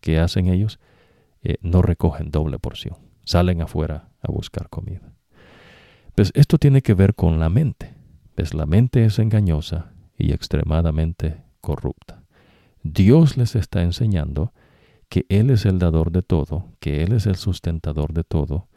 ¿Qué 0.00 0.18
hacen 0.18 0.46
ellos? 0.46 0.78
Eh, 1.42 1.56
no 1.62 1.80
recogen 1.80 2.30
doble 2.30 2.58
porción. 2.58 2.98
Salen 3.24 3.62
afuera 3.62 4.10
a 4.20 4.30
buscar 4.30 4.68
comida. 4.68 5.14
Pues 6.14 6.32
esto 6.34 6.58
tiene 6.58 6.82
que 6.82 6.92
ver 6.92 7.14
con 7.14 7.40
la 7.40 7.48
mente. 7.48 7.94
Pues 8.34 8.52
la 8.52 8.66
mente 8.66 9.06
es 9.06 9.18
engañosa 9.18 9.94
y 10.18 10.32
extremadamente 10.32 11.42
corrupta. 11.60 12.22
Dios 12.82 13.36
les 13.36 13.54
está 13.54 13.82
enseñando 13.82 14.52
que 15.08 15.24
Él 15.28 15.50
es 15.50 15.64
el 15.64 15.78
dador 15.78 16.12
de 16.12 16.22
todo, 16.22 16.72
que 16.80 17.02
Él 17.02 17.12
es 17.12 17.26
el 17.26 17.36
sustentador 17.36 18.12
de 18.12 18.24
todo, 18.24 18.68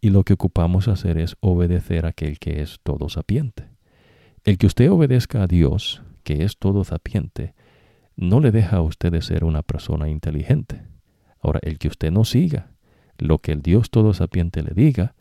y 0.00 0.10
lo 0.10 0.24
que 0.24 0.34
ocupamos 0.34 0.88
hacer 0.88 1.18
es 1.18 1.36
obedecer 1.40 2.06
a 2.06 2.10
aquel 2.10 2.38
que 2.38 2.62
es 2.62 2.78
todo 2.82 3.08
sapiente. 3.08 3.68
El 4.44 4.58
que 4.58 4.66
usted 4.66 4.90
obedezca 4.90 5.42
a 5.42 5.46
Dios, 5.46 6.02
que 6.24 6.44
es 6.44 6.58
todo 6.58 6.84
sapiente, 6.84 7.54
no 8.16 8.40
le 8.40 8.50
deja 8.50 8.76
a 8.76 8.82
usted 8.82 9.10
de 9.12 9.22
ser 9.22 9.44
una 9.44 9.62
persona 9.62 10.08
inteligente. 10.08 10.82
Ahora, 11.40 11.60
el 11.62 11.78
que 11.78 11.88
usted 11.88 12.10
no 12.10 12.24
siga 12.24 12.72
lo 13.18 13.38
que 13.38 13.52
el 13.52 13.62
Dios 13.62 13.90
todo 13.90 14.14
sapiente 14.14 14.62
le 14.62 14.72
diga, 14.74 15.14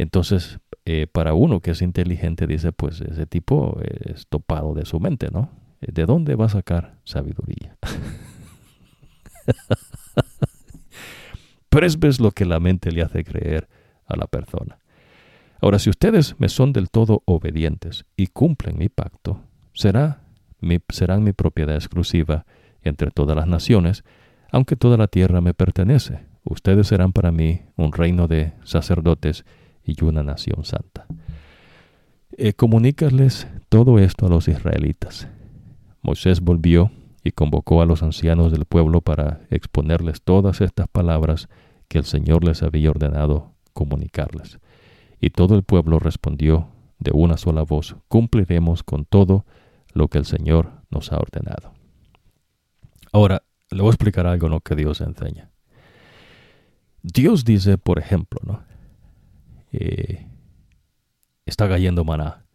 entonces 0.00 0.60
eh, 0.84 1.06
para 1.06 1.34
uno 1.34 1.60
que 1.60 1.72
es 1.72 1.82
inteligente 1.82 2.46
dice, 2.46 2.72
pues 2.72 3.00
ese 3.00 3.26
tipo 3.26 3.78
es 3.82 4.26
topado 4.26 4.74
de 4.74 4.84
su 4.84 5.00
mente, 5.00 5.28
¿no? 5.30 5.50
¿De 5.80 6.04
dónde 6.04 6.34
va 6.34 6.46
a 6.46 6.50
sacar 6.50 6.98
sabiduría? 7.04 7.76
Pero 11.68 11.86
es 11.86 12.20
lo 12.20 12.32
que 12.32 12.44
la 12.44 12.60
mente 12.60 12.90
le 12.92 13.02
hace 13.02 13.24
creer 13.24 13.68
a 14.06 14.16
la 14.16 14.26
persona. 14.26 14.78
Ahora, 15.62 15.78
si 15.78 15.90
ustedes 15.90 16.34
me 16.38 16.48
son 16.48 16.72
del 16.72 16.90
todo 16.90 17.22
obedientes 17.26 18.04
y 18.16 18.26
cumplen 18.28 18.78
mi 18.78 18.88
pacto, 18.88 19.42
será 19.72 20.22
serán 20.90 21.22
mi 21.24 21.32
propiedad 21.32 21.74
exclusiva 21.74 22.44
entre 22.82 23.10
todas 23.10 23.36
las 23.36 23.46
naciones, 23.46 24.04
aunque 24.50 24.76
toda 24.76 24.96
la 24.96 25.06
tierra 25.06 25.40
me 25.40 25.54
pertenece. 25.54 26.20
Ustedes 26.44 26.88
serán 26.88 27.12
para 27.12 27.30
mí 27.30 27.62
un 27.76 27.92
reino 27.92 28.26
de 28.26 28.52
sacerdotes 28.64 29.44
y 29.90 30.04
una 30.04 30.22
nación 30.22 30.64
santa. 30.64 31.06
Eh, 32.36 32.52
comunícales 32.54 33.48
todo 33.68 33.98
esto 33.98 34.26
a 34.26 34.28
los 34.28 34.48
israelitas. 34.48 35.28
Moisés 36.02 36.40
volvió 36.40 36.90
y 37.22 37.32
convocó 37.32 37.82
a 37.82 37.86
los 37.86 38.02
ancianos 38.02 38.52
del 38.52 38.64
pueblo 38.64 39.00
para 39.00 39.40
exponerles 39.50 40.22
todas 40.22 40.60
estas 40.60 40.88
palabras 40.88 41.48
que 41.88 41.98
el 41.98 42.04
Señor 42.04 42.44
les 42.44 42.62
había 42.62 42.90
ordenado 42.90 43.52
comunicarles. 43.72 44.58
Y 45.20 45.30
todo 45.30 45.54
el 45.54 45.62
pueblo 45.64 45.98
respondió 45.98 46.68
de 46.98 47.10
una 47.12 47.36
sola 47.36 47.62
voz, 47.62 47.96
cumpliremos 48.08 48.82
con 48.82 49.04
todo 49.04 49.44
lo 49.92 50.08
que 50.08 50.18
el 50.18 50.24
Señor 50.24 50.70
nos 50.90 51.12
ha 51.12 51.16
ordenado. 51.16 51.72
Ahora, 53.12 53.42
le 53.70 53.82
voy 53.82 53.88
a 53.88 53.94
explicar 53.94 54.26
algo 54.26 54.48
¿no? 54.48 54.60
que 54.60 54.76
Dios 54.76 55.00
enseña. 55.00 55.50
Dios 57.02 57.44
dice, 57.44 57.78
por 57.78 57.98
ejemplo, 57.98 58.40
¿no? 58.44 58.62
Eh, 59.72 60.26
está 61.46 61.68
cayendo 61.68 62.04
maná. 62.04 62.46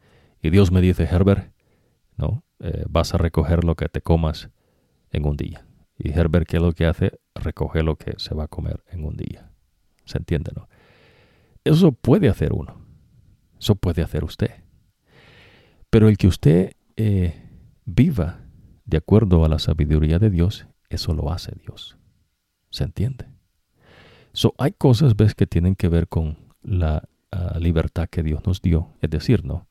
Y 0.42 0.50
Dios 0.50 0.72
me 0.72 0.82
dice, 0.82 1.04
Herbert, 1.04 1.54
¿no? 2.18 2.44
Eh, 2.60 2.86
vas 2.90 3.14
a 3.14 3.18
recoger 3.18 3.64
lo 3.64 3.76
que 3.76 3.90
te 3.90 4.02
comas 4.02 4.50
en 5.12 5.26
un 5.26 5.38
día. 5.38 5.66
Y 5.98 6.12
Herbert, 6.12 6.48
¿qué 6.48 6.58
es 6.58 6.64
lo 6.64 6.74
que 6.74 6.86
hace? 6.86 7.20
Recoge 7.34 7.84
lo 7.84 7.98
que 7.98 8.14
se 8.18 8.36
va 8.36 8.46
a 8.46 8.48
comer 8.48 8.84
en 8.90 9.06
un 9.06 9.16
día. 9.16 9.52
¿Se 10.06 10.18
entiende, 10.18 10.52
no? 10.56 10.68
Eso 11.64 11.92
puede 11.92 12.30
hacer 12.30 12.54
uno. 12.54 12.86
Eso 13.60 13.76
puede 13.76 14.02
hacer 14.02 14.24
usted. 14.24 14.52
Pero 15.90 16.10
el 16.10 16.18
que 16.18 16.28
usted 16.28 16.74
eh, 16.98 17.34
viva 17.86 18.42
de 18.86 18.98
acuerdo 18.98 19.44
a 19.46 19.50
la 19.50 19.60
sabiduría 19.60 20.20
de 20.20 20.30
Dios, 20.30 20.68
eso 20.90 21.14
lo 21.14 21.32
hace 21.32 21.54
Dios. 21.62 21.98
¿Se 22.70 22.84
entiende? 22.84 23.28
So, 24.34 24.54
hay 24.58 24.74
cosas, 24.74 25.16
ves, 25.16 25.34
que 25.34 25.48
tienen 25.48 25.76
que 25.76 25.88
ver 25.88 26.08
con 26.08 26.45
la 26.66 27.08
ah, 27.32 27.58
libertad 27.60 28.08
que 28.10 28.24
Dios 28.24 28.46
nos 28.46 28.62
dio. 28.62 28.90
Es 29.02 29.10
decir, 29.10 29.46
no, 29.46 29.68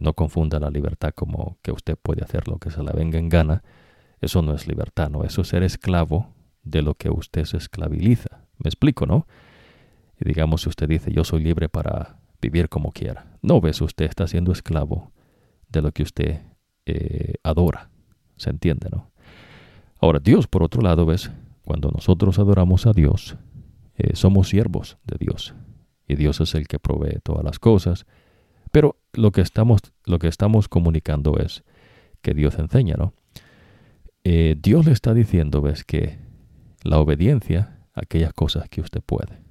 no 0.00 0.12
confunda 0.14 0.60
la 0.60 0.70
libertad 0.70 1.12
como 1.14 1.58
que 1.62 1.72
usted 1.72 1.96
puede 1.96 2.22
hacer 2.22 2.48
lo 2.48 2.58
que 2.58 2.70
se 2.70 2.82
la 2.82 2.92
venga 2.92 3.18
en 3.18 3.28
gana. 3.28 3.62
Eso 4.20 4.42
no 4.42 4.54
es 4.54 4.66
libertad, 4.66 5.10
no. 5.10 5.24
Eso 5.24 5.42
es 5.42 5.48
ser 5.48 5.62
esclavo 5.62 6.34
de 6.62 6.82
lo 6.82 6.94
que 6.94 7.10
usted 7.10 7.44
se 7.44 7.56
esclaviliza. 7.56 8.44
¿Me 8.58 8.68
explico, 8.68 9.06
no? 9.06 9.26
Y 10.20 10.24
digamos, 10.26 10.62
si 10.62 10.68
usted 10.68 10.88
dice, 10.88 11.12
yo 11.12 11.24
soy 11.24 11.42
libre 11.42 11.68
para 11.68 12.18
vivir 12.40 12.68
como 12.68 12.92
quiera. 12.92 13.38
No, 13.42 13.60
ves, 13.60 13.80
usted 13.80 14.06
está 14.06 14.26
siendo 14.26 14.52
esclavo 14.52 15.12
de 15.68 15.82
lo 15.82 15.92
que 15.92 16.02
usted 16.02 16.42
eh, 16.86 17.34
adora. 17.42 17.90
¿Se 18.36 18.50
entiende, 18.50 18.88
no? 18.90 19.10
Ahora, 20.00 20.20
Dios, 20.20 20.46
por 20.46 20.62
otro 20.62 20.80
lado, 20.82 21.06
ves, 21.06 21.30
cuando 21.64 21.90
nosotros 21.90 22.38
adoramos 22.38 22.86
a 22.86 22.92
Dios, 22.92 23.36
eh, 23.96 24.14
somos 24.14 24.48
siervos 24.48 24.96
de 25.04 25.16
Dios. 25.18 25.54
Y 26.08 26.16
Dios 26.16 26.40
es 26.40 26.54
el 26.54 26.66
que 26.66 26.78
provee 26.78 27.20
todas 27.22 27.44
las 27.44 27.58
cosas. 27.58 28.06
Pero 28.72 28.96
lo 29.12 29.30
que 29.30 29.42
estamos, 29.42 29.80
lo 30.04 30.18
que 30.18 30.28
estamos 30.28 30.68
comunicando 30.68 31.38
es 31.38 31.62
que 32.22 32.34
Dios 32.34 32.58
enseña, 32.58 32.96
¿no? 32.96 33.14
Eh, 34.24 34.56
Dios 34.60 34.86
le 34.86 34.92
está 34.92 35.14
diciendo, 35.14 35.62
ves, 35.62 35.84
que 35.84 36.18
la 36.82 36.98
obediencia 36.98 37.78
a 37.94 38.00
aquellas 38.02 38.32
cosas 38.32 38.68
que 38.68 38.80
usted 38.80 39.02
puede. 39.02 39.46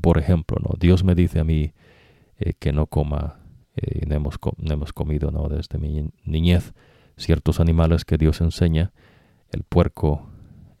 por 0.00 0.18
ejemplo, 0.18 0.58
¿no? 0.60 0.74
Dios 0.78 1.04
me 1.04 1.14
dice 1.14 1.40
a 1.40 1.44
mí 1.44 1.72
que 2.58 2.72
no 2.72 2.86
coma 2.86 3.40
eh, 3.76 4.06
no, 4.06 4.14
hemos, 4.14 4.38
hemos 4.58 4.92
comido 4.92 5.30
¿no? 5.30 5.48
desde 5.48 5.78
mi 5.78 6.10
niñez 6.24 6.74
ciertos 7.16 7.60
animales 7.60 8.04
que 8.04 8.18
Dios 8.18 8.40
enseña. 8.40 8.92
El 9.50 9.62
puerco 9.64 10.30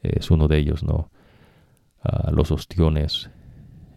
es 0.02 0.30
uno 0.30 0.48
de 0.48 0.58
ellos, 0.58 0.82
¿no? 0.82 1.10
Ah, 2.02 2.30
los 2.32 2.50
ostiones, 2.50 3.30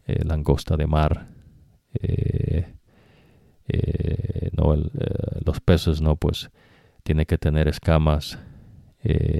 eh, 0.07 0.23
langosta 0.25 0.75
de 0.77 0.87
mar, 0.87 1.27
eh, 1.93 2.73
no 4.55 4.75
los 5.45 5.59
peces, 5.61 6.01
¿no? 6.01 6.15
Pues 6.15 6.49
tiene 7.03 7.25
que 7.25 7.37
tener 7.37 7.67
escamas, 7.67 8.39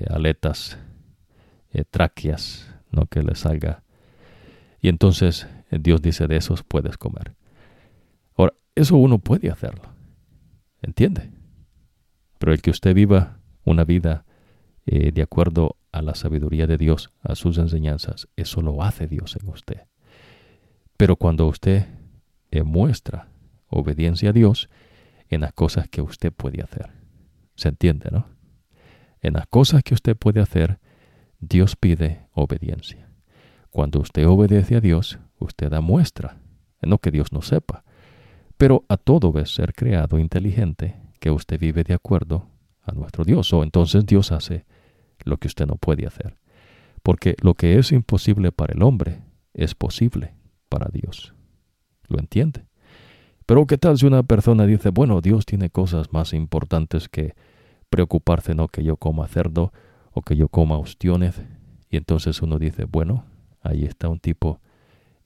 aletas, 0.10 0.78
tráqueas, 1.92 2.74
¿no? 2.92 3.06
Que 3.06 3.22
le 3.22 3.36
salga. 3.36 3.84
Y 4.82 4.90
entonces 4.90 5.48
Dios 5.72 6.02
dice, 6.02 6.28
de 6.28 6.38
esos 6.38 6.64
puedes 6.64 6.98
comer. 6.98 7.36
Eso 8.76 8.98
uno 8.98 9.20
puede 9.20 9.52
hacerlo. 9.52 9.84
¿Entiende? 10.82 11.32
Pero 12.40 12.54
el 12.54 12.62
que 12.62 12.72
usted 12.72 12.94
viva 12.94 13.40
una 13.64 13.86
vida 13.86 14.26
eh, 14.86 15.12
de 15.12 15.22
acuerdo 15.22 15.78
a 15.92 16.02
la 16.02 16.16
sabiduría 16.16 16.68
de 16.68 16.78
Dios, 16.78 17.12
a 17.22 17.36
sus 17.36 17.58
enseñanzas, 17.58 18.28
eso 18.36 18.62
lo 18.62 18.84
hace 18.84 19.08
Dios 19.08 19.38
en 19.42 19.48
usted. 19.48 19.82
Pero 20.98 21.16
cuando 21.16 21.48
usted 21.48 21.86
muestra 22.64 23.30
obediencia 23.68 24.30
a 24.30 24.34
Dios 24.34 24.70
en 25.30 25.42
las 25.42 25.54
cosas 25.54 25.88
que 25.90 26.02
usted 26.02 26.32
puede 26.32 26.62
hacer, 26.62 26.92
¿se 27.56 27.70
entiende, 27.70 28.10
no? 28.12 28.28
En 29.22 29.34
las 29.34 29.48
cosas 29.48 29.84
que 29.84 29.94
usted 29.94 30.16
puede 30.16 30.42
hacer, 30.42 30.80
Dios 31.40 31.76
pide 31.76 32.28
obediencia. 32.34 33.10
Cuando 33.70 34.00
usted 34.00 34.28
obedece 34.28 34.76
a 34.76 34.82
Dios, 34.82 35.18
usted 35.40 35.70
da 35.70 35.82
muestra, 35.82 36.38
no 36.82 37.00
que 37.00 37.10
Dios 37.10 37.32
no 37.32 37.42
sepa, 37.42 37.84
pero 38.58 38.86
a 38.88 38.98
todo 38.98 39.32
ves 39.32 39.54
ser 39.54 39.74
creado 39.74 40.20
inteligente 40.20 40.96
que 41.20 41.32
usted 41.32 41.60
vive 41.60 41.84
de 41.84 41.94
acuerdo 41.94 42.50
a 42.84 42.92
nuestro 42.92 43.24
Dios. 43.24 43.52
O 43.54 43.64
entonces 43.64 44.06
Dios 44.06 44.32
hace 44.32 44.66
lo 45.24 45.38
que 45.38 45.48
usted 45.48 45.66
no 45.66 45.78
puede 45.78 46.06
hacer. 46.06 46.38
Porque 47.02 47.36
lo 47.42 47.56
que 47.56 47.80
es 47.80 47.92
imposible 47.92 48.52
para 48.52 48.74
el 48.74 48.84
hombre 48.84 49.22
es 49.54 49.74
posible 49.74 50.36
para 50.74 50.90
Dios. 50.92 51.36
¿Lo 52.08 52.18
entiende? 52.18 52.66
Pero 53.46 53.68
¿qué 53.68 53.78
tal 53.78 53.96
si 53.96 54.08
una 54.08 54.24
persona 54.24 54.66
dice, 54.66 54.90
bueno, 54.90 55.22
Dios 55.22 55.46
tiene 55.46 55.70
cosas 55.70 56.12
más 56.12 56.34
importantes 56.34 57.08
que 57.08 57.36
preocuparse, 57.92 58.56
no 58.56 58.70
que 58.70 58.84
yo 58.84 58.98
coma 58.98 59.28
cerdo 59.28 59.72
o 60.14 60.24
que 60.24 60.36
yo 60.36 60.48
coma 60.48 60.80
ostiones? 60.80 61.40
Y 61.92 61.98
entonces 61.98 62.42
uno 62.42 62.58
dice, 62.58 62.86
bueno, 62.86 63.24
ahí 63.62 63.86
está 63.86 64.10
un 64.10 64.20
tipo 64.20 64.62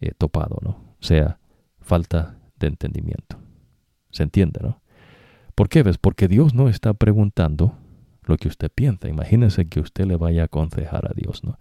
eh, 0.02 0.12
topado, 0.18 0.58
¿no? 0.62 0.72
O 0.72 1.04
sea, 1.04 1.40
falta 1.80 2.36
de 2.60 2.68
entendimiento. 2.68 3.38
¿Se 4.12 4.24
entiende, 4.24 4.60
no? 4.62 4.82
¿Por 5.56 5.70
qué 5.70 5.82
ves? 5.82 5.98
Porque 5.98 6.28
Dios 6.28 6.54
no 6.54 6.68
está 6.68 6.94
preguntando 6.94 7.78
lo 8.26 8.36
que 8.36 8.50
usted 8.50 8.70
piensa. 8.70 9.08
Imagínese 9.08 9.70
que 9.70 9.80
usted 9.80 10.08
le 10.08 10.18
vaya 10.18 10.42
a 10.42 10.46
aconsejar 10.46 11.10
a 11.10 11.14
Dios, 11.16 11.46
¿no? 11.46 11.58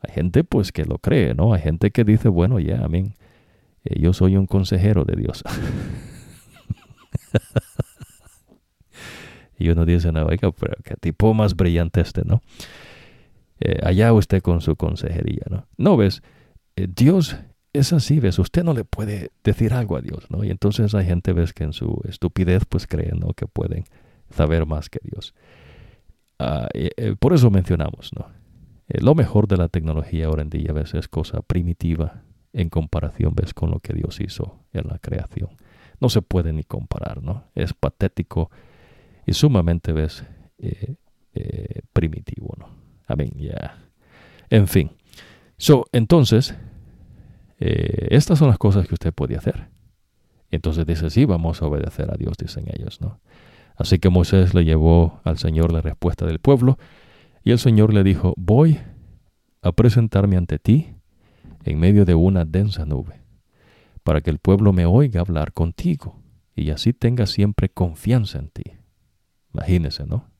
Hay 0.00 0.12
gente 0.12 0.44
pues 0.44 0.72
que 0.72 0.84
lo 0.84 0.98
cree, 0.98 1.34
¿no? 1.34 1.54
Hay 1.54 1.62
gente 1.62 1.90
que 1.90 2.04
dice, 2.04 2.28
bueno, 2.28 2.60
ya, 2.60 2.84
amén, 2.84 3.14
eh, 3.84 4.00
yo 4.00 4.12
soy 4.12 4.36
un 4.36 4.46
consejero 4.46 5.04
de 5.04 5.16
Dios. 5.16 5.42
y 9.58 9.68
uno 9.68 9.84
dice, 9.84 10.12
no, 10.12 10.26
oiga, 10.26 10.50
pero 10.52 10.74
qué 10.82 10.94
tipo 10.96 11.34
más 11.34 11.54
brillante 11.54 12.00
este, 12.00 12.22
¿no? 12.24 12.42
Eh, 13.60 13.78
allá 13.82 14.12
usted 14.12 14.42
con 14.42 14.60
su 14.60 14.76
consejería, 14.76 15.44
¿no? 15.50 15.66
No 15.76 15.96
ves, 15.96 16.22
eh, 16.76 16.88
Dios 16.88 17.36
es 17.72 17.92
así, 17.92 18.20
ves, 18.20 18.38
usted 18.38 18.64
no 18.64 18.72
le 18.72 18.84
puede 18.84 19.30
decir 19.44 19.74
algo 19.74 19.96
a 19.96 20.00
Dios, 20.00 20.30
¿no? 20.30 20.44
Y 20.44 20.50
entonces 20.50 20.94
hay 20.94 21.06
gente, 21.06 21.32
ves, 21.32 21.52
que 21.52 21.64
en 21.64 21.72
su 21.72 22.00
estupidez, 22.08 22.64
pues 22.68 22.86
creen, 22.86 23.20
¿no? 23.20 23.32
Que 23.34 23.46
pueden 23.46 23.84
saber 24.30 24.66
más 24.66 24.88
que 24.88 25.00
Dios. 25.02 25.34
Ah, 26.38 26.68
eh, 26.72 27.14
por 27.18 27.34
eso 27.34 27.50
mencionamos, 27.50 28.12
¿no? 28.16 28.26
Lo 28.88 29.14
mejor 29.14 29.46
de 29.46 29.56
la 29.56 29.68
tecnología 29.68 30.26
ahora 30.26 30.42
en 30.42 30.50
día 30.50 30.72
¿ves? 30.72 30.94
es 30.94 31.06
cosa 31.06 31.42
primitiva 31.42 32.24
en 32.52 32.68
comparación 32.68 33.32
¿ves? 33.34 33.54
con 33.54 33.70
lo 33.70 33.80
que 33.80 33.92
Dios 33.92 34.20
hizo 34.20 34.64
en 34.72 34.88
la 34.88 34.98
creación. 34.98 35.50
No 36.00 36.08
se 36.08 36.22
puede 36.22 36.52
ni 36.52 36.64
comparar, 36.64 37.22
¿no? 37.22 37.44
Es 37.54 37.74
patético 37.74 38.50
y 39.26 39.34
sumamente 39.34 39.92
¿ves? 39.92 40.24
primitivo, 41.92 42.54
¿no? 42.58 42.68
Amén, 43.06 43.32
ya. 43.36 43.78
En 44.48 44.66
fin. 44.66 44.90
So, 45.56 45.84
entonces, 45.92 46.54
estas 47.58 48.38
son 48.38 48.48
las 48.48 48.58
cosas 48.58 48.86
que 48.88 48.94
usted 48.94 49.12
puede 49.12 49.36
hacer. 49.36 49.68
Entonces 50.50 50.86
dice, 50.86 51.10
sí, 51.10 51.26
vamos 51.26 51.62
a 51.62 51.66
obedecer 51.66 52.10
a 52.10 52.16
Dios, 52.16 52.36
dicen 52.36 52.64
ellos, 52.66 53.00
¿no? 53.00 53.20
Así 53.76 53.98
que 53.98 54.10
Moisés 54.10 54.52
le 54.54 54.64
llevó 54.64 55.20
al 55.24 55.38
Señor 55.38 55.72
la 55.72 55.80
respuesta 55.80 56.26
del 56.26 56.38
pueblo, 56.38 56.78
y 57.44 57.52
el 57.52 57.58
Señor 57.58 57.94
le 57.94 58.02
dijo, 58.02 58.34
voy 58.36 58.78
a 59.62 59.72
presentarme 59.72 60.36
ante 60.36 60.58
ti 60.58 60.94
en 61.64 61.78
medio 61.78 62.04
de 62.04 62.14
una 62.14 62.44
densa 62.44 62.84
nube, 62.84 63.20
para 64.02 64.20
que 64.20 64.30
el 64.30 64.38
pueblo 64.38 64.72
me 64.72 64.86
oiga 64.86 65.20
hablar 65.20 65.52
contigo, 65.52 66.20
y 66.54 66.70
así 66.70 66.92
tenga 66.92 67.26
siempre 67.26 67.68
confianza 67.68 68.38
en 68.38 68.48
ti. 68.48 68.64
Imagínese, 69.54 70.06
¿no? 70.06 70.30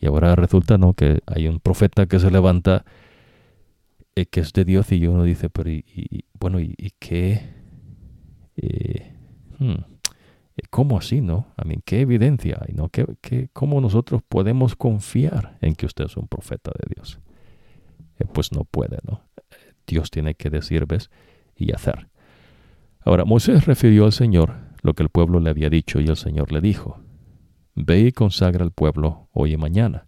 Y 0.00 0.06
ahora 0.06 0.34
resulta, 0.36 0.78
¿no? 0.78 0.94
Que 0.94 1.20
hay 1.26 1.48
un 1.48 1.60
profeta 1.60 2.06
que 2.06 2.18
se 2.18 2.30
levanta, 2.30 2.84
eh, 4.14 4.26
que 4.26 4.40
es 4.40 4.52
de 4.52 4.64
Dios, 4.64 4.90
y 4.92 5.06
uno 5.06 5.24
dice, 5.24 5.48
pero, 5.48 5.70
bueno, 6.38 6.60
¿y, 6.60 6.92
qué? 6.98 7.54
Eh, 8.56 9.12
hmm, 9.58 9.70
eh, 9.70 10.62
¿Cómo 10.70 10.98
así, 10.98 11.20
no? 11.20 11.46
A 11.56 11.64
mí, 11.64 11.76
¿qué 11.84 12.00
evidencia 12.00 12.58
hay, 12.60 12.74
no? 12.74 12.88
¿Qué, 12.88 13.06
qué, 13.20 13.48
cómo 13.52 13.80
nosotros 13.80 14.22
podemos 14.26 14.76
confiar 14.76 15.58
en 15.60 15.74
que 15.74 15.86
usted 15.86 16.06
es 16.06 16.16
un 16.16 16.28
profeta 16.28 16.72
de 16.72 16.94
Dios? 16.94 17.20
Eh, 18.18 18.24
pues 18.32 18.52
no 18.52 18.64
puede, 18.64 18.98
¿no? 19.06 19.25
Dios 19.86 20.10
tiene 20.10 20.34
que 20.34 20.50
decir, 20.50 20.86
¿ves? 20.86 21.10
Y 21.56 21.72
hacer. 21.72 22.08
Ahora, 23.00 23.24
Moisés 23.24 23.66
refirió 23.66 24.04
al 24.04 24.12
Señor 24.12 24.54
lo 24.82 24.94
que 24.94 25.02
el 25.02 25.08
pueblo 25.08 25.40
le 25.40 25.50
había 25.50 25.70
dicho 25.70 26.00
y 26.00 26.06
el 26.06 26.16
Señor 26.16 26.52
le 26.52 26.60
dijo, 26.60 27.00
Ve 27.74 28.00
y 28.00 28.12
consagra 28.12 28.64
al 28.64 28.72
pueblo 28.72 29.28
hoy 29.32 29.52
y 29.52 29.56
mañana. 29.56 30.06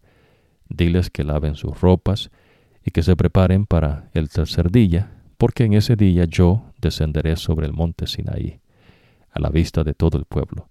Diles 0.68 1.10
que 1.10 1.22
laven 1.22 1.54
sus 1.54 1.80
ropas 1.80 2.30
y 2.84 2.90
que 2.90 3.02
se 3.02 3.14
preparen 3.14 3.66
para 3.66 4.10
el 4.14 4.28
tercer 4.28 4.70
día, 4.70 5.22
porque 5.36 5.64
en 5.64 5.74
ese 5.74 5.94
día 5.94 6.24
yo 6.24 6.72
descenderé 6.80 7.36
sobre 7.36 7.66
el 7.66 7.72
monte 7.72 8.06
Sinaí 8.06 8.60
a 9.30 9.40
la 9.40 9.50
vista 9.50 9.84
de 9.84 9.94
todo 9.94 10.18
el 10.18 10.24
pueblo. 10.24 10.68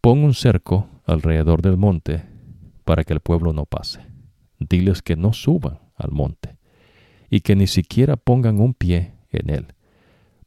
Pon 0.00 0.24
un 0.24 0.34
cerco 0.34 0.88
alrededor 1.06 1.62
del 1.62 1.76
monte 1.76 2.24
para 2.84 3.04
que 3.04 3.12
el 3.12 3.20
pueblo 3.20 3.52
no 3.52 3.66
pase. 3.66 4.00
Diles 4.58 5.02
que 5.02 5.16
no 5.16 5.32
suban 5.32 5.80
al 5.96 6.12
monte 6.12 6.56
y 7.30 7.40
que 7.40 7.56
ni 7.56 7.66
siquiera 7.66 8.16
pongan 8.16 8.60
un 8.60 8.74
pie 8.74 9.14
en 9.30 9.50
él, 9.50 9.66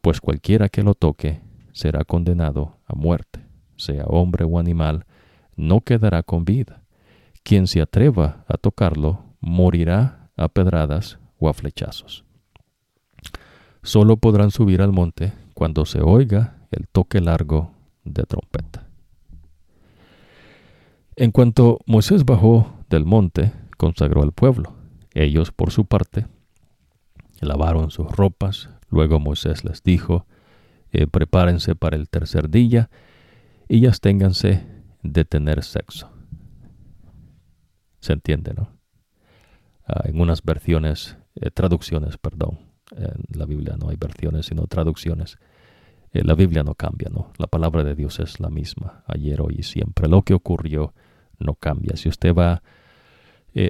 pues 0.02 0.22
cualquiera 0.22 0.70
que 0.70 0.84
lo 0.84 0.94
toque 0.94 1.41
será 1.74 2.04
condenado 2.04 2.78
a 2.86 2.95
muerte, 2.95 3.45
sea 3.76 4.06
hombre 4.06 4.45
o 4.45 4.60
animal, 4.60 5.06
no 5.56 5.82
quedará 5.82 6.24
con 6.24 6.45
vida. 6.45 6.84
Quien 7.44 7.68
se 7.68 7.82
atreva 7.82 8.45
a 8.48 8.58
tocarlo 8.58 9.24
morirá 9.40 10.30
a 10.38 10.48
pedradas 10.48 11.20
o 11.40 11.49
a 11.49 11.54
flechazos. 11.54 12.26
Solo 13.84 14.18
podrán 14.18 14.52
subir 14.52 14.82
al 14.82 14.91
monte 14.91 15.34
cuando 15.54 15.86
se 15.86 16.02
oiga 16.02 16.58
el 16.72 16.88
toque 16.88 17.22
largo 17.22 17.72
de 18.04 18.24
trompeta. 18.24 18.88
En 21.16 21.32
cuanto 21.32 21.80
Moisés 21.86 22.26
bajó 22.26 22.74
del 22.90 23.06
monte, 23.06 23.52
consagró 23.78 24.24
al 24.24 24.34
pueblo. 24.34 24.74
Ellos, 25.14 25.52
por 25.52 25.72
su 25.72 25.86
parte, 25.86 26.28
lavaron 27.45 27.91
sus 27.91 28.07
ropas. 28.07 28.69
Luego 28.89 29.19
Moisés 29.19 29.64
les 29.64 29.84
dijo, 29.84 30.26
eh, 30.91 31.07
prepárense 31.07 31.76
para 31.76 31.95
el 31.95 32.09
tercer 32.09 32.49
día 32.49 32.89
y 33.68 33.81
ya 33.81 33.91
ténganse 33.91 34.65
de 35.03 35.26
tener 35.26 35.64
sexo. 35.64 36.09
¿Se 37.99 38.14
entiende, 38.14 38.53
no? 38.55 38.69
Ah, 39.85 40.01
en 40.05 40.19
unas 40.22 40.43
versiones, 40.43 41.18
eh, 41.35 41.51
traducciones, 41.51 42.18
perdón, 42.18 42.59
en 42.95 43.38
la 43.38 43.45
Biblia 43.45 43.76
no 43.77 43.89
hay 43.89 43.97
versiones, 43.97 44.45
sino 44.45 44.65
traducciones 44.68 45.38
eh, 46.14 46.23
la 46.23 46.35
Biblia 46.35 46.64
no 46.64 46.73
cambia, 46.73 47.09
¿no? 47.11 47.34
La 47.38 47.47
palabra 47.47 47.84
de 47.84 47.95
Dios 47.95 48.19
es 48.19 48.39
la 48.39 48.49
misma, 48.49 49.03
ayer, 49.07 49.41
hoy 49.41 49.57
y 49.59 49.64
siempre. 49.64 50.07
Lo 50.07 50.22
que 50.22 50.34
ocurrió 50.34 50.93
no 51.38 51.55
cambia. 51.55 51.97
Si 51.97 52.07
usted 52.07 52.34
va 52.34 52.64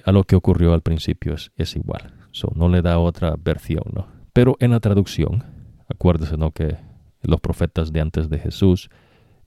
a 0.03 0.11
lo 0.11 0.25
que 0.25 0.35
ocurrió 0.35 0.73
al 0.73 0.81
principio, 0.81 1.33
es 1.33 1.75
igual. 1.75 2.16
So, 2.31 2.51
no 2.55 2.69
le 2.69 2.81
da 2.81 2.99
otra 2.99 3.35
versión, 3.37 3.83
¿no? 3.93 4.07
Pero 4.33 4.55
en 4.59 4.71
la 4.71 4.79
traducción, 4.79 5.43
acuérdese, 5.89 6.37
¿no? 6.37 6.51
Que 6.51 6.77
los 7.21 7.41
profetas 7.41 7.91
de 7.91 8.01
antes 8.01 8.29
de 8.29 8.39
Jesús 8.39 8.89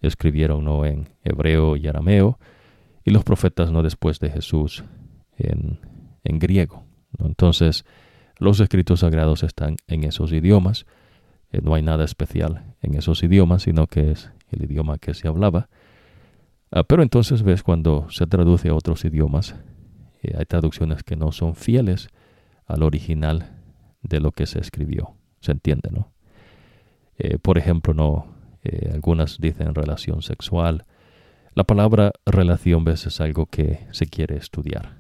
escribieron, 0.01 0.65
¿no? 0.65 0.85
En 0.85 1.09
hebreo 1.23 1.77
y 1.77 1.87
arameo, 1.87 2.39
y 3.05 3.11
los 3.11 3.25
profetas, 3.25 3.71
¿no? 3.71 3.83
Después 3.83 4.19
de 4.19 4.31
Jesús 4.31 4.85
en, 5.37 5.79
en 6.25 6.39
griego. 6.39 6.85
Entonces, 7.19 7.85
los 8.39 8.59
escritos 8.61 9.01
sagrados 9.01 9.43
están 9.43 9.77
en 9.87 10.05
esos 10.05 10.33
idiomas. 10.33 10.87
Eh, 11.53 11.61
no 11.63 11.75
hay 11.75 11.83
nada 11.83 12.05
especial 12.05 12.75
en 12.83 12.95
esos 12.95 13.23
idiomas, 13.23 13.63
sino 13.63 13.87
que 13.87 14.13
es 14.13 14.31
el 14.51 14.65
idioma 14.65 14.99
que 14.99 15.15
se 15.15 15.29
hablaba. 15.29 15.69
Ah, 16.73 16.85
pero 16.85 17.03
entonces 17.03 17.43
ves 17.43 17.63
cuando 17.63 18.09
se 18.11 18.27
traduce 18.27 18.69
a 18.69 18.75
otros 18.75 19.05
idiomas, 19.05 19.57
eh, 20.23 20.35
hay 20.39 20.45
traducciones 20.45 21.03
que 21.03 21.17
no 21.17 21.33
son 21.33 21.55
fieles 21.55 22.09
al 22.73 22.83
original 22.83 23.59
de 24.03 24.21
lo 24.21 24.33
que 24.33 24.47
se 24.47 24.61
escribió. 24.61 25.17
¿Se 25.41 25.53
entiende, 25.53 25.91
no? 25.91 26.13
Eh, 27.17 27.39
por 27.39 27.59
ejemplo, 27.59 27.95
no, 27.95 28.27
algunas 28.93 29.39
dicen 29.39 29.75
relación 29.75 30.23
sexual. 30.23 30.87
La 31.55 31.65
palabra 31.65 32.13
relación 32.27 32.85
ves 32.85 33.07
es 33.07 33.21
algo 33.21 33.47
que 33.47 33.87
se 33.91 34.07
quiere 34.07 34.37
estudiar, 34.37 34.97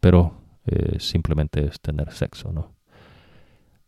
pero 0.00 0.40
simplemente 0.98 1.66
es 1.66 1.80
tener 1.80 2.12
sexo, 2.12 2.52
¿no? 2.52 2.74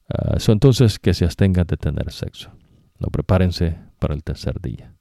Uh, 0.09 0.53
entonces 0.53 0.99
que 0.99 1.15
se 1.15 1.25
abstengan 1.25 1.67
de 1.67 1.77
tener 1.77 2.13
sexo. 2.13 2.51
No 2.99 3.09
prepárense 3.09 3.77
para 3.99 4.15
el 4.15 4.23
tercer 4.23 4.61
día. 4.61 4.95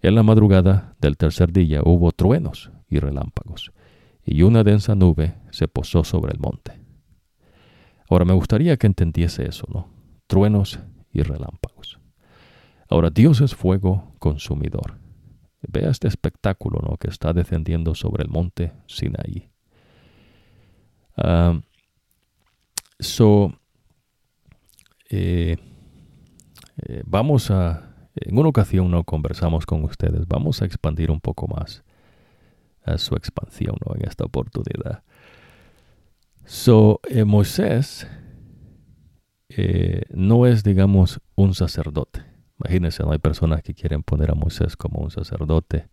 En 0.00 0.14
la 0.14 0.22
madrugada 0.22 0.96
del 1.00 1.16
tercer 1.16 1.52
día 1.52 1.82
hubo 1.84 2.12
truenos 2.12 2.70
y 2.88 2.98
relámpagos, 2.98 3.72
y 4.24 4.42
una 4.42 4.64
densa 4.64 4.94
nube 4.94 5.34
se 5.50 5.68
posó 5.68 6.02
sobre 6.02 6.32
el 6.32 6.40
monte. 6.40 6.81
Ahora 8.12 8.26
me 8.26 8.34
gustaría 8.34 8.76
que 8.76 8.86
entendiese 8.86 9.48
eso, 9.48 9.66
¿no? 9.72 9.88
Truenos 10.26 10.78
y 11.14 11.22
relámpagos. 11.22 11.98
Ahora 12.90 13.08
Dios 13.08 13.40
es 13.40 13.54
fuego 13.54 14.12
consumidor. 14.18 14.98
Vea 15.62 15.88
este 15.88 16.08
espectáculo, 16.08 16.80
¿no? 16.86 16.98
Que 16.98 17.08
está 17.08 17.32
descendiendo 17.32 17.94
sobre 17.94 18.24
el 18.24 18.28
monte 18.28 18.74
Sinaí. 18.86 19.50
Uh, 21.16 21.62
so, 22.98 23.54
eh, 25.08 25.56
eh, 26.86 27.02
vamos 27.06 27.50
a, 27.50 27.94
en 28.14 28.36
una 28.36 28.50
ocasión 28.50 28.90
no 28.90 29.04
conversamos 29.04 29.64
con 29.64 29.84
ustedes, 29.84 30.28
vamos 30.28 30.60
a 30.60 30.66
expandir 30.66 31.10
un 31.10 31.20
poco 31.20 31.48
más 31.48 31.82
a 32.84 32.98
su 32.98 33.14
expansión 33.14 33.76
¿no? 33.86 33.94
en 33.94 34.06
esta 34.06 34.24
oportunidad. 34.26 35.02
So, 36.52 37.00
eh, 37.08 37.24
Moisés 37.24 38.06
no 40.10 40.46
es, 40.46 40.62
digamos, 40.62 41.18
un 41.34 41.54
sacerdote. 41.54 42.24
Imagínense, 42.60 43.02
no 43.02 43.12
hay 43.12 43.18
personas 43.18 43.62
que 43.62 43.72
quieren 43.72 44.02
poner 44.02 44.30
a 44.30 44.34
Moisés 44.34 44.76
como 44.76 45.00
un 45.00 45.10
sacerdote. 45.10 45.88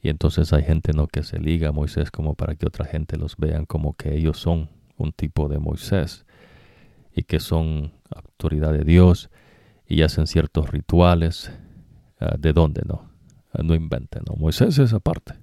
Y 0.00 0.08
entonces 0.08 0.52
hay 0.52 0.62
gente 0.62 0.92
¿no? 0.92 1.08
que 1.08 1.24
se 1.24 1.40
liga 1.40 1.70
a 1.70 1.72
Moisés 1.72 2.12
como 2.12 2.36
para 2.36 2.54
que 2.54 2.64
otra 2.64 2.84
gente 2.84 3.16
los 3.16 3.36
vean 3.36 3.66
como 3.66 3.94
que 3.94 4.14
ellos 4.14 4.38
son 4.38 4.70
un 4.98 5.10
tipo 5.10 5.48
de 5.48 5.58
Moisés 5.58 6.26
y 7.12 7.24
que 7.24 7.40
son 7.40 7.92
autoridad 8.08 8.72
de 8.72 8.84
Dios 8.84 9.30
y 9.84 10.02
hacen 10.02 10.28
ciertos 10.28 10.70
rituales. 10.70 11.50
Ah, 12.20 12.36
¿De 12.38 12.52
dónde 12.52 12.82
no? 12.86 13.10
Ah, 13.52 13.62
no 13.64 13.74
inventen, 13.74 14.22
¿no? 14.28 14.36
Moisés 14.36 14.78
es 14.78 14.92
aparte. 14.92 15.34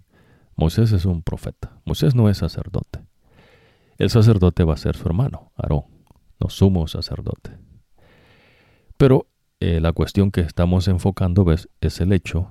Moisés 0.56 0.94
es 0.94 1.03
un 1.03 1.24
profeta. 1.24 1.82
Moisés 1.84 2.16
no 2.16 2.30
es 2.30 2.38
sacerdote. 2.38 3.02
El 4.00 4.10
sacerdote 4.10 4.64
va 4.64 4.76
a 4.76 4.78
ser 4.78 4.96
su 4.96 5.06
hermano, 5.08 5.52
Aarón, 5.58 5.84
no 6.40 6.50
sumo 6.50 6.88
sacerdote. 6.88 7.58
Pero 8.98 9.28
eh, 9.60 9.82
la 9.82 9.92
cuestión 9.92 10.32
que 10.32 10.40
estamos 10.40 10.88
enfocando 10.88 11.44
¿ves? 11.44 11.68
es 11.82 12.00
el 12.00 12.14
hecho 12.14 12.50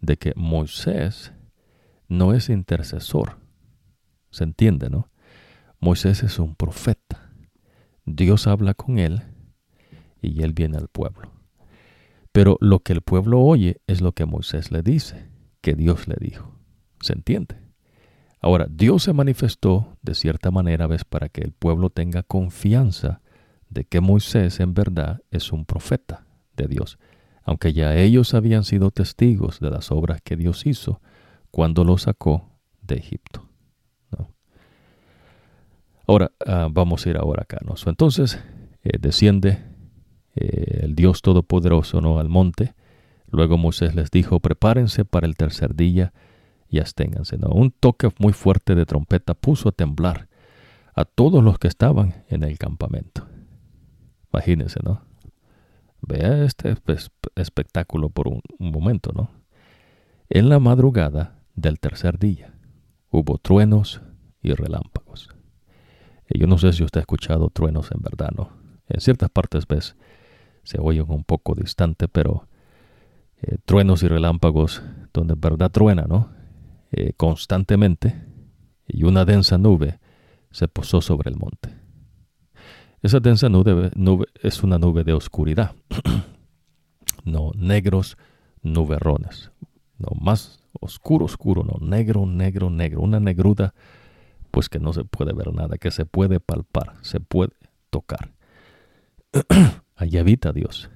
de 0.00 0.16
que 0.16 0.32
Moisés 0.34 1.32
no 2.08 2.34
es 2.34 2.48
intercesor. 2.48 3.38
¿Se 4.30 4.42
entiende, 4.42 4.90
no? 4.90 5.08
Moisés 5.78 6.24
es 6.24 6.40
un 6.40 6.56
profeta. 6.56 7.30
Dios 8.04 8.48
habla 8.48 8.74
con 8.74 8.98
él 8.98 9.22
y 10.20 10.42
él 10.42 10.52
viene 10.52 10.78
al 10.78 10.88
pueblo. 10.88 11.30
Pero 12.32 12.58
lo 12.60 12.80
que 12.80 12.92
el 12.92 13.02
pueblo 13.02 13.40
oye 13.40 13.80
es 13.86 14.00
lo 14.00 14.12
que 14.12 14.26
Moisés 14.26 14.72
le 14.72 14.82
dice, 14.82 15.30
que 15.60 15.74
Dios 15.76 16.08
le 16.08 16.16
dijo. 16.18 16.58
¿Se 17.00 17.12
entiende? 17.12 17.65
Ahora, 18.40 18.66
Dios 18.70 19.04
se 19.04 19.12
manifestó 19.12 19.96
de 20.02 20.14
cierta 20.14 20.50
manera, 20.50 20.86
¿ves? 20.86 21.04
Para 21.04 21.28
que 21.28 21.40
el 21.40 21.52
pueblo 21.52 21.90
tenga 21.90 22.22
confianza 22.22 23.20
de 23.68 23.84
que 23.84 24.00
Moisés 24.00 24.60
en 24.60 24.74
verdad 24.74 25.22
es 25.30 25.52
un 25.52 25.64
profeta 25.64 26.26
de 26.56 26.68
Dios, 26.68 26.98
aunque 27.42 27.72
ya 27.72 27.96
ellos 27.96 28.34
habían 28.34 28.64
sido 28.64 28.90
testigos 28.90 29.60
de 29.60 29.70
las 29.70 29.90
obras 29.90 30.20
que 30.22 30.36
Dios 30.36 30.66
hizo 30.66 31.00
cuando 31.50 31.84
lo 31.84 31.98
sacó 31.98 32.50
de 32.82 32.96
Egipto. 32.96 33.46
Ahora, 36.08 36.30
ah, 36.46 36.68
vamos 36.70 37.04
a 37.04 37.10
ir 37.10 37.16
ahora 37.16 37.42
acá. 37.42 37.58
¿no? 37.64 37.74
Entonces, 37.86 38.38
eh, 38.84 38.98
desciende 39.00 39.58
eh, 40.36 40.80
el 40.82 40.94
Dios 40.94 41.20
Todopoderoso 41.20 42.00
¿no? 42.00 42.18
al 42.20 42.28
monte. 42.28 42.74
Luego 43.28 43.58
Moisés 43.58 43.94
les 43.94 44.10
dijo, 44.10 44.38
prepárense 44.38 45.04
para 45.04 45.26
el 45.26 45.36
tercer 45.36 45.74
día 45.74 46.12
y 46.76 46.78
asténganse. 46.78 47.38
¿no? 47.38 47.48
Un 47.48 47.70
toque 47.70 48.10
muy 48.18 48.32
fuerte 48.32 48.74
de 48.74 48.86
trompeta 48.86 49.34
puso 49.34 49.70
a 49.70 49.72
temblar 49.72 50.28
a 50.94 51.04
todos 51.04 51.42
los 51.42 51.58
que 51.58 51.68
estaban 51.68 52.24
en 52.28 52.44
el 52.44 52.58
campamento. 52.58 53.26
Imagínense, 54.32 54.80
¿no? 54.82 55.02
Vea 56.02 56.44
este 56.44 56.74
espectáculo 57.34 58.10
por 58.10 58.28
un, 58.28 58.42
momento, 58.58 59.10
¿no? 59.14 59.30
En 60.28 60.48
la 60.48 60.58
madrugada 60.58 61.38
del 61.54 61.80
tercer 61.80 62.18
día 62.18 62.54
hubo 63.10 63.38
truenos 63.38 64.02
y 64.42 64.52
relámpagos. 64.52 65.30
yo 66.28 66.46
no 66.46 66.58
sé 66.58 66.72
si 66.72 66.84
usted 66.84 67.00
ha 67.00 67.02
escuchado 67.02 67.48
truenos 67.50 67.90
en 67.92 68.02
verdad, 68.02 68.30
¿no? 68.36 68.50
En 68.88 69.00
ciertas 69.00 69.30
partes 69.30 69.66
ves, 69.66 69.96
se 70.62 70.78
oyen 70.80 71.06
un 71.08 71.24
poco 71.24 71.54
distante, 71.54 72.08
pero 72.08 72.46
eh, 73.38 73.56
truenos 73.64 74.02
y 74.02 74.08
relámpagos 74.08 74.82
donde 75.12 75.34
en 75.34 75.40
verdad 75.40 75.70
truena, 75.70 76.04
¿no? 76.06 76.35
Eh, 76.98 77.12
constantemente 77.14 78.24
y 78.88 79.04
una 79.04 79.26
densa 79.26 79.58
nube 79.58 80.00
se 80.50 80.66
posó 80.66 81.02
sobre 81.02 81.28
el 81.30 81.36
monte. 81.36 81.68
Esa 83.02 83.20
densa 83.20 83.50
nube, 83.50 83.90
es 84.42 84.62
una 84.62 84.78
nube 84.78 85.04
de 85.04 85.12
oscuridad, 85.12 85.74
no 87.26 87.52
negros 87.54 88.16
nuberrones, 88.62 89.50
no 89.98 90.08
más 90.18 90.58
oscuro, 90.80 91.26
oscuro, 91.26 91.64
no 91.64 91.86
negro, 91.86 92.24
negro, 92.24 92.70
negro, 92.70 93.02
una 93.02 93.20
negruda 93.20 93.74
pues 94.50 94.70
que 94.70 94.80
no 94.80 94.94
se 94.94 95.04
puede 95.04 95.34
ver 95.34 95.52
nada, 95.52 95.76
que 95.76 95.90
se 95.90 96.06
puede 96.06 96.40
palpar, 96.40 96.94
se 97.02 97.20
puede 97.20 97.52
tocar. 97.90 98.32
Allí 99.96 100.16
habita 100.16 100.54
Dios, 100.54 100.88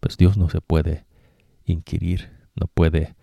pues 0.00 0.16
Dios 0.16 0.36
no 0.36 0.48
se 0.48 0.60
puede 0.60 1.06
inquirir, 1.64 2.28
no 2.56 2.66
puede 2.66 3.14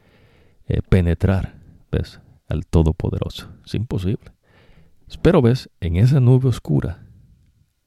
eh, 0.67 0.81
penetrar, 0.81 1.64
ves, 1.95 2.19
al 2.47 2.65
Todopoderoso, 2.65 3.49
es 3.65 3.73
imposible. 3.73 4.33
Pero 5.21 5.41
ves, 5.41 5.69
en 5.79 5.95
esa 5.95 6.19
nube 6.19 6.49
oscura 6.49 7.07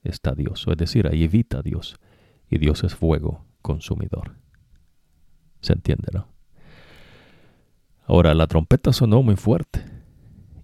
está 0.02 0.34
Dios, 0.34 0.66
es 0.68 0.76
decir, 0.76 1.06
ahí 1.06 1.24
evita 1.24 1.62
Dios, 1.62 1.96
y 2.48 2.58
Dios 2.58 2.84
es 2.84 2.94
fuego 2.94 3.44
consumidor. 3.60 4.36
¿Se 5.60 5.72
entiende, 5.72 6.08
no? 6.12 6.28
Ahora, 8.06 8.34
la 8.34 8.46
trompeta 8.46 8.92
sonó 8.92 9.22
muy 9.22 9.36
fuerte, 9.36 9.84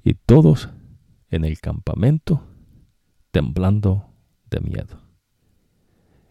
y 0.02 0.14
todos 0.14 0.70
en 1.30 1.44
el 1.44 1.60
campamento 1.60 2.46
temblando 3.30 4.10
de 4.50 4.60
miedo. 4.60 5.00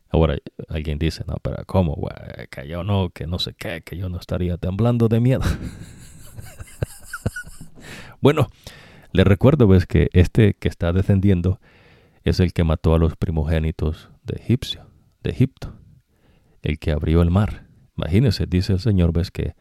Ahora 0.10 0.38
alguien 0.70 1.00
dice, 1.00 1.24
no, 1.28 1.36
pero 1.42 1.58
¿cómo? 1.66 2.08
Que 2.52 2.68
yo 2.68 2.84
no, 2.84 3.10
que 3.10 3.26
no 3.26 3.40
sé 3.40 3.56
qué, 3.56 3.82
que 3.82 3.98
yo 3.98 4.10
no 4.10 4.20
estaría 4.20 4.58
temblando 4.58 5.10
de 5.10 5.20
miedo. 5.20 5.42
bueno, 8.24 8.48
le 9.12 9.26
recuerdo, 9.26 9.68
ves, 9.68 9.86
que 9.86 10.10
este 10.14 10.54
que 10.54 10.70
está 10.70 10.94
descendiendo 10.94 11.60
es 12.24 12.40
el 12.40 12.54
que 12.54 12.64
mató 12.64 12.96
a 12.96 12.98
los 12.98 13.18
primogénitos 13.18 14.12
de 14.24 14.38
Egipcio, 14.38 14.88
de 15.22 15.32
Egipto, 15.32 15.74
el 16.62 16.80
que 16.80 16.94
abrió 16.94 17.22
el 17.22 17.32
mar. 17.32 17.68
Imagínese, 17.98 18.46
dice 18.46 18.72
el 18.72 18.80
Señor, 18.80 19.12
ves 19.12 19.30
que 19.30 19.56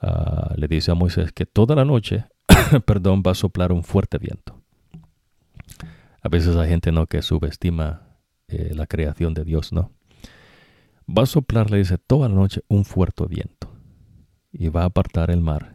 ah, 0.00 0.54
le 0.56 0.68
dice 0.68 0.92
a 0.92 0.94
Moisés 0.94 1.32
que 1.32 1.46
toda 1.46 1.74
la 1.74 1.84
noche, 1.84 2.26
perdón, 2.86 3.24
va 3.26 3.32
a 3.32 3.34
soplar 3.34 3.72
un 3.72 3.82
fuerte 3.82 4.18
viento. 4.18 4.62
A 6.22 6.28
veces 6.28 6.54
hay 6.54 6.68
gente 6.68 6.92
no 6.92 7.08
que 7.08 7.22
subestima 7.22 8.02
eh, 8.46 8.70
la 8.72 8.86
creación 8.86 9.34
de 9.34 9.44
Dios, 9.44 9.72
¿no? 9.72 9.90
Va 11.08 11.24
a 11.24 11.26
soplar, 11.26 11.72
le 11.72 11.78
dice, 11.78 11.98
toda 11.98 12.28
la 12.28 12.36
noche 12.36 12.60
un 12.68 12.84
fuerte 12.84 13.26
viento 13.26 13.68
y 14.52 14.68
va 14.68 14.82
a 14.82 14.86
apartar 14.86 15.32
el 15.32 15.40
mar 15.40 15.74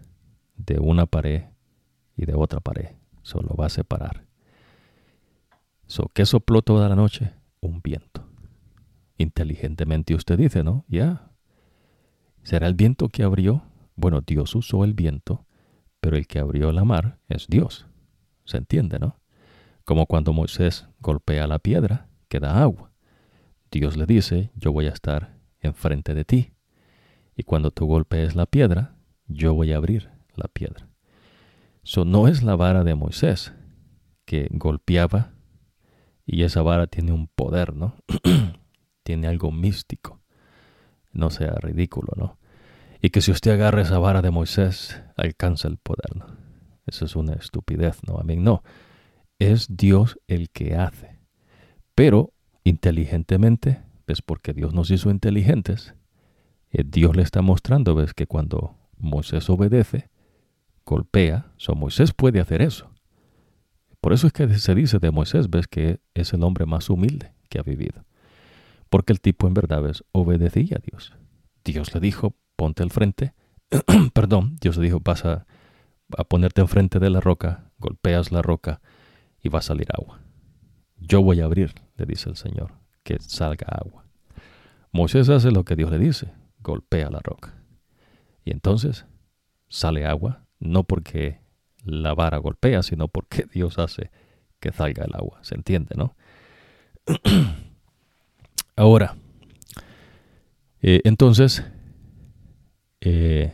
de 0.56 0.80
una 0.80 1.06
pared 1.06 1.44
y 2.20 2.26
de 2.26 2.36
otra 2.36 2.60
pared. 2.60 2.90
Solo 3.22 3.56
va 3.56 3.68
a 3.68 3.70
separar. 3.70 4.26
So, 5.88 6.12
¿Qué 6.14 6.26
sopló 6.26 6.62
toda 6.62 6.90
la 6.90 6.96
noche? 6.96 7.32
Un 7.62 7.82
viento. 7.82 8.28
Inteligentemente 9.18 10.14
usted 10.14 10.38
dice, 10.38 10.64
¿no? 10.64 10.86
Ya. 10.90 11.32
¿Será 12.44 12.68
el 12.68 12.74
viento 12.74 13.08
que 13.08 13.24
abrió? 13.24 13.64
Bueno, 13.96 14.22
Dios 14.22 14.54
usó 14.54 14.84
el 14.84 14.94
viento, 14.94 15.46
pero 16.02 16.18
el 16.18 16.28
que 16.28 16.40
abrió 16.40 16.72
la 16.74 16.84
mar 16.84 17.20
es 17.30 17.48
Dios. 17.48 17.88
¿Se 18.44 18.58
entiende, 18.58 19.00
no? 19.00 19.20
Como 19.86 20.06
cuando 20.06 20.34
Moisés 20.34 20.88
golpea 21.00 21.48
la 21.48 21.60
piedra, 21.60 22.10
queda 22.28 22.62
agua. 22.62 22.92
Dios 23.72 23.96
le 23.96 24.06
dice, 24.06 24.52
yo 24.56 24.74
voy 24.74 24.88
a 24.88 24.92
estar 24.92 25.38
enfrente 25.62 26.14
de 26.14 26.26
ti. 26.26 26.52
Y 27.36 27.44
cuando 27.44 27.72
tú 27.72 27.86
golpees 27.86 28.36
la 28.36 28.46
piedra, 28.46 28.96
yo 29.28 29.54
voy 29.54 29.72
a 29.72 29.78
abrir 29.78 30.10
la 30.36 30.50
piedra. 30.50 30.89
Eso 31.90 32.06
no 32.06 32.28
es 32.28 32.44
la 32.44 32.56
vara 32.56 32.84
de 32.84 32.94
Moisés, 32.94 33.52
que 34.26 34.48
golpeaba 34.52 35.32
y 36.24 36.44
esa 36.44 36.62
vara 36.62 36.86
tiene 36.86 37.14
un 37.14 37.28
poder, 37.28 37.74
¿no? 37.74 37.96
tiene 39.04 39.26
algo 39.26 39.52
místico. 39.52 40.22
No 41.14 41.32
sea 41.32 41.56
ridículo, 41.56 42.14
¿no? 42.16 42.38
Y 43.02 43.10
que 43.10 43.22
si 43.22 43.32
usted 43.32 43.54
agarra 43.54 43.82
esa 43.82 43.98
vara 43.98 44.22
de 44.22 44.30
Moisés, 44.30 45.02
alcanza 45.18 45.68
el 45.68 45.78
poder, 45.78 46.16
¿no? 46.16 46.28
Eso 46.86 47.06
es 47.06 47.16
una 47.16 47.34
estupidez, 47.34 47.98
¿no? 48.08 48.20
A 48.20 48.24
mí 48.24 48.36
no. 48.36 48.62
Es 49.40 49.76
Dios 49.76 50.20
el 50.28 50.52
que 50.52 50.76
hace. 50.76 51.18
Pero 51.96 52.34
inteligentemente, 52.64 53.82
¿ves? 54.06 54.22
Porque 54.22 54.54
Dios 54.54 54.76
nos 54.76 54.92
hizo 54.92 55.10
inteligentes. 55.10 55.96
Eh, 56.70 56.84
Dios 56.86 57.16
le 57.16 57.24
está 57.24 57.42
mostrando, 57.42 57.96
¿ves? 57.96 58.14
Que 58.14 58.28
cuando 58.28 58.76
Moisés 59.00 59.50
obedece, 59.50 60.09
golpea, 60.90 61.52
so 61.58 61.76
Moisés 61.76 62.14
puede 62.14 62.40
hacer 62.40 62.64
eso. 62.64 62.90
Por 64.02 64.12
eso 64.12 64.26
es 64.26 64.34
que 64.34 64.48
se 64.58 64.74
dice 64.74 64.98
de 64.98 65.12
Moisés, 65.12 65.50
ves 65.50 65.68
que 65.68 66.00
es 66.16 66.34
el 66.34 66.44
hombre 66.44 66.66
más 66.66 66.90
humilde 66.90 67.32
que 67.48 67.60
ha 67.60 67.62
vivido. 67.62 68.06
Porque 68.90 69.14
el 69.14 69.22
tipo 69.22 69.48
en 69.48 69.54
verdad 69.54 69.84
ves, 69.84 70.04
obedecía 70.14 70.78
a 70.78 70.82
Dios. 70.82 71.14
Dios 71.64 71.94
le 71.94 72.00
dijo, 72.00 72.36
ponte 72.56 72.82
al 72.82 72.90
frente. 72.90 73.36
Perdón, 74.14 74.56
Dios 74.62 74.78
le 74.78 74.86
dijo, 74.86 75.00
vas 75.00 75.26
a, 75.26 75.46
a 76.18 76.24
ponerte 76.24 76.62
enfrente 76.62 76.98
de 76.98 77.12
la 77.12 77.20
roca, 77.20 77.72
golpeas 77.78 78.32
la 78.32 78.42
roca 78.42 78.82
y 79.44 79.50
va 79.50 79.60
a 79.60 79.64
salir 79.64 79.88
agua. 79.94 80.22
Yo 80.98 81.22
voy 81.22 81.42
a 81.42 81.46
abrir, 81.46 81.76
le 81.98 82.08
dice 82.08 82.30
el 82.30 82.36
Señor, 82.36 82.74
que 83.04 83.20
salga 83.20 83.68
agua. 83.70 84.06
Moisés 84.92 85.30
hace 85.30 85.52
lo 85.52 85.66
que 85.66 85.76
Dios 85.76 85.92
le 85.92 86.00
dice, 86.00 86.34
golpea 86.62 87.12
la 87.12 87.20
roca. 87.20 87.54
Y 88.44 88.52
entonces 88.52 89.06
sale 89.68 90.08
agua, 90.08 90.49
no 90.60 90.84
porque 90.84 91.40
la 91.84 92.14
vara 92.14 92.38
golpea, 92.38 92.84
sino 92.84 93.08
porque 93.08 93.46
Dios 93.54 93.80
hace 93.80 94.12
que 94.60 94.72
salga 94.72 95.06
el 95.06 95.16
agua. 95.16 95.40
¿Se 95.42 95.56
entiende, 95.56 95.96
no? 95.96 96.16
Ahora, 98.76 99.16
eh, 100.82 101.02
entonces, 101.04 101.66
eh, 103.02 103.54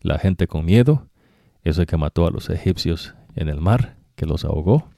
la 0.00 0.18
gente 0.18 0.46
con 0.46 0.64
miedo, 0.64 1.08
ese 1.62 1.86
que 1.86 1.96
mató 1.96 2.26
a 2.26 2.30
los 2.30 2.50
egipcios 2.50 3.14
en 3.34 3.48
el 3.48 3.60
mar, 3.60 3.96
que 4.14 4.26
los 4.26 4.44
ahogó. 4.44 4.90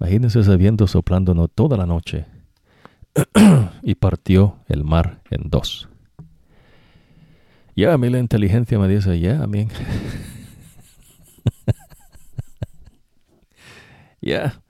Imagínense 0.00 0.40
ese 0.40 0.56
viento 0.56 0.86
soplándonos 0.86 1.50
toda 1.54 1.76
la 1.76 1.86
noche 1.86 2.26
y 3.82 3.94
partió 3.94 4.58
el 4.68 4.84
mar 4.84 5.22
en 5.30 5.50
dos. 5.50 5.88
Ya 7.76 7.92
a 7.92 7.98
mí 7.98 8.08
la 8.08 8.18
inteligencia 8.18 8.78
me 8.78 8.88
dice, 8.88 9.18
ya, 9.18 9.42
a 9.42 9.46
mí 9.46 9.68
Ya, 14.24 14.62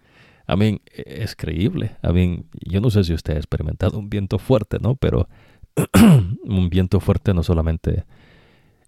a 0.48 0.56
mí 0.56 0.80
es 0.92 1.36
creíble. 1.36 1.96
A 2.02 2.12
mí, 2.12 2.44
yo 2.66 2.80
no 2.80 2.90
sé 2.90 3.04
si 3.04 3.14
usted 3.14 3.34
ha 3.34 3.36
experimentado 3.36 3.98
un 3.98 4.10
viento 4.10 4.38
fuerte, 4.40 4.78
¿no? 4.80 4.96
Pero 4.96 5.28
un 6.44 6.68
viento 6.70 6.98
fuerte 6.98 7.32
no 7.32 7.44
solamente 7.44 8.04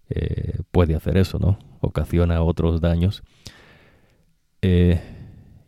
eh, 0.09 0.59
puede 0.71 0.95
hacer 0.95 1.17
eso, 1.17 1.39
¿no? 1.39 1.57
Ocasiona 1.79 2.41
otros 2.41 2.81
daños. 2.81 3.23
Eh, 4.61 5.01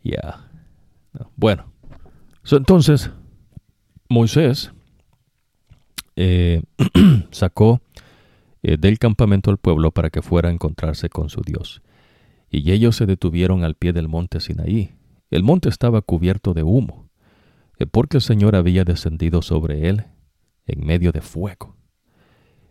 ya. 0.03 0.49
Bueno, 1.37 1.71
entonces 2.51 3.09
Moisés 4.09 4.71
eh, 6.17 6.61
sacó 7.31 7.81
eh, 8.61 8.77
del 8.77 8.99
campamento 8.99 9.51
al 9.51 9.57
pueblo 9.57 9.91
para 9.91 10.09
que 10.09 10.21
fuera 10.21 10.49
a 10.49 10.51
encontrarse 10.51 11.09
con 11.09 11.29
su 11.29 11.41
Dios. 11.41 11.81
Y 12.49 12.71
ellos 12.71 12.95
se 12.95 13.05
detuvieron 13.05 13.63
al 13.63 13.75
pie 13.75 13.93
del 13.93 14.07
monte 14.07 14.39
Sinaí. 14.39 14.95
El 15.29 15.43
monte 15.43 15.69
estaba 15.69 16.01
cubierto 16.01 16.53
de 16.53 16.63
humo, 16.63 17.09
eh, 17.77 17.85
porque 17.85 18.17
el 18.17 18.21
Señor 18.21 18.55
había 18.55 18.83
descendido 18.83 19.41
sobre 19.41 19.89
él 19.89 20.05
en 20.65 20.85
medio 20.85 21.11
de 21.11 21.21
fuego. 21.21 21.75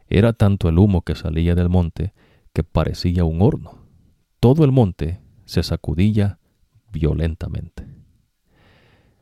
Era 0.09 0.33
tanto 0.33 0.69
el 0.69 0.79
humo 0.79 1.03
que 1.03 1.15
salía 1.15 1.55
del 1.55 1.69
monte 1.69 2.13
que 2.53 2.65
parecía 2.65 3.25
un 3.25 3.43
horno. 3.43 3.79
Todo 4.41 4.65
el 4.65 4.73
monte 4.73 5.21
se 5.45 5.63
sacudía 5.63 6.39
violentamente. 6.91 7.87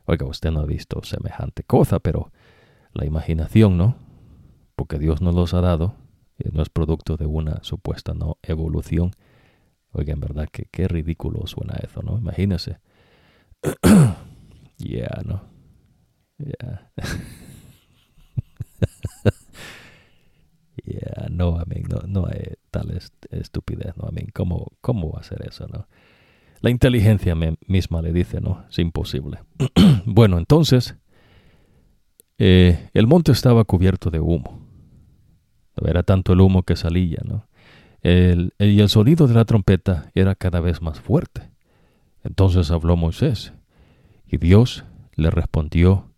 Oiga, 0.05 0.25
usted 0.25 0.51
no 0.51 0.61
ha 0.61 0.65
visto 0.65 1.03
semejante 1.03 1.63
cosa, 1.63 1.99
pero 1.99 2.31
la 2.93 3.05
imaginación, 3.05 3.77
¿no? 3.77 3.97
Porque 4.75 4.99
Dios 4.99 5.21
nos 5.21 5.35
los 5.35 5.53
ha 5.53 5.61
dado, 5.61 5.95
no 6.51 6.61
es 6.61 6.69
producto 6.69 7.17
de 7.17 7.25
una 7.25 7.63
supuesta 7.63 8.13
no 8.13 8.37
evolución. 8.43 9.11
Oiga, 9.91 10.13
en 10.13 10.19
verdad 10.19 10.47
que 10.51 10.67
qué 10.71 10.87
ridículo 10.87 11.47
suena 11.47 11.75
eso, 11.83 12.03
¿no? 12.03 12.17
Imagínese. 12.17 12.79
yeah, 14.77 15.21
¿no? 15.25 15.41
Yeah. 16.37 16.91
yeah, 20.85 21.27
no, 21.29 21.59
I 21.59 21.63
mean, 21.67 21.83
no, 21.89 22.01
no 22.07 22.27
hay 22.27 22.53
tal 22.69 22.97
estupidez, 23.31 23.97
¿no? 23.97 24.07
I 24.09 24.13
mean, 24.13 24.27
¿cómo, 24.33 24.73
¿cómo 24.81 25.21
ser 25.23 25.47
eso, 25.47 25.67
no? 25.67 25.87
La 26.61 26.69
inteligencia 26.69 27.35
misma 27.67 28.01
le 28.01 28.11
dice, 28.11 28.41
no, 28.41 28.65
es 28.69 28.79
imposible. 28.79 29.39
bueno, 30.05 30.37
entonces, 30.37 30.95
eh, 32.39 32.89
el 32.93 33.07
monte 33.07 33.31
estaba 33.31 33.63
cubierto 33.63 34.09
de 34.09 34.19
humo. 34.19 34.66
Era 35.85 36.03
tanto 36.03 36.33
el 36.33 36.41
humo 36.41 36.63
que 36.63 36.75
salía, 36.75 37.19
¿no? 37.23 37.47
El, 38.01 38.53
y 38.59 38.79
el 38.79 38.89
sonido 38.89 39.27
de 39.27 39.33
la 39.33 39.45
trompeta 39.45 40.11
era 40.15 40.35
cada 40.35 40.59
vez 40.59 40.81
más 40.81 40.99
fuerte. 40.99 41.49
Entonces 42.23 42.71
habló 42.71 42.95
Moisés, 42.95 43.53
y 44.25 44.37
Dios 44.37 44.83
le 45.15 45.29
respondió 45.29 46.11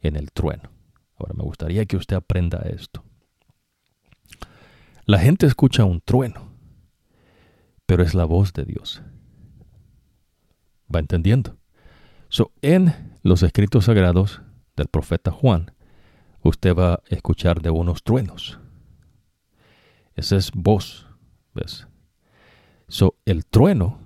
en 0.00 0.16
el 0.16 0.32
trueno. 0.32 0.70
Ahora 1.16 1.34
me 1.34 1.44
gustaría 1.44 1.86
que 1.86 1.96
usted 1.96 2.16
aprenda 2.16 2.58
esto. 2.58 3.04
La 5.06 5.18
gente 5.18 5.46
escucha 5.46 5.84
un 5.84 6.00
trueno, 6.00 6.52
pero 7.86 8.02
es 8.02 8.14
la 8.14 8.24
voz 8.24 8.52
de 8.52 8.64
Dios. 8.64 9.02
¿Va 10.94 11.00
entendiendo? 11.00 11.56
So, 12.28 12.52
en 12.62 12.94
los 13.22 13.42
escritos 13.42 13.84
sagrados 13.86 14.42
del 14.76 14.88
profeta 14.88 15.30
Juan, 15.30 15.72
usted 16.42 16.74
va 16.74 16.94
a 16.94 17.02
escuchar 17.08 17.62
de 17.62 17.70
unos 17.70 18.02
truenos. 18.02 18.58
Esa 20.16 20.36
es 20.36 20.52
voz, 20.52 21.06
¿ves? 21.54 21.86
So, 22.88 23.16
el 23.24 23.46
trueno, 23.46 23.98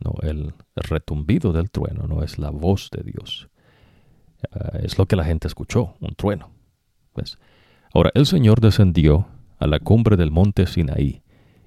no, 0.00 0.14
el, 0.22 0.54
retumbido 0.74 1.52
del 1.52 1.70
trueno, 1.70 2.06
no 2.06 2.22
es 2.22 2.38
la 2.38 2.50
voz 2.50 2.90
de 2.90 3.02
Dios. 3.02 3.48
Ah, 4.52 4.78
es 4.82 4.98
lo 4.98 5.06
que 5.06 5.16
la 5.16 5.24
gente 5.24 5.48
escuchó, 5.48 5.94
un 6.00 6.14
trueno. 6.14 6.50
¿ves? 7.16 7.38
Ahora, 7.92 8.10
el 8.14 8.26
Señor 8.26 8.60
descendió 8.60 9.26
a 9.58 9.66
la 9.66 9.80
cumbre 9.80 10.16
del 10.16 10.30
monte 10.30 10.66
Sinaí, 10.66 11.22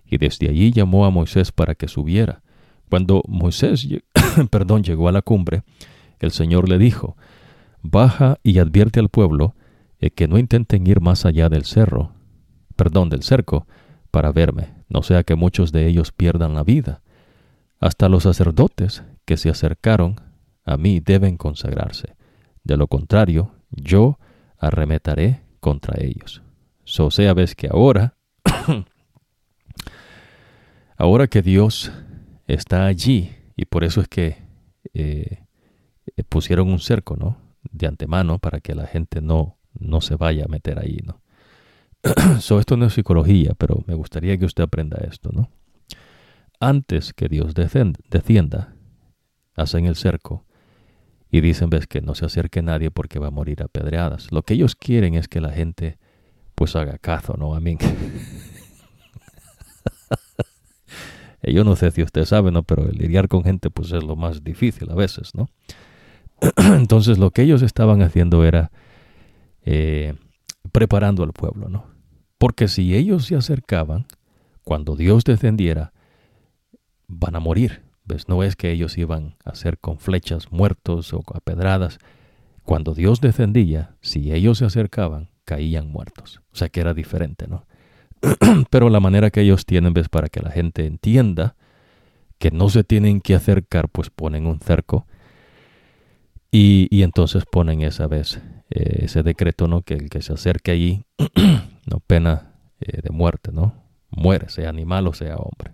y 0.06 0.18
desde 0.18 0.50
allí 0.50 0.72
llamó 0.72 1.06
a 1.06 1.10
Moisés 1.10 1.52
para 1.52 1.76
que 1.76 1.88
subiera. 1.88 2.42
Cuando 2.90 3.24
Moisés 3.28 3.88
perdón, 4.52 4.84
llegó 4.84 5.10
a 5.10 5.12
la 5.12 5.22
cumbre, 5.22 5.64
el 6.20 6.32
Señor 6.32 6.70
le 6.70 6.78
dijo, 6.78 7.18
Baja 7.82 8.40
y 8.44 8.60
advierte 8.60 9.00
al 9.00 9.10
pueblo 9.10 9.56
eh, 10.00 10.12
que 10.12 10.28
no 10.28 10.38
intenten 10.38 10.88
ir 10.88 11.02
más 11.02 11.26
allá 11.26 11.50
del 11.50 11.66
cerro, 11.66 12.12
perdón, 12.78 13.10
del 13.10 13.24
cerco, 13.24 13.68
para 14.12 14.32
verme, 14.32 14.70
no 14.88 15.04
sea 15.04 15.24
que 15.24 15.36
muchos 15.36 15.74
de 15.74 15.88
ellos 15.88 16.14
pierdan 16.14 16.54
la 16.54 16.64
vida. 16.64 17.02
Hasta 17.80 18.08
los 18.08 18.24
sacerdotes 18.24 19.04
que 19.26 19.36
se 19.36 19.50
acercaron 19.50 20.22
a 20.64 20.78
mí 20.78 21.00
deben 21.00 21.38
consagrarse. 21.38 22.16
De 22.64 22.78
lo 22.78 22.88
contrario, 22.88 23.52
yo 23.70 24.18
arremetaré 24.58 25.42
contra 25.60 26.02
ellos. 26.02 26.42
So 26.84 27.12
sea 27.12 27.34
ves 27.34 27.56
que 27.56 27.68
ahora, 27.68 28.16
ahora 30.98 31.28
que 31.28 31.42
Dios 31.42 31.92
está 32.48 32.86
allí, 32.86 33.36
y 33.56 33.66
por 33.66 33.84
eso 33.84 34.02
es 34.02 34.08
que 34.08 34.38
eh, 34.94 35.44
pusieron 36.30 36.70
un 36.70 36.80
cerco, 36.80 37.16
¿no? 37.18 37.38
De 37.72 37.88
antemano 37.88 38.40
para 38.40 38.62
que 38.62 38.74
la 38.74 38.88
gente 38.88 39.22
no, 39.22 39.58
no 39.78 40.02
se 40.02 40.16
vaya 40.16 40.46
a 40.46 40.48
meter 40.48 40.80
ahí, 40.80 41.00
¿no? 41.06 41.22
so, 42.40 42.60
esto 42.60 42.78
no 42.78 42.86
es 42.86 42.94
psicología, 42.94 43.54
pero 43.58 43.84
me 43.88 43.96
gustaría 43.96 44.38
que 44.38 44.46
usted 44.46 44.64
aprenda 44.64 44.98
esto, 45.10 45.30
¿no? 45.34 45.50
Antes 46.60 47.14
que 47.14 47.28
Dios 47.28 47.54
descienda, 47.54 48.74
hacen 49.56 49.86
el 49.86 49.96
cerco 49.96 50.46
y 51.30 51.42
dicen, 51.42 51.70
ves, 51.70 51.88
que 51.88 52.02
no 52.02 52.16
se 52.16 52.26
acerque 52.26 52.62
nadie 52.62 52.90
porque 52.90 53.20
va 53.20 53.28
a 53.28 53.32
morir 53.32 53.62
apedreadas. 53.62 54.32
Lo 54.32 54.44
que 54.44 54.54
ellos 54.54 54.76
quieren 54.76 55.16
es 55.16 55.28
que 55.28 55.42
la 55.42 55.52
gente 55.52 56.00
pues 56.56 56.76
haga 56.76 56.98
caso, 56.98 57.36
¿no? 57.38 57.54
A 57.54 57.60
mí. 57.60 57.78
Yo 61.44 61.64
no 61.64 61.76
sé 61.76 61.92
si 61.92 62.02
usted 62.02 62.26
sabe, 62.26 62.52
¿no? 62.52 62.64
Pero 62.64 62.88
lidiar 62.92 63.28
con 63.28 63.44
gente 63.44 63.70
pues 63.70 63.92
es 63.92 64.04
lo 64.04 64.16
más 64.16 64.44
difícil 64.44 64.90
a 64.90 64.96
veces, 64.96 65.36
¿no? 65.36 65.50
Entonces 66.58 67.20
lo 67.20 67.32
que 67.32 67.44
ellos 67.44 67.62
estaban 67.62 68.02
haciendo 68.02 68.44
era 68.44 68.72
eh, 69.64 70.16
preparando 70.72 71.24
al 71.24 71.34
pueblo, 71.34 71.70
¿no? 71.70 71.97
Porque 72.38 72.68
si 72.68 72.96
ellos 72.96 73.26
se 73.26 73.36
acercaban, 73.36 74.06
cuando 74.64 74.96
Dios 74.96 75.24
descendiera, 75.24 75.94
van 77.08 77.36
a 77.36 77.40
morir. 77.40 77.82
¿Ves? 78.06 78.30
No 78.30 78.44
es 78.44 78.56
que 78.56 78.72
ellos 78.72 78.98
iban 78.98 79.36
a 79.44 79.56
ser 79.56 79.80
con 79.80 80.00
flechas 80.00 80.52
muertos 80.52 81.14
o 81.14 81.24
a 81.34 81.40
pedradas. 81.42 82.00
Cuando 82.64 82.94
Dios 82.94 83.20
descendía, 83.20 83.96
si 84.02 84.32
ellos 84.32 84.60
se 84.60 84.66
acercaban, 84.66 85.30
caían 85.46 85.92
muertos. 85.92 86.42
O 86.54 86.56
sea 86.56 86.70
que 86.70 86.80
era 86.80 86.94
diferente, 86.94 87.48
¿no? 87.48 87.66
Pero 88.70 88.90
la 88.90 89.00
manera 89.00 89.30
que 89.30 89.42
ellos 89.42 89.66
tienen, 89.66 89.94
ves, 89.94 90.10
para 90.10 90.30
que 90.30 90.42
la 90.42 90.52
gente 90.52 90.86
entienda 90.86 91.56
que 92.38 92.52
no 92.52 92.70
se 92.70 92.84
tienen 92.84 93.20
que 93.20 93.36
acercar, 93.36 93.90
pues 93.90 94.10
ponen 94.10 94.48
un 94.48 94.60
cerco 94.60 95.06
y, 96.52 96.88
y 96.92 97.04
entonces 97.04 97.46
ponen 97.46 97.82
esa 97.82 98.08
vez 98.08 98.42
eh, 98.70 99.06
ese 99.06 99.24
decreto, 99.24 99.68
¿no? 99.68 99.82
Que 99.82 99.94
el 99.94 100.10
que 100.10 100.22
se 100.22 100.34
acerque 100.34 100.72
allí, 100.72 101.06
no 101.86 102.00
pena 102.02 102.54
eh, 102.82 103.02
de 103.02 103.10
muerte, 103.12 103.52
¿no? 103.54 103.74
Muere, 104.10 104.50
sea 104.50 104.70
animal 104.70 105.08
o 105.08 105.14
sea 105.14 105.38
hombre. 105.38 105.72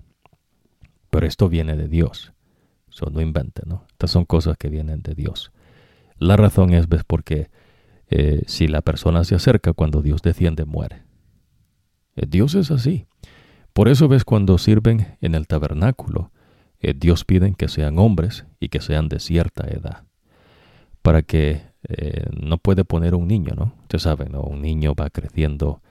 Pero 1.09 1.25
esto 1.25 1.49
viene 1.49 1.75
de 1.75 1.87
Dios. 1.87 2.33
Eso 2.91 3.09
no 3.09 3.21
invente, 3.21 3.63
¿no? 3.65 3.85
Estas 3.89 4.11
son 4.11 4.25
cosas 4.25 4.57
que 4.57 4.69
vienen 4.69 5.01
de 5.01 5.15
Dios. 5.15 5.51
La 6.19 6.37
razón 6.37 6.73
es, 6.73 6.87
ves, 6.87 7.03
porque 7.03 7.49
eh, 8.09 8.43
si 8.45 8.67
la 8.67 8.81
persona 8.81 9.23
se 9.23 9.35
acerca 9.35 9.73
cuando 9.73 10.01
Dios 10.01 10.21
desciende, 10.21 10.65
muere. 10.65 11.03
Dios 12.15 12.53
es 12.53 12.69
así. 12.69 13.07
Por 13.73 13.87
eso 13.87 14.07
ves 14.07 14.23
cuando 14.23 14.59
sirven 14.59 15.17
en 15.19 15.33
el 15.33 15.47
tabernáculo, 15.47 16.31
Dios 16.95 17.25
piden 17.25 17.55
que 17.55 17.69
sean 17.69 17.97
hombres 17.97 18.45
y 18.59 18.69
que 18.69 18.81
sean 18.81 19.09
de 19.09 19.19
cierta 19.19 19.67
edad. 19.67 20.03
Para 21.01 21.23
que 21.23 21.72
no 22.39 22.57
puede 22.57 22.85
poner 22.85 23.13
un 23.15 23.27
niño, 23.27 23.53
¿no? 23.55 23.73
Usted 23.81 23.99
sabe, 23.99 24.29
¿no? 24.29 24.41
Un 24.41 24.61
niño 24.61 24.93
va 24.95 25.09
creciendo 25.09 25.81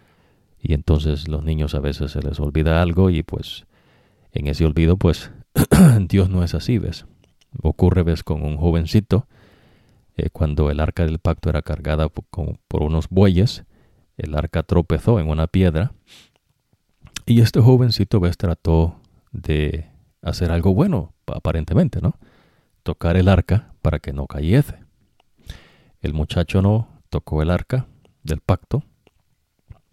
y 0.61 0.75
entonces 0.75 1.29
los 1.29 1.45
niños 1.45 1.75
a 1.75 1.81
veces 1.81 2.13
se 2.13 2.23
les 2.23 2.41
olvida 2.41 2.81
algo 2.81 3.11
y 3.11 3.23
pues 3.23 3.67
en 4.33 4.47
ese 4.47 4.65
olvido 4.65 4.97
pues 4.97 5.31
Dios 6.09 6.31
no 6.31 6.43
es 6.45 6.55
así, 6.55 6.79
¿ves? 6.79 7.05
Ocurre, 7.61 8.03
¿ves? 8.03 8.23
Con 8.23 8.43
un 8.43 8.57
jovencito 8.57 9.27
eh, 10.17 10.31
cuando 10.31 10.71
el 10.71 10.81
arca 10.81 11.05
del 11.05 11.19
pacto 11.19 11.49
era 11.49 11.63
cargada 11.63 12.09
por, 12.09 12.83
unos 12.83 13.09
bueyes, 13.09 13.65
el 14.17 14.35
arca 14.35 14.63
tropezó 14.63 15.19
en 15.19 15.29
una 15.29 15.47
piedra 15.47 15.93
y 17.25 17.41
este 17.41 17.61
jovencito 17.61 18.21
ves 18.21 18.37
trató 18.37 19.01
de 19.33 19.87
hacer 20.21 20.51
algo 20.51 20.75
bueno, 20.75 21.15
aparentemente, 21.27 22.01
¿no? 22.01 22.17
Tocar 22.83 23.17
el 23.17 23.29
arca 23.29 23.73
para 23.81 24.01
que 24.01 24.13
no 24.13 24.27
cayese. 24.27 24.82
El 26.03 26.15
muchacho 26.15 26.61
no 26.61 27.03
tocó 27.09 27.43
el 27.43 27.51
arca 27.51 27.87
del 28.23 28.41
pacto 28.41 28.85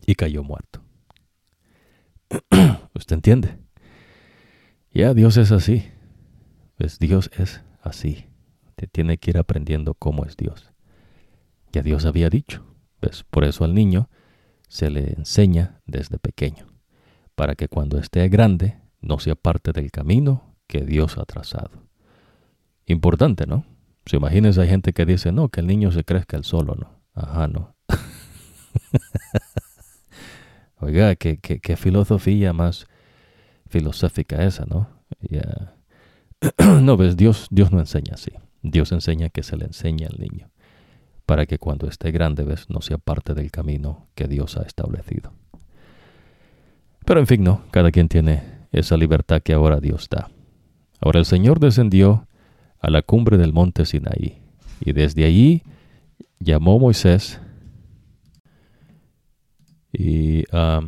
y 0.05 0.15
cayó 0.15 0.43
muerto. 0.43 0.81
¿Usted 2.93 3.15
entiende? 3.15 3.57
Ya 4.91 5.13
Dios 5.13 5.37
es 5.37 5.51
así. 5.51 5.89
Pues 6.77 6.99
Dios 6.99 7.29
es 7.37 7.63
así 7.81 8.29
tiene 8.87 9.17
que 9.17 9.31
ir 9.31 9.37
aprendiendo 9.37 9.93
cómo 9.93 10.25
es 10.25 10.37
Dios. 10.37 10.71
Ya 11.71 11.81
Dios 11.81 12.05
había 12.05 12.29
dicho, 12.29 12.65
pues 12.99 13.23
por 13.23 13.43
eso 13.43 13.63
al 13.63 13.73
niño 13.73 14.09
se 14.67 14.89
le 14.89 15.13
enseña 15.13 15.81
desde 15.85 16.19
pequeño, 16.19 16.67
para 17.35 17.55
que 17.55 17.67
cuando 17.67 17.97
esté 17.97 18.27
grande 18.29 18.79
no 19.01 19.19
sea 19.19 19.35
parte 19.35 19.71
del 19.71 19.91
camino 19.91 20.55
que 20.67 20.81
Dios 20.81 21.17
ha 21.17 21.25
trazado. 21.25 21.87
Importante, 22.85 23.45
¿no? 23.45 23.65
Se 24.05 24.17
imagínense, 24.17 24.61
hay 24.61 24.69
gente 24.69 24.93
que 24.93 25.05
dice, 25.05 25.31
no, 25.31 25.49
que 25.49 25.59
el 25.61 25.67
niño 25.67 25.91
se 25.91 26.03
crezca 26.03 26.37
el 26.37 26.43
solo, 26.43 26.75
¿no? 26.75 26.99
Ajá, 27.13 27.47
no. 27.47 27.75
Oiga, 30.79 31.15
qué, 31.15 31.37
qué, 31.37 31.77
filosofía 31.77 32.53
más 32.53 32.87
filosófica 33.67 34.43
esa, 34.45 34.65
¿no? 34.65 34.89
no, 36.81 36.97
ves, 36.97 37.17
Dios, 37.17 37.47
Dios 37.51 37.71
no 37.71 37.79
enseña 37.79 38.13
así. 38.13 38.31
Dios 38.61 38.91
enseña 38.91 39.29
que 39.29 39.43
se 39.43 39.57
le 39.57 39.65
enseña 39.65 40.07
al 40.07 40.19
niño, 40.19 40.49
para 41.25 41.45
que 41.45 41.59
cuando 41.59 41.87
esté 41.87 42.11
grande, 42.11 42.43
ves, 42.43 42.69
no 42.69 42.81
sea 42.81 42.97
parte 42.97 43.33
del 43.33 43.51
camino 43.51 44.07
que 44.15 44.27
Dios 44.27 44.57
ha 44.57 44.63
establecido. 44.63 45.33
Pero 47.05 47.19
en 47.19 47.27
fin, 47.27 47.43
no, 47.43 47.63
cada 47.71 47.91
quien 47.91 48.07
tiene 48.07 48.43
esa 48.71 48.97
libertad 48.97 49.41
que 49.41 49.53
ahora 49.53 49.79
Dios 49.79 50.07
da. 50.09 50.29
Ahora 51.01 51.19
el 51.19 51.25
Señor 51.25 51.59
descendió 51.59 52.27
a 52.79 52.89
la 52.89 53.01
cumbre 53.01 53.37
del 53.37 53.53
monte 53.53 53.85
Sinaí, 53.85 54.41
y 54.79 54.93
desde 54.93 55.25
allí 55.25 55.63
llamó 56.39 56.79
Moisés 56.79 57.41
y, 59.91 60.43
ah, 60.51 60.81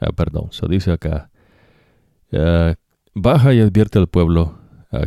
ah, 0.00 0.12
perdón, 0.14 0.48
se 0.50 0.66
dice 0.68 0.92
acá, 0.92 1.30
ah, 2.32 2.74
baja 3.14 3.54
y 3.54 3.60
advierte 3.60 3.98
al 3.98 4.08
pueblo 4.08 4.58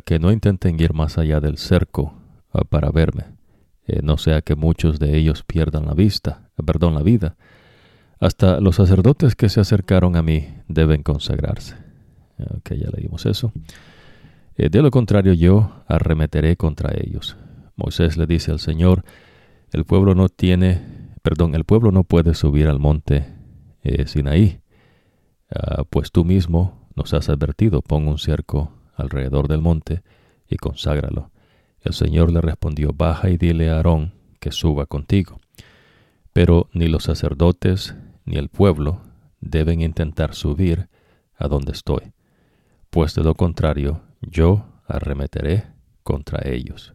que 0.03 0.19
no 0.19 0.33
intenten 0.33 0.77
ir 0.81 0.93
más 0.93 1.17
allá 1.17 1.39
del 1.39 1.57
cerco 1.57 2.13
para 2.69 2.91
verme, 2.91 3.37
eh, 3.87 4.01
no 4.03 4.17
sea 4.17 4.41
que 4.41 4.55
muchos 4.55 4.99
de 4.99 5.17
ellos 5.17 5.43
pierdan 5.43 5.85
la 5.85 5.93
vista, 5.93 6.49
perdón, 6.65 6.93
la 6.93 7.03
vida. 7.03 7.37
Hasta 8.19 8.59
los 8.59 8.75
sacerdotes 8.75 9.35
que 9.35 9.47
se 9.47 9.61
acercaron 9.61 10.17
a 10.17 10.23
mí 10.23 10.49
deben 10.67 11.03
consagrarse. 11.03 11.75
Ok, 12.37 12.73
ya 12.73 12.89
leímos 12.89 13.25
eso. 13.25 13.53
Eh, 14.57 14.69
de 14.69 14.81
lo 14.81 14.89
contrario, 14.89 15.33
yo 15.33 15.83
arremeteré 15.87 16.57
contra 16.57 16.91
ellos. 16.97 17.37
Moisés 17.75 18.17
le 18.17 18.25
dice 18.25 18.51
al 18.51 18.59
Señor, 18.59 19.03
el 19.71 19.85
pueblo 19.85 20.15
no 20.15 20.29
tiene, 20.29 20.81
perdón, 21.21 21.53
el 21.53 21.63
pueblo 21.63 21.91
no 21.91 22.03
puede 22.03 22.33
subir 22.33 22.67
al 22.67 22.79
monte 22.79 23.27
eh, 23.83 24.07
Sinaí, 24.07 24.59
ah, 25.53 25.83
pues 25.87 26.11
tú 26.11 26.25
mismo 26.25 26.89
nos 26.95 27.13
has 27.13 27.29
advertido, 27.29 27.83
pon 27.83 28.07
un 28.07 28.17
cerco 28.17 28.71
alrededor 28.95 29.47
del 29.47 29.61
monte 29.61 30.01
y 30.49 30.57
conságralo. 30.57 31.29
El 31.81 31.93
Señor 31.93 32.31
le 32.31 32.41
respondió, 32.41 32.91
baja 32.93 33.29
y 33.29 33.37
dile 33.37 33.69
a 33.69 33.75
Aarón 33.75 34.13
que 34.39 34.51
suba 34.51 34.87
contigo. 34.87 35.39
Pero 36.33 36.67
ni 36.73 36.87
los 36.87 37.03
sacerdotes 37.03 37.95
ni 38.25 38.37
el 38.37 38.49
pueblo 38.49 39.01
deben 39.39 39.81
intentar 39.81 40.33
subir 40.33 40.89
a 41.37 41.47
donde 41.47 41.73
estoy, 41.73 42.13
pues 42.89 43.13
de 43.13 43.23
lo 43.23 43.35
contrario 43.35 44.06
yo 44.21 44.65
arremeteré 44.87 45.67
contra 46.03 46.41
ellos. 46.49 46.93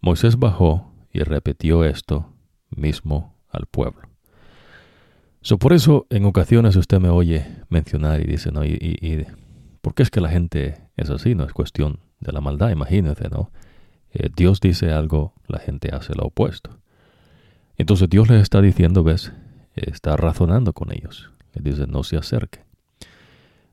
Moisés 0.00 0.38
bajó 0.38 0.92
y 1.12 1.20
repitió 1.20 1.84
esto 1.84 2.34
mismo 2.70 3.36
al 3.48 3.66
pueblo. 3.66 4.02
So, 5.40 5.58
por 5.58 5.72
eso 5.72 6.06
en 6.10 6.24
ocasiones 6.24 6.76
usted 6.76 7.00
me 7.00 7.10
oye 7.10 7.46
mencionar 7.68 8.20
y 8.20 8.24
dice, 8.24 8.50
¿no? 8.50 8.64
Y, 8.64 9.26
¿Por 9.82 9.94
qué 9.94 10.02
es 10.02 10.10
que 10.10 10.22
la 10.22 10.30
gente 10.30 10.88
es 10.96 11.10
así? 11.10 11.34
No 11.34 11.44
es 11.44 11.52
cuestión 11.52 12.00
de 12.20 12.32
la 12.32 12.40
maldad, 12.40 12.70
imagínese, 12.70 13.28
¿no? 13.28 13.50
Eh, 14.12 14.30
Dios 14.34 14.60
dice 14.60 14.92
algo, 14.92 15.34
la 15.46 15.58
gente 15.58 15.90
hace 15.94 16.14
lo 16.14 16.24
opuesto. 16.24 16.78
Entonces 17.76 18.08
Dios 18.08 18.30
les 18.30 18.40
está 18.40 18.62
diciendo, 18.62 19.04
ves, 19.04 19.32
está 19.74 20.16
razonando 20.16 20.72
con 20.72 20.92
ellos. 20.92 21.30
Le 21.52 21.70
dice, 21.70 21.86
no 21.86 22.02
se 22.04 22.16
acerque. 22.16 22.64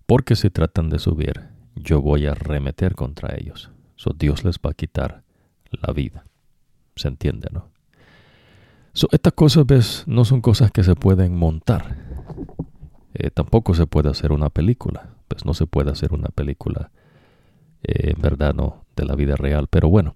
Porque 0.06 0.36
si 0.36 0.50
tratan 0.50 0.90
de 0.90 1.00
subir, 1.00 1.51
yo 1.76 2.02
voy 2.02 2.28
a 2.28 2.34
remeter 2.34 2.96
contra 2.96 3.36
ellos. 3.38 3.72
So, 3.96 4.14
Dios 4.18 4.44
les 4.44 4.58
va 4.58 4.72
a 4.72 4.74
quitar 4.74 5.24
la 5.72 5.94
vida. 5.94 6.26
¿Se 6.96 7.08
entiende, 7.08 7.50
no? 7.52 7.70
So, 8.94 9.08
estas 9.12 9.34
cosas, 9.34 9.66
ves, 9.66 10.04
no 10.08 10.26
son 10.26 10.42
cosas 10.42 10.72
que 10.72 10.84
se 10.84 10.96
pueden 10.96 11.36
montar. 11.36 11.96
Eh, 13.14 13.30
tampoco 13.30 13.74
se 13.74 13.88
puede 13.88 14.10
hacer 14.10 14.32
una 14.32 14.50
película. 14.50 15.16
Pues 15.28 15.46
no 15.46 15.54
se 15.54 15.66
puede 15.66 15.92
hacer 15.92 16.14
una 16.14 16.28
película, 16.28 16.92
eh, 17.84 18.14
en 18.16 18.22
verdad, 18.22 18.54
no, 18.54 18.86
de 18.96 19.06
la 19.06 19.16
vida 19.16 19.36
real. 19.36 19.68
Pero 19.70 19.88
bueno, 19.90 20.16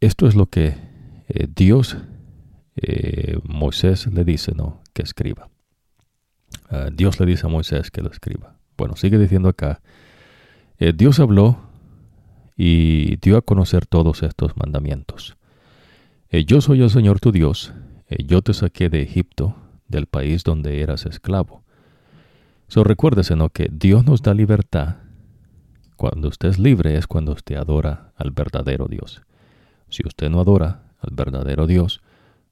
esto 0.00 0.26
es 0.26 0.34
lo 0.34 0.46
que 0.46 0.76
eh, 1.28 1.46
Dios, 1.54 1.96
Moisés 3.44 4.06
le 4.06 4.24
dice, 4.24 4.52
¿no? 4.54 4.80
Que 4.92 5.02
escriba. 5.02 5.50
Ah, 6.70 6.88
Dios 6.92 7.18
le 7.18 7.26
dice 7.26 7.46
a 7.46 7.48
Moisés 7.48 7.90
que 7.90 8.02
lo 8.02 8.10
escriba. 8.10 8.56
Bueno, 8.76 8.94
sigue 8.96 9.18
diciendo 9.18 9.48
acá 9.48 9.80
eh, 10.78 10.92
Dios 10.94 11.20
habló 11.20 11.58
y 12.56 13.16
dio 13.16 13.36
a 13.36 13.42
conocer 13.42 13.86
todos 13.86 14.22
estos 14.22 14.56
mandamientos. 14.56 15.36
Eh, 16.30 16.44
yo 16.44 16.60
soy 16.60 16.82
el 16.82 16.90
Señor 16.90 17.20
tu 17.20 17.32
Dios, 17.32 17.72
eh, 18.08 18.24
yo 18.24 18.42
te 18.42 18.52
saqué 18.52 18.88
de 18.88 19.02
Egipto, 19.02 19.56
del 19.86 20.06
país 20.06 20.44
donde 20.44 20.82
eras 20.82 21.06
esclavo. 21.06 21.62
So 22.68 22.84
recuérdese, 22.84 23.34
¿no? 23.34 23.48
Que 23.48 23.68
Dios 23.72 24.04
nos 24.04 24.22
da 24.22 24.34
libertad. 24.34 24.96
Cuando 25.96 26.28
usted 26.28 26.50
es 26.50 26.58
libre 26.58 26.96
es 26.96 27.06
cuando 27.06 27.32
usted 27.32 27.56
adora 27.56 28.12
al 28.16 28.30
verdadero 28.30 28.86
Dios. 28.86 29.22
Si 29.88 30.06
usted 30.06 30.28
no 30.28 30.40
adora 30.40 30.82
al 31.00 31.14
verdadero 31.14 31.66
Dios, 31.66 32.02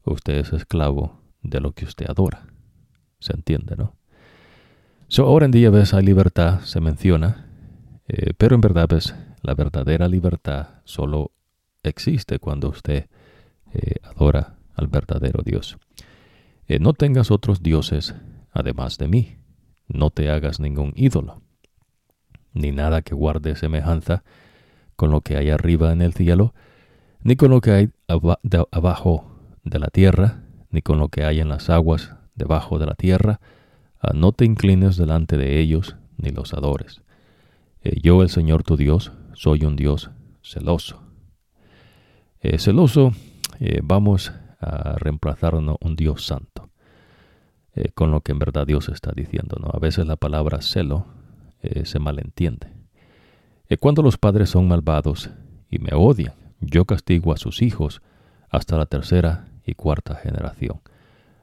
usted 0.04 0.36
es 0.38 0.52
esclavo 0.52 1.20
de 1.42 1.60
lo 1.60 1.72
que 1.72 1.84
usted 1.84 2.08
adora. 2.08 2.46
¿Se 3.20 3.34
entiende, 3.34 3.76
no? 3.76 3.94
So, 5.08 5.24
ahora 5.24 5.46
en 5.46 5.52
día 5.52 5.70
ves 5.70 5.94
hay 5.94 6.04
libertad, 6.04 6.60
se 6.62 6.80
menciona, 6.80 7.45
eh, 8.08 8.32
pero 8.36 8.54
en 8.54 8.60
verdad, 8.60 8.88
pues, 8.88 9.14
la 9.42 9.54
verdadera 9.54 10.08
libertad 10.08 10.80
solo 10.84 11.32
existe 11.82 12.38
cuando 12.38 12.68
usted 12.68 13.08
eh, 13.72 13.96
adora 14.02 14.56
al 14.74 14.88
verdadero 14.88 15.42
Dios. 15.44 15.78
Eh, 16.68 16.78
no 16.78 16.92
tengas 16.92 17.30
otros 17.30 17.62
dioses 17.62 18.14
además 18.52 18.98
de 18.98 19.08
mí. 19.08 19.36
No 19.88 20.10
te 20.10 20.30
hagas 20.30 20.58
ningún 20.58 20.92
ídolo, 20.96 21.42
ni 22.52 22.72
nada 22.72 23.02
que 23.02 23.14
guarde 23.14 23.54
semejanza 23.54 24.24
con 24.96 25.10
lo 25.10 25.20
que 25.20 25.36
hay 25.36 25.50
arriba 25.50 25.92
en 25.92 26.02
el 26.02 26.12
cielo, 26.12 26.54
ni 27.22 27.36
con 27.36 27.50
lo 27.50 27.60
que 27.60 27.70
hay 27.70 27.90
abajo 28.72 29.30
de 29.62 29.78
la 29.78 29.88
tierra, 29.88 30.42
ni 30.70 30.82
con 30.82 30.98
lo 30.98 31.08
que 31.08 31.24
hay 31.24 31.40
en 31.40 31.48
las 31.48 31.70
aguas 31.70 32.14
debajo 32.34 32.78
de 32.78 32.86
la 32.86 32.94
tierra. 32.94 33.40
Ah, 34.00 34.12
no 34.14 34.32
te 34.32 34.44
inclines 34.44 34.96
delante 34.96 35.36
de 35.36 35.60
ellos, 35.60 35.96
ni 36.16 36.30
los 36.30 36.52
adores. 36.52 37.02
Eh, 37.86 38.00
yo, 38.02 38.22
el 38.22 38.30
Señor 38.30 38.64
tu 38.64 38.76
Dios, 38.76 39.12
soy 39.34 39.64
un 39.64 39.76
Dios 39.76 40.10
celoso. 40.42 41.00
Eh, 42.40 42.58
celoso, 42.58 43.12
eh, 43.60 43.78
vamos 43.80 44.32
a 44.60 44.96
reemplazar 44.98 45.54
un 45.54 45.96
Dios 45.96 46.26
santo, 46.26 46.70
con 47.94 48.10
lo 48.10 48.22
que 48.22 48.32
en 48.32 48.40
verdad 48.40 48.66
Dios 48.66 48.88
está 48.88 49.12
diciendo. 49.14 49.58
¿no? 49.60 49.68
A 49.72 49.78
veces 49.78 50.04
la 50.06 50.16
palabra 50.16 50.62
celo 50.62 51.06
se 51.84 51.98
malentiende. 51.98 52.72
cuando 53.78 54.02
los 54.02 54.16
padres 54.16 54.50
son 54.50 54.66
malvados 54.66 55.30
y 55.70 55.78
me 55.78 55.90
odian, 55.94 56.34
yo 56.60 56.86
castigo 56.86 57.32
a 57.32 57.36
sus 57.36 57.62
hijos 57.62 58.02
hasta 58.48 58.78
la 58.78 58.86
tercera 58.86 59.46
y 59.64 59.74
cuarta 59.74 60.16
generación. 60.16 60.80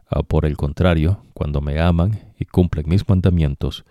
Ah, 0.10 0.24
por 0.24 0.46
el 0.46 0.58
contrario, 0.58 1.24
cuando 1.34 1.62
me 1.62 1.80
aman 1.80 2.34
y 2.38 2.46
cumplen 2.46 2.90
mis 2.90 3.08
mandamientos, 3.08 3.86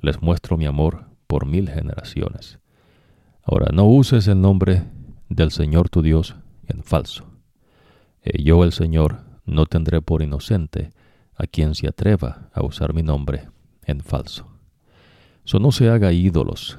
les 0.00 0.22
muestro 0.22 0.56
mi 0.56 0.64
amor 0.66 1.07
por 1.28 1.46
mil 1.46 1.70
generaciones. 1.70 2.58
Ahora, 3.44 3.68
no 3.72 3.84
uses 3.84 4.26
el 4.26 4.40
nombre 4.40 4.82
del 5.28 5.52
Señor 5.52 5.88
tu 5.88 6.02
Dios 6.02 6.34
en 6.66 6.82
falso. 6.82 7.24
Eh, 8.22 8.42
yo, 8.42 8.64
el 8.64 8.72
Señor, 8.72 9.20
no 9.46 9.66
tendré 9.66 10.02
por 10.02 10.22
inocente 10.22 10.90
a 11.36 11.46
quien 11.46 11.76
se 11.76 11.86
atreva 11.86 12.48
a 12.52 12.64
usar 12.64 12.92
mi 12.92 13.02
nombre 13.02 13.48
en 13.84 14.00
falso. 14.00 14.48
So, 15.44 15.60
no 15.60 15.70
se 15.70 15.88
haga 15.88 16.12
ídolos, 16.12 16.78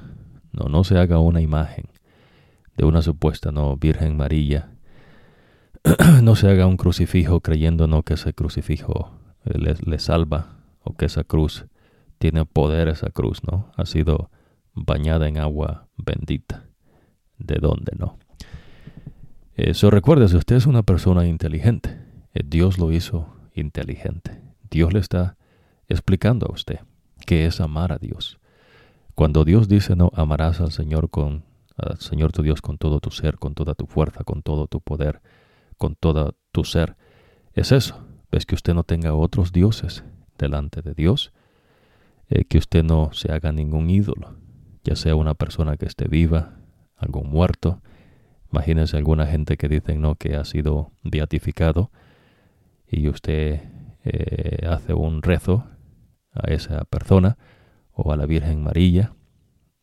no, 0.52 0.68
no 0.68 0.84
se 0.84 0.98
haga 0.98 1.18
una 1.18 1.40
imagen 1.40 1.86
de 2.76 2.84
una 2.84 3.02
supuesta 3.02 3.52
no 3.52 3.76
Virgen 3.76 4.16
María. 4.16 4.70
no 6.22 6.34
se 6.36 6.48
haga 6.48 6.66
un 6.66 6.76
crucifijo 6.76 7.40
creyendo 7.40 7.86
no 7.86 8.02
que 8.02 8.14
ese 8.14 8.32
crucifijo 8.32 9.12
le, 9.44 9.74
le 9.74 9.98
salva 9.98 10.56
o 10.82 10.94
que 10.94 11.06
esa 11.06 11.24
cruz 11.24 11.66
tiene 12.18 12.44
poder 12.44 12.88
esa 12.88 13.10
cruz, 13.10 13.42
¿no? 13.50 13.72
Ha 13.76 13.86
sido 13.86 14.30
bañada 14.74 15.28
en 15.28 15.38
agua 15.38 15.88
bendita. 15.96 16.66
¿De 17.38 17.56
dónde 17.56 17.92
no? 17.96 18.18
Eso 19.54 19.90
recuerde, 19.90 20.28
si 20.28 20.36
usted 20.36 20.56
es 20.56 20.66
una 20.66 20.82
persona 20.82 21.26
inteligente, 21.26 21.98
eh, 22.34 22.42
Dios 22.44 22.78
lo 22.78 22.92
hizo 22.92 23.36
inteligente. 23.54 24.40
Dios 24.70 24.92
le 24.92 25.00
está 25.00 25.36
explicando 25.88 26.46
a 26.46 26.52
usted 26.52 26.80
qué 27.26 27.46
es 27.46 27.60
amar 27.60 27.92
a 27.92 27.98
Dios. 27.98 28.38
Cuando 29.14 29.44
Dios 29.44 29.68
dice 29.68 29.96
no 29.96 30.10
amarás 30.14 30.60
al 30.60 30.72
Señor 30.72 31.10
con 31.10 31.44
al 31.76 31.98
Señor 31.98 32.32
tu 32.32 32.42
Dios 32.42 32.60
con 32.60 32.78
todo 32.78 33.00
tu 33.00 33.10
ser, 33.10 33.38
con 33.38 33.54
toda 33.54 33.74
tu 33.74 33.86
fuerza, 33.86 34.24
con 34.24 34.42
todo 34.42 34.66
tu 34.66 34.80
poder, 34.80 35.22
con 35.78 35.94
todo 35.94 36.36
tu 36.52 36.64
ser, 36.64 36.96
es 37.54 37.72
eso. 37.72 38.06
Ves 38.30 38.46
que 38.46 38.54
usted 38.54 38.74
no 38.74 38.84
tenga 38.84 39.14
otros 39.14 39.52
dioses 39.52 40.04
delante 40.38 40.82
de 40.82 40.94
Dios, 40.94 41.32
eh, 42.28 42.44
que 42.44 42.58
usted 42.58 42.84
no 42.84 43.12
se 43.12 43.32
haga 43.32 43.50
ningún 43.50 43.90
ídolo, 43.90 44.36
ya 44.84 44.96
sea 44.96 45.14
una 45.14 45.34
persona 45.34 45.76
que 45.76 45.86
esté 45.86 46.08
viva, 46.08 46.60
algún 46.96 47.28
muerto. 47.28 47.82
Imagínense 48.52 48.96
alguna 48.96 49.26
gente 49.26 49.56
que 49.56 49.68
dicen 49.68 50.00
no 50.00 50.16
que 50.16 50.36
ha 50.36 50.44
sido 50.44 50.92
beatificado 51.02 51.90
y 52.86 53.08
usted 53.08 53.60
eh, 54.04 54.66
hace 54.66 54.94
un 54.94 55.22
rezo 55.22 55.64
a 56.32 56.50
esa 56.50 56.84
persona 56.84 57.36
o 57.92 58.12
a 58.12 58.16
la 58.16 58.26
Virgen 58.26 58.62
María. 58.62 59.14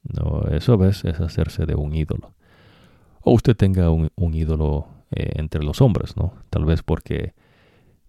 No, 0.04 0.44
eso 0.52 0.84
es 0.86 1.04
hacerse 1.06 1.66
de 1.66 1.76
un 1.76 1.94
ídolo. 1.94 2.34
O 3.22 3.34
usted 3.34 3.56
tenga 3.56 3.90
un, 3.90 4.34
ídolo 4.34 4.88
eh, 5.12 5.32
entre 5.36 5.64
los 5.64 5.82
hombres, 5.82 6.16
¿no? 6.16 6.34
Tal 6.50 6.66
vez 6.66 6.82
porque 6.82 7.34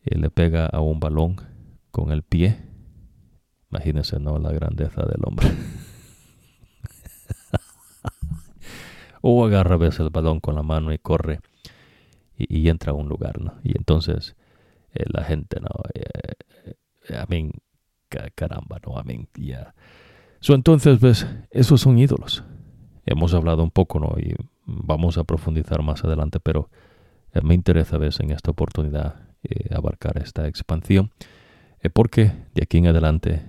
eh, 0.02 0.18
le 0.18 0.30
pega 0.30 0.66
a 0.66 0.80
un 0.80 1.00
balón 1.00 1.36
con 1.90 2.12
el 2.12 2.22
pie. 2.22 2.56
Imagínense, 3.70 4.20
¿no? 4.20 4.38
La 4.38 4.52
grandeza 4.52 5.02
del 5.02 5.20
hombre. 5.24 5.48
o 9.20 9.44
agarra 9.44 9.74
a 9.74 9.78
veces 9.78 10.00
el 10.00 10.10
balón 10.10 10.40
con 10.40 10.54
la 10.54 10.62
mano 10.62 10.92
y 10.92 10.98
corre 10.98 11.40
y, 12.36 12.68
entra 12.68 12.92
a 12.92 12.94
un 12.94 13.08
lugar, 13.08 13.40
¿no? 13.40 13.54
Y 13.64 13.76
entonces 13.76 14.36
eh, 14.94 15.04
la 15.12 15.24
gente, 15.24 15.60
¿no? 15.60 15.68
amén, 17.16 17.52
caramba, 18.34 18.78
¿no? 18.86 18.98
Amén, 18.98 19.28
ya. 19.34 19.74
So, 20.40 20.54
entonces, 20.54 21.00
ves, 21.00 21.26
esos 21.50 21.80
son 21.80 21.98
ídolos. 21.98 22.44
Hemos 23.06 23.34
hablado 23.34 23.62
un 23.62 23.70
poco, 23.70 23.98
¿no? 23.98 24.14
Y 24.18 24.34
vamos 24.66 25.18
a 25.18 25.24
profundizar 25.24 25.82
más 25.82 26.04
adelante, 26.04 26.38
pero 26.40 26.70
eh, 27.32 27.40
me 27.42 27.54
interesa, 27.54 27.98
ves, 27.98 28.20
en 28.20 28.30
esta 28.30 28.50
oportunidad 28.50 29.16
eh, 29.42 29.74
abarcar 29.74 30.18
esta 30.18 30.46
expansión, 30.46 31.10
eh, 31.80 31.90
porque 31.90 32.32
de 32.54 32.62
aquí 32.62 32.78
en 32.78 32.86
adelante 32.88 33.42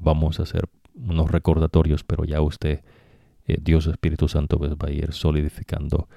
vamos 0.00 0.38
a 0.38 0.42
hacer 0.42 0.68
unos 0.94 1.30
recordatorios, 1.30 2.04
pero 2.04 2.24
ya 2.24 2.42
usted, 2.42 2.84
Dios 3.46 3.86
Espíritu 3.86 4.28
Santo, 4.28 4.58
ves, 4.58 4.72
va 4.72 4.88
a 4.88 4.92
ir 4.92 5.12
solidificando 5.12 6.08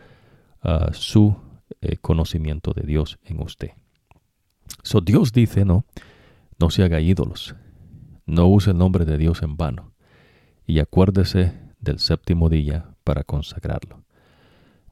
ah, 0.61 0.89
su 0.93 1.35
conocimiento 2.01 2.73
de 2.73 2.83
Dios 2.83 3.19
en 3.23 3.41
usted. 3.41 3.71
So, 4.83 5.01
Dios 5.01 5.31
dice, 5.31 5.65
¿no? 5.65 5.85
No 6.59 6.69
se 6.69 6.83
haga 6.83 7.01
ídolos 7.01 7.55
no 8.25 8.47
use 8.47 8.71
el 8.71 8.77
nombre 8.77 9.05
de 9.05 9.17
Dios 9.17 9.43
en 9.43 9.55
vano, 9.55 9.93
y 10.65 10.79
acuérdese 10.79 11.53
del 11.79 11.99
séptimo 11.99 12.49
día 12.49 12.95
para 13.03 13.23
consagrarlo. 13.23 14.03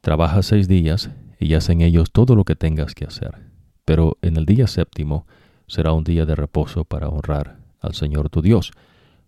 Trabaja 0.01 0.43
seis 0.43 0.67
días 0.67 1.09
y 1.39 1.55
haz 1.55 1.69
en 1.69 1.81
ellos 1.81 2.11
todo 2.11 2.35
lo 2.35 2.43
que 2.43 2.55
tengas 2.55 2.93
que 2.93 3.05
hacer, 3.05 3.49
pero 3.85 4.17
en 4.21 4.37
el 4.37 4.45
día 4.45 4.67
séptimo 4.67 5.25
será 5.67 5.93
un 5.93 6.03
día 6.03 6.25
de 6.25 6.35
reposo 6.35 6.85
para 6.85 7.09
honrar 7.09 7.57
al 7.79 7.95
Señor 7.95 8.29
tu 8.29 8.41
Dios. 8.41 8.71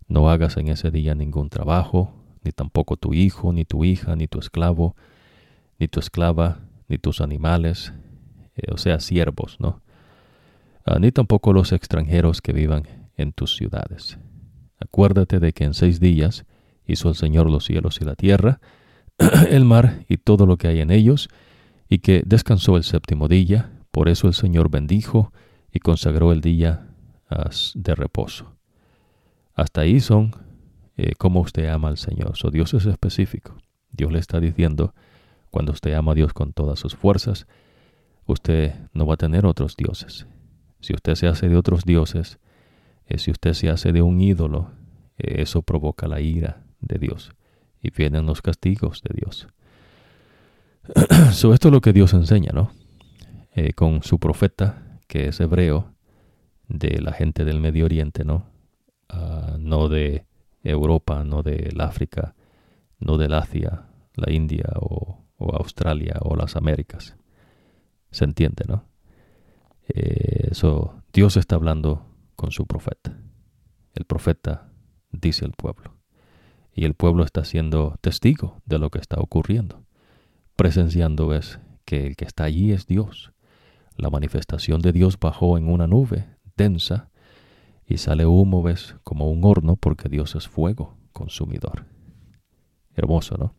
No 0.06 0.30
hagas 0.30 0.56
en 0.56 0.68
ese 0.68 0.90
día 0.90 1.14
ningún 1.14 1.48
trabajo, 1.48 2.14
ni 2.46 2.52
tampoco 2.52 2.96
tu 2.96 3.12
hijo, 3.12 3.52
ni 3.52 3.64
tu 3.64 3.84
hija, 3.84 4.16
ni 4.16 4.28
tu 4.28 4.38
esclavo, 4.38 4.94
ni 5.78 5.88
tu 5.88 6.00
esclava, 6.00 6.60
ni 6.88 6.96
tus 6.96 7.20
animales, 7.20 7.92
eh, 8.54 8.72
o 8.72 8.78
sea, 8.78 9.00
siervos, 9.00 9.56
¿no? 9.58 9.82
Ah, 10.84 10.98
ni 11.00 11.10
tampoco 11.10 11.52
los 11.52 11.72
extranjeros 11.72 12.40
que 12.40 12.52
vivan 12.52 12.84
en 13.16 13.32
tus 13.32 13.56
ciudades. 13.56 14.18
Acuérdate 14.78 15.40
de 15.40 15.52
que 15.52 15.64
en 15.64 15.74
seis 15.74 15.98
días 15.98 16.46
hizo 16.86 17.08
el 17.08 17.16
Señor 17.16 17.50
los 17.50 17.64
cielos 17.64 18.00
y 18.00 18.04
la 18.04 18.14
tierra, 18.14 18.60
el 19.50 19.64
mar 19.64 20.04
y 20.08 20.18
todo 20.18 20.46
lo 20.46 20.56
que 20.56 20.68
hay 20.68 20.80
en 20.80 20.92
ellos, 20.92 21.28
y 21.88 21.98
que 21.98 22.22
descansó 22.24 22.76
el 22.76 22.84
séptimo 22.84 23.26
día, 23.26 23.72
por 23.90 24.08
eso 24.08 24.28
el 24.28 24.34
Señor 24.34 24.70
bendijo 24.70 25.32
y 25.72 25.80
consagró 25.80 26.30
el 26.30 26.40
día 26.40 26.86
de 27.74 27.94
reposo. 27.96 28.54
Hasta 29.54 29.80
ahí 29.80 30.00
son 30.00 30.32
eh, 30.96 31.14
como 31.16 31.40
usted 31.40 31.68
ama 31.68 31.88
al 31.88 31.98
Señor. 31.98 32.36
So, 32.36 32.50
Dios 32.50 32.74
es 32.74 32.86
específico. 32.86 33.56
Dios 33.90 34.12
le 34.12 34.18
está 34.18 34.40
diciendo, 34.40 34.94
cuando 35.50 35.72
usted 35.72 35.92
ama 35.94 36.12
a 36.12 36.14
Dios 36.14 36.32
con 36.32 36.52
todas 36.52 36.78
sus 36.78 36.94
fuerzas, 36.94 37.46
usted 38.26 38.74
no 38.92 39.06
va 39.06 39.14
a 39.14 39.18
tener 39.18 39.46
otros 39.46 39.76
dioses. 39.76 40.26
Si 40.80 40.94
usted 40.94 41.14
se 41.14 41.26
hace 41.26 41.48
de 41.48 41.56
otros 41.56 41.84
dioses, 41.84 42.38
eh, 43.06 43.18
si 43.18 43.30
usted 43.30 43.52
se 43.52 43.68
hace 43.68 43.92
de 43.92 44.02
un 44.02 44.20
ídolo, 44.20 44.70
eh, 45.18 45.42
eso 45.42 45.62
provoca 45.62 46.08
la 46.08 46.20
ira 46.20 46.64
de 46.80 46.98
Dios 46.98 47.32
y 47.82 47.90
vienen 47.90 48.26
los 48.26 48.42
castigos 48.42 49.02
de 49.02 49.14
Dios. 49.14 49.48
so, 51.32 51.52
esto 51.52 51.68
es 51.68 51.72
lo 51.72 51.80
que 51.80 51.92
Dios 51.92 52.14
enseña, 52.14 52.52
¿no? 52.52 52.70
Con 53.74 54.02
su 54.02 54.18
profeta, 54.18 54.98
que 55.08 55.28
es 55.28 55.40
hebreo, 55.40 55.96
de 56.68 57.00
la 57.00 57.12
gente 57.12 57.44
del 57.44 57.60
Medio 57.60 57.84
Oriente, 57.84 58.24
¿no? 58.24 58.44
Ah, 59.08 59.56
no 59.58 59.88
de 59.88 60.24
Europa, 60.70 61.24
no 61.24 61.42
del 61.42 61.80
África, 61.80 62.34
no 62.98 63.18
del 63.18 63.34
Asia, 63.34 63.86
la 64.14 64.32
India 64.32 64.66
o, 64.80 65.24
Australia 65.38 66.16
o 66.22 66.34
las 66.34 66.56
Américas. 66.56 67.16
Se 68.10 68.24
entiende, 68.24 68.64
¿no? 68.66 68.84
Eso, 69.88 71.02
Dios 71.12 71.36
está 71.36 71.56
hablando 71.56 72.06
con 72.34 72.50
su 72.50 72.66
profeta. 72.66 73.18
El 73.94 74.04
profeta 74.04 74.70
dice 75.12 75.44
al 75.44 75.52
pueblo. 75.52 75.94
Y 76.74 76.84
el 76.84 76.94
pueblo 76.94 77.24
está 77.24 77.44
siendo 77.44 77.96
testigo 78.00 78.60
de 78.64 78.78
lo 78.78 78.90
que 78.90 78.98
está 78.98 79.20
ocurriendo. 79.20 79.84
Presenciando 80.56 81.34
es 81.34 81.60
que 81.84 82.06
el 82.06 82.16
que 82.16 82.24
está 82.24 82.44
allí 82.44 82.72
es 82.72 82.86
Dios. 82.86 83.32
La 83.96 84.10
manifestación 84.10 84.80
de 84.80 84.92
Dios 84.92 85.18
bajó 85.18 85.56
en 85.56 85.68
una 85.68 85.86
nube 85.86 86.26
densa 86.56 87.10
y 87.86 87.98
sale 87.98 88.26
humo, 88.26 88.62
ves, 88.62 88.96
como 89.04 89.30
un 89.30 89.44
horno 89.44 89.76
porque 89.76 90.08
Dios 90.08 90.34
es 90.34 90.48
fuego 90.48 90.96
consumidor. 91.12 91.86
Hermoso, 92.94 93.36
¿no? 93.38 93.54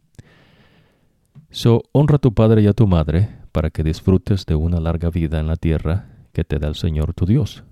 So, 1.49 1.83
honra 1.91 2.15
a 2.17 2.19
tu 2.19 2.33
padre 2.33 2.61
y 2.61 2.67
a 2.67 2.73
tu 2.73 2.87
madre 2.87 3.29
para 3.51 3.69
que 3.69 3.83
disfrutes 3.83 4.45
de 4.45 4.55
una 4.55 4.79
larga 4.79 5.09
vida 5.09 5.39
en 5.39 5.47
la 5.47 5.55
tierra 5.55 6.27
que 6.33 6.43
te 6.43 6.59
da 6.59 6.67
el 6.67 6.75
Señor 6.75 7.13
tu 7.13 7.25
Dios. 7.25 7.63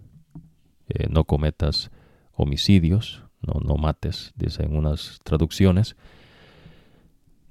Eh, 0.87 1.07
no 1.09 1.25
cometas 1.25 1.91
homicidios, 2.31 3.23
no, 3.41 3.59
no 3.59 3.75
mates, 3.75 4.33
dice 4.35 4.63
en 4.63 4.75
unas 4.75 5.19
traducciones. 5.23 5.95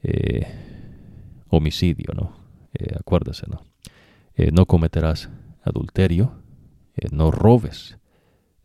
Eh, 0.02 0.47
homicidio, 1.48 2.12
¿no? 2.14 2.36
Eh, 2.74 2.97
acuérdese, 2.98 3.47
¿no? 3.48 3.62
no 4.52 4.66
cometerás 4.66 5.31
adulterio, 5.62 6.32
no 7.12 7.31
robes, 7.31 7.98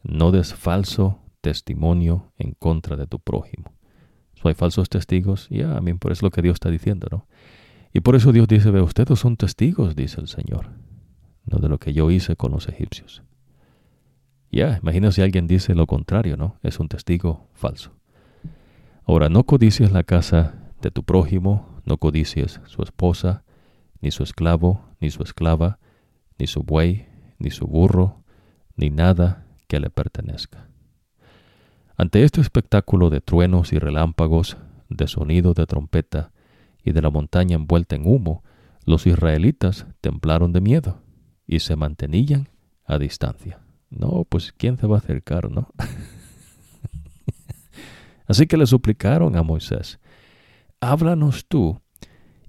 no 0.04 0.32
des 0.32 0.54
falso 0.54 1.20
testimonio 1.42 2.32
en 2.38 2.54
contra 2.54 2.96
de 2.96 3.08
tu 3.08 3.20
prójimo. 3.20 3.74
hay 4.44 4.54
falsos 4.54 4.90
testigos, 4.90 5.48
ya, 5.50 5.76
a 5.76 5.82
mí 5.82 5.94
por 5.94 6.12
eso 6.12 6.20
es 6.20 6.24
lo 6.24 6.32
que 6.32 6.42
Dios 6.42 6.56
está 6.56 6.70
diciendo, 6.70 7.08
¿no? 7.12 7.28
Y 7.94 8.02
por 8.02 8.16
eso 8.16 8.32
Dios 8.32 8.48
dice, 8.48 8.72
ve, 8.72 8.82
ustedes 8.82 9.20
son 9.20 9.36
testigos, 9.36 9.96
dice 9.96 10.22
el 10.22 10.28
Señor, 10.28 10.70
no 11.46 11.58
de 11.60 11.70
lo 11.70 11.80
que 11.80 11.92
yo 11.92 12.12
hice 12.12 12.36
con 12.36 12.52
los 12.52 12.68
egipcios. 12.70 13.24
Ya, 14.52 14.80
imagina 14.82 15.12
si 15.12 15.22
alguien 15.22 15.48
dice 15.48 15.76
lo 15.76 15.88
contrario, 15.88 16.38
¿no? 16.38 16.58
Es 16.64 16.80
un 16.80 16.88
testigo 16.88 17.50
falso. 17.54 17.92
Ahora, 19.06 19.30
no 19.30 19.44
codicies 19.44 19.92
la 19.92 20.04
casa 20.04 20.54
de 20.82 20.92
tu 20.92 21.04
prójimo, 21.04 21.82
no 21.86 21.98
codicies 21.98 22.62
su 22.66 22.84
esposa, 22.84 23.44
ni 24.02 24.12
su 24.12 24.24
esclavo, 24.24 24.86
ni 25.00 25.10
su 25.10 25.24
esclava, 25.24 25.80
ni 26.38 26.48
su 26.48 26.64
buey, 26.64 27.08
ni 27.38 27.52
su 27.52 27.66
burro, 27.68 28.24
ni 28.76 28.90
nada 28.90 29.49
que 29.70 29.80
le 29.80 29.90
pertenezca. 29.90 30.68
Ante 31.96 32.24
este 32.24 32.42
espectáculo 32.42 33.10
de 33.10 33.22
truenos 33.22 33.72
y 33.72 33.80
relámpagos, 33.80 34.58
de 34.90 35.08
sonido 35.08 35.54
de 35.54 35.68
trompeta 35.68 36.32
y 36.84 36.92
de 36.92 37.02
la 37.02 37.12
montaña 37.12 37.56
envuelta 37.56 37.96
en 37.96 38.08
humo, 38.08 38.44
los 38.86 39.06
israelitas 39.06 39.86
temblaron 40.02 40.52
de 40.52 40.62
miedo 40.62 41.02
y 41.46 41.60
se 41.60 41.76
mantenían 41.76 42.50
a 42.84 42.98
distancia. 42.98 43.60
No, 43.92 44.26
pues 44.28 44.52
¿quién 44.52 44.78
se 44.78 44.88
va 44.88 44.96
a 44.96 45.00
acercar, 45.00 45.52
no? 45.52 45.72
Así 48.28 48.48
que 48.48 48.58
le 48.58 48.66
suplicaron 48.66 49.36
a 49.36 49.44
Moisés, 49.44 50.00
háblanos 50.80 51.46
tú 51.48 51.80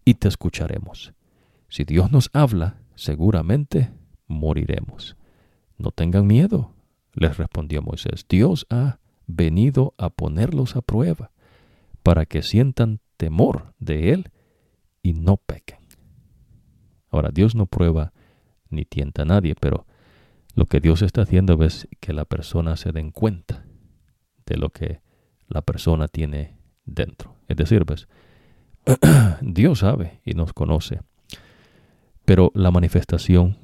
y 0.04 0.14
te 0.14 0.28
escucharemos. 0.28 1.12
Si 1.68 1.84
Dios 1.84 2.10
nos 2.10 2.30
habla, 2.32 2.76
seguramente 2.94 3.90
moriremos. 4.26 5.16
No 5.76 5.90
tengan 5.90 6.26
miedo, 6.26 6.72
les 7.20 7.36
respondió 7.36 7.82
Moisés. 7.82 8.24
Dios 8.28 8.66
ha 8.70 8.98
venido 9.26 9.94
a 9.98 10.08
ponerlos 10.08 10.74
a 10.74 10.80
prueba 10.80 11.30
para 12.02 12.24
que 12.26 12.42
sientan 12.42 13.00
temor 13.18 13.74
de 13.78 14.12
Él 14.12 14.30
y 15.02 15.12
no 15.12 15.36
pequen. 15.36 15.78
Ahora, 17.10 17.30
Dios 17.32 17.54
no 17.54 17.66
prueba 17.66 18.12
ni 18.70 18.84
tienta 18.86 19.22
a 19.22 19.26
nadie, 19.26 19.54
pero 19.54 19.86
lo 20.54 20.64
que 20.64 20.80
Dios 20.80 21.02
está 21.02 21.22
haciendo 21.22 21.62
es 21.62 21.86
que 22.00 22.14
la 22.14 22.24
persona 22.24 22.76
se 22.76 22.90
den 22.90 23.10
cuenta 23.10 23.66
de 24.46 24.56
lo 24.56 24.70
que 24.70 25.02
la 25.46 25.60
persona 25.60 26.08
tiene 26.08 26.56
dentro. 26.86 27.36
Es 27.48 27.56
decir, 27.58 27.84
¿ves? 27.84 28.08
Dios 29.42 29.80
sabe 29.80 30.20
y 30.24 30.32
nos 30.32 30.54
conoce, 30.54 31.02
pero 32.24 32.50
la 32.54 32.70
manifestación 32.70 33.58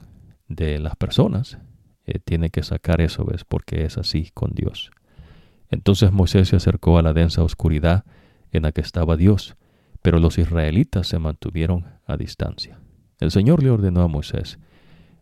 de 0.47 0.79
las 0.79 0.95
personas 0.97 1.59
eh, 2.07 2.19
tiene 2.19 2.51
que 2.51 2.63
sacar 2.63 3.01
eso, 3.01 3.25
¿ves? 3.25 3.45
Porque 3.45 3.85
es 3.85 3.99
así 3.99 4.31
con 4.33 4.53
Dios. 4.53 4.91
Entonces 5.69 6.13
Moisés 6.13 6.49
se 6.49 6.57
acercó 6.57 6.99
a 6.99 7.03
la 7.03 7.13
densa 7.13 7.43
oscuridad 7.43 8.05
en 8.53 8.63
la 8.63 8.73
que 8.73 8.81
estaba 8.81 9.17
Dios, 9.17 9.57
pero 10.03 10.21
los 10.21 10.39
israelitas 10.39 11.09
se 11.09 11.19
mantuvieron 11.19 11.87
a 12.07 12.17
distancia. 12.17 12.79
El 13.19 13.31
Señor 13.31 13.63
le 13.63 13.71
ordenó 13.71 14.03
a 14.03 14.09
Moisés, 14.09 14.59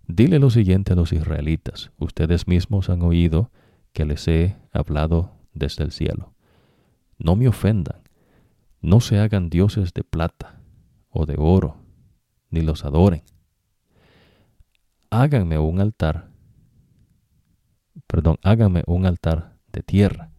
Dile 0.06 0.38
lo 0.38 0.50
siguiente 0.50 0.92
a 0.92 0.96
los 0.96 1.14
israelitas, 1.14 1.90
ustedes 1.96 2.46
mismos 2.46 2.90
han 2.90 3.00
oído 3.00 3.50
que 3.94 4.04
les 4.04 4.28
he 4.28 4.56
hablado 4.70 5.32
desde 5.54 5.82
el 5.82 5.92
cielo. 5.92 6.34
No 7.16 7.36
me 7.36 7.48
ofendan, 7.48 8.02
no 8.82 9.00
se 9.00 9.18
hagan 9.18 9.48
dioses 9.48 9.94
de 9.94 10.04
plata 10.04 10.60
o 11.08 11.24
de 11.24 11.36
oro, 11.38 11.78
ni 12.50 12.60
los 12.60 12.84
adoren. 12.84 13.22
Háganme 15.08 15.58
un 15.58 15.80
altar, 15.80 16.28
perdón, 18.06 18.38
háganme 18.42 18.82
un 18.86 19.06
altar 19.06 19.56
de 19.72 19.82
tierra, 19.82 20.30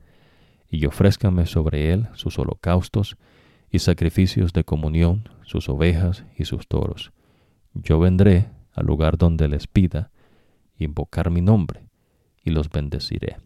y 0.69 0.85
ofrézcanme 0.85 1.45
sobre 1.45 1.93
él 1.93 2.07
sus 2.13 2.37
holocaustos 2.39 3.17
y 3.69 3.79
sacrificios 3.79 4.53
de 4.53 4.63
comunión, 4.63 5.29
sus 5.43 5.69
ovejas 5.69 6.25
y 6.37 6.45
sus 6.45 6.67
toros. 6.67 7.11
Yo 7.73 7.99
vendré 7.99 8.49
al 8.73 8.85
lugar 8.85 9.17
donde 9.17 9.47
les 9.47 9.67
pida, 9.67 10.11
invocar 10.77 11.31
mi 11.31 11.41
nombre, 11.41 11.87
y 12.43 12.51
los 12.51 12.69
bendeciré. 12.69 13.37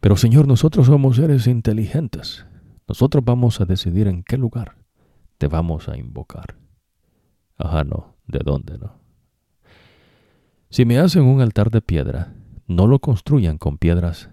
Pero 0.00 0.16
Señor, 0.16 0.46
nosotros 0.46 0.86
somos 0.86 1.16
seres 1.16 1.46
inteligentes. 1.46 2.46
Nosotros 2.86 3.24
vamos 3.24 3.60
a 3.60 3.64
decidir 3.64 4.06
en 4.06 4.22
qué 4.22 4.36
lugar 4.36 4.76
te 5.38 5.48
vamos 5.48 5.88
a 5.88 5.96
invocar. 5.96 6.56
Ajá, 7.56 7.84
no, 7.84 8.16
¿de 8.26 8.40
dónde 8.44 8.78
no? 8.78 9.03
Si 10.74 10.84
me 10.84 10.98
hacen 10.98 11.22
un 11.22 11.40
altar 11.40 11.70
de 11.70 11.80
piedra, 11.80 12.34
no 12.66 12.88
lo 12.88 12.98
construyan 12.98 13.58
con 13.58 13.78
piedras 13.78 14.28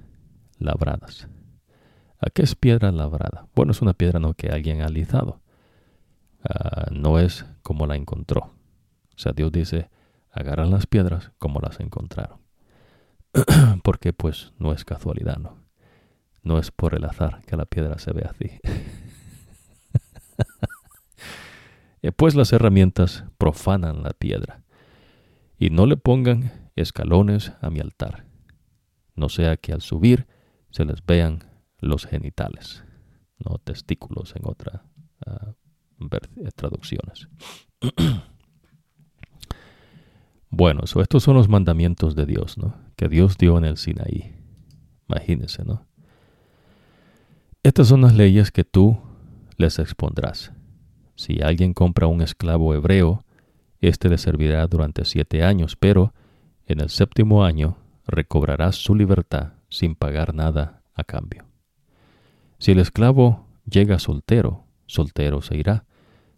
labradas. 0.57 1.27
¿A 2.17 2.31
qué 2.31 2.41
es 2.41 2.55
piedra 2.55 2.91
labrada? 2.91 3.45
Bueno, 3.53 3.73
es 3.73 3.83
una 3.83 3.93
piedra 3.93 4.19
no 4.19 4.33
que 4.33 4.49
alguien 4.49 4.81
ha 4.81 4.85
alisado. 4.85 5.39
Ah, 6.43 6.87
no 6.91 7.19
es 7.19 7.45
como 7.61 7.85
la 7.85 7.95
encontró. 7.95 8.55
O 9.15 9.17
sea, 9.17 9.33
Dios 9.33 9.51
dice, 9.51 9.91
agarran 10.31 10.71
las 10.71 10.87
piedras 10.87 11.31
como 11.37 11.59
las 11.59 11.79
encontraron. 11.79 12.39
Porque 13.83 14.11
pues 14.11 14.51
no 14.57 14.73
es 14.73 14.83
casualidad, 14.83 15.37
¿no? 15.37 15.59
No 16.41 16.57
es 16.57 16.71
por 16.71 16.95
el 16.95 17.05
azar 17.05 17.43
que 17.45 17.55
la 17.55 17.65
piedra 17.65 17.99
se 17.99 18.13
ve 18.13 18.27
así. 18.27 18.49
pues 22.15 22.33
las 22.33 22.51
herramientas 22.51 23.25
profanan 23.37 24.01
la 24.01 24.13
piedra. 24.13 24.60
Y 25.61 25.69
no 25.69 25.85
le 25.85 25.95
pongan 25.95 26.71
escalones 26.75 27.53
a 27.61 27.69
mi 27.69 27.81
altar, 27.81 28.25
no 29.15 29.29
sea 29.29 29.57
que 29.57 29.71
al 29.73 29.81
subir 29.81 30.25
se 30.71 30.85
les 30.85 31.05
vean 31.05 31.43
los 31.77 32.07
genitales, 32.07 32.83
no 33.37 33.59
testículos 33.59 34.35
en 34.35 34.41
otras 34.45 34.81
ah, 35.23 35.53
traducciones. 36.55 37.29
bueno, 40.49 40.81
estos 40.83 41.21
son 41.21 41.35
los 41.35 41.47
mandamientos 41.47 42.15
de 42.15 42.25
Dios, 42.25 42.57
¿no? 42.57 42.73
Que 42.95 43.07
Dios 43.07 43.37
dio 43.37 43.59
en 43.59 43.65
el 43.65 43.77
Sinaí. 43.77 44.33
Imagínense, 45.07 45.63
¿no? 45.63 45.85
Estas 47.61 47.87
son 47.87 48.01
las 48.01 48.15
leyes 48.15 48.49
que 48.49 48.63
tú 48.63 48.99
les 49.57 49.77
expondrás. 49.77 50.53
Si 51.13 51.39
alguien 51.43 51.75
compra 51.75 52.07
un 52.07 52.23
esclavo 52.23 52.73
hebreo, 52.73 53.23
éste 53.87 54.09
le 54.09 54.17
servirá 54.17 54.65
durante 54.67 55.05
siete 55.05 55.43
años, 55.43 55.75
pero 55.75 56.13
en 56.65 56.79
el 56.79 56.89
séptimo 56.89 57.43
año 57.43 57.77
recobrará 58.05 58.71
su 58.71 58.95
libertad 58.95 59.53
sin 59.69 59.95
pagar 59.95 60.33
nada 60.33 60.83
a 60.93 61.03
cambio. 61.03 61.45
Si 62.59 62.71
el 62.71 62.79
esclavo 62.79 63.47
llega 63.65 63.97
soltero, 63.99 64.65
soltero 64.85 65.41
se 65.41 65.57
irá. 65.57 65.85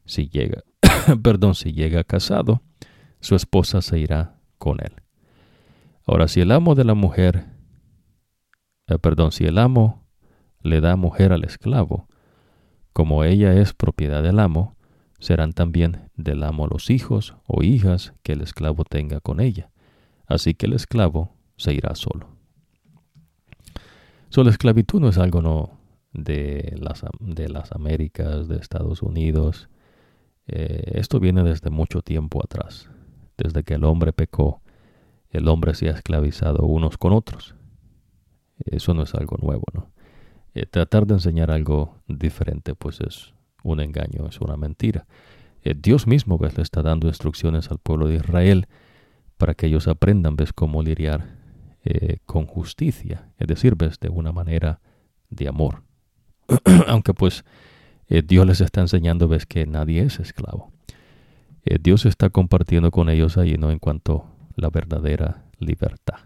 Si 0.06 0.30
llega, 0.30 0.64
perdón, 1.24 1.56
si 1.56 1.74
llega 1.74 2.04
casado, 2.04 2.62
su 3.20 3.36
esposa 3.36 3.82
se 3.82 4.00
irá 4.00 4.38
con 4.58 4.80
él. 4.80 4.94
Ahora, 6.06 6.28
si 6.28 6.42
el 6.42 6.52
amo 6.52 6.76
de 6.76 6.84
la 6.84 6.94
mujer, 6.94 7.46
eh, 8.88 8.98
perdón, 9.00 9.32
si 9.32 9.46
el 9.46 9.58
amo 9.58 10.06
le 10.62 10.82
da 10.82 10.96
mujer 10.96 11.34
al 11.34 11.44
esclavo, 11.44 12.08
como 12.94 13.24
ella 13.24 13.54
es 13.54 13.74
propiedad 13.74 14.22
del 14.22 14.40
amo, 14.40 14.78
serán 15.24 15.54
también 15.54 16.10
del 16.18 16.44
amo 16.44 16.68
los 16.68 16.90
hijos 16.90 17.38
o 17.48 17.64
hijas 17.64 18.14
que 18.24 18.34
el 18.34 18.42
esclavo 18.42 18.84
tenga 18.84 19.22
con 19.22 19.40
ella. 19.40 19.70
Así 20.26 20.54
que 20.54 20.66
el 20.66 20.74
esclavo 20.74 21.34
se 21.56 21.74
irá 21.74 21.96
solo. 21.96 22.36
So, 24.28 24.44
la 24.44 24.50
esclavitud 24.50 25.00
no 25.00 25.08
es 25.08 25.18
algo 25.18 25.42
no 25.42 25.80
de 26.12 26.76
las, 26.78 27.06
de 27.22 27.48
las 27.48 27.72
Américas, 27.72 28.50
de 28.50 28.58
Estados 28.58 29.02
Unidos. 29.02 29.70
Eh, 30.48 30.92
esto 30.96 31.22
viene 31.22 31.42
desde 31.44 31.70
mucho 31.70 32.02
tiempo 32.02 32.42
atrás. 32.44 32.90
Desde 33.38 33.64
que 33.64 33.76
el 33.76 33.86
hombre 33.86 34.12
pecó, 34.12 34.62
el 35.30 35.48
hombre 35.48 35.74
se 35.74 35.88
ha 35.88 35.94
esclavizado 35.94 36.66
unos 36.66 36.98
con 36.98 37.14
otros. 37.14 37.56
Eso 38.58 38.94
no 38.94 39.04
es 39.04 39.16
algo 39.16 39.38
nuevo, 39.42 39.64
¿no? 39.74 39.90
Eh, 40.54 40.66
tratar 40.66 41.08
de 41.08 41.14
enseñar 41.14 41.50
algo 41.50 41.96
diferente, 42.10 42.76
pues 42.76 43.00
es 43.00 43.34
un 43.64 43.80
engaño, 43.80 44.28
es 44.28 44.40
una 44.40 44.58
mentira. 44.58 45.06
Eh, 45.64 45.76
Dios 45.76 46.08
mismo 46.08 46.38
¿ves? 46.38 46.56
le 46.58 46.64
está 46.64 46.82
dando 46.82 47.08
instrucciones 47.08 47.72
al 47.72 47.80
pueblo 47.80 48.08
de 48.08 48.16
Israel 48.16 48.68
para 49.38 49.54
que 49.54 49.68
ellos 49.68 49.88
aprendan 49.88 50.36
ves 50.36 50.54
cómo 50.54 50.84
lidiar 50.84 51.38
eh, 51.86 52.18
con 52.26 52.46
justicia, 52.46 53.30
es 53.38 53.48
decir, 53.48 53.76
ves 53.76 54.00
de 54.00 54.10
una 54.10 54.32
manera 54.32 54.80
de 55.30 55.48
amor. 55.48 55.84
Aunque 56.88 57.14
pues 57.14 57.44
Dios 58.28 58.46
les 58.46 58.62
está 58.62 58.82
enseñando 58.82 59.28
ves 59.28 59.46
que 59.46 59.66
nadie 59.66 60.04
es 60.04 60.20
esclavo. 60.20 60.72
Dios 61.82 62.06
está 62.06 62.30
compartiendo 62.30 62.92
con 62.92 63.10
ellos 63.10 63.38
ahí 63.38 63.56
no 63.58 63.72
en 63.72 63.80
cuanto 63.80 64.28
a 64.50 64.62
la 64.62 64.70
verdadera 64.70 65.46
libertad. 65.58 66.20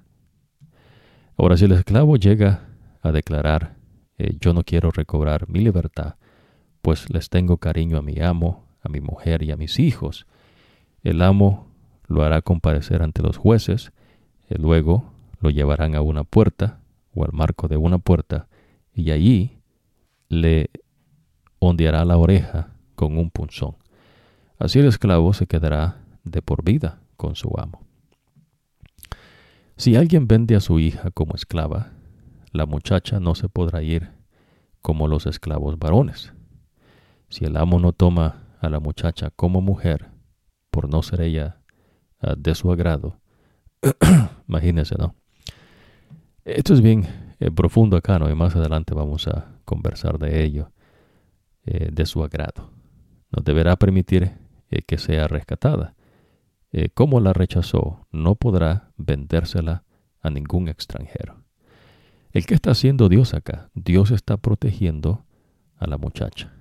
Ahora 1.38 1.56
si 1.56 1.66
el 1.66 1.72
esclavo 1.74 2.18
llega 2.18 2.68
a 3.04 3.12
declarar 3.12 3.78
eh, 4.18 4.38
yo 4.40 4.54
no 4.54 4.64
quiero 4.64 4.92
recobrar 4.92 5.48
mi 5.50 5.60
libertad, 5.60 6.16
pues 6.88 7.10
les 7.10 7.30
tengo 7.30 7.58
cariño 7.58 7.98
a 7.98 8.02
mi 8.02 8.22
amo, 8.22 8.64
a 8.82 8.88
mi 8.88 9.02
mujer 9.02 9.44
y 9.44 9.52
a 9.52 9.58
mis 9.58 9.78
hijos. 9.78 10.26
El 11.04 11.22
amo 11.22 11.68
lo 12.08 12.24
hará 12.24 12.42
comparecer 12.42 13.04
ante 13.04 13.22
los 13.22 13.36
jueces, 13.36 13.92
y 14.50 14.56
luego 14.56 15.12
lo 15.42 15.50
llevarán 15.50 15.96
a 15.96 16.02
una 16.02 16.24
puerta 16.24 16.80
o 17.14 17.26
al 17.26 17.34
marco 17.34 17.68
de 17.68 17.76
una 17.76 17.98
puerta, 17.98 18.48
y 18.94 19.12
allí 19.12 19.58
le 20.30 20.70
ondeará 21.60 22.06
la 22.06 22.16
oreja 22.16 22.70
con 22.96 23.18
un 23.18 23.32
punzón. 23.32 23.76
Así 24.58 24.80
el 24.80 24.86
esclavo 24.86 25.34
se 25.34 25.46
quedará 25.46 25.98
de 26.24 26.42
por 26.42 26.64
vida 26.64 27.02
con 27.18 27.36
su 27.36 27.52
amo. 27.60 27.82
Si 29.76 29.98
alguien 29.98 30.26
vende 30.26 30.56
a 30.56 30.62
su 30.62 30.80
hija 30.80 31.12
como 31.12 31.36
esclava, 31.36 31.92
la 32.54 32.66
muchacha 32.66 33.20
no 33.20 33.36
se 33.36 33.50
podrá 33.50 33.84
ir 33.84 34.12
como 34.82 35.10
los 35.10 35.26
esclavos 35.26 35.78
varones. 35.78 36.32
Si 37.30 37.46
el 37.46 37.58
amo 37.58 37.80
no 37.80 37.92
toma 37.92 38.44
a 38.60 38.70
la 38.70 38.80
muchacha 38.80 39.32
como 39.36 39.62
mujer, 39.62 40.10
por 40.72 40.90
no 40.90 41.02
ser 41.02 41.22
ella 41.22 41.62
ah, 42.20 42.36
de 42.38 42.56
su 42.56 42.72
agrado, 42.72 43.20
imagínense, 44.48 44.96
¿no? 44.98 45.16
Esto 46.46 46.74
es 46.74 46.82
bien 46.82 47.06
eh, 47.40 47.52
profundo 47.52 47.98
acá, 47.98 48.20
¿no? 48.20 48.30
Y 48.30 48.36
más 48.36 48.56
adelante 48.56 48.94
vamos 48.94 49.28
a 49.28 49.60
conversar 49.66 50.18
de 50.18 50.44
ello, 50.44 50.72
eh, 51.66 51.90
de 51.92 52.06
su 52.06 52.24
agrado. 52.24 52.72
No 53.32 53.44
deberá 53.44 53.76
permitir 53.76 54.32
eh, 54.70 54.82
que 54.82 54.98
sea 54.98 55.28
rescatada. 55.28 55.94
como 56.94 57.20
la 57.20 57.34
rechazó, 57.34 58.06
no 58.12 58.36
podrá 58.36 58.92
vendérsela 58.98 59.84
a 60.22 60.30
ningún 60.30 60.68
extranjero. 60.68 61.44
¿El 62.32 62.46
qué 62.46 62.54
está 62.54 62.72
haciendo 62.72 63.10
Dios 63.10 63.34
acá? 63.34 63.70
Dios 63.74 64.12
está 64.12 64.38
protegiendo 64.38 65.26
a 65.78 65.88
la 65.88 65.98
muchacha. 65.98 66.57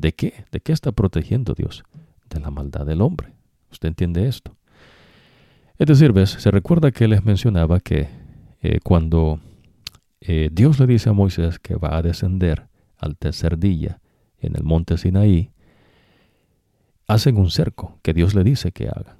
¿De 0.00 0.12
qué? 0.12 0.44
¿De 0.52 0.60
qué 0.60 0.72
está 0.72 0.92
protegiendo 0.92 1.54
Dios? 1.54 1.82
De 2.28 2.38
la 2.40 2.50
maldad 2.50 2.84
del 2.84 3.00
hombre. 3.00 3.32
¿Usted 3.70 3.88
entiende 3.88 4.28
esto? 4.28 4.56
Es 5.78 5.86
decir, 5.86 6.12
¿ves? 6.12 6.30
Se 6.30 6.50
recuerda 6.50 6.90
que 6.90 7.08
les 7.08 7.24
mencionaba 7.24 7.80
que 7.80 8.08
eh, 8.60 8.78
cuando 8.82 9.40
eh, 10.20 10.50
Dios 10.52 10.78
le 10.78 10.86
dice 10.86 11.08
a 11.08 11.12
Moisés 11.12 11.58
que 11.58 11.76
va 11.76 11.96
a 11.96 12.02
descender 12.02 12.68
al 12.98 13.16
tercer 13.16 13.58
día 13.58 14.00
en 14.38 14.56
el 14.56 14.64
monte 14.64 14.98
Sinaí, 14.98 15.50
hacen 17.06 17.38
un 17.38 17.50
cerco 17.50 17.98
que 18.02 18.12
Dios 18.12 18.34
le 18.34 18.44
dice 18.44 18.72
que 18.72 18.88
haga. 18.88 19.16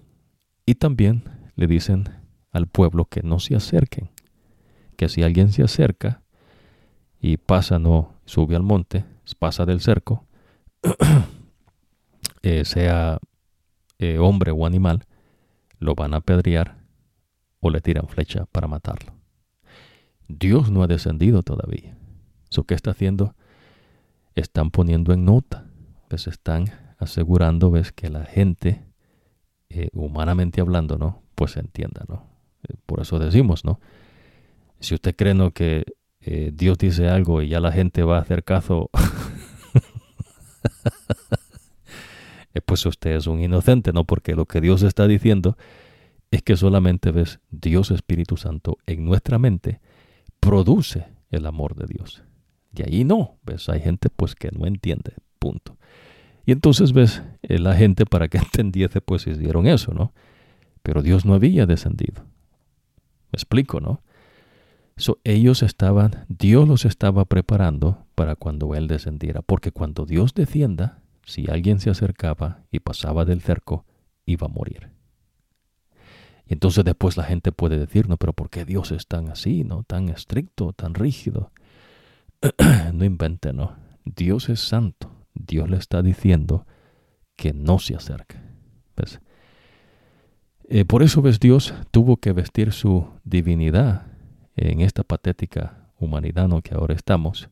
Y 0.67 0.75
también 0.75 1.25
le 1.55 1.67
dicen 1.67 2.05
al 2.53 2.67
pueblo 2.67 3.07
que 3.07 3.23
no 3.23 3.39
se 3.39 3.55
acerquen 3.55 4.11
que 4.97 5.09
si 5.09 5.23
alguien 5.23 5.53
se 5.53 5.63
acerca 5.63 6.23
y 7.21 7.37
pasa, 7.37 7.79
no 7.79 8.15
sube 8.25 8.57
al 8.57 8.63
monte, 8.63 9.05
pasa 9.39 9.67
del 9.67 9.81
cerco, 9.81 10.26
eh, 12.43 12.65
sea 12.65 13.19
eh, 13.99 14.19
hombre 14.19 14.53
o 14.53 14.67
animal, 14.67 15.07
lo 15.79 15.95
van 15.95 16.15
a 16.15 16.19
apedrear 16.19 16.79
o 17.61 17.71
le 17.71 17.81
tiran 17.81 18.09
flecha 18.09 18.47
para 18.47 18.69
matarlo. 18.69 19.13
Dios 20.29 20.71
no 20.71 20.83
ha 20.83 20.87
descendido 20.87 21.43
todavía. 21.43 21.97
¿Eso 22.51 22.65
qué 22.65 22.75
está 22.75 22.91
haciendo? 22.91 23.35
Están 24.35 24.71
poniendo 24.71 25.13
en 25.13 25.25
nota, 25.25 25.67
pues 26.09 26.27
están 26.27 26.67
asegurando, 26.99 27.71
ves, 27.71 27.93
que 27.93 28.11
la 28.11 28.25
gente, 28.25 28.83
eh, 29.69 29.89
humanamente 29.93 30.61
hablando, 30.61 30.99
¿no? 30.99 31.23
Pues 31.35 31.57
entienda, 31.57 32.05
¿no? 32.09 32.27
Por 32.87 33.01
eso 33.01 33.19
decimos, 33.19 33.65
¿no? 33.65 33.81
Si 34.81 34.95
usted 34.95 35.15
cree 35.15 35.35
¿no? 35.35 35.53
que 35.53 35.85
Dios 36.53 36.77
dice 36.77 37.09
algo 37.09 37.41
y 37.41 37.51
ya 37.51 37.61
la 37.61 37.71
gente 37.71 38.03
va 38.03 38.19
a 38.19 38.21
hacer 38.21 38.43
caso, 38.43 38.91
pues 42.67 42.85
usted 42.87 43.17
es 43.17 43.27
un 43.27 43.41
inocente, 43.41 43.93
¿no? 43.93 44.05
Porque 44.05 44.35
lo 44.35 44.47
que 44.47 44.61
Dios 44.61 44.83
está 44.83 45.07
diciendo 45.07 45.57
es 46.31 46.43
que 46.43 46.57
solamente 46.57 47.11
ves 47.13 47.41
Dios 47.51 47.91
Espíritu 47.91 48.37
Santo 48.37 48.79
en 48.87 49.05
nuestra 49.05 49.39
mente 49.39 49.81
produce 50.41 51.07
el 51.31 51.47
amor 51.47 51.77
de 51.77 51.87
Dios. 51.87 52.23
Y 52.75 52.83
ahí 52.83 53.05
no, 53.05 53.39
ves, 53.43 53.69
hay 53.69 53.81
gente 53.81 54.11
pues 54.11 54.35
que 54.35 54.51
no 54.51 54.67
entiende, 54.67 55.15
punto. 55.39 55.77
Y 56.45 56.53
entonces 56.53 56.93
ves, 56.93 57.23
eh, 57.43 57.59
la 57.59 57.75
gente 57.75 58.07
para 58.07 58.29
que 58.29 58.39
entendiese 58.39 59.01
pues 59.01 59.27
hicieron 59.27 59.67
eso, 59.67 59.93
¿no? 59.93 60.13
Pero 60.83 61.03
Dios 61.03 61.25
no 61.25 61.35
había 61.35 61.67
descendido. 61.67 62.23
Me 63.33 63.37
explico, 63.37 63.81
¿no? 63.81 64.03
Ellos 65.25 65.63
estaban, 65.63 66.25
Dios 66.29 66.67
los 66.67 66.85
estaba 66.85 67.25
preparando 67.27 68.07
para 68.15 68.35
cuando 68.35 68.75
Él 68.75 68.89
descendiera, 68.89 69.43
porque 69.43 69.71
cuando 69.73 70.07
Dios 70.07 70.35
descienda, 70.35 71.03
si 71.25 71.51
alguien 71.51 71.81
se 71.81 71.91
acercaba 71.91 72.63
y 72.71 72.81
pasaba 72.81 73.25
del 73.25 73.43
cerco, 73.43 73.85
iba 74.25 74.47
a 74.47 74.51
morir. 74.51 74.91
Entonces 76.47 76.85
después 76.85 77.17
la 77.17 77.25
gente 77.25 77.53
puede 77.53 77.79
decir, 77.79 78.09
no, 78.09 78.17
pero 78.17 78.33
¿por 78.33 78.51
qué 78.51 78.65
Dios 78.65 78.93
es 78.93 79.07
tan 79.07 79.29
así, 79.29 79.65
no? 79.65 79.83
Tan 79.83 80.09
estricto, 80.09 80.73
tan 80.73 80.95
rígido. 80.95 81.51
no 82.93 83.05
invente, 83.05 83.53
no. 83.53 83.77
Dios 84.05 84.49
es 84.49 84.61
santo. 84.61 85.11
Dios 85.35 85.69
le 85.69 85.77
está 85.77 86.03
diciendo 86.03 86.67
que 87.35 87.53
no 87.53 87.79
se 87.81 87.97
acerque. 87.97 88.37
Eh, 90.69 90.85
por 90.85 91.03
eso, 91.03 91.21
ves, 91.21 91.39
Dios 91.41 91.75
tuvo 91.91 92.17
que 92.17 92.33
vestir 92.33 92.73
su 92.73 93.09
divinidad 93.25 94.16
en 94.57 94.81
esta 94.81 95.03
patética 95.03 95.87
humanidad 95.99 96.51
en 96.51 96.63
que 96.63 96.75
ahora 96.75 96.95
estamos, 96.95 97.49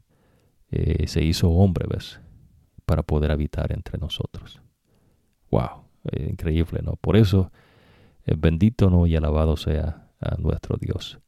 eh, 0.71 1.07
se 1.07 1.23
hizo 1.23 1.51
hombre, 1.51 1.87
¿ves? 1.89 2.21
Para 2.87 3.03
poder 3.03 3.31
habitar 3.31 3.73
entre 3.73 3.99
nosotros. 3.99 4.61
¡Wow! 5.51 5.85
Eh, 6.11 6.29
increíble, 6.31 6.81
¿no? 6.83 6.97
Por 6.97 7.17
eso, 7.17 7.51
eh, 8.27 8.35
bendito 8.37 8.91
¿no? 8.91 9.07
y 9.07 9.17
alabado 9.17 9.57
sea 9.57 10.09
a 10.21 10.37
nuestro 10.37 10.77
Dios, 10.79 11.19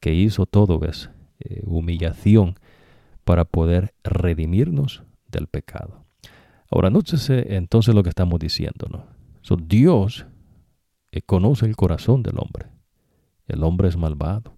que 0.00 0.14
hizo 0.14 0.46
todo, 0.46 0.78
¿ves? 0.78 1.10
humillación 1.62 2.58
para 3.24 3.44
poder 3.44 3.94
redimirnos 4.02 5.04
del 5.28 5.46
pecado. 5.48 6.06
Ahora, 6.70 6.88
nótese 6.88 7.54
entonces 7.54 7.94
lo 7.94 8.02
que 8.02 8.08
estamos 8.08 8.40
diciendo, 8.40 8.88
¿no? 8.90 9.06
Dios 9.68 10.26
conoce 11.26 11.66
el 11.66 11.76
corazón 11.76 12.22
del 12.22 12.38
hombre. 12.38 12.66
El 13.46 13.62
hombre 13.62 13.88
es 13.88 13.96
malvado. 13.96 14.55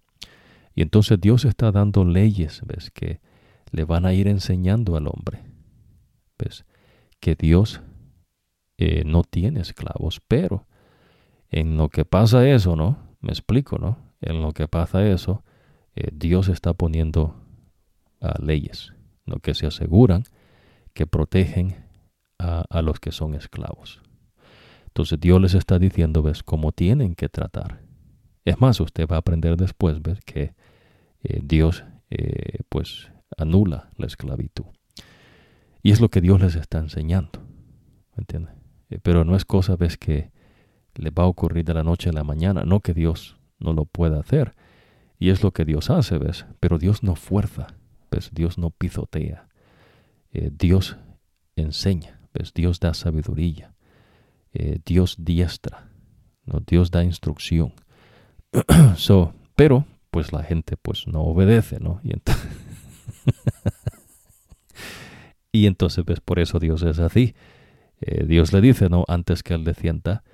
Y 0.78 0.82
entonces 0.82 1.20
Dios 1.20 1.44
está 1.44 1.72
dando 1.72 2.04
leyes, 2.04 2.62
¿ves? 2.64 2.92
Que 2.92 3.20
le 3.72 3.84
van 3.84 4.06
a 4.06 4.14
ir 4.14 4.28
enseñando 4.28 4.94
al 4.94 5.08
hombre. 5.08 5.42
¿Ves? 6.38 6.64
Que 7.18 7.34
Dios 7.34 7.80
eh, 8.76 9.02
no 9.04 9.24
tiene 9.24 9.58
esclavos, 9.58 10.22
pero 10.28 10.68
en 11.50 11.76
lo 11.76 11.88
que 11.88 12.04
pasa 12.04 12.48
eso, 12.48 12.76
¿no? 12.76 12.96
Me 13.20 13.30
explico, 13.32 13.78
¿no? 13.78 13.98
En 14.20 14.40
lo 14.40 14.52
que 14.52 14.68
pasa 14.68 15.04
eso, 15.04 15.42
eh, 15.96 16.10
Dios 16.12 16.46
está 16.46 16.74
poniendo 16.74 17.34
uh, 18.20 18.40
leyes, 18.40 18.92
lo 19.26 19.40
que 19.40 19.54
se 19.54 19.66
aseguran 19.66 20.22
que 20.94 21.08
protegen 21.08 21.74
a, 22.38 22.66
a, 22.70 22.82
los 22.82 23.00
que 23.00 23.10
son 23.10 23.34
esclavos. 23.34 24.00
Entonces 24.86 25.18
Dios 25.18 25.40
les 25.40 25.54
está 25.54 25.80
diciendo, 25.80 26.22
¿ves? 26.22 26.44
Cómo 26.44 26.70
tienen 26.70 27.16
que 27.16 27.28
tratar. 27.28 27.80
Es 28.44 28.60
más, 28.60 28.78
usted 28.78 29.08
va 29.08 29.16
a 29.16 29.18
aprender 29.18 29.56
después, 29.56 30.00
¿ves? 30.00 30.20
Que 30.24 30.54
eh, 31.22 31.40
Dios 31.42 31.84
eh, 32.10 32.60
pues 32.68 33.10
anula 33.36 33.90
la 33.96 34.06
esclavitud. 34.06 34.66
Y 35.82 35.92
es 35.92 36.00
lo 36.00 36.08
que 36.08 36.20
Dios 36.20 36.40
les 36.40 36.54
está 36.54 36.78
enseñando. 36.78 37.42
¿Entiendes? 38.16 38.54
Eh, 38.90 38.98
pero 39.02 39.24
no 39.24 39.36
es 39.36 39.44
cosa, 39.44 39.76
ves, 39.76 39.96
que 39.96 40.32
le 40.94 41.10
va 41.10 41.24
a 41.24 41.26
ocurrir 41.26 41.64
de 41.64 41.74
la 41.74 41.84
noche 41.84 42.10
a 42.10 42.12
la 42.12 42.24
mañana. 42.24 42.64
No 42.64 42.80
que 42.80 42.94
Dios 42.94 43.38
no 43.58 43.72
lo 43.72 43.84
pueda 43.84 44.20
hacer. 44.20 44.54
Y 45.18 45.30
es 45.30 45.42
lo 45.42 45.52
que 45.52 45.64
Dios 45.64 45.90
hace, 45.90 46.18
¿ves? 46.18 46.46
Pero 46.60 46.78
Dios 46.78 47.02
no 47.02 47.16
fuerza, 47.16 47.68
¿ves? 48.10 48.30
Dios 48.32 48.58
no 48.58 48.70
pisotea. 48.70 49.48
Dios 50.30 50.96
enseña, 51.56 52.20
¿ves? 52.32 52.52
Dios 52.54 52.78
da 52.78 52.94
sabiduría. 52.94 53.74
Dios 54.84 55.16
diestra. 55.18 55.88
¿no? 56.44 56.60
Dios 56.60 56.90
da 56.90 57.04
instrucción. 57.04 57.72
so, 58.96 59.34
pero 59.54 59.84
pues 60.18 60.32
la 60.32 60.42
gente 60.42 60.76
pues 60.76 61.06
no 61.06 61.20
obedece, 61.20 61.78
¿no? 61.78 62.00
Y, 62.02 62.12
entonces, 62.12 62.50
y 65.52 65.66
entonces 65.66 66.04
pues 66.04 66.18
por 66.18 66.40
eso 66.40 66.58
Dios 66.58 66.82
es 66.82 66.98
así. 66.98 67.36
Eh, 68.00 68.24
Dios 68.26 68.52
le 68.52 68.60
dice, 68.60 68.88
¿no? 68.88 69.04
Antes 69.06 69.44
que 69.44 69.54
él 69.54 69.62
descienda, 69.62 70.24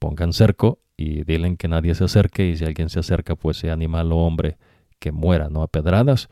pongan 0.00 0.32
cerco 0.32 0.80
y 0.96 1.22
dilen 1.22 1.56
que 1.56 1.68
nadie 1.68 1.94
se 1.94 2.02
acerque 2.02 2.48
y 2.48 2.56
si 2.56 2.64
alguien 2.64 2.88
se 2.88 2.98
acerca, 2.98 3.36
pues 3.36 3.58
sea 3.58 3.74
animal 3.74 4.10
o 4.10 4.16
hombre 4.16 4.58
que 4.98 5.12
muera, 5.12 5.48
¿no? 5.50 5.62
A 5.62 5.68
pedradas 5.68 6.28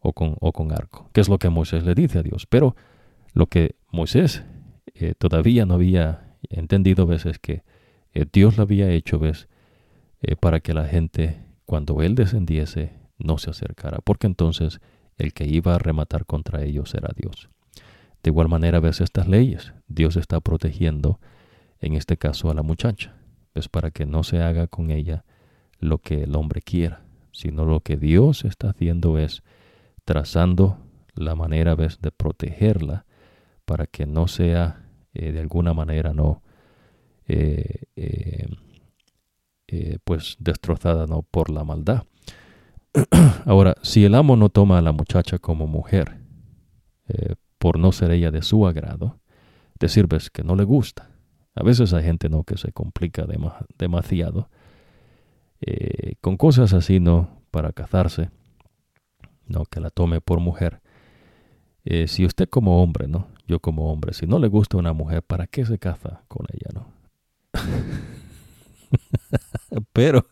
o 0.00 0.12
con, 0.12 0.34
o 0.40 0.50
con 0.50 0.72
arco. 0.72 1.08
Que 1.12 1.20
es 1.20 1.28
lo 1.28 1.38
que 1.38 1.48
Moisés 1.48 1.84
le 1.84 1.94
dice 1.94 2.18
a 2.18 2.22
Dios. 2.24 2.46
Pero 2.46 2.74
lo 3.34 3.46
que 3.46 3.76
Moisés 3.92 4.42
eh, 4.96 5.14
todavía 5.16 5.64
no 5.64 5.74
había 5.74 6.34
entendido, 6.50 7.06
¿ves? 7.06 7.24
Es 7.24 7.38
que 7.38 7.62
eh, 8.14 8.26
Dios 8.32 8.56
lo 8.56 8.64
había 8.64 8.90
hecho, 8.90 9.20
¿ves? 9.20 9.46
para 10.40 10.58
que 10.58 10.74
la 10.74 10.86
gente 10.86 11.47
cuando 11.68 12.00
él 12.00 12.14
descendiese, 12.14 12.94
no 13.18 13.36
se 13.36 13.50
acercara, 13.50 13.98
porque 14.02 14.26
entonces 14.26 14.80
el 15.18 15.34
que 15.34 15.44
iba 15.44 15.74
a 15.74 15.78
rematar 15.78 16.24
contra 16.24 16.62
ellos 16.62 16.94
era 16.94 17.10
Dios. 17.14 17.50
De 18.22 18.30
igual 18.30 18.48
manera 18.48 18.80
ves 18.80 19.02
estas 19.02 19.28
leyes. 19.28 19.74
Dios 19.86 20.16
está 20.16 20.40
protegiendo, 20.40 21.20
en 21.78 21.92
este 21.92 22.16
caso, 22.16 22.50
a 22.50 22.54
la 22.54 22.62
muchacha. 22.62 23.16
Es 23.54 23.68
para 23.68 23.90
que 23.90 24.06
no 24.06 24.22
se 24.22 24.40
haga 24.40 24.66
con 24.66 24.90
ella 24.90 25.26
lo 25.78 25.98
que 25.98 26.22
el 26.22 26.36
hombre 26.36 26.62
quiera, 26.62 27.02
sino 27.32 27.66
lo 27.66 27.80
que 27.80 27.98
Dios 27.98 28.46
está 28.46 28.70
haciendo 28.70 29.18
es 29.18 29.42
trazando 30.06 30.78
la 31.14 31.34
manera 31.34 31.74
¿ves? 31.74 32.00
de 32.00 32.12
protegerla 32.12 33.04
para 33.66 33.86
que 33.86 34.06
no 34.06 34.26
sea 34.26 34.86
eh, 35.12 35.32
de 35.32 35.40
alguna 35.40 35.74
manera 35.74 36.14
no 36.14 36.42
eh, 37.26 37.82
eh, 37.94 38.46
eh, 39.70 39.98
pues 40.02 40.36
destrozada 40.38 41.06
¿no? 41.06 41.20
por 41.20 41.50
la 41.50 41.62
maldad. 41.62 42.04
Ahora, 43.44 43.74
si 43.82 44.02
el 44.06 44.14
amo 44.14 44.34
no 44.34 44.48
toma 44.48 44.78
a 44.78 44.82
la 44.82 44.92
muchacha 44.92 45.38
como 45.38 45.66
mujer, 45.66 46.16
eh, 47.08 47.34
por 47.58 47.78
no 47.78 47.92
ser 47.92 48.12
ella 48.12 48.30
de 48.30 48.40
su 48.40 48.66
agrado, 48.66 49.18
decir 49.78 50.06
ves 50.06 50.30
que 50.30 50.42
no 50.42 50.56
le 50.56 50.64
gusta. 50.64 51.10
A 51.54 51.62
veces 51.62 51.92
hay 51.92 52.02
gente 52.02 52.30
no 52.30 52.44
que 52.44 52.56
se 52.56 52.72
complica 52.72 53.26
demasiado 53.76 54.48
eh, 55.60 56.14
con 56.22 56.38
cosas 56.38 56.72
así, 56.72 56.98
no 56.98 57.42
para 57.50 57.72
casarse, 57.72 58.30
no 59.46 59.66
que 59.66 59.80
la 59.80 59.90
tome 59.90 60.22
por 60.22 60.40
mujer. 60.40 60.80
si 62.06 62.24
usted 62.24 62.48
como 62.48 62.82
hombre, 62.82 63.06
no, 63.06 63.28
yo 63.46 63.60
como 63.60 63.92
hombre, 63.92 64.14
si 64.14 64.26
no 64.26 64.38
le 64.38 64.48
gusta 64.48 64.78
una 64.78 64.94
mujer, 64.94 65.22
¿para 65.22 65.46
qué 65.46 65.66
se 65.66 65.78
casa 65.78 66.22
con 66.28 66.46
ella, 66.52 66.70
no? 66.72 66.86
Pero 69.92 70.26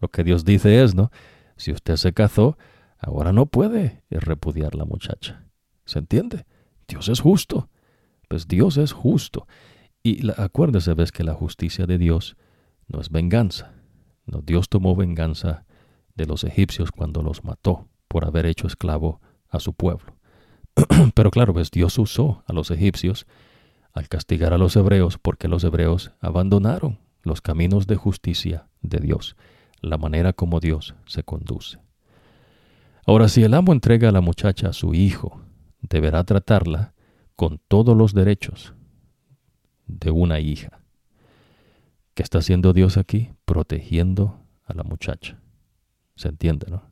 lo 0.00 0.08
que 0.08 0.24
Dios 0.24 0.44
dice 0.44 0.82
es, 0.82 0.94
¿no? 0.94 1.10
Si 1.56 1.72
usted 1.72 1.96
se 1.96 2.12
casó, 2.12 2.56
ahora 2.98 3.32
no 3.32 3.46
puede 3.46 4.02
repudiar 4.10 4.74
la 4.74 4.84
muchacha. 4.84 5.44
¿Se 5.84 5.98
entiende? 5.98 6.46
Dios 6.88 7.08
es 7.08 7.20
justo. 7.20 7.68
Pues 8.28 8.46
Dios 8.46 8.76
es 8.76 8.92
justo. 8.92 9.46
Y 10.02 10.30
acuérdese, 10.30 10.94
ves 10.94 11.12
que 11.12 11.24
la 11.24 11.34
justicia 11.34 11.86
de 11.86 11.98
Dios 11.98 12.36
no 12.86 13.00
es 13.00 13.10
venganza. 13.10 13.74
No, 14.26 14.40
Dios 14.40 14.68
tomó 14.68 14.96
venganza 14.96 15.64
de 16.14 16.26
los 16.26 16.44
egipcios 16.44 16.92
cuando 16.92 17.22
los 17.22 17.44
mató 17.44 17.88
por 18.08 18.24
haber 18.24 18.46
hecho 18.46 18.66
esclavo 18.66 19.20
a 19.48 19.60
su 19.60 19.74
pueblo. 19.74 20.16
Pero 21.14 21.30
claro, 21.30 21.52
ves, 21.52 21.70
Dios 21.70 21.98
usó 21.98 22.44
a 22.46 22.52
los 22.52 22.70
egipcios 22.70 23.26
al 23.92 24.08
castigar 24.08 24.52
a 24.52 24.58
los 24.58 24.76
hebreos 24.76 25.18
porque 25.18 25.48
los 25.48 25.64
hebreos 25.64 26.12
abandonaron 26.20 26.98
los 27.22 27.40
caminos 27.40 27.86
de 27.86 27.96
justicia 27.96 28.68
de 28.82 28.98
Dios, 28.98 29.36
la 29.80 29.98
manera 29.98 30.32
como 30.32 30.60
Dios 30.60 30.94
se 31.06 31.22
conduce. 31.22 31.78
Ahora, 33.06 33.28
si 33.28 33.42
el 33.42 33.54
amo 33.54 33.72
entrega 33.72 34.08
a 34.08 34.12
la 34.12 34.20
muchacha 34.20 34.68
a 34.68 34.72
su 34.72 34.94
hijo, 34.94 35.40
deberá 35.80 36.24
tratarla 36.24 36.94
con 37.36 37.60
todos 37.68 37.96
los 37.96 38.14
derechos 38.14 38.74
de 39.86 40.10
una 40.10 40.40
hija. 40.40 40.80
¿Qué 42.14 42.22
está 42.22 42.38
haciendo 42.38 42.72
Dios 42.72 42.96
aquí? 42.96 43.32
Protegiendo 43.44 44.40
a 44.64 44.74
la 44.74 44.82
muchacha. 44.82 45.40
¿Se 46.16 46.28
entiende, 46.28 46.66
no? 46.70 46.90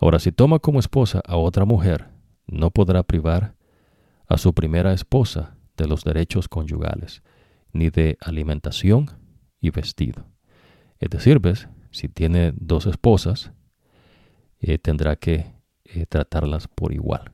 Ahora, 0.00 0.18
si 0.18 0.32
toma 0.32 0.58
como 0.58 0.80
esposa 0.80 1.22
a 1.26 1.36
otra 1.36 1.64
mujer, 1.64 2.10
no 2.46 2.70
podrá 2.70 3.02
privar 3.04 3.54
a 4.26 4.38
su 4.38 4.52
primera 4.52 4.92
esposa 4.92 5.56
de 5.76 5.86
los 5.86 6.04
derechos 6.04 6.48
conyugales, 6.48 7.22
ni 7.72 7.90
de 7.90 8.18
alimentación, 8.20 9.10
y 9.64 9.70
vestido. 9.70 10.26
Es 10.98 11.08
decir, 11.08 11.40
ves, 11.40 11.68
si 11.90 12.08
tiene 12.08 12.52
dos 12.54 12.84
esposas, 12.86 13.52
tendrá 14.82 15.16
que 15.16 15.54
tratarlas 16.10 16.68
por 16.68 16.92
igual, 16.92 17.32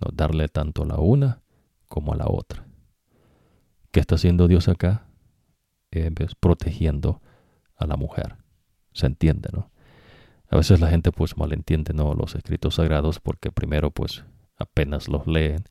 ¿no? 0.00 0.10
darle 0.12 0.48
tanto 0.48 0.82
a 0.82 0.86
la 0.86 0.96
una 0.96 1.42
como 1.86 2.12
a 2.12 2.16
la 2.16 2.26
otra. 2.28 2.66
¿Qué 3.92 4.00
está 4.00 4.16
haciendo 4.16 4.48
Dios 4.48 4.68
acá? 4.68 5.08
Pues, 5.90 6.34
protegiendo 6.34 7.22
a 7.76 7.86
la 7.86 7.96
mujer. 7.96 8.36
Se 8.92 9.06
entiende, 9.06 9.48
¿no? 9.52 9.70
A 10.50 10.56
veces 10.56 10.80
la 10.80 10.88
gente 10.88 11.12
pues 11.12 11.36
malentiende 11.36 11.92
¿no? 11.92 12.14
los 12.14 12.34
escritos 12.34 12.76
sagrados 12.76 13.20
porque 13.20 13.52
primero 13.52 13.90
pues 13.90 14.24
apenas 14.56 15.06
los 15.06 15.26
leen 15.26 15.64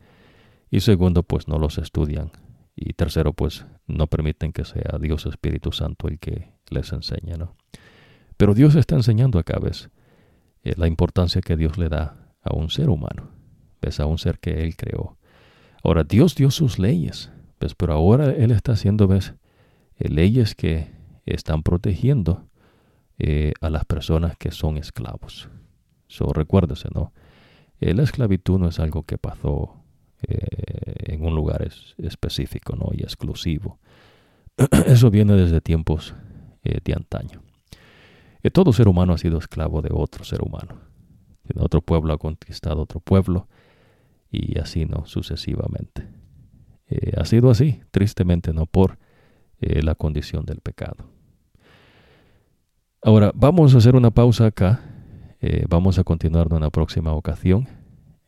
y 0.70 0.82
segundo 0.82 1.24
pues 1.24 1.48
no 1.48 1.58
los 1.58 1.80
estudian 1.80 2.32
y 2.78 2.94
tercero 2.94 3.34
pues 3.34 3.66
no 3.88 4.06
permiten 4.06 4.54
que 4.54 4.64
sea 4.64 5.00
Dios 5.02 5.26
Espíritu 5.26 5.72
Santo 5.72 6.08
el 6.08 6.20
que 6.20 6.52
les 6.70 6.94
enseñe, 6.94 7.38
¿no? 7.38 7.56
Pero 8.38 8.54
Dios 8.54 8.76
está 8.76 8.96
enseñando 8.96 9.40
acá, 9.40 9.58
¿ves? 9.60 9.90
Eh, 10.64 10.76
la 10.78 10.88
importancia 10.88 11.42
que 11.42 11.58
Dios 11.58 11.80
le 11.80 11.90
da 11.90 12.30
a 12.44 12.56
un 12.56 12.70
ser 12.70 12.90
humano, 12.90 13.32
¿ves? 13.82 14.00
A 14.00 14.06
un 14.06 14.20
ser 14.20 14.38
que 14.38 14.62
Él 14.64 14.76
creó. 14.76 15.18
Ahora, 15.84 16.04
Dios 16.04 16.36
dio 16.36 16.52
sus 16.52 16.78
leyes, 16.78 17.32
¿ves? 17.60 17.74
Pero 17.74 17.94
ahora 17.94 18.32
Él 18.32 18.52
está 18.52 18.74
haciendo, 18.74 19.08
¿ves? 19.08 19.34
Eh, 19.98 20.10
leyes 20.10 20.54
que 20.54 20.92
están 21.26 21.64
protegiendo 21.64 22.48
eh, 23.18 23.54
a 23.62 23.72
las 23.72 23.86
personas 23.86 24.38
que 24.38 24.52
son 24.52 24.78
esclavos. 24.78 25.50
So, 26.08 26.32
recuérdese, 26.32 26.90
¿no? 26.94 27.12
Eh, 27.80 27.96
la 27.96 28.04
esclavitud 28.04 28.60
no 28.60 28.68
es 28.68 28.80
algo 28.80 29.04
que 29.04 29.18
pasó 29.18 29.84
eh, 30.22 31.14
en 31.14 31.26
un 31.26 31.36
lugar 31.36 31.68
específico 31.98 32.76
¿no? 32.76 32.90
y 32.94 33.04
exclusivo. 33.04 33.80
Eso 34.86 35.10
viene 35.12 35.34
desde 35.34 35.62
tiempos 35.62 36.16
de 36.64 36.94
antaño. 36.94 37.42
todo 38.52 38.74
ser 38.74 38.90
humano 38.90 39.14
ha 39.14 39.18
sido 39.18 39.38
esclavo 39.38 39.82
de 39.82 39.90
otro 39.94 40.26
ser 40.26 40.42
humano. 40.42 40.82
Otro 41.56 41.82
pueblo 41.82 42.14
ha 42.14 42.18
conquistado 42.18 42.82
otro 42.82 43.00
pueblo 43.00 43.48
y 44.30 44.60
así 44.60 44.86
no 44.86 45.06
sucesivamente. 45.06 46.06
ha 47.16 47.24
sido 47.24 47.50
así, 47.50 47.82
tristemente, 47.92 48.52
no 48.52 48.66
por 48.66 48.98
la 49.60 49.96
condición 49.96 50.46
del 50.46 50.60
pecado. 50.60 51.06
Ahora, 53.04 53.32
vamos 53.36 53.76
a 53.76 53.78
hacer 53.78 53.96
una 53.96 54.12
pausa 54.12 54.48
acá. 54.48 54.82
Eh, 55.40 55.66
vamos 55.70 56.00
a 56.00 56.04
continuar 56.04 56.48
en 56.50 56.58
una 56.58 56.72
próxima 56.72 57.14
ocasión. 57.14 57.68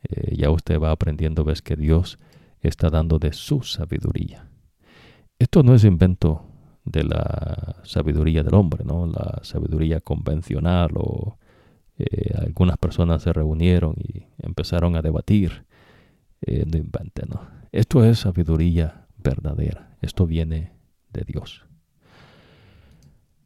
Eh, 0.04 0.36
ya 0.38 0.50
usted 0.52 0.80
va 0.80 0.92
aprendiendo, 0.92 1.44
ves 1.44 1.62
que 1.62 1.76
Dios 1.76 2.20
está 2.62 2.90
dando 2.90 3.20
de 3.20 3.34
su 3.34 3.64
sabiduría. 3.64 4.48
Esto 5.38 5.64
no 5.64 5.76
es 5.76 5.84
invento 5.84 6.46
de 6.86 7.04
la 7.04 7.78
sabiduría 7.84 8.44
del 8.44 8.56
hombre, 8.56 8.84
¿no? 8.84 9.06
La 9.06 9.40
sabiduría 9.44 10.00
convencional 10.02 10.92
o 10.96 11.38
eh, 11.98 12.34
algunas 12.38 12.78
personas 12.78 13.22
se 13.22 13.34
reunieron 13.34 13.96
y 13.98 14.26
empezaron 14.40 14.96
a 14.96 15.02
debatir. 15.02 15.66
no 16.48 16.78
invente, 16.78 17.24
¿no? 17.28 17.42
Esto 17.72 18.04
es 18.04 18.20
sabiduría 18.20 19.08
verdadera. 19.18 19.98
Esto 20.02 20.26
viene 20.26 20.72
de 21.12 21.24
Dios. 21.26 21.66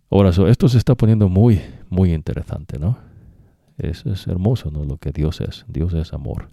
Ahora, 0.10 0.30
esto 0.30 0.70
se 0.70 0.78
está 0.78 0.94
poniendo 0.96 1.28
muy, 1.28 1.60
muy 1.90 2.14
interesante, 2.14 2.78
¿no? 2.78 2.98
Es, 3.78 4.06
hermoso, 4.28 4.72
¿no? 4.72 4.84
Lo 4.84 4.98
que 4.98 5.12
Dios 5.12 5.42
es. 5.42 5.66
Dios 5.68 5.94
es 5.94 6.14
amor. 6.14 6.50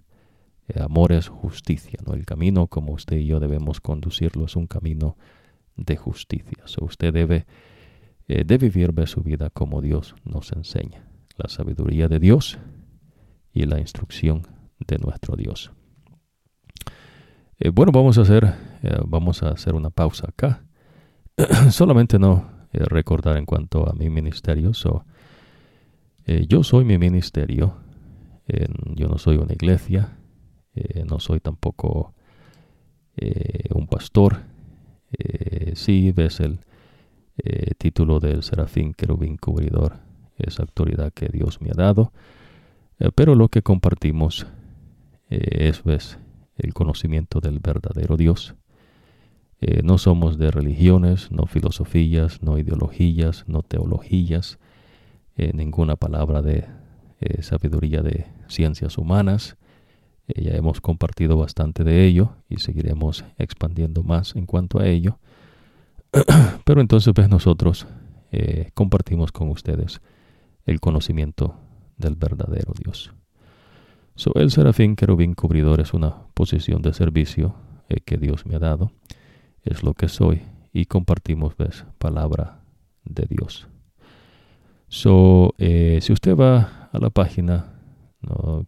Amor 0.79 1.11
es 1.11 1.27
justicia, 1.27 1.99
¿no? 2.05 2.13
El 2.13 2.25
camino 2.25 2.67
como 2.67 2.93
usted 2.93 3.17
y 3.17 3.25
yo 3.25 3.39
debemos 3.39 3.81
conducirlo 3.81 4.45
es 4.45 4.55
un 4.55 4.67
camino 4.67 5.17
de 5.75 5.97
justicia. 5.97 6.63
So, 6.65 6.85
usted 6.85 7.13
debe, 7.13 7.45
eh, 8.27 8.43
vivir 8.57 8.93
su 9.07 9.21
vida 9.21 9.49
como 9.49 9.81
Dios 9.81 10.15
nos 10.23 10.51
enseña. 10.53 11.05
La 11.37 11.49
sabiduría 11.49 12.07
de 12.07 12.19
Dios 12.19 12.59
y 13.53 13.65
la 13.65 13.79
instrucción 13.79 14.47
de 14.79 14.97
nuestro 14.97 15.35
Dios. 15.35 15.71
Eh, 17.59 17.69
bueno, 17.69 17.91
vamos 17.91 18.17
a 18.17 18.21
hacer, 18.21 18.53
eh, 18.83 18.97
vamos 19.05 19.43
a 19.43 19.49
hacer 19.49 19.75
una 19.75 19.89
pausa 19.89 20.27
acá. 20.29 20.63
Solamente 21.69 22.19
no 22.19 22.49
recordar 22.71 23.37
en 23.37 23.45
cuanto 23.45 23.89
a 23.89 23.93
mi 23.93 24.09
ministerio. 24.09 24.73
So, 24.73 25.05
eh, 26.25 26.45
yo 26.47 26.63
soy 26.63 26.85
mi 26.85 26.97
ministerio. 26.97 27.75
yo 28.95 29.07
no 29.07 29.17
soy 29.17 29.37
una 29.37 29.53
iglesia. 29.53 30.17
Eh, 30.75 31.03
no 31.09 31.19
soy 31.19 31.39
tampoco 31.39 32.13
un 33.75 33.87
pastor. 33.87 34.41
sí 35.73 36.11
ves 36.11 36.39
el 36.39 36.59
título 37.77 38.19
del 38.19 38.41
serafín 38.41 38.93
querubín 38.93 39.37
cubridor. 39.37 39.99
Esa 40.37 40.63
autoridad 40.63 41.13
que 41.13 41.27
Dios 41.27 41.61
me 41.61 41.69
ha 41.69 41.75
dado. 41.75 42.11
pero 43.15 43.35
lo 43.35 43.49
que 43.49 43.61
compartimos 43.61 44.47
es 45.29 45.83
ves, 45.83 46.17
el 46.57 46.73
conocimiento 46.73 47.39
del 47.39 47.59
verdadero 47.59 48.17
Dios 48.17 48.55
eh, 49.61 49.81
no 49.83 49.99
somos 49.99 50.39
de 50.39 50.49
religiones, 50.49 51.31
no 51.31 51.45
filosofías, 51.45 52.41
no 52.41 52.57
ideologías, 52.57 53.45
no 53.47 53.61
teologías, 53.61 54.57
eh, 55.35 55.51
ninguna 55.53 55.95
palabra 55.95 56.41
de 56.41 56.65
eh, 57.19 57.41
sabiduría 57.41 58.01
de 58.01 58.27
ciencias 58.47 58.97
humanas. 58.97 59.57
ya 60.27 60.53
hemos 60.53 60.79
compartido 60.79 61.37
bastante 61.37 61.83
de 61.83 62.05
ello 62.05 62.35
y 62.47 62.59
seguiremos 62.59 63.25
expandiendo 63.37 64.03
más 64.03 64.35
en 64.35 64.45
cuanto 64.45 64.79
a 64.79 64.87
ello. 64.87 65.19
Pero 66.65 66.81
entonces 66.81 67.13
pues 67.13 67.29
nosotros 67.29 67.87
compartimos 68.73 69.33
con 69.33 69.49
ustedes 69.49 70.01
el 70.65 70.79
conocimiento 70.79 71.55
del 71.97 72.15
verdadero 72.15 72.71
Dios. 72.81 73.13
So, 74.15 74.31
el 74.35 74.51
serafín 74.51 74.95
querubín 74.95 75.33
cubridor 75.33 75.81
es 75.81 75.93
una 75.93 76.15
posición 76.33 76.81
de 76.81 76.93
servicio 76.93 77.55
que 78.05 78.17
Dios 78.17 78.45
me 78.45 78.55
ha 78.55 78.59
dado 78.59 78.93
es 79.63 79.83
lo 79.83 79.93
que 79.93 80.07
soy 80.07 80.41
y 80.73 80.85
compartimos 80.85 81.55
¿ves? 81.57 81.85
palabra 81.97 82.61
de 83.05 83.25
Dios. 83.29 83.67
So, 84.93 85.55
eh, 85.57 85.99
si 86.01 86.11
usted 86.11 86.35
va 86.35 86.89
a 86.91 86.99
la 86.99 87.09
página, 87.09 87.71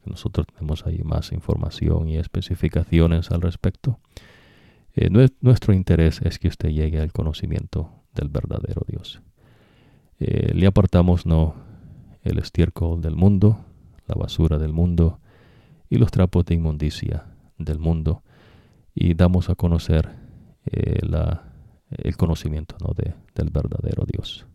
nosotros 0.05 0.47
tenemos 0.47 0.85
ahí 0.85 1.01
más 1.03 1.33
información 1.33 2.07
y 2.07 2.15
especificaciones 2.15 3.29
al 3.29 3.41
respecto. 3.41 3.99
Eh, 4.95 5.09
nuestro 5.41 5.73
interés 5.73 6.21
es 6.21 6.39
que 6.39 6.47
usted 6.47 6.69
llegue 6.69 7.01
al 7.01 7.11
conocimiento 7.11 7.89
del 8.15 8.29
verdadero 8.29 8.83
Dios. 8.87 9.21
Eh, 10.21 10.53
le 10.55 10.65
apartamos 10.65 11.25
no 11.25 11.55
el 12.23 12.39
estiércol 12.39 13.01
del 13.01 13.17
mundo, 13.17 13.59
la 14.07 14.15
basura 14.15 14.57
del 14.57 14.71
mundo 14.71 15.19
y 15.89 15.97
los 15.97 16.09
trapos 16.09 16.45
de 16.45 16.55
inmundicia 16.55 17.25
del 17.57 17.79
mundo 17.79 18.23
y 18.95 19.13
damos 19.13 19.49
a 19.49 19.55
conocer 19.55 20.09
eh, 20.67 21.01
el 21.89 22.15
conocimiento 22.15 22.77
¿no? 22.79 22.93
de, 22.93 23.13
del 23.35 23.49
verdadero 23.49 24.05
Dios. 24.05 24.47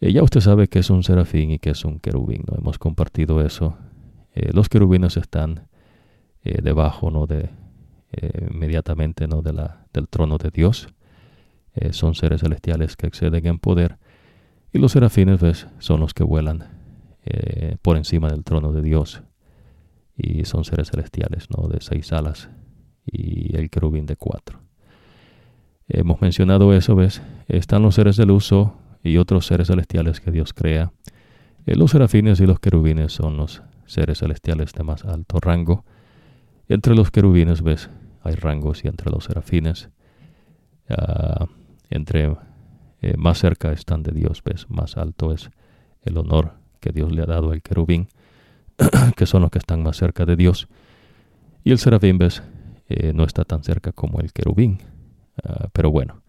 Eh, 0.00 0.12
ya 0.12 0.22
usted 0.22 0.40
sabe 0.40 0.68
que 0.68 0.78
es 0.78 0.90
un 0.90 1.02
serafín 1.02 1.50
y 1.50 1.58
que 1.58 1.70
es 1.70 1.84
un 1.84 2.00
querubín, 2.00 2.44
¿no? 2.50 2.56
hemos 2.56 2.78
compartido 2.78 3.44
eso. 3.44 3.76
Eh, 4.34 4.50
los 4.52 4.68
querubines 4.68 5.16
están 5.16 5.68
debajo 6.42 7.10
¿no? 7.10 7.26
de, 7.26 7.50
inmediatamente 8.50 9.28
¿no? 9.28 9.42
de 9.42 9.52
la, 9.52 9.86
del 9.92 10.08
trono 10.08 10.38
de 10.38 10.50
Dios. 10.50 10.88
son 11.90 12.14
seres 12.14 12.40
celestiales 12.40 12.96
que 12.96 13.06
exceden 13.06 13.46
en 13.46 13.58
poder. 13.58 13.98
Y 14.72 14.78
los 14.78 14.92
serafines 14.92 15.38
¿ves? 15.38 15.66
son 15.80 16.00
los 16.00 16.14
que 16.14 16.24
vuelan 16.24 16.64
por 17.82 17.98
encima 17.98 18.30
del 18.30 18.42
trono 18.42 18.72
de 18.72 18.80
Dios. 18.80 19.22
Y 20.16 20.46
son 20.46 20.64
seres 20.64 20.90
celestiales 20.90 21.48
¿no? 21.50 21.68
de 21.68 21.82
seis 21.82 22.10
alas 22.14 22.48
y 23.04 23.54
el 23.54 23.68
querubín 23.68 24.06
de 24.06 24.16
cuatro. 24.16 24.60
Hemos 25.88 26.22
mencionado 26.22 26.72
eso, 26.72 26.94
¿ves? 26.94 27.20
Están 27.48 27.82
los 27.82 27.96
seres 27.96 28.16
del 28.16 28.30
uso 28.30 28.76
y 29.02 29.16
otros 29.16 29.46
seres 29.46 29.68
celestiales 29.68 30.20
que 30.20 30.30
Dios 30.30 30.52
crea. 30.52 30.92
Eh, 31.66 31.76
los 31.76 31.92
serafines 31.92 32.40
y 32.40 32.46
los 32.46 32.60
querubines 32.60 33.12
son 33.12 33.36
los 33.36 33.62
seres 33.86 34.18
celestiales 34.18 34.72
de 34.72 34.84
más 34.84 35.04
alto 35.04 35.38
rango. 35.40 35.84
Entre 36.68 36.94
los 36.94 37.10
querubines, 37.10 37.62
¿ves? 37.62 37.90
Hay 38.22 38.34
rangos 38.34 38.84
y 38.84 38.88
entre 38.88 39.10
los 39.10 39.24
serafines. 39.24 39.90
Ah, 40.88 41.46
entre 41.88 42.36
eh, 43.02 43.16
más 43.16 43.38
cerca 43.38 43.72
están 43.72 44.02
de 44.02 44.12
Dios, 44.12 44.42
¿ves? 44.44 44.68
Más 44.68 44.96
alto 44.96 45.32
es 45.32 45.50
el 46.02 46.18
honor 46.18 46.54
que 46.80 46.92
Dios 46.92 47.12
le 47.12 47.22
ha 47.22 47.26
dado 47.26 47.52
al 47.52 47.62
querubín, 47.62 48.08
que 49.16 49.26
son 49.26 49.42
los 49.42 49.50
que 49.50 49.58
están 49.58 49.82
más 49.82 49.96
cerca 49.96 50.24
de 50.24 50.36
Dios. 50.36 50.68
Y 51.64 51.72
el 51.72 51.78
serafín, 51.78 52.18
¿ves? 52.18 52.42
Eh, 52.88 53.12
no 53.14 53.24
está 53.24 53.44
tan 53.44 53.62
cerca 53.62 53.92
como 53.92 54.20
el 54.20 54.32
querubín. 54.32 54.78
Ah, 55.44 55.68
pero 55.72 55.90
bueno, 55.90 56.22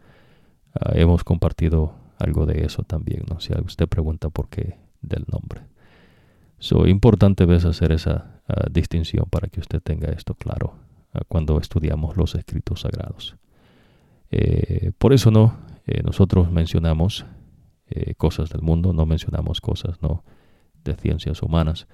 ah, 0.73 0.91
hemos 0.95 1.23
compartido 1.23 1.95
algo 2.21 2.45
de 2.45 2.65
eso 2.65 2.83
también, 2.83 3.23
¿no? 3.29 3.39
Si 3.39 3.53
usted 3.53 3.87
pregunta 3.87 4.29
por 4.29 4.49
qué 4.49 4.77
del 5.01 5.25
nombre. 5.27 5.61
Es 6.59 6.71
importante 6.85 7.43
hacer 7.43 7.91
esa 7.91 8.41
ah, 8.47 8.67
distinción 8.71 9.25
para 9.29 9.47
que 9.47 9.59
usted 9.59 9.81
tenga 9.81 10.11
esto 10.11 10.35
claro 10.35 10.75
cuando 11.27 11.59
estudiamos 11.59 12.15
los 12.17 12.35
escritos 12.35 12.81
sagrados. 12.81 13.35
Eh, 14.29 14.91
por 14.97 15.13
eso 15.13 15.31
no, 15.31 15.57
eh, 15.85 16.01
nosotros 16.03 16.51
mencionamos 16.51 17.25
eh, 17.87 18.15
cosas 18.15 18.49
del 18.49 18.61
mundo, 18.61 18.93
no 18.93 19.05
mencionamos 19.05 19.59
cosas 19.59 20.01
no 20.01 20.23
de 20.83 20.95
ciencias 20.95 21.41
humanas. 21.41 21.87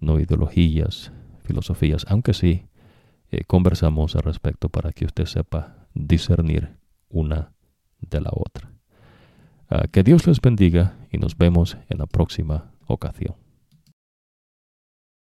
no 0.00 0.18
ideologías, 0.18 1.12
filosofías, 1.44 2.04
aunque 2.08 2.34
sí 2.34 2.66
conversamos 3.46 4.14
al 4.14 4.22
respecto 4.22 4.68
para 4.68 4.92
que 4.92 5.06
usted 5.06 5.26
sepa 5.26 5.86
discernir 5.94 6.76
una 7.08 7.52
de 8.00 8.20
la 8.20 8.30
otra. 8.32 8.70
Ah, 9.74 9.86
que 9.90 10.02
Dios 10.02 10.26
les 10.26 10.38
bendiga 10.42 10.98
y 11.10 11.16
nos 11.16 11.38
vemos 11.38 11.78
en 11.88 11.96
la 11.96 12.06
próxima 12.06 12.72
ocasión. 12.86 13.41